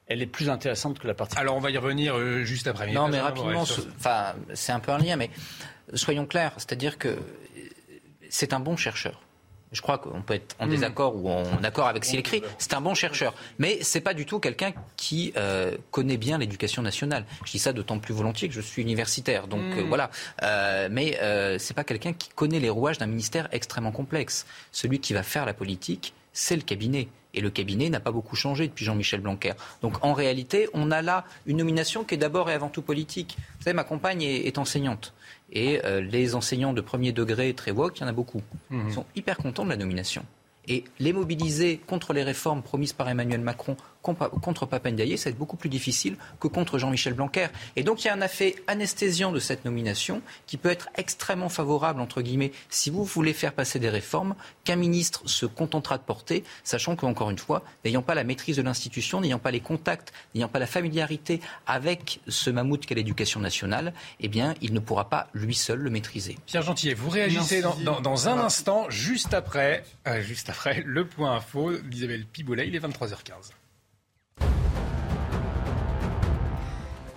elle 0.06 0.22
est 0.22 0.26
plus 0.26 0.50
intéressante 0.50 0.98
que 0.98 1.06
la 1.06 1.14
partie. 1.14 1.36
Alors 1.38 1.56
on 1.56 1.60
va 1.60 1.70
y 1.70 1.78
revenir 1.78 2.16
euh, 2.16 2.44
juste 2.44 2.66
après. 2.66 2.90
Non, 2.92 3.08
mais 3.08 3.20
rapidement, 3.20 3.62
enfin, 3.62 4.34
c'est 4.54 4.72
un 4.72 4.80
peu 4.80 4.92
un 4.92 4.98
lien, 4.98 5.16
mais 5.16 5.30
soyons 5.94 6.26
clairs, 6.26 6.52
c'est-à-dire 6.56 6.98
que 6.98 7.18
c'est 8.28 8.52
un 8.52 8.60
bon 8.60 8.76
chercheur. 8.76 9.20
Je 9.72 9.80
crois 9.80 9.98
qu'on 9.98 10.20
peut 10.20 10.34
être 10.34 10.54
en 10.58 10.66
hmm. 10.66 10.70
désaccord 10.70 11.16
ou 11.16 11.30
en 11.30 11.64
accord 11.64 11.88
avec 11.88 12.04
ce 12.04 12.10
qu'il 12.10 12.20
écrit. 12.20 12.42
C'est 12.58 12.74
un 12.74 12.80
bon 12.80 12.94
chercheur, 12.94 13.34
mais 13.58 13.78
c'est 13.80 14.02
pas 14.02 14.12
du 14.12 14.26
tout 14.26 14.38
quelqu'un 14.38 14.72
qui 14.96 15.32
euh, 15.36 15.76
connaît 15.90 16.18
bien 16.18 16.38
l'éducation 16.38 16.82
nationale. 16.82 17.24
Je 17.44 17.52
dis 17.52 17.58
ça 17.58 17.72
d'autant 17.72 17.98
plus 17.98 18.12
volontiers 18.12 18.48
que 18.48 18.54
je 18.54 18.60
suis 18.60 18.82
universitaire, 18.82 19.48
donc 19.48 19.62
euh, 19.62 19.82
hmm. 19.82 19.88
voilà. 19.88 20.10
Euh, 20.42 20.88
mais 20.90 21.18
euh, 21.22 21.58
c'est 21.58 21.74
pas 21.74 21.84
quelqu'un 21.84 22.12
qui 22.12 22.28
connaît 22.28 22.60
les 22.60 22.70
rouages 22.70 22.98
d'un 22.98 23.06
ministère 23.06 23.48
extrêmement 23.52 23.92
complexe. 23.92 24.46
Celui 24.72 25.00
qui 25.00 25.14
va 25.14 25.22
faire 25.22 25.46
la 25.46 25.54
politique, 25.54 26.12
c'est 26.34 26.56
le 26.56 26.62
cabinet. 26.62 27.08
Et 27.34 27.40
le 27.40 27.50
cabinet 27.50 27.88
n'a 27.88 28.00
pas 28.00 28.10
beaucoup 28.10 28.36
changé 28.36 28.68
depuis 28.68 28.84
Jean-Michel 28.84 29.20
Blanquer. 29.20 29.52
Donc 29.80 30.04
en 30.04 30.12
réalité, 30.12 30.68
on 30.74 30.90
a 30.90 31.02
là 31.02 31.24
une 31.46 31.56
nomination 31.58 32.04
qui 32.04 32.14
est 32.14 32.18
d'abord 32.18 32.50
et 32.50 32.52
avant 32.52 32.68
tout 32.68 32.82
politique. 32.82 33.36
Vous 33.58 33.64
savez, 33.64 33.74
ma 33.74 33.84
compagne 33.84 34.22
est, 34.22 34.58
enseignante. 34.58 35.14
Et 35.50 35.80
euh, 35.84 36.00
les 36.00 36.34
enseignants 36.34 36.72
de 36.72 36.80
premier 36.80 37.12
degré 37.12 37.54
très 37.54 37.70
woke, 37.70 37.98
il 37.98 38.02
y 38.02 38.04
en 38.04 38.08
a 38.08 38.12
beaucoup. 38.12 38.42
Ils 38.70 38.92
sont 38.92 39.06
hyper 39.16 39.36
contents 39.36 39.64
de 39.64 39.70
la 39.70 39.76
nomination. 39.76 40.24
Et 40.68 40.84
les 41.00 41.12
mobiliser 41.12 41.78
contre 41.78 42.12
les 42.12 42.22
réformes 42.22 42.62
promises 42.62 42.92
par 42.92 43.08
Emmanuel 43.08 43.40
Macron 43.40 43.76
contre 44.02 44.66
Papendiaï, 44.66 45.16
ça 45.16 45.24
va 45.24 45.30
être 45.30 45.38
beaucoup 45.38 45.56
plus 45.56 45.68
difficile 45.68 46.16
que 46.40 46.48
contre 46.48 46.78
Jean-Michel 46.78 47.14
Blanquer. 47.14 47.48
Et 47.76 47.82
donc 47.82 48.04
il 48.04 48.08
y 48.08 48.10
a 48.10 48.14
un 48.14 48.20
effet 48.20 48.56
anesthésiant 48.66 49.32
de 49.32 49.38
cette 49.38 49.64
nomination 49.64 50.22
qui 50.46 50.56
peut 50.56 50.70
être 50.70 50.88
extrêmement 50.96 51.48
favorable, 51.48 52.00
entre 52.00 52.22
guillemets, 52.22 52.52
si 52.68 52.90
vous 52.90 53.04
voulez 53.04 53.32
faire 53.32 53.52
passer 53.52 53.78
des 53.78 53.88
réformes 53.88 54.34
qu'un 54.64 54.76
ministre 54.76 55.22
se 55.26 55.46
contentera 55.46 55.98
de 55.98 56.02
porter, 56.02 56.44
sachant 56.64 56.96
qu'encore 56.96 57.30
une 57.30 57.38
fois, 57.38 57.62
n'ayant 57.84 58.02
pas 58.02 58.14
la 58.14 58.24
maîtrise 58.24 58.56
de 58.56 58.62
l'institution, 58.62 59.20
n'ayant 59.20 59.38
pas 59.38 59.50
les 59.50 59.60
contacts, 59.60 60.12
n'ayant 60.34 60.48
pas 60.48 60.58
la 60.58 60.66
familiarité 60.66 61.40
avec 61.66 62.20
ce 62.28 62.50
mammouth 62.50 62.86
qu'est 62.86 62.94
l'éducation 62.94 63.40
nationale, 63.40 63.92
eh 64.20 64.28
bien, 64.28 64.54
il 64.60 64.72
ne 64.72 64.80
pourra 64.80 65.08
pas 65.08 65.28
lui 65.34 65.54
seul 65.54 65.78
le 65.78 65.90
maîtriser. 65.90 66.38
Pierre 66.46 66.62
Gentillet, 66.62 66.94
vous 66.94 67.10
réagissez 67.10 67.62
dans, 67.62 68.28
un 68.28 68.38
instant, 68.38 68.88
juste 68.88 69.34
après, 69.34 69.84
euh, 70.06 70.20
juste 70.20 70.50
après 70.50 70.82
le 70.84 71.06
point 71.06 71.34
info 71.36 71.76
d'Isabelle 71.78 72.26
Pibolet, 72.26 72.68
il 72.68 72.74
est 72.74 72.80
23h15. 72.80 73.52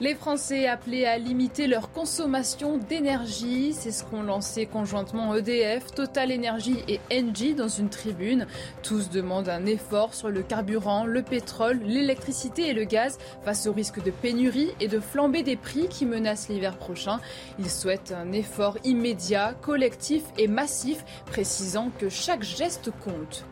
Les 0.01 0.13
Français 0.13 0.67
appelés 0.67 1.05
à 1.05 1.17
limiter 1.17 1.67
leur 1.67 1.89
consommation 1.91 2.77
d'énergie, 2.77 3.71
c'est 3.71 3.91
ce 3.91 4.03
qu'ont 4.03 4.23
lancé 4.23 4.65
conjointement 4.65 5.33
EDF, 5.33 5.87
Total 5.95 6.33
Energy 6.33 6.83
et 6.89 6.99
Engie 7.13 7.55
dans 7.55 7.69
une 7.69 7.87
tribune. 7.87 8.45
Tous 8.83 9.09
demandent 9.09 9.47
un 9.47 9.65
effort 9.65 10.13
sur 10.13 10.29
le 10.29 10.43
carburant, 10.43 11.05
le 11.05 11.23
pétrole, 11.23 11.79
l'électricité 11.85 12.67
et 12.67 12.73
le 12.73 12.83
gaz 12.83 13.17
face 13.45 13.67
au 13.67 13.71
risque 13.71 14.03
de 14.03 14.11
pénurie 14.11 14.71
et 14.81 14.89
de 14.89 14.99
flambée 14.99 15.43
des 15.43 15.55
prix 15.55 15.87
qui 15.87 16.05
menacent 16.05 16.49
l'hiver 16.49 16.77
prochain. 16.77 17.21
Ils 17.57 17.71
souhaitent 17.71 18.13
un 18.15 18.33
effort 18.33 18.77
immédiat, 18.83 19.55
collectif 19.61 20.23
et 20.37 20.49
massif, 20.49 21.05
précisant 21.25 21.89
que 21.97 22.09
chaque 22.09 22.43
geste 22.43 22.91
compte. 23.03 23.45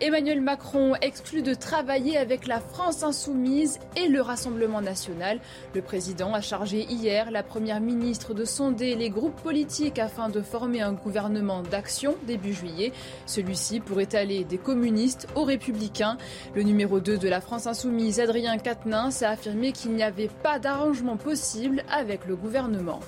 Emmanuel 0.00 0.40
Macron 0.40 0.94
exclut 1.02 1.42
de 1.42 1.54
travailler 1.54 2.16
avec 2.16 2.46
la 2.46 2.60
France 2.60 3.02
insoumise 3.02 3.80
et 3.96 4.06
le 4.06 4.20
Rassemblement 4.20 4.80
national. 4.80 5.40
Le 5.74 5.82
président 5.82 6.34
a 6.34 6.40
chargé 6.40 6.84
hier 6.84 7.32
la 7.32 7.42
première 7.42 7.80
ministre 7.80 8.32
de 8.32 8.44
sonder 8.44 8.94
les 8.94 9.10
groupes 9.10 9.40
politiques 9.42 9.98
afin 9.98 10.28
de 10.28 10.40
former 10.40 10.82
un 10.82 10.92
gouvernement 10.92 11.62
d'action 11.62 12.14
début 12.28 12.52
juillet. 12.52 12.92
Celui-ci 13.26 13.80
pourrait 13.80 14.14
aller 14.14 14.44
des 14.44 14.58
communistes 14.58 15.26
aux 15.34 15.44
républicains. 15.44 16.16
Le 16.54 16.62
numéro 16.62 17.00
2 17.00 17.18
de 17.18 17.28
la 17.28 17.40
France 17.40 17.66
insoumise, 17.66 18.20
Adrien 18.20 18.56
Quatennens, 18.58 19.22
a 19.22 19.30
affirmé 19.30 19.72
qu'il 19.72 19.94
n'y 19.94 20.04
avait 20.04 20.30
pas 20.44 20.60
d'arrangement 20.60 21.16
possible 21.16 21.82
avec 21.90 22.24
le 22.26 22.36
gouvernement. 22.36 23.00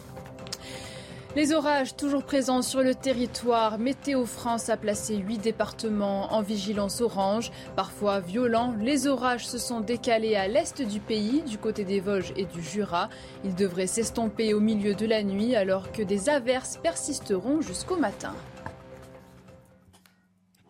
Les 1.37 1.53
orages 1.53 1.95
toujours 1.95 2.24
présents 2.24 2.61
sur 2.61 2.83
le 2.83 2.93
territoire. 2.93 3.78
Météo 3.78 4.24
France 4.24 4.68
a 4.68 4.76
placé 4.76 5.16
huit 5.16 5.39
départements 5.39 6.35
en 6.35 6.43
vigilance 6.43 7.01
orange. 7.01 7.53
Parfois 7.76 8.18
violents, 8.18 8.74
les 8.81 9.07
orages 9.07 9.47
se 9.47 9.57
sont 9.57 9.81
décalés 9.81 10.35
à 10.35 10.49
l'est 10.49 10.83
du 10.83 10.99
pays, 10.99 11.43
du 11.43 11.57
côté 11.57 11.85
des 11.85 12.01
Vosges 12.01 12.33
et 12.37 12.47
du 12.47 12.61
Jura. 12.61 13.09
Ils 13.45 13.55
devraient 13.55 13.87
s'estomper 13.87 14.55
au 14.55 14.61
milieu 14.61 14.95
de 14.95 15.07
la 15.07 15.22
nuit 15.22 15.55
alors 15.55 15.93
que 15.93 16.03
des 16.03 16.28
averses 16.28 16.81
persisteront 16.83 17.61
jusqu'au 17.61 17.97
matin. 17.97 18.35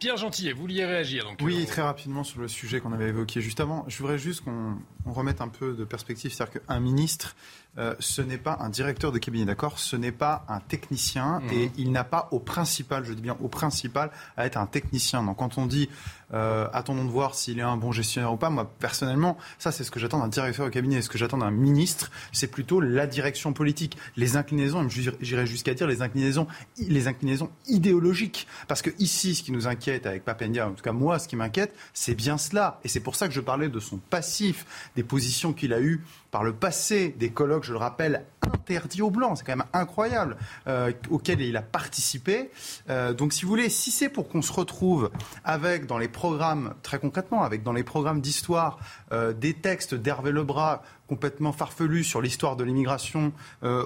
Pierre 0.00 0.16
Gentillet, 0.16 0.54
vous 0.54 0.62
vouliez 0.62 0.86
réagir 0.86 1.24
donc, 1.24 1.38
Oui, 1.42 1.66
très 1.66 1.82
rapidement 1.82 2.24
sur 2.24 2.40
le 2.40 2.48
sujet 2.48 2.80
qu'on 2.80 2.92
avait 2.92 3.10
évoqué 3.10 3.42
juste 3.42 3.60
avant. 3.60 3.84
Je 3.86 3.98
voudrais 3.98 4.16
juste 4.16 4.42
qu'on 4.42 4.78
remette 5.04 5.42
un 5.42 5.48
peu 5.48 5.74
de 5.74 5.84
perspective. 5.84 6.32
C'est-à-dire 6.32 6.62
qu'un 6.62 6.80
ministre 6.80 7.36
euh, 7.78 7.94
ce 8.00 8.20
n'est 8.20 8.38
pas 8.38 8.58
un 8.60 8.68
directeur 8.68 9.12
de 9.12 9.18
cabinet, 9.18 9.44
d'accord? 9.44 9.78
Ce 9.78 9.94
n'est 9.94 10.10
pas 10.10 10.44
un 10.48 10.58
technicien 10.58 11.40
mhm. 11.40 11.52
et 11.52 11.70
il 11.78 11.92
n'a 11.92 12.02
pas 12.02 12.28
au 12.32 12.40
principal, 12.40 13.04
je 13.04 13.12
dis 13.12 13.22
bien 13.22 13.36
au 13.40 13.48
principal, 13.48 14.10
à 14.36 14.46
être 14.46 14.56
un 14.56 14.66
technicien. 14.66 15.22
Donc 15.22 15.36
quand 15.36 15.56
on 15.56 15.66
dit 15.66 15.88
euh, 16.32 16.68
attendons 16.72 17.04
de 17.04 17.10
voir 17.10 17.34
s'il 17.34 17.58
est 17.58 17.62
un 17.62 17.76
bon 17.76 17.92
gestionnaire 17.92 18.32
ou 18.32 18.36
pas, 18.36 18.50
moi 18.50 18.70
personnellement, 18.78 19.36
ça 19.58 19.72
c'est 19.72 19.84
ce 19.84 19.90
que 19.90 19.98
j'attends 19.98 20.20
d'un 20.20 20.28
directeur 20.28 20.66
de 20.66 20.70
cabinet. 20.70 21.02
Ce 21.02 21.08
que 21.08 21.18
j'attends 21.18 21.38
d'un 21.38 21.50
ministre, 21.50 22.10
c'est 22.32 22.50
plutôt 22.50 22.80
la 22.80 23.06
direction 23.06 23.52
politique, 23.52 23.96
les 24.16 24.36
inclinaisons, 24.36 24.88
j'irais 24.88 25.46
jusqu'à 25.46 25.74
dire 25.74 25.86
les 25.86 26.02
inclinaisons, 26.02 26.46
les 26.78 27.08
inclinaisons 27.08 27.50
idéologiques. 27.66 28.46
Parce 28.68 28.82
que 28.82 28.90
ici, 28.98 29.34
ce 29.34 29.42
qui 29.42 29.52
nous 29.52 29.66
inquiète 29.66 30.06
avec 30.06 30.24
Papendia, 30.24 30.68
en 30.68 30.72
tout 30.72 30.82
cas 30.82 30.92
moi, 30.92 31.18
ce 31.18 31.28
qui 31.28 31.36
m'inquiète, 31.36 31.74
c'est 31.94 32.14
bien 32.14 32.38
cela. 32.38 32.80
Et 32.84 32.88
c'est 32.88 33.00
pour 33.00 33.16
ça 33.16 33.28
que 33.28 33.34
je 33.34 33.40
parlais 33.40 33.68
de 33.68 33.80
son 33.80 33.98
passif, 33.98 34.90
des 34.96 35.02
positions 35.02 35.52
qu'il 35.52 35.72
a 35.72 35.80
eues 35.80 36.04
par 36.30 36.44
le 36.44 36.52
passé 36.52 37.14
des 37.18 37.30
colloques, 37.30 37.64
je 37.64 37.72
le 37.72 37.78
rappelle, 37.78 38.24
interdits 38.42 39.02
aux 39.02 39.10
Blancs, 39.10 39.38
c'est 39.38 39.44
quand 39.44 39.56
même 39.56 39.66
incroyable, 39.72 40.36
euh, 40.66 40.92
auxquels 41.10 41.40
il 41.40 41.56
a 41.56 41.62
participé. 41.62 42.50
Euh, 42.88 43.12
donc 43.12 43.32
si 43.32 43.42
vous 43.42 43.48
voulez, 43.48 43.68
si 43.68 43.90
c'est 43.90 44.08
pour 44.08 44.28
qu'on 44.28 44.42
se 44.42 44.52
retrouve 44.52 45.10
avec 45.44 45.86
dans 45.86 45.98
les 45.98 46.08
programmes, 46.08 46.74
très 46.82 46.98
concrètement, 46.98 47.42
avec 47.42 47.62
dans 47.62 47.72
les 47.72 47.82
programmes 47.82 48.20
d'histoire, 48.20 48.78
euh, 49.12 49.32
des 49.32 49.54
textes 49.54 49.94
d'Hervé 49.94 50.32
Lebras 50.32 50.82
complètement 51.08 51.52
farfelus 51.52 52.04
sur 52.04 52.20
l'histoire 52.20 52.54
de 52.54 52.62
l'immigration 52.62 53.32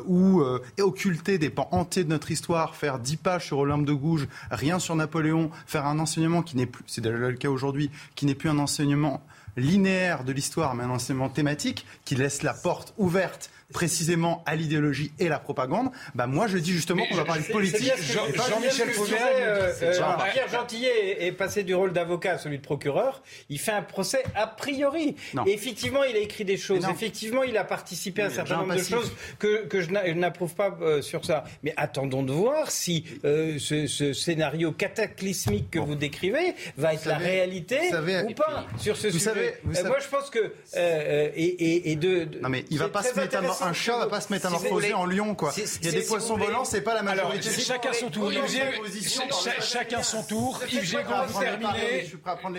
ou 0.07 0.43
occulter 0.79 1.39
des 1.39 1.49
pans 1.49 1.71
entiers 1.71 2.05
de 2.05 2.11
notre 2.11 2.31
histoire, 2.31 2.77
faire 2.77 2.99
dix 2.99 3.17
pages 3.17 3.47
sur 3.47 3.57
Olympe 3.57 3.87
de 3.87 3.95
Gouges, 3.95 4.29
rien 4.51 4.79
sur 4.79 4.95
Napoléon, 4.95 5.51
faire 5.65 5.87
un 5.87 5.99
enseignement 6.01 6.43
qui 6.43 6.59
n'est 6.59 6.67
plus, 6.67 6.85
c'est 6.87 7.03
le 7.03 7.33
cas 7.33 7.49
aujourd'hui, 7.49 7.91
qui 8.15 8.27
n'est 8.27 8.35
plus 8.35 8.51
un 8.51 8.59
enseignement 8.59 9.23
linéaire 9.57 10.25
de 10.25 10.33
l'histoire, 10.33 10.75
mais 10.75 10.85
un 10.85 10.91
enseignement 10.91 11.29
thématique 11.29 11.87
qui 12.05 12.15
laisse 12.15 12.43
la 12.43 12.55
porte 12.55 12.95
ouverte 12.99 13.51
précisément 13.75 14.43
à 14.47 14.55
l'idéologie 14.55 15.13
et 15.19 15.29
la 15.29 15.41
propagande, 15.41 15.91
bah 16.15 16.27
moi 16.27 16.47
je 16.47 16.57
dis 16.59 16.73
justement 16.73 17.05
qu'on 17.07 17.17
va 17.17 17.25
parler 17.25 17.43
de 17.43 17.53
politique. 17.53 17.93
Jean-Michel 18.01 18.89
euh, 19.13 19.73
euh, 19.83 20.15
Pierre 20.33 20.49
Gentillet 20.49 21.27
est 21.27 21.33
passé 21.33 21.65
du 21.65 21.75
rôle 21.75 21.93
d'avocat 21.93 22.35
à 22.35 22.39
celui 22.39 22.59
de 22.59 22.63
procureur. 22.63 23.23
Il 23.51 23.59
fait 23.59 23.73
un 23.73 23.83
procès 23.83 24.23
a 24.37 24.47
priori. 24.47 25.17
effectivement, 25.47 26.05
il 26.05 26.15
a 26.15 26.21
écrit 26.21 26.45
des 26.45 26.57
choses. 26.57 26.87
Effectivement, 26.89 27.43
il 27.43 27.59
a 27.59 27.65
participé 27.65 28.23
à 28.23 28.27
un 28.27 28.31
certain 28.31 28.59
nombre 28.59 28.77
de 28.77 28.83
choses 28.83 29.13
que, 29.41 29.67
que 29.67 29.81
je 29.81 29.91
n'approuve 29.91 30.55
pas 30.55 30.79
euh, 30.81 31.03
sur 31.03 31.25
ça. 31.25 31.43
Mais 31.65 31.75
attendons 31.77 32.23
de 32.23 32.33
voir 32.33 32.71
si 32.71 33.05
ce, 33.25 34.13
scénario 34.15 34.71
cataclysmique 34.71 35.73
que 35.73 35.81
vous 35.81 35.97
décrivez 35.97 36.55
va 36.77 36.95
être 36.95 37.07
la 37.07 37.19
réalité 37.19 37.81
ou 38.29 38.35
pas 38.35 38.67
sur 38.79 38.97
ce 38.97 39.11
sujet. 39.11 39.61
moi, 39.65 39.99
je 40.01 40.09
pense 40.09 40.31
que 40.31 40.55
et, 40.77 41.91
et, 41.91 41.97
de, 41.97 42.29
non 42.41 42.49
mais 42.49 42.65
il 42.71 42.79
va 42.79 42.89
pas 42.89 43.03
se 43.03 43.13
un 43.65 43.73
chat 43.73 43.99
va 43.99 44.07
pas 44.07 44.21
se 44.21 44.33
métamorphoser 44.33 44.95
en 44.95 45.07
lion, 45.07 45.35
quoi. 45.35 45.53
Il 45.57 45.87
y 45.87 45.89
a 45.89 45.93
des 45.93 46.03
poissons 46.03 46.37
volants, 46.37 46.65
c'est 46.65 46.83
pas 46.83 46.95
la 46.95 47.03
majorité. 47.03 47.51
Chacun 47.51 47.93
son 47.93 48.11
tour. 48.11 48.31
Chacun 49.61 50.03
son 50.03 50.23
tour. 50.23 50.61
Yves 50.71 50.85
Gégaud, 50.85 51.13
vous 51.29 51.41
terminez. 51.41 52.11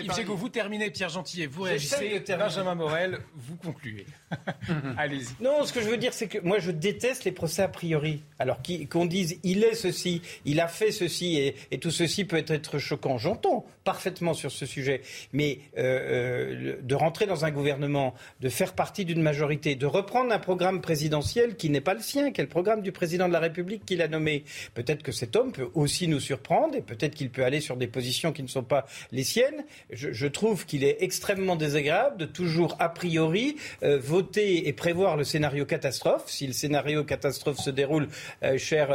Yves 0.02 0.14
Gégaud, 0.14 0.36
vous 0.36 0.48
terminez. 0.48 0.90
Pierre 0.90 1.08
Gentillet, 1.08 1.46
vous 1.46 1.62
réagissez. 1.62 2.22
Benjamin 2.38 2.74
Morel, 2.74 3.20
vous 3.34 3.56
concluez. 3.56 4.06
Allez-y. 4.98 5.42
Non, 5.42 5.64
ce 5.64 5.72
que 5.72 5.80
je 5.80 5.88
veux 5.88 5.96
dire, 5.96 6.12
c'est 6.12 6.28
que 6.28 6.38
moi, 6.38 6.58
je 6.58 6.70
déteste 6.70 7.24
les 7.24 7.32
procès 7.32 7.62
a 7.62 7.68
priori. 7.68 8.22
Alors 8.38 8.58
qu'on 8.90 9.06
dise, 9.06 9.38
il 9.42 9.64
est 9.64 9.74
ceci, 9.74 10.22
il 10.44 10.60
a 10.60 10.68
fait 10.68 10.92
ceci, 10.92 11.36
et, 11.36 11.56
et 11.70 11.78
tout 11.78 11.90
ceci 11.90 12.24
peut 12.24 12.44
être 12.46 12.78
choquant. 12.78 13.18
J'entends 13.18 13.66
parfaitement 13.86 14.34
sur 14.34 14.50
ce 14.50 14.66
sujet. 14.66 15.00
Mais 15.32 15.60
euh, 15.78 15.84
euh, 15.86 16.76
de 16.82 16.94
rentrer 16.94 17.26
dans 17.26 17.44
un 17.44 17.52
gouvernement, 17.52 18.14
de 18.40 18.48
faire 18.48 18.74
partie 18.74 19.04
d'une 19.04 19.22
majorité, 19.22 19.76
de 19.76 19.86
reprendre 19.86 20.32
un 20.32 20.40
programme 20.40 20.80
présidentiel 20.80 21.54
qui 21.54 21.70
n'est 21.70 21.80
pas 21.80 21.94
le 21.94 22.00
sien, 22.00 22.32
qui 22.32 22.40
est 22.40 22.44
le 22.44 22.50
programme 22.50 22.82
du 22.82 22.90
président 22.90 23.28
de 23.28 23.32
la 23.32 23.38
République 23.38 23.84
qu'il 23.86 24.02
a 24.02 24.08
nommé, 24.08 24.44
peut-être 24.74 25.04
que 25.04 25.12
cet 25.12 25.36
homme 25.36 25.52
peut 25.52 25.68
aussi 25.74 26.08
nous 26.08 26.18
surprendre 26.18 26.74
et 26.74 26.82
peut-être 26.82 27.14
qu'il 27.14 27.30
peut 27.30 27.44
aller 27.44 27.60
sur 27.60 27.76
des 27.76 27.86
positions 27.86 28.32
qui 28.32 28.42
ne 28.42 28.48
sont 28.48 28.64
pas 28.64 28.86
les 29.12 29.22
siennes. 29.22 29.64
Je, 29.90 30.26
trouve 30.26 30.66
qu'il 30.66 30.82
est 30.82 30.96
extrêmement 31.00 31.54
désagréable 31.54 32.16
de 32.16 32.26
toujours, 32.26 32.76
a 32.80 32.88
priori, 32.88 33.56
euh, 33.84 33.98
voter 33.98 34.66
et 34.66 34.72
prévoir 34.72 35.16
le 35.16 35.22
scénario 35.22 35.64
catastrophe. 35.64 36.24
Si 36.26 36.48
le 36.48 36.52
scénario 36.52 37.04
catastrophe 37.04 37.58
se 37.58 37.70
déroule, 37.70 38.08
euh, 38.42 38.58
cher 38.58 38.88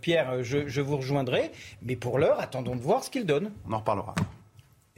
Pierre, 0.00 0.42
je 0.42 0.80
vous 0.80 0.96
rejoindrai. 0.96 1.52
Mais 1.82 1.94
pour 1.94 2.18
l'heure, 2.18 2.40
attendons 2.40 2.74
de 2.74 2.80
voir 2.80 3.04
ce 3.04 3.10
qu'il 3.10 3.24
donne. 3.24 3.52
On 3.68 3.72
en 3.72 3.78
reparlera. 3.78 4.14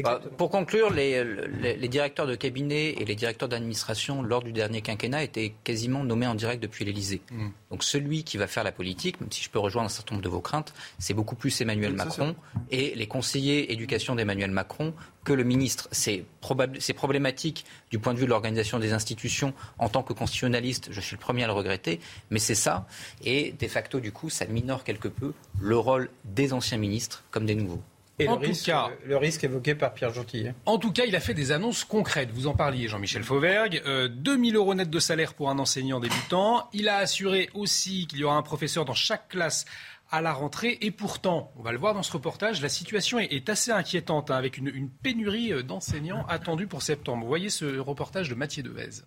Bah, 0.03 0.21
pour 0.37 0.51
conclure, 0.51 0.91
les, 0.91 1.23
les, 1.23 1.77
les, 1.77 1.89
directeurs 1.89 2.27
de 2.27 2.35
cabinet 2.35 2.91
et 2.91 3.05
les 3.05 3.15
directeurs 3.15 3.49
d'administration 3.49 4.23
lors 4.23 4.43
du 4.43 4.53
dernier 4.53 4.83
quinquennat 4.83 5.23
étaient 5.23 5.55
quasiment 5.63 6.03
nommés 6.03 6.27
en 6.27 6.35
direct 6.35 6.61
depuis 6.61 6.85
l'Elysée. 6.85 7.21
Mmh. 7.31 7.49
Donc 7.71 7.85
celui 7.85 8.25
qui 8.25 8.37
va 8.37 8.49
faire 8.49 8.65
la 8.65 8.73
politique, 8.73 9.21
même 9.21 9.31
si 9.31 9.45
je 9.45 9.51
peux 9.51 9.61
rejoindre 9.61 9.87
un 9.87 9.91
certain 9.91 10.17
nombre 10.17 10.25
de 10.25 10.29
vos 10.29 10.41
craintes, 10.41 10.75
c'est 10.99 11.15
beaucoup 11.15 11.37
plus 11.37 11.61
Emmanuel 11.61 11.93
oui, 11.93 11.97
Macron 11.97 12.35
et 12.73 12.93
les 12.97 13.07
conseillers 13.07 13.73
éducation 13.73 14.17
d'Emmanuel 14.17 14.51
Macron 14.51 14.95
que 15.23 15.33
le 15.33 15.45
ministre. 15.45 15.89
C'est 15.93 16.25
problématique 16.41 17.65
du 17.91 18.01
point 18.01 18.15
de 18.15 18.19
vue 18.19 18.25
de 18.25 18.31
l'organisation 18.31 18.81
des 18.81 18.93
institutions. 18.93 19.55
En 19.79 19.89
tant 19.89 20.03
que 20.03 20.13
constitutionnaliste, 20.13 20.89
je 20.91 21.01
suis 21.01 21.15
le 21.15 21.21
premier 21.21 21.45
à 21.45 21.47
le 21.47 21.53
regretter, 21.53 22.01
mais 22.31 22.41
c'est 22.41 22.57
ça. 22.57 22.87
Et 23.23 23.53
de 23.53 23.69
facto, 23.69 24.01
du 24.01 24.11
coup, 24.11 24.29
ça 24.29 24.47
minore 24.47 24.83
quelque 24.83 25.09
peu 25.09 25.33
le 25.61 25.79
rôle 25.79 26.11
des 26.25 26.53
anciens 26.53 26.79
ministres 26.79 27.23
comme 27.31 27.47
des 27.47 27.55
nouveaux. 27.55 27.83
Et 28.19 28.29
en 28.29 28.37
le, 28.37 28.47
risque, 28.47 28.67
cas, 28.67 28.91
le 29.05 29.17
risque 29.17 29.43
évoqué 29.43 29.75
par 29.75 29.93
Pierre 29.93 30.13
Gentil. 30.13 30.47
En 30.67 30.79
tout 30.79 30.93
cas, 30.93 31.05
il 31.05 31.17
a 31.17 31.21
fait 31.21 31.35
des 31.35 31.51
annonces 31.51 31.85
concrètes. 31.85 32.31
Vous 32.31 32.47
en 32.47 32.55
parliez, 32.55 32.87
Jean-Michel 32.87 33.25
Fauvergue. 33.25 33.83
Euh, 33.87 34.09
2000 34.09 34.55
euros 34.55 34.75
net 34.75 34.89
de 34.89 34.99
salaire 35.01 35.35
pour 35.35 35.51
un 35.51 35.59
enseignant 35.59 35.99
débutant. 35.99 36.69
Il 36.73 36.89
a 36.89 36.99
assuré 36.99 37.51
aussi 37.55 38.07
qu'il 38.07 38.21
y 38.21 38.25
aura 38.25 38.37
un 38.37 38.43
professeur 38.43 38.85
dans 38.85 38.95
chaque 38.95 39.29
classe 39.29 39.65
à 40.13 40.21
la 40.21 40.33
rentrée. 40.33 40.79
Et 40.81 40.93
pourtant, 40.93 41.53
on 41.57 41.63
va 41.63 41.73
le 41.73 41.79
voir 41.79 41.93
dans 41.95 42.05
ce 42.05 42.13
reportage, 42.13 42.63
la 42.63 42.69
situation 42.69 43.19
est, 43.19 43.33
est 43.33 43.49
assez 43.49 43.73
inquiétante, 43.73 44.31
hein, 44.31 44.37
avec 44.37 44.59
une, 44.59 44.69
une 44.69 44.91
pénurie 44.91 45.65
d'enseignants 45.65 46.25
attendue 46.29 46.69
pour 46.69 46.83
septembre. 46.83 47.23
Vous 47.23 47.29
voyez 47.29 47.51
ce 47.51 47.79
reportage 47.79 48.29
de 48.29 48.37
Mathieu 48.37 48.63
Devez. 48.63 49.03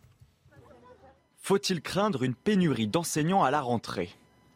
Faut-il 1.38 1.82
craindre 1.82 2.24
une 2.24 2.36
pénurie 2.36 2.88
d'enseignants 2.88 3.44
à 3.44 3.52
la 3.52 3.62
rentrée? 3.62 4.10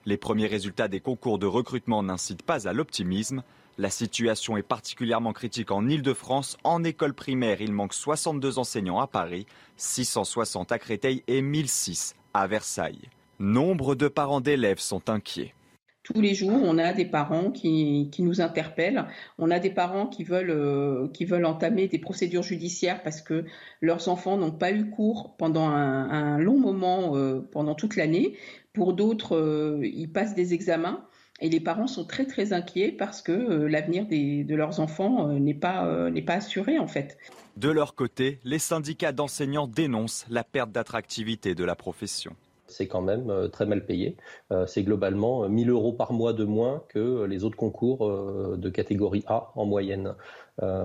Les 0.05 0.17
premiers 0.17 0.47
résultats 0.47 0.89
des 0.89 0.99
concours 0.99 1.39
de 1.39 1.45
recrutement 1.45 2.03
n'incitent 2.03 2.43
pas 2.43 2.67
à 2.67 2.73
l'optimisme. 2.73 3.43
La 3.81 3.89
situation 3.89 4.57
est 4.57 4.61
particulièrement 4.61 5.33
critique 5.33 5.71
en 5.71 5.89
Ile-de-France. 5.89 6.55
En 6.63 6.83
école 6.83 7.15
primaire, 7.15 7.61
il 7.61 7.71
manque 7.71 7.95
62 7.95 8.59
enseignants 8.59 8.99
à 8.99 9.07
Paris, 9.07 9.47
660 9.75 10.71
à 10.71 10.77
Créteil 10.77 11.23
et 11.27 11.41
1006 11.41 12.13
à 12.35 12.45
Versailles. 12.45 13.09
Nombre 13.39 13.95
de 13.95 14.07
parents 14.07 14.39
d'élèves 14.39 14.77
sont 14.77 15.09
inquiets. 15.09 15.55
Tous 16.03 16.21
les 16.21 16.35
jours, 16.35 16.59
on 16.63 16.77
a 16.77 16.93
des 16.93 17.05
parents 17.05 17.49
qui, 17.49 18.11
nous 18.19 18.39
interpellent. 18.39 19.07
On 19.39 19.49
a 19.49 19.57
des 19.57 19.71
parents 19.71 20.05
qui 20.05 20.25
veulent, 20.25 20.51
euh, 20.51 21.07
qui 21.07 21.25
veulent 21.25 21.45
entamer 21.45 21.87
des 21.87 21.97
procédures 21.97 22.43
judiciaires 22.43 23.01
parce 23.01 23.21
que 23.21 23.45
leurs 23.81 24.09
enfants 24.09 24.37
n'ont 24.37 24.51
pas 24.51 24.71
eu 24.71 24.91
cours 24.91 25.35
pendant 25.37 25.67
un, 25.67 26.07
un 26.07 26.37
long 26.37 26.59
moment, 26.59 27.15
euh, 27.15 27.39
pendant 27.51 27.73
toute 27.73 27.95
l'année. 27.95 28.37
Pour 28.73 28.93
d'autres, 28.93 29.35
euh, 29.35 29.79
ils 29.83 30.11
passent 30.11 30.35
des 30.35 30.53
examens. 30.53 31.03
Et 31.41 31.49
les 31.49 31.59
parents 31.59 31.87
sont 31.87 32.05
très 32.05 32.25
très 32.25 32.53
inquiets 32.53 32.91
parce 32.91 33.21
que 33.21 33.31
euh, 33.31 33.67
l'avenir 33.67 34.05
de 34.07 34.55
leurs 34.55 34.79
enfants 34.79 35.27
euh, 35.27 35.39
n'est 35.39 35.55
pas, 35.55 35.85
euh, 35.87 36.11
n'est 36.11 36.21
pas 36.21 36.35
assuré 36.35 36.77
en 36.77 36.87
fait. 36.87 37.17
De 37.57 37.69
leur 37.69 37.95
côté, 37.95 38.39
les 38.43 38.59
syndicats 38.59 39.11
d'enseignants 39.11 39.67
dénoncent 39.67 40.25
la 40.29 40.43
perte 40.43 40.71
d'attractivité 40.71 41.55
de 41.55 41.63
la 41.63 41.75
profession 41.75 42.35
c'est 42.71 42.87
quand 42.87 43.01
même 43.01 43.29
euh, 43.29 43.47
très 43.47 43.65
mal 43.65 43.85
payé. 43.85 44.15
Euh, 44.51 44.65
c'est 44.65 44.83
globalement 44.83 45.47
1000 45.47 45.69
euros 45.69 45.93
par 45.93 46.13
mois 46.13 46.33
de 46.33 46.45
moins 46.45 46.83
que 46.89 47.25
les 47.25 47.43
autres 47.43 47.57
concours 47.57 48.07
euh, 48.07 48.55
de 48.57 48.69
catégorie 48.69 49.23
A 49.27 49.51
en 49.55 49.65
moyenne. 49.65 50.15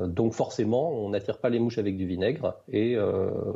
donc 0.06 0.32
forcément, 0.32 0.90
on 0.90 1.10
n'attire 1.10 1.38
pas 1.38 1.50
les 1.50 1.58
mouches 1.58 1.76
avec 1.78 1.98
du 1.98 2.06
vinaigre 2.06 2.54
et 2.72 2.96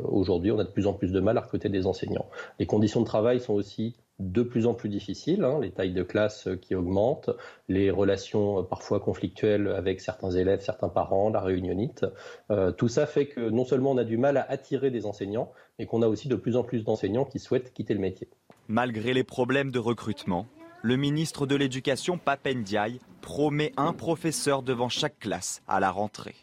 aujourd'hui, 0.05 0.51
on 0.53 0.59
a 0.59 0.65
de 0.65 0.71
plus 0.71 0.87
en 0.87 0.93
plus 0.93 1.13
de 1.13 1.21
mal 1.21 1.39
à 1.39 1.41
recruter 1.41 1.71
des 1.71 1.87
enseignants. 1.87 2.29
Les 2.59 2.67
conditions 2.67 3.01
de 3.01 3.07
travail 3.07 3.41
sont 3.41 3.55
aussi 3.55 3.97
de 4.21 4.43
plus 4.43 4.67
en 4.67 4.75
plus 4.75 4.89
difficiles, 4.89 5.43
hein, 5.43 5.59
les 5.61 5.71
tailles 5.71 5.95
de 5.95 6.03
classe 6.03 6.49
qui 6.61 6.75
augmentent, 6.75 7.31
les 7.69 7.91
relations 7.91 8.63
parfois 8.63 9.01
conflictuelles 9.01 9.69
avec 9.69 10.01
certains 10.01 10.31
élèves, 10.31 10.61
certains 10.61 10.91
parents, 10.91 11.31
la 11.31 11.41
réunionnite. 11.41 12.05
Euh, 12.51 12.71
tout 12.71 12.89
ça 12.89 13.07
fait 13.07 13.27
que 13.27 13.41
non 13.41 13.65
seulement 13.65 13.93
on 13.93 13.99
a 13.99 14.05
du 14.05 14.19
mal 14.19 14.37
à 14.37 14.43
attirer 14.49 14.91
des 14.91 15.07
enseignants, 15.07 15.51
mais 15.79 15.87
qu'on 15.87 16.03
a 16.03 16.07
aussi 16.07 16.29
de 16.29 16.37
plus 16.37 16.57
en 16.57 16.63
plus 16.63 16.85
d'enseignants 16.85 17.25
qui 17.25 17.39
souhaitent 17.39 17.73
quitter 17.73 17.95
le 17.95 18.01
métier. 18.01 18.29
Malgré 18.69 19.15
les 19.15 19.25
problèmes 19.25 19.73
de 19.73 19.79
recrutement, 19.79 20.47
le 20.83 20.97
ministre 20.97 21.47
de 21.47 21.57
l'Éducation, 21.57 22.19
Papendiaï, 22.19 23.01
promet 23.23 23.73
un 23.77 23.93
professeur 23.95 24.63
devant 24.63 24.89
chaque 24.89 25.19
classe 25.19 25.63
à 25.67 25.81
la 25.81 25.91
rentrée. 25.91 26.37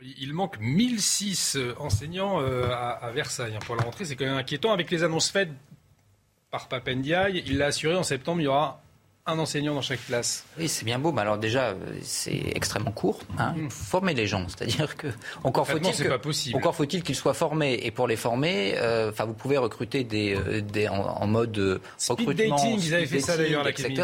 Il 0.00 0.32
manque 0.32 0.60
1006 0.60 1.58
enseignants 1.78 2.40
euh, 2.40 2.70
à 2.70 3.10
Versailles 3.10 3.56
hein, 3.56 3.64
pour 3.66 3.74
la 3.74 3.82
rentrée. 3.82 4.04
C'est 4.04 4.14
quand 4.14 4.26
même 4.26 4.36
inquiétant 4.36 4.72
avec 4.72 4.92
les 4.92 5.02
annonces 5.02 5.30
faites 5.30 5.50
par 6.50 6.68
Papendiaï. 6.68 7.42
Il 7.46 7.58
l'a 7.58 7.66
assuré 7.66 7.96
en 7.96 8.02
septembre, 8.02 8.40
il 8.40 8.44
y 8.44 8.48
aura 8.48 8.82
un 9.28 9.38
enseignant 9.38 9.74
dans 9.74 9.82
chaque 9.82 10.04
classe. 10.06 10.44
Oui, 10.58 10.68
c'est 10.68 10.84
bien 10.84 10.98
beau, 10.98 11.12
mais 11.12 11.20
alors 11.20 11.36
déjà, 11.36 11.74
c'est 12.02 12.52
extrêmement 12.54 12.90
court. 12.90 13.20
Hein. 13.38 13.54
Former 13.68 14.14
les 14.14 14.26
gens, 14.26 14.46
c'est-à-dire 14.48 14.96
que 14.96 15.08
encore 15.44 15.68
faut-il 15.68 15.94
que, 15.94 16.56
encore 16.56 16.74
faut-il 16.74 17.02
qu'ils 17.02 17.14
soient 17.14 17.34
formés. 17.34 17.78
Et 17.82 17.90
pour 17.90 18.08
les 18.08 18.16
former, 18.16 18.74
euh, 18.78 19.10
enfin, 19.10 19.26
vous 19.26 19.34
pouvez 19.34 19.58
recruter 19.58 20.02
des, 20.02 20.34
euh, 20.34 20.62
des 20.62 20.88
en, 20.88 20.94
en, 20.94 21.26
mode 21.26 21.58
euh, 21.58 21.78
speed 21.98 22.20
recrutement, 22.20 22.56
dating. 22.56 22.80
Ils 22.80 22.94
avaient 22.94 23.06
fait 23.06 23.20
ça 23.20 23.36
d'ailleurs, 23.36 23.68
etc. 23.68 24.02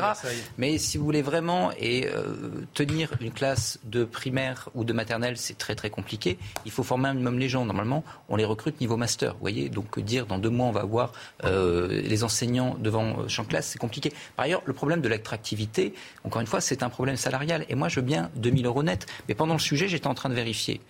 Mais 0.59 0.77
si 0.77 0.99
vous 0.99 1.05
voulez 1.05 1.23
vraiment 1.23 1.73
et 1.79 2.07
euh, 2.07 2.35
tenir 2.75 3.11
une 3.21 3.33
classe 3.33 3.79
de 3.85 4.05
primaire 4.05 4.69
ou 4.75 4.85
de 4.85 4.93
maternelle, 4.93 5.39
c'est 5.39 5.57
très 5.57 5.75
très 5.75 5.89
compliqué. 5.89 6.39
Il 6.67 6.71
faut 6.71 6.83
former 6.83 7.09
un 7.09 7.15
minimum 7.15 7.39
les 7.39 7.49
gens. 7.49 7.65
Normalement, 7.65 8.05
on 8.29 8.37
les 8.37 8.45
recrute 8.45 8.79
niveau 8.81 8.99
master. 8.99 9.33
Vous 9.33 9.41
voyez, 9.41 9.71
donc 9.71 9.99
dire 10.01 10.27
dans 10.27 10.39
deux 10.39 10.51
mois 10.51 10.67
on 10.67 10.73
va 10.73 10.83
avoir 10.83 11.13
les 11.43 12.25
enseignants 12.25 12.77
devant 12.79 13.27
chaque 13.29 13.49
classe, 13.49 13.69
c'est 13.69 13.79
compliqué. 13.79 14.13
Par 14.37 14.45
ailleurs, 14.45 14.63
le 14.67 14.73
problème 14.75 15.01
de 15.01 15.09
l'attractivité, 15.17 15.95
encore 16.25 16.41
une 16.41 16.47
fois, 16.47 16.61
c'est 16.61 16.83
un 16.83 16.89
problème 16.89 17.17
salarial. 17.17 17.65
Et 17.69 17.75
moi, 17.75 17.89
je 17.89 17.97
veux 17.97 18.07
bien 18.07 18.31
2000 18.37 18.67
euros 18.67 18.83
net. 18.83 19.07
Mais 19.29 19.35
pendant 19.35 19.55
le 19.55 19.61
sujet, 19.61 19.89
j'étais 19.89 20.07
en 20.07 20.15
train 20.15 20.29
de 20.29 20.35
vérifier. 20.35 20.81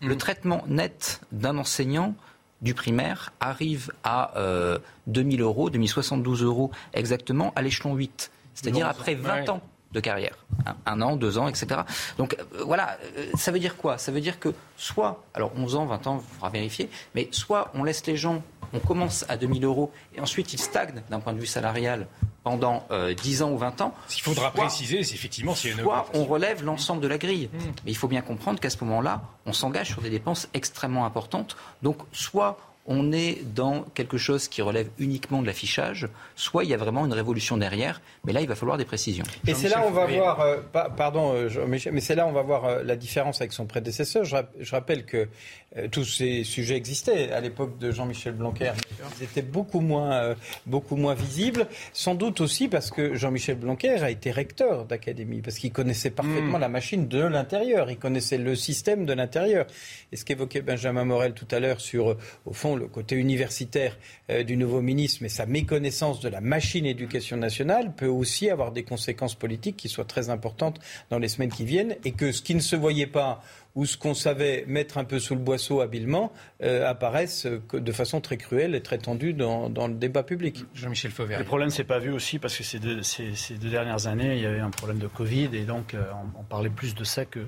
Mmh. 0.00 0.08
Le 0.08 0.16
traitement 0.16 0.64
net 0.66 1.20
d'un 1.32 1.56
enseignant 1.58 2.14
du 2.62 2.74
primaire 2.74 3.32
arrive 3.40 3.92
à 4.02 4.36
euh, 4.38 4.78
2000 5.06 5.42
euros, 5.42 5.70
2072 5.70 6.42
euros 6.42 6.70
exactement, 6.94 7.52
à 7.56 7.62
l'échelon 7.62 7.94
8. 7.94 8.30
C'est-à-dire 8.54 8.88
après 8.88 9.14
20 9.14 9.34
ouais. 9.34 9.50
ans 9.50 9.60
de 9.92 10.00
carrière. 10.00 10.36
Un, 10.66 10.74
un, 10.86 11.02
an, 11.02 11.16
deux 11.16 11.38
ans, 11.38 11.46
etc. 11.46 11.82
Donc 12.18 12.36
euh, 12.38 12.64
voilà, 12.64 12.98
euh, 13.16 13.26
ça 13.34 13.52
veut 13.52 13.60
dire 13.60 13.76
quoi? 13.76 13.98
Ça 13.98 14.12
veut 14.12 14.20
dire 14.20 14.40
que 14.40 14.52
soit, 14.76 15.24
alors 15.34 15.52
11 15.56 15.76
ans, 15.76 15.86
20 15.86 16.06
ans, 16.06 16.22
il 16.22 16.34
faudra 16.34 16.50
vérifier, 16.50 16.90
mais 17.14 17.28
soit 17.30 17.70
on 17.74 17.84
laisse 17.84 18.04
les 18.06 18.16
gens, 18.16 18.42
on 18.72 18.80
commence 18.80 19.24
à 19.28 19.36
2000 19.36 19.64
euros 19.64 19.92
et 20.16 20.20
ensuite 20.20 20.52
ils 20.52 20.60
stagnent 20.60 21.02
d'un 21.10 21.20
point 21.20 21.32
de 21.32 21.38
vue 21.38 21.46
salarial 21.46 22.08
pendant 22.44 22.86
euh, 22.90 23.14
10 23.14 23.42
ans 23.42 23.50
ou 23.50 23.58
20 23.58 23.80
ans. 23.80 23.94
Ce 24.06 24.14
qu'il 24.14 24.22
faudra 24.22 24.52
soit, 24.52 24.62
préciser, 24.62 25.02
c'est 25.02 25.14
effectivement 25.14 25.54
s'il 25.54 25.70
y 25.70 25.72
a 25.72 25.76
une 25.76 25.82
Soit 25.82 26.06
on 26.14 26.24
relève 26.24 26.62
l'ensemble 26.62 27.00
de 27.00 27.08
la 27.08 27.18
grille. 27.18 27.48
Mmh. 27.52 27.58
Mais 27.84 27.90
il 27.90 27.96
faut 27.96 28.06
bien 28.06 28.20
comprendre 28.20 28.60
qu'à 28.60 28.70
ce 28.70 28.76
moment-là, 28.84 29.22
on 29.46 29.52
s'engage 29.52 29.88
sur 29.88 30.02
des 30.02 30.10
dépenses 30.10 30.48
extrêmement 30.54 31.06
importantes. 31.06 31.56
Donc 31.82 31.96
soit 32.12 32.58
on 32.86 33.12
est 33.12 33.42
dans 33.54 33.82
quelque 33.94 34.18
chose 34.18 34.48
qui 34.48 34.60
relève 34.60 34.88
uniquement 34.98 35.40
de 35.40 35.46
l'affichage, 35.46 36.08
soit 36.36 36.64
il 36.64 36.70
y 36.70 36.74
a 36.74 36.76
vraiment 36.76 37.06
une 37.06 37.12
révolution 37.12 37.56
derrière, 37.56 38.02
mais 38.24 38.32
là 38.32 38.40
il 38.40 38.48
va 38.48 38.54
falloir 38.54 38.76
des 38.76 38.84
précisions. 38.84 39.24
Et 39.46 39.54
c'est 39.54 39.68
là 39.68 39.82
on 39.86 39.90
va 39.90 40.06
voir, 40.06 40.40
euh, 40.40 40.56
pardon, 40.96 41.34
euh, 41.34 41.48
mais 41.66 42.00
c'est 42.00 42.14
là 42.14 42.26
on 42.26 42.32
va 42.32 42.42
voir 42.42 42.64
euh, 42.64 42.82
la 42.82 42.96
différence 42.96 43.40
avec 43.40 43.52
son 43.52 43.66
prédécesseur. 43.66 44.24
Je, 44.24 44.36
je 44.60 44.70
rappelle 44.70 45.06
que 45.06 45.28
euh, 45.76 45.88
tous 45.90 46.04
ces 46.04 46.44
sujets 46.44 46.76
existaient 46.76 47.32
à 47.32 47.40
l'époque 47.40 47.78
de 47.78 47.90
Jean-Michel 47.90 48.34
Blanquer, 48.34 48.72
ils 49.18 49.24
étaient 49.24 49.42
beaucoup 49.42 49.80
moins, 49.80 50.12
euh, 50.12 50.34
beaucoup 50.66 50.96
moins 50.96 51.14
visibles, 51.14 51.66
sans 51.92 52.14
doute 52.14 52.40
aussi 52.40 52.68
parce 52.68 52.90
que 52.90 53.14
Jean-Michel 53.14 53.56
Blanquer 53.56 54.02
a 54.02 54.10
été 54.10 54.30
recteur 54.30 54.84
d'académie, 54.84 55.40
parce 55.40 55.56
qu'il 55.56 55.72
connaissait 55.72 56.10
parfaitement 56.10 56.58
mmh. 56.58 56.60
la 56.60 56.68
machine 56.68 57.08
de 57.08 57.22
l'intérieur, 57.22 57.90
il 57.90 57.98
connaissait 57.98 58.38
le 58.38 58.54
système 58.54 59.06
de 59.06 59.12
l'intérieur. 59.14 59.66
Et 60.12 60.16
ce 60.16 60.24
qu'évoquait 60.24 60.60
Benjamin 60.60 61.04
Morel 61.04 61.32
tout 61.32 61.48
à 61.50 61.60
l'heure 61.60 61.80
sur, 61.80 62.16
au 62.44 62.52
fond, 62.52 62.73
le 62.76 62.86
côté 62.86 63.16
universitaire 63.16 63.98
du 64.46 64.56
nouveau 64.56 64.80
ministre, 64.80 65.18
mais 65.22 65.28
sa 65.28 65.46
méconnaissance 65.46 66.20
de 66.20 66.28
la 66.28 66.40
machine 66.40 66.86
éducation 66.86 67.36
nationale 67.36 67.94
peut 67.94 68.06
aussi 68.06 68.50
avoir 68.50 68.72
des 68.72 68.84
conséquences 68.84 69.34
politiques 69.34 69.76
qui 69.76 69.88
soient 69.88 70.04
très 70.04 70.30
importantes 70.30 70.80
dans 71.10 71.18
les 71.18 71.28
semaines 71.28 71.52
qui 71.52 71.64
viennent 71.64 71.96
et 72.04 72.12
que 72.12 72.32
ce 72.32 72.42
qui 72.42 72.54
ne 72.54 72.60
se 72.60 72.76
voyait 72.76 73.06
pas 73.06 73.42
ou 73.74 73.86
ce 73.86 73.96
qu'on 73.96 74.14
savait 74.14 74.64
mettre 74.68 74.98
un 74.98 75.04
peu 75.04 75.18
sous 75.18 75.34
le 75.34 75.40
boisseau 75.40 75.80
habilement 75.80 76.32
euh, 76.62 76.88
apparaissent 76.88 77.46
de 77.72 77.92
façon 77.92 78.20
très 78.20 78.36
cruelle 78.36 78.74
et 78.74 78.82
très 78.82 78.98
tendue 78.98 79.32
dans, 79.32 79.68
le 79.68 79.94
débat 79.94 80.22
public. 80.22 80.64
Jean-Michel 80.74 81.10
Fauvert. 81.10 81.38
Le 81.38 81.44
problème, 81.44 81.70
c'est 81.70 81.84
pas 81.84 81.98
vu 81.98 82.12
aussi 82.12 82.38
parce 82.38 82.56
que 82.56 82.62
ces 82.62 82.78
deux, 82.78 83.02
ces, 83.02 83.32
deux, 83.54 83.70
dernières 83.70 84.06
années, 84.06 84.36
il 84.36 84.42
y 84.42 84.46
avait 84.46 84.60
un 84.60 84.70
problème 84.70 84.98
de 84.98 85.08
Covid 85.08 85.50
et 85.52 85.64
donc 85.64 85.94
euh, 85.94 86.04
on, 86.38 86.44
parlait 86.44 86.70
plus 86.70 86.94
de 86.94 87.04
ça 87.04 87.24
que, 87.24 87.40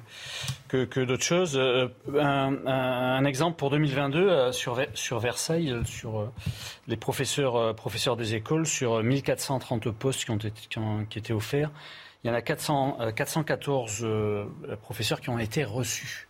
que, 0.68 1.04
d'autres 1.04 1.22
choses. 1.22 1.56
Euh, 1.56 1.88
un, 2.18 3.24
exemple 3.24 3.56
pour 3.56 3.70
2022 3.70 4.52
sur, 4.52 4.80
sur 4.94 5.20
Versailles, 5.20 5.74
sur 5.84 6.32
les 6.88 6.96
professeurs, 6.96 7.74
professeurs 7.74 8.16
des 8.16 8.34
écoles, 8.34 8.66
sur 8.66 9.02
1430 9.02 9.90
postes 9.90 10.24
qui 10.24 10.30
ont 10.30 10.36
été, 10.36 10.52
qui, 10.68 10.78
ont, 10.78 11.04
qui 11.04 11.18
étaient 11.18 11.32
offerts. 11.32 11.70
Il 12.26 12.30
y 12.30 12.32
en 12.32 12.34
a 12.34 12.42
400, 12.42 12.98
414 13.14 14.02
euh, 14.02 14.46
euh, 14.68 14.76
professeurs 14.76 15.20
qui 15.20 15.30
ont 15.30 15.38
été 15.38 15.62
reçus. 15.62 16.26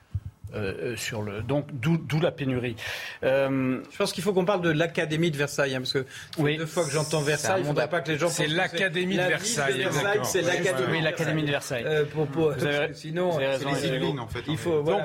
Euh, 0.55 0.93
euh, 0.93 0.97
sur 0.97 1.23
le 1.23 1.43
donc 1.43 1.67
d'où 1.73 2.21
la 2.21 2.31
pénurie. 2.31 2.77
Euh, 3.25 3.83
je 3.91 3.97
pense 3.97 4.13
qu'il 4.13 4.23
faut 4.23 4.33
qu'on 4.33 4.45
parle 4.45 4.63
de 4.63 4.71
l'académie 4.71 5.33
de 5.33 5.37
Versailles 5.37 5.75
hein, 5.75 5.81
parce 5.81 5.93
que 5.93 6.07
oui, 6.39 6.57
deux 6.57 6.67
fois 6.67 6.85
que 6.85 6.93
j'entends 6.93 7.21
Versailles, 7.21 7.59
il 7.59 7.63
ne 7.63 7.69
faudrait 7.69 7.91
pas 7.91 8.01
que 8.01 8.13
les 8.13 8.19
gens 8.19 8.29
c'est 8.29 8.47
l'académie 8.47 9.17
de 9.17 9.23
Versailles. 9.23 9.89
c'est 10.23 10.43
l'académie 10.43 11.43
de 11.43 11.51
Versailles. 11.51 11.85
pour, 12.13 12.55
sinon, 12.95 13.39
c'est 13.39 13.99
les 13.99 14.07
en 14.07 14.29
fait. 14.29 14.45
Il 14.47 14.57
faut 14.57 14.83
donc, 14.83 15.03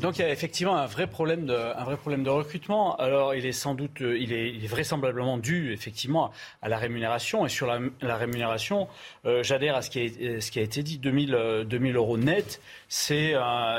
donc, 0.00 0.18
il 0.18 0.22
y 0.22 0.24
a 0.24 0.30
effectivement 0.30 0.76
un 0.76 0.86
vrai 0.86 1.08
problème 1.08 1.44
de 1.44 1.54
un 1.54 1.84
vrai 1.84 1.96
problème 1.96 2.22
de 2.22 2.30
recrutement. 2.30 2.94
Alors 2.96 3.34
il 3.34 3.46
est 3.46 3.52
sans 3.52 3.74
doute 3.74 4.00
il 4.00 4.32
est, 4.32 4.50
il 4.50 4.64
est 4.64 4.68
vraisemblablement 4.68 5.38
dû 5.38 5.72
effectivement 5.72 6.30
à 6.62 6.68
la 6.68 6.78
rémunération 6.78 7.44
et 7.44 7.48
sur 7.48 7.66
la, 7.66 7.80
la 8.00 8.16
rémunération, 8.16 8.86
j'adhère 9.42 9.74
à 9.74 9.82
ce 9.82 9.90
qui 9.90 10.00
a, 10.00 10.40
ce 10.40 10.50
qui 10.52 10.60
a 10.60 10.62
été 10.62 10.84
dit 10.84 10.98
2000 10.98 11.66
2000 11.66 11.96
euros 11.96 12.16
net, 12.16 12.60
c'est 12.88 13.34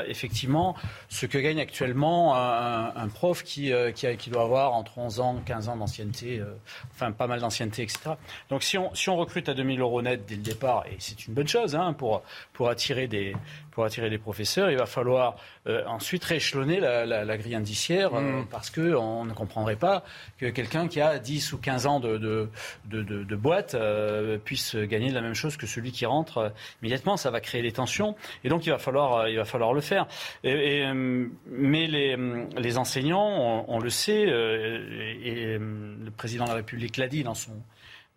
effectivement 0.06 0.76
ce 1.08 1.26
que 1.26 1.38
gagne 1.38 1.60
actuellement 1.60 2.36
un, 2.36 3.08
prof 3.08 3.42
qui, 3.42 3.72
euh, 3.72 3.90
qui, 3.92 4.30
doit 4.30 4.42
avoir 4.42 4.74
entre 4.74 4.98
11 4.98 5.20
ans, 5.20 5.42
15 5.44 5.68
ans 5.68 5.76
d'ancienneté, 5.76 6.38
euh, 6.38 6.54
enfin 6.92 7.12
pas 7.12 7.26
mal 7.26 7.40
d'ancienneté, 7.40 7.82
etc. 7.82 8.12
Donc 8.48 8.62
si 8.62 8.78
on, 8.78 8.94
si 8.94 9.08
on 9.08 9.16
recrute 9.16 9.48
à 9.48 9.54
2000 9.54 9.80
euros 9.80 10.02
net 10.02 10.24
dès 10.26 10.36
le 10.36 10.42
départ, 10.42 10.84
et 10.86 10.96
c'est 10.98 11.26
une 11.26 11.34
bonne 11.34 11.48
chose 11.48 11.74
hein, 11.74 11.92
pour, 11.92 12.22
pour 12.52 12.68
attirer 12.68 13.06
des, 13.08 13.34
pour 13.80 13.86
attirer 13.86 14.10
des 14.10 14.18
professeurs, 14.18 14.70
il 14.70 14.76
va 14.76 14.84
falloir 14.84 15.36
euh, 15.66 15.82
ensuite 15.86 16.22
rééchelonner 16.22 16.80
la, 16.80 17.36
grille 17.38 17.54
indiciaire 17.54 18.14
euh, 18.14 18.42
mm. 18.42 18.46
parce 18.50 18.68
qu'on 18.68 19.24
ne 19.24 19.32
comprendrait 19.32 19.76
pas 19.76 20.04
que 20.36 20.50
quelqu'un 20.50 20.86
qui 20.86 21.00
a 21.00 21.18
10 21.18 21.54
ou 21.54 21.56
15 21.56 21.86
ans 21.86 21.98
de, 21.98 22.18
de, 22.18 22.50
de, 22.90 23.36
boîte 23.36 23.74
euh, 23.74 24.36
puisse 24.36 24.76
gagner 24.76 25.12
la 25.12 25.22
même 25.22 25.32
chose 25.32 25.56
que 25.56 25.66
celui 25.66 25.92
qui 25.92 26.04
rentre 26.04 26.52
immédiatement. 26.82 27.16
Ça 27.16 27.30
va 27.30 27.40
créer 27.40 27.62
des 27.62 27.72
tensions 27.72 28.16
et 28.44 28.50
donc 28.50 28.66
il 28.66 28.70
va 28.70 28.76
falloir, 28.76 29.28
il 29.28 29.38
va 29.38 29.46
falloir 29.46 29.72
le 29.72 29.80
faire. 29.80 30.06
Et, 30.44 30.84
mais 31.46 31.86
les, 31.86 32.18
les 32.58 32.76
enseignants, 32.76 33.64
on, 33.66 33.78
le 33.78 33.88
sait, 33.88 34.24
et, 34.24 35.56
le 35.58 36.10
président 36.18 36.44
de 36.44 36.50
la 36.50 36.56
République 36.56 36.98
l'a 36.98 37.08
dit 37.08 37.22
dans 37.22 37.32
son, 37.32 37.54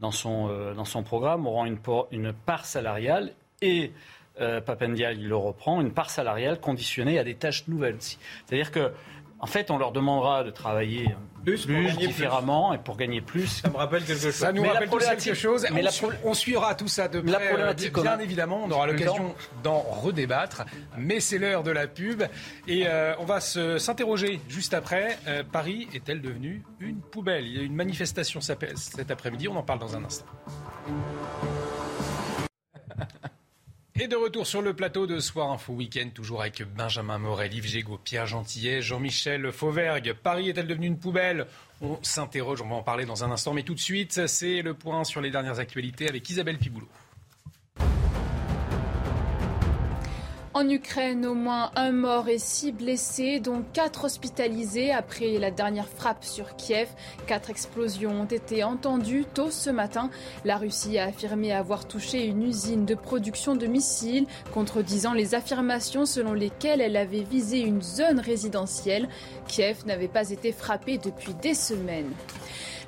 dans 0.02 0.11
son, 0.11 0.73
dans 0.73 0.84
son 0.84 1.03
programme, 1.03 1.48
auront 1.48 1.64
une, 1.65 1.80
une 2.11 2.34
part 2.34 2.65
salariale 2.65 3.31
et 3.61 3.94
euh, 4.41 4.61
Papendial, 4.61 5.18
il 5.19 5.27
le 5.27 5.35
reprend, 5.35 5.81
une 5.81 5.91
part 5.91 6.10
salariale 6.10 6.60
conditionnée 6.60 7.19
à 7.19 7.23
des 7.23 7.35
tâches 7.35 7.68
nouvelles. 7.68 7.97
C'est-à-dire 7.99 8.72
que, 8.72 8.91
en 9.39 9.45
fait, 9.45 9.72
on 9.72 9.77
leur 9.77 9.91
demandera 9.91 10.43
de 10.43 10.49
travailler 10.49 11.15
plus, 11.43 11.68
différemment 11.97 12.73
et 12.73 12.77
pour 12.77 12.97
gagner 12.97 13.22
plus. 13.22 13.61
Ça 13.61 13.69
me 13.69 13.76
rappelle 13.76 14.03
quelque 14.03 14.22
chose. 14.22 14.34
Ça 14.34 14.51
nous 14.51 14.64
rappelle 14.64 14.89
quelque 14.89 15.34
chose. 15.34 15.68
Mais 15.73 15.84
on, 16.23 16.34
suivra 16.34 16.76
tout 16.76 16.88
ça 16.88 17.07
de 17.07 17.22
près. 17.22 17.57
La 17.57 17.73
bien 17.73 18.19
évidemment, 18.19 18.61
on 18.64 18.72
aura 18.72 18.88
l'occasion 18.88 19.35
d'en 19.64 19.80
redébattre. 19.80 20.64
Mais 20.97 21.19
c'est 21.19 21.38
l'heure 21.38 21.64
de 21.64 21.72
la 21.72 21.88
pub 21.88 22.23
et 22.68 22.88
euh, 22.88 23.14
on 23.19 23.26
va 23.26 23.39
s'interroger 23.39 24.39
juste 24.47 24.73
après. 24.73 25.18
Euh, 25.27 25.43
Paris 25.43 25.88
est-elle 25.93 26.22
devenue 26.22 26.64
une 26.80 27.01
poubelle? 27.01 27.45
Il 27.45 27.57
y 27.57 27.60
a 27.60 27.64
une 27.64 27.76
manifestation 27.76 28.39
cet 28.41 29.11
après-midi. 29.11 29.47
On 29.47 29.55
en 29.55 29.64
parle 29.64 29.80
dans 29.80 29.95
un 29.95 30.03
instant. 30.05 30.26
Et 33.99 34.07
de 34.07 34.15
retour 34.15 34.48
sur 34.48 34.64
le 34.64 34.74
plateau 34.74 35.06
de 35.06 35.20
Soir 35.20 35.52
Info 35.52 35.72
Week-end, 35.74 36.10
toujours 36.11 36.41
avec 36.41 36.64
Benjamin 36.64 37.20
Morel, 37.20 37.53
Yves 37.53 37.68
Gégaud, 37.68 37.99
Pierre 38.03 38.26
Gentillet, 38.26 38.82
Jean-Michel 38.82 39.52
Fauvergue. 39.52 40.14
Paris 40.14 40.49
est-elle 40.49 40.65
devenue 40.65 40.88
une 40.88 40.98
poubelle? 40.98 41.45
On 41.80 41.99
s'interroge, 42.02 42.60
on 42.64 42.68
va 42.68 42.76
en 42.76 42.82
parler 42.82 43.06
dans 43.06 43.24
un 43.24 43.30
instant, 43.30 43.53
mais 43.53 43.61
tout 43.61 43.76
de 43.76 43.80
suite, 43.80 44.26
c'est 44.26 44.64
le 44.64 44.74
point 44.74 45.03
sur 45.03 45.22
les 45.22 45.30
dernières 45.30 45.60
actualités 45.60 46.10
avec 46.10 46.28
Isabelle 46.28 46.57
Piboulot. 46.57 46.88
En 50.55 50.69
Ukraine, 50.69 51.25
au 51.25 51.34
moins 51.34 51.71
un 51.75 51.91
mort 51.91 52.30
et 52.30 52.38
six 52.38 52.71
blessés, 52.71 53.39
dont 53.39 53.63
quatre 53.73 54.03
hospitalisés 54.03 54.91
après 54.91 55.39
la 55.39 55.49
dernière 55.49 55.88
frappe 55.88 56.23
sur 56.23 56.55
Kiev. 56.55 56.89
Quatre 57.25 57.49
explosions 57.49 58.21
ont 58.21 58.25
été 58.25 58.63
entendues 58.63 59.25
tôt 59.25 59.49
ce 59.49 59.71
matin. 59.71 60.11
La 60.45 60.57
Russie 60.57 60.99
a 60.99 61.05
affirmé 61.05 61.51
avoir 61.51 61.88
touché 61.88 62.27
une 62.27 62.43
usine 62.43 62.85
de 62.85 62.93
production 62.93 63.55
de 63.55 63.65
missiles, 63.65 64.27
contredisant 64.53 65.13
les 65.13 65.34
affirmations 65.34 66.05
selon 66.05 66.34
lesquelles 66.34 66.81
elle 66.81 66.97
avait 66.97 67.23
visé 67.23 67.59
une 67.59 67.81
zone 67.81 68.19
résidentielle. 68.19 69.09
Kiev 69.47 69.88
n'avait 69.88 70.07
pas 70.07 70.30
été 70.30 70.51
frappé 70.51 70.99
depuis 70.99 71.34
des 71.34 71.55
semaines. 71.55 72.11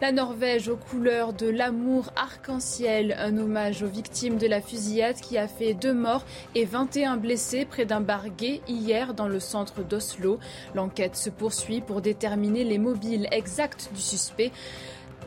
La 0.01 0.11
Norvège 0.11 0.67
aux 0.67 0.76
couleurs 0.76 1.31
de 1.31 1.47
l'amour 1.47 2.11
arc-en-ciel, 2.17 3.15
un 3.17 3.38
hommage 3.38 3.81
aux 3.81 3.88
victimes 3.88 4.38
de 4.38 4.45
la 4.45 4.59
fusillade 4.61 5.15
qui 5.15 5.38
a 5.38 5.47
fait 5.47 5.73
deux 5.73 5.93
morts 5.93 6.26
et 6.53 6.65
21 6.65 7.15
blessés 7.15 7.63
près 7.63 7.85
d'un 7.85 8.01
bar 8.01 8.26
hier 8.67 9.13
dans 9.13 9.30
le 9.30 9.39
centre 9.39 9.84
d'Oslo. 9.84 10.38
L'enquête 10.73 11.15
se 11.15 11.30
poursuit 11.30 11.80
pour 11.80 12.01
déterminer 12.01 12.65
les 12.65 12.77
mobiles 12.77 13.30
exacts 13.31 13.89
du 13.95 14.01
suspect, 14.01 14.51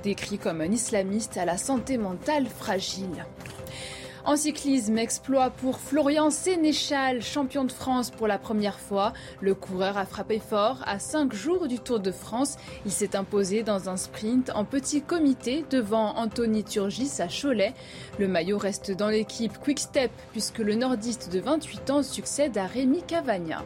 décrit 0.02 0.38
comme 0.38 0.60
un 0.60 0.70
islamiste 0.70 1.38
à 1.38 1.46
la 1.46 1.56
santé 1.56 1.96
mentale 1.96 2.46
fragile. 2.46 3.24
En 4.28 4.36
cyclisme, 4.36 4.98
exploit 4.98 5.48
pour 5.48 5.80
Florian 5.80 6.28
Sénéchal, 6.28 7.22
champion 7.22 7.64
de 7.64 7.72
France 7.72 8.10
pour 8.10 8.26
la 8.26 8.36
première 8.36 8.78
fois. 8.78 9.14
Le 9.40 9.54
coureur 9.54 9.96
a 9.96 10.04
frappé 10.04 10.38
fort 10.38 10.82
à 10.84 10.98
cinq 10.98 11.32
jours 11.32 11.66
du 11.66 11.78
Tour 11.78 11.98
de 11.98 12.12
France. 12.12 12.58
Il 12.84 12.92
s'est 12.92 13.16
imposé 13.16 13.62
dans 13.62 13.88
un 13.88 13.96
sprint 13.96 14.50
en 14.54 14.66
petit 14.66 15.00
comité 15.00 15.64
devant 15.70 16.14
Anthony 16.16 16.62
Turgis 16.62 17.22
à 17.22 17.28
Cholet. 17.28 17.72
Le 18.18 18.28
maillot 18.28 18.58
reste 18.58 18.90
dans 18.90 19.08
l'équipe 19.08 19.56
Quick 19.56 19.78
Step 19.78 20.10
puisque 20.32 20.58
le 20.58 20.74
nordiste 20.74 21.32
de 21.32 21.40
28 21.40 21.90
ans 21.90 22.02
succède 22.02 22.58
à 22.58 22.66
Rémi 22.66 23.02
Cavagna. 23.04 23.64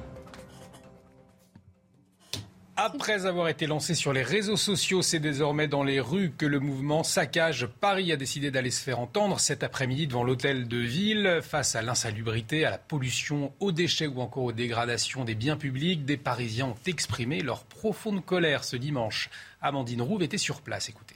Après 2.85 3.27
avoir 3.27 3.47
été 3.47 3.69
lancé 3.69 3.95
sur 3.95 4.13
les 4.13 4.25
réseaux 4.25 4.57
sociaux, 4.57 5.03
c'est 5.03 5.21
désormais 5.21 5.69
dans 5.69 5.85
les 5.85 6.01
rues 6.01 6.33
que 6.37 6.47
le 6.47 6.59
mouvement 6.59 7.05
Saccage 7.05 7.67
Paris 7.67 8.11
a 8.11 8.17
décidé 8.17 8.51
d'aller 8.51 8.73
se 8.73 8.83
faire 8.83 8.99
entendre 8.99 9.39
cet 9.39 9.63
après-midi 9.63 10.09
devant 10.09 10.25
l'hôtel 10.25 10.67
de 10.67 10.79
ville. 10.79 11.39
Face 11.43 11.77
à 11.77 11.83
l'insalubrité, 11.83 12.65
à 12.65 12.73
la 12.73 12.79
pollution, 12.79 13.53
aux 13.61 13.71
déchets 13.71 14.09
ou 14.09 14.21
encore 14.21 14.43
aux 14.43 14.53
dégradations 14.53 15.25
des 15.25 15.37
biens 15.37 15.57
publics, 15.57 16.05
des 16.05 16.17
Parisiens 16.17 16.71
ont 16.71 16.77
exprimé 16.85 17.41
leur 17.41 17.63
profonde 17.63 18.25
colère 18.25 18.65
ce 18.65 18.75
dimanche. 18.75 19.31
Amandine 19.61 20.03
Rouve 20.03 20.25
était 20.25 20.37
sur 20.37 20.61
place. 20.61 20.89
Écoutez 20.89 21.15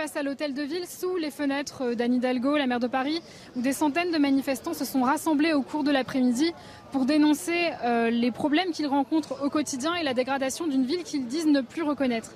face 0.00 0.14
à 0.14 0.22
l'hôtel 0.22 0.54
de 0.54 0.62
ville, 0.62 0.86
sous 0.86 1.16
les 1.16 1.32
fenêtres 1.32 1.94
d'Anne 1.94 2.14
Hidalgo, 2.14 2.56
la 2.56 2.68
maire 2.68 2.78
de 2.78 2.86
Paris, 2.86 3.20
où 3.56 3.62
des 3.62 3.72
centaines 3.72 4.12
de 4.12 4.18
manifestants 4.18 4.72
se 4.72 4.84
sont 4.84 5.02
rassemblés 5.02 5.52
au 5.54 5.62
cours 5.62 5.82
de 5.82 5.90
l'après-midi 5.90 6.52
pour 6.92 7.04
dénoncer 7.04 7.72
euh, 7.82 8.08
les 8.08 8.30
problèmes 8.30 8.70
qu'ils 8.70 8.86
rencontrent 8.86 9.42
au 9.42 9.50
quotidien 9.50 9.96
et 9.96 10.04
la 10.04 10.14
dégradation 10.14 10.68
d'une 10.68 10.84
ville 10.84 11.02
qu'ils 11.02 11.26
disent 11.26 11.48
ne 11.48 11.62
plus 11.62 11.82
reconnaître. 11.82 12.30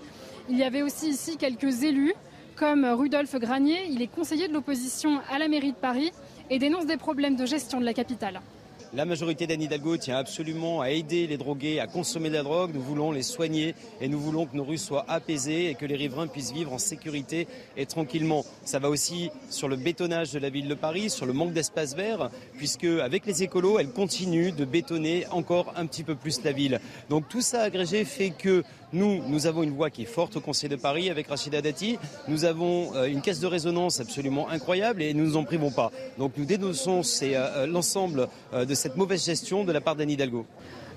Il 0.50 0.58
y 0.58 0.64
avait 0.64 0.82
aussi 0.82 1.10
ici 1.10 1.36
quelques 1.36 1.84
élus, 1.84 2.14
comme 2.56 2.84
Rudolf 2.84 3.32
Granier, 3.36 3.86
il 3.88 4.02
est 4.02 4.08
conseiller 4.08 4.48
de 4.48 4.54
l'opposition 4.54 5.20
à 5.30 5.38
la 5.38 5.46
mairie 5.46 5.70
de 5.70 5.76
Paris 5.76 6.10
et 6.50 6.58
dénonce 6.58 6.86
des 6.86 6.96
problèmes 6.96 7.36
de 7.36 7.46
gestion 7.46 7.78
de 7.78 7.84
la 7.84 7.94
capitale. 7.94 8.40
La 8.94 9.06
majorité 9.06 9.46
d'Anne 9.46 9.62
Hidalgo 9.62 9.96
tient 9.96 10.18
absolument 10.18 10.82
à 10.82 10.90
aider 10.90 11.26
les 11.26 11.38
drogués 11.38 11.80
à 11.80 11.86
consommer 11.86 12.28
de 12.28 12.34
la 12.34 12.42
drogue. 12.42 12.72
Nous 12.74 12.82
voulons 12.82 13.10
les 13.10 13.22
soigner 13.22 13.74
et 14.02 14.08
nous 14.08 14.20
voulons 14.20 14.44
que 14.44 14.54
nos 14.54 14.64
rues 14.64 14.76
soient 14.76 15.06
apaisées 15.08 15.70
et 15.70 15.74
que 15.74 15.86
les 15.86 15.96
riverains 15.96 16.26
puissent 16.26 16.52
vivre 16.52 16.74
en 16.74 16.78
sécurité 16.78 17.48
et 17.78 17.86
tranquillement. 17.86 18.44
Ça 18.66 18.80
va 18.80 18.90
aussi 18.90 19.30
sur 19.48 19.68
le 19.68 19.76
bétonnage 19.76 20.32
de 20.32 20.38
la 20.38 20.50
ville 20.50 20.68
de 20.68 20.74
Paris, 20.74 21.08
sur 21.08 21.24
le 21.24 21.32
manque 21.32 21.54
d'espace 21.54 21.96
vert, 21.96 22.28
puisque 22.58 22.84
avec 22.84 23.24
les 23.24 23.42
écolos, 23.42 23.78
elles 23.78 23.92
continuent 23.92 24.54
de 24.54 24.66
bétonner 24.66 25.26
encore 25.30 25.72
un 25.74 25.86
petit 25.86 26.02
peu 26.02 26.14
plus 26.14 26.44
la 26.44 26.52
ville. 26.52 26.78
Donc 27.08 27.30
tout 27.30 27.40
ça 27.40 27.62
agrégé 27.62 28.04
fait 28.04 28.28
que 28.28 28.62
nous, 28.92 29.22
nous 29.26 29.46
avons 29.46 29.62
une 29.62 29.74
voix 29.74 29.90
qui 29.90 30.02
est 30.02 30.06
forte 30.06 30.36
au 30.36 30.40
Conseil 30.40 30.68
de 30.68 30.76
Paris 30.76 31.08
avec 31.10 31.28
Rachida 31.28 31.62
Dati. 31.62 31.98
Nous 32.28 32.44
avons 32.44 32.94
euh, 32.94 33.06
une 33.06 33.22
caisse 33.22 33.40
de 33.40 33.46
résonance 33.46 34.00
absolument 34.00 34.48
incroyable 34.50 35.02
et 35.02 35.14
nous 35.14 35.24
ne 35.24 35.28
nous 35.30 35.36
en 35.36 35.44
privons 35.44 35.70
pas. 35.70 35.90
Donc 36.18 36.32
nous 36.36 36.44
dénonçons 36.44 37.00
euh, 37.00 37.26
euh, 37.32 37.66
l'ensemble 37.66 38.28
de 38.52 38.74
cette 38.74 38.96
mauvaise 38.96 39.24
gestion 39.24 39.64
de 39.64 39.72
la 39.72 39.80
part 39.80 39.96
d'Anne 39.96 40.10
Hidalgo. 40.10 40.44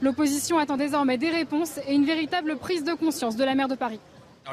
L'opposition 0.01 0.57
attend 0.57 0.77
désormais 0.77 1.17
des 1.17 1.29
réponses 1.29 1.79
et 1.87 1.93
une 1.93 2.05
véritable 2.05 2.57
prise 2.57 2.83
de 2.83 2.93
conscience 2.93 3.37
de 3.37 3.43
la 3.43 3.55
maire 3.55 3.69
de 3.69 3.75
Paris. 3.75 3.99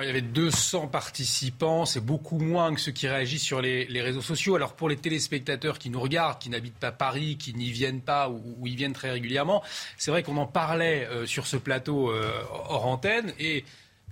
Il 0.00 0.06
y 0.06 0.10
avait 0.10 0.22
200 0.22 0.88
participants, 0.88 1.84
c'est 1.84 2.00
beaucoup 2.00 2.38
moins 2.38 2.74
que 2.74 2.80
ceux 2.80 2.92
qui 2.92 3.06
réagissent 3.06 3.42
sur 3.42 3.60
les, 3.60 3.86
réseaux 4.00 4.22
sociaux. 4.22 4.56
Alors 4.56 4.74
pour 4.74 4.88
les 4.88 4.96
téléspectateurs 4.96 5.78
qui 5.78 5.90
nous 5.90 6.00
regardent, 6.00 6.38
qui 6.38 6.48
n'habitent 6.48 6.78
pas 6.78 6.92
Paris, 6.92 7.36
qui 7.36 7.52
n'y 7.54 7.70
viennent 7.70 8.00
pas 8.00 8.30
ou, 8.30 8.66
y 8.66 8.74
viennent 8.74 8.94
très 8.94 9.10
régulièrement, 9.10 9.62
c'est 9.98 10.10
vrai 10.10 10.22
qu'on 10.22 10.38
en 10.38 10.46
parlait 10.46 11.06
euh, 11.06 11.26
sur 11.26 11.46
ce 11.46 11.56
plateau 11.56 12.10
euh, 12.10 12.32
hors 12.50 12.86
antenne 12.86 13.32
et 13.38 13.64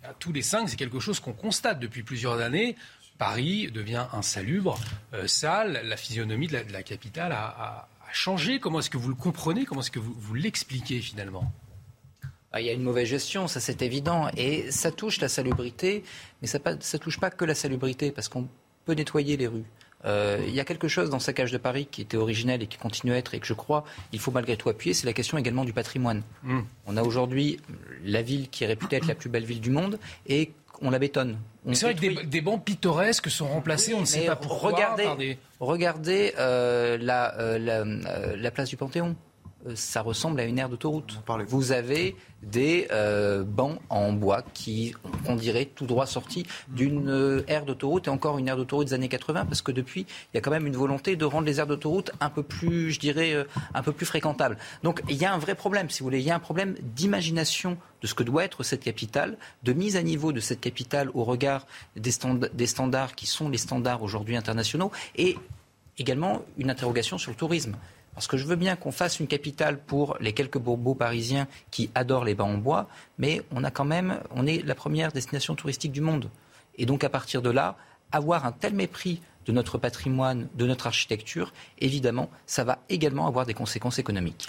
à 0.05 0.13
tous 0.15 0.33
les 0.33 0.43
cinq, 0.43 0.69
c'est 0.69 0.77
quelque 0.77 1.01
chose 1.01 1.21
qu'on 1.21 1.33
constate 1.33 1.79
depuis 1.81 2.03
plusieurs 2.03 2.41
années. 2.41 2.77
Paris 3.19 3.71
devient 3.71 4.07
insalubre, 4.13 4.79
euh, 5.13 5.27
sale, 5.27 5.83
la 5.85 5.97
physionomie 5.97 6.47
de 6.47 6.59
la, 6.73 6.83
capitale 6.83 7.33
a, 7.33 7.89
changé. 8.13 8.59
Comment 8.59 8.81
est-ce 8.81 8.91
que 8.91 8.97
vous 8.97 9.11
le 9.11 9.15
comprenez? 9.15 9.65
Comment 9.65 9.83
est-ce 9.83 9.91
que 9.91 10.01
vous, 10.01 10.35
l'expliquez 10.35 11.01
finalement? 11.01 11.53
Il 12.59 12.67
y 12.67 12.69
a 12.69 12.73
une 12.73 12.83
mauvaise 12.83 13.07
gestion, 13.07 13.47
ça 13.47 13.61
c'est 13.61 13.83
évident. 13.83 14.29
Et 14.37 14.71
ça 14.71 14.91
touche 14.91 15.21
la 15.21 15.29
salubrité, 15.29 16.03
mais 16.43 16.49
ça 16.49 16.59
ne 16.59 16.99
touche 16.99 17.21
pas 17.21 17.31
que 17.31 17.45
la 17.45 17.55
salubrité, 17.55 18.11
parce 18.11 18.29
qu'on 18.29 18.49
peut 18.85 18.95
nettoyer 18.95 19.37
les 19.37 19.47
rues. 19.47 19.65
Euh, 20.07 20.43
il 20.47 20.55
y 20.55 20.61
a 20.61 20.65
quelque 20.65 20.89
chose 20.89 21.11
dans 21.11 21.19
sa 21.19 21.33
cage 21.33 21.53
de 21.53 21.59
Paris 21.59 21.87
qui 21.91 22.01
était 22.01 22.17
originel 22.17 22.63
et 22.63 22.67
qui 22.67 22.79
continue 22.79 23.13
à 23.13 23.19
être, 23.19 23.35
et 23.35 23.41
que 23.41 23.47
je 23.47 23.53
crois 23.53 23.85
il 24.13 24.19
faut 24.19 24.31
malgré 24.31 24.57
tout 24.57 24.71
appuyer, 24.71 24.95
c'est 24.95 25.07
la 25.07 25.13
question 25.13 25.37
également 25.37 25.65
du 25.65 25.75
patrimoine. 25.75 26.23
Mm. 26.43 26.61
On 26.87 26.97
a 26.97 27.03
aujourd'hui 27.03 27.59
la 28.03 28.23
ville 28.23 28.49
qui 28.49 28.65
est 28.65 28.67
réputée 28.67 28.97
être 28.97 29.07
la 29.07 29.15
plus 29.15 29.29
belle 29.29 29.45
ville 29.45 29.61
du 29.61 29.71
monde, 29.71 29.99
et 30.27 30.53
on 30.83 30.91
la 30.91 30.99
bétonne. 30.99 31.39
C'est 31.73 31.85
vrai 31.85 31.95
que 31.95 32.25
des, 32.25 32.41
bancs 32.41 32.65
pittoresques 32.65 33.31
sont 33.31 33.47
remplacés, 33.47 33.93
on 33.93 34.01
ne 34.01 34.07
sait 34.07 34.25
pas 34.25 34.37
pourquoi. 34.37 34.71
Regardez, 34.71 35.39
regardez 35.61 36.33
euh, 36.39 36.97
la, 36.99 37.39
euh, 37.39 38.37
la 38.37 38.51
place 38.51 38.71
du 38.71 38.79
Panthéon. 38.79 39.15
Euh, 39.67 39.73
ça 39.75 40.03
ressemble 40.03 40.41
à 40.41 40.45
une 40.45 40.59
aire 40.59 40.69
d'autoroute. 40.69 41.19
Vous 41.47 41.73
avez 41.73 42.17
des 42.43 42.89
euh, 42.91 43.45
bancs 43.45 43.79
en 43.91 44.13
bois 44.13 44.43
qui, 44.55 44.95
on 45.27 45.37
dirait, 45.37 45.67
tout 45.67 45.87
droit 45.87 46.07
sortis 46.07 46.47
d'une 46.69 47.09
euh, 47.11 47.45
aire 47.47 47.67
d'autoroute 47.67 48.07
et 48.07 48.11
encore 48.11 48.39
une 48.39 48.49
aire 48.49 48.57
d'autoroute 48.57 48.89
des 48.89 48.95
années 48.95 49.09
80 49.09 49.45
parce 49.45 49.61
que 49.61 49.73
depuis, 49.73 50.07
il 50.33 50.37
y 50.37 50.39
a 50.39 50.41
quand 50.41 50.51
même 50.51 50.67
une 50.67 50.77
volonté 50.77 51.17
de 51.17 51.25
rendre 51.25 51.47
les 51.47 51.59
aires 51.59 51.67
d'autoroute 51.67 52.13
un 52.21 52.31
peu 52.31 52.43
plus, 52.43 52.91
je 52.93 53.01
dirais, 53.01 53.35
un 53.75 53.83
peu 53.83 53.93
plus 53.93 54.07
fréquentables. 54.07 54.57
Donc 54.83 55.03
il 55.09 55.17
y 55.17 55.25
a 55.25 55.33
un 55.33 55.39
vrai 55.39 55.55
problème, 55.55 55.91
si 55.91 56.01
vous 56.01 56.07
voulez. 56.07 56.21
Il 56.21 56.27
y 56.27 56.31
a 56.31 56.37
un 56.37 56.41
problème 56.41 56.77
d'imagination 56.81 57.77
de 58.01 58.07
ce 58.07 58.15
que 58.15 58.23
doit 58.23 58.45
être 58.45 58.63
cette 58.63 58.83
capitale, 58.83 59.37
de 59.63 59.73
mise 59.73 59.97
à 59.97 60.03
niveau 60.03 60.33
de 60.33 60.41
cette 60.41 60.61
capitale 60.61 61.11
au 61.15 61.25
regard 61.25 61.67
des, 61.97 62.13
des 62.55 62.67
standards 62.67 63.15
qui 63.15 63.27
sont 63.27 63.49
les 63.51 63.59
standards 63.59 64.03
aujourd'hui 64.03 64.37
internationaux 64.37 64.91
et 65.17 65.37
également 65.99 66.43
une 66.57 66.71
interrogation 66.71 67.19
sur 67.19 67.31
le 67.31 67.37
tourisme. 67.37 67.77
Parce 68.15 68.27
que 68.27 68.37
je 68.37 68.47
veux 68.47 68.57
bien 68.57 68.77
qu'on 68.77 68.93
fasse 68.93 69.21
une 69.21 69.27
capitale 69.27 69.79
pour 69.79 70.17
les 70.21 70.33
quelques 70.33 70.59
bourbons 70.59 70.95
parisiens 70.95 71.47
qui 71.71 71.91
adorent 71.95 72.25
les 72.25 72.35
bancs 72.35 72.55
en 72.55 72.59
bois, 72.59 72.89
mais 73.19 73.43
on 73.53 73.65
a 73.65 73.71
quand 73.71 73.85
même, 73.85 74.21
la 74.37 74.75
première 74.75 75.13
destination 75.13 75.55
touristique 75.55 75.93
du 75.93 76.01
monde. 76.01 76.29
Et 76.77 76.87
donc 76.87 77.05
à 77.05 77.09
partir 77.09 77.43
de 77.43 77.51
là, 77.51 77.77
avoir 78.13 78.47
un 78.47 78.53
tel 78.53 78.75
mépris 78.75 79.21
de 79.47 79.53
notre 79.53 79.79
patrimoine, 79.79 80.49
de 80.55 80.67
notre 80.67 80.87
architecture, 80.87 81.53
évidemment, 81.79 82.31
ça 82.47 82.65
va 82.65 82.79
également 82.89 83.27
avoir 83.27 83.47
des 83.47 83.55
conséquences 83.55 83.99
économiques. 83.99 84.49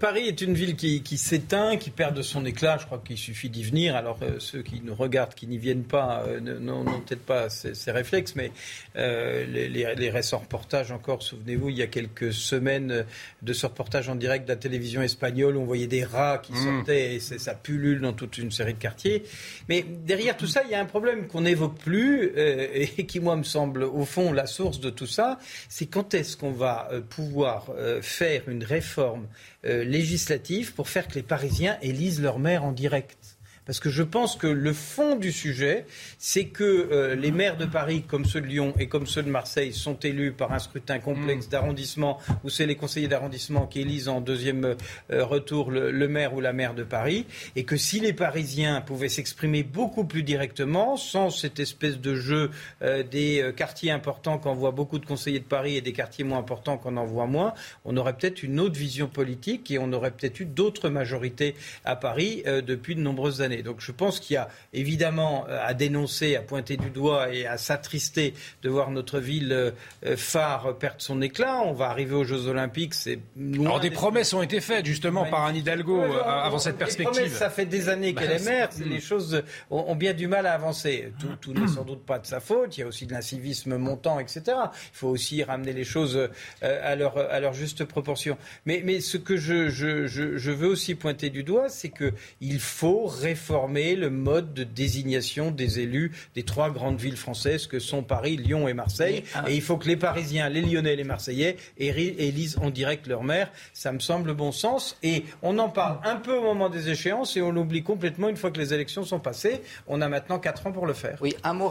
Paris 0.00 0.26
est 0.26 0.40
une 0.40 0.54
ville 0.54 0.74
qui, 0.74 1.16
s'éteint, 1.16 1.76
qui 1.76 1.90
perd 1.90 2.16
de 2.16 2.22
son 2.22 2.44
éclat. 2.44 2.76
Je 2.78 2.86
crois 2.86 3.00
qu'il 3.04 3.16
suffit 3.16 3.48
d'y 3.48 3.62
venir. 3.62 3.94
Alors 3.94 4.18
euh, 4.22 4.40
ceux 4.40 4.62
qui 4.62 4.82
nous 4.84 4.94
regardent, 4.94 5.34
qui 5.34 5.46
n'y 5.46 5.58
viennent 5.58 5.84
pas, 5.84 6.24
euh, 6.26 6.40
n'ont 6.40 6.84
peut-être 6.84 7.24
pas 7.24 7.48
ces, 7.48 7.90
réflexes, 7.90 8.34
mais 8.34 8.50
euh, 8.96 9.46
les, 9.46 10.10
récents 10.10 10.38
reportages 10.38 10.90
encore, 10.90 11.22
souvenez-vous, 11.22 11.68
il 11.68 11.78
y 11.78 11.82
a 11.82 11.86
quelques 11.86 12.32
semaines 12.32 13.04
de 13.42 13.52
ce 13.52 13.66
reportage 13.66 14.08
en 14.08 14.16
direct 14.16 14.44
de 14.44 14.50
la 14.50 14.56
télévision 14.56 15.02
espagnole 15.02 15.56
où 15.56 15.60
on 15.60 15.66
voyait 15.66 15.86
des 15.86 16.04
rats 16.04 16.38
qui 16.38 16.52
mmh. 16.52 16.56
sortaient 16.56 17.14
et 17.14 17.20
ça 17.20 17.54
pullule 17.54 18.00
dans 18.00 18.12
toute 18.12 18.38
une 18.38 18.50
série 18.50 18.74
de 18.74 18.78
quartiers. 18.78 19.22
Mais 19.68 19.84
derrière 20.04 20.36
tout 20.36 20.48
ça, 20.48 20.62
il 20.64 20.70
y 20.70 20.74
a 20.74 20.80
un 20.80 20.84
problème 20.84 21.28
qu'on 21.28 21.42
n'évoque 21.42 21.78
plus 21.78 22.32
et 22.36 23.06
qui, 23.06 23.20
moi, 23.20 23.36
me 23.36 23.44
semble 23.44 23.84
au 23.84 24.04
fond 24.04 24.32
la 24.32 24.46
source 24.46 24.80
de 24.80 24.90
tout 24.90 25.06
ça. 25.06 25.38
C'est 25.68 25.86
quand 25.86 26.12
est-ce 26.14 26.36
qu'on 26.36 26.52
va 26.52 26.90
pouvoir 27.08 27.70
faire 28.02 28.48
une 28.48 28.64
réforme 28.64 29.26
euh, 29.66 29.84
législatif 29.84 30.74
pour 30.74 30.88
faire 30.88 31.06
que 31.06 31.14
les 31.14 31.22
Parisiens 31.22 31.78
élisent 31.82 32.22
leur 32.22 32.38
maire 32.38 32.64
en 32.64 32.72
direct. 32.72 33.18
Parce 33.66 33.78
que 33.78 33.90
je 33.90 34.02
pense 34.02 34.36
que 34.36 34.46
le 34.46 34.72
fond 34.72 35.16
du 35.16 35.32
sujet, 35.32 35.84
c'est 36.18 36.46
que 36.46 36.64
euh, 36.64 37.14
les 37.14 37.30
maires 37.30 37.58
de 37.58 37.66
Paris, 37.66 38.02
comme 38.06 38.24
ceux 38.24 38.40
de 38.40 38.46
Lyon 38.46 38.72
et 38.78 38.88
comme 38.88 39.06
ceux 39.06 39.22
de 39.22 39.28
Marseille, 39.28 39.74
sont 39.74 39.98
élus 39.98 40.32
par 40.32 40.52
un 40.52 40.58
scrutin 40.58 40.98
complexe 40.98 41.46
mm. 41.46 41.50
d'arrondissement, 41.50 42.18
où 42.42 42.48
c'est 42.48 42.66
les 42.66 42.76
conseillers 42.76 43.08
d'arrondissement 43.08 43.66
qui 43.66 43.82
élisent 43.82 44.08
en 44.08 44.22
deuxième 44.22 44.76
euh, 45.12 45.24
retour 45.24 45.70
le, 45.70 46.08
maire 46.08 46.34
ou 46.34 46.40
la 46.40 46.54
maire 46.54 46.74
de 46.74 46.84
Paris, 46.84 47.26
et 47.54 47.64
que 47.64 47.76
si 47.76 48.00
les 48.00 48.14
Parisiens 48.14 48.80
pouvaient 48.80 49.10
s'exprimer 49.10 49.62
beaucoup 49.62 50.04
plus 50.04 50.22
directement, 50.22 50.96
sans 50.96 51.28
cette 51.28 51.60
espèce 51.60 52.00
de 52.00 52.14
jeu 52.14 52.50
euh, 52.82 53.02
des 53.02 53.52
quartiers 53.56 53.90
importants 53.90 54.38
qu'on 54.38 54.54
voit 54.54 54.70
beaucoup 54.70 54.98
de 54.98 55.06
conseillers 55.06 55.40
de 55.40 55.44
Paris 55.44 55.76
et 55.76 55.80
des 55.82 55.92
quartiers 55.92 56.24
moins 56.24 56.38
importants 56.38 56.78
qu'on 56.78 56.96
en 56.96 57.04
voit 57.04 57.26
moins, 57.26 57.52
on 57.84 57.96
aurait 57.98 58.14
peut-être 58.14 58.42
une 58.42 58.58
autre 58.58 58.78
vision 58.78 59.06
politique 59.06 59.70
et 59.70 59.78
on 59.78 59.92
aurait 59.92 60.10
peut-être 60.10 60.40
eu 60.40 60.46
d'autres 60.46 60.88
majorités 60.88 61.54
à 61.84 61.94
Paris 61.94 62.42
depuis 62.46 62.94
de 62.94 63.00
nombreuses 63.00 63.42
années. 63.42 63.49
Donc 63.58 63.80
je 63.80 63.92
pense 63.92 64.20
qu'il 64.20 64.34
y 64.34 64.36
a 64.36 64.48
évidemment 64.72 65.46
euh, 65.48 65.58
à 65.62 65.74
dénoncer, 65.74 66.36
à 66.36 66.42
pointer 66.42 66.76
du 66.76 66.90
doigt 66.90 67.32
et 67.34 67.46
à 67.46 67.58
s'attrister 67.58 68.34
de 68.62 68.68
voir 68.68 68.90
notre 68.90 69.18
ville 69.18 69.52
euh, 69.52 70.16
phare 70.16 70.76
perdre 70.78 71.00
son 71.00 71.20
éclat. 71.20 71.62
On 71.64 71.72
va 71.72 71.90
arriver 71.90 72.14
aux 72.14 72.24
Jeux 72.24 72.46
Olympiques. 72.46 72.94
C'est 72.94 73.18
Alors 73.54 73.80
des 73.80 73.90
promesses 73.90 74.32
ont 74.32 74.42
été 74.42 74.60
faites 74.60 74.86
justement 74.86 75.24
par 75.24 75.44
Anne 75.44 75.56
Hidalgo 75.56 76.00
euh, 76.00 76.22
avant 76.22 76.58
cette 76.58 76.78
perspective. 76.78 77.32
ça 77.32 77.50
fait 77.50 77.66
des 77.66 77.88
années 77.88 78.14
qu'elle 78.14 78.32
est 78.32 78.44
maire. 78.44 78.68
Les 78.84 79.00
choses 79.00 79.42
ont, 79.70 79.94
bien 79.96 80.14
du 80.14 80.28
mal 80.28 80.46
à 80.46 80.54
avancer. 80.54 81.12
Tout, 81.40 81.52
n'est 81.52 81.68
sans 81.68 81.84
doute 81.84 82.04
pas 82.04 82.18
de 82.18 82.26
sa 82.26 82.40
faute. 82.40 82.76
Il 82.76 82.80
y 82.80 82.82
a 82.84 82.86
aussi 82.86 83.06
de 83.06 83.12
l'incivisme 83.12 83.76
montant, 83.76 84.20
etc. 84.20 84.42
Il 84.46 84.96
faut 84.96 85.08
aussi 85.08 85.42
ramener 85.42 85.72
les 85.72 85.84
choses 85.84 86.28
à 86.62 86.96
leur, 86.96 87.18
à 87.18 87.40
leur 87.40 87.52
juste 87.52 87.84
proportion. 87.84 88.38
Mais, 88.66 88.82
mais 88.84 89.00
ce 89.00 89.16
que 89.16 89.36
je, 89.36 89.68
je, 89.68 90.06
je, 90.06 90.36
je 90.36 90.50
veux 90.50 90.68
aussi 90.68 90.94
pointer 90.94 91.30
du 91.30 91.42
doigt, 91.42 91.68
c'est 91.68 91.90
qu'il 91.90 92.60
faut 92.60 93.06
réformer 93.06 93.39
réformer 93.40 93.96
le 93.96 94.10
mode 94.10 94.52
de 94.52 94.64
désignation 94.64 95.50
des 95.50 95.80
élus 95.80 96.12
des 96.34 96.42
trois 96.42 96.70
grandes 96.70 97.00
villes 97.00 97.16
françaises 97.16 97.66
que 97.66 97.78
sont 97.78 98.02
Paris, 98.02 98.36
Lyon 98.36 98.68
et 98.68 98.74
Marseille. 98.74 99.24
Ah. 99.34 99.44
Et 99.48 99.54
il 99.54 99.62
faut 99.62 99.78
que 99.78 99.88
les 99.88 99.96
Parisiens, 99.96 100.50
les 100.50 100.60
Lyonnais 100.60 100.94
les 100.94 101.04
Marseillais 101.04 101.56
élisent 101.78 102.58
en 102.58 102.68
direct 102.68 103.06
leur 103.06 103.24
maire. 103.24 103.50
Ça 103.72 103.92
me 103.92 103.98
semble 103.98 104.34
bon 104.34 104.52
sens. 104.52 104.98
Et 105.02 105.24
on 105.40 105.58
en 105.58 105.70
parle 105.70 106.00
un 106.04 106.16
peu 106.16 106.36
au 106.36 106.42
moment 106.42 106.68
des 106.68 106.90
échéances 106.90 107.34
et 107.36 107.40
on 107.40 107.50
l'oublie 107.50 107.82
complètement 107.82 108.28
une 108.28 108.36
fois 108.36 108.50
que 108.50 108.60
les 108.60 108.74
élections 108.74 109.04
sont 109.04 109.20
passées. 109.20 109.62
On 109.86 110.02
a 110.02 110.08
maintenant 110.08 110.38
quatre 110.38 110.66
ans 110.66 110.72
pour 110.72 110.86
le 110.86 110.92
faire. 110.92 111.16
Oui, 111.22 111.34
un 111.42 111.54
mot 111.54 111.68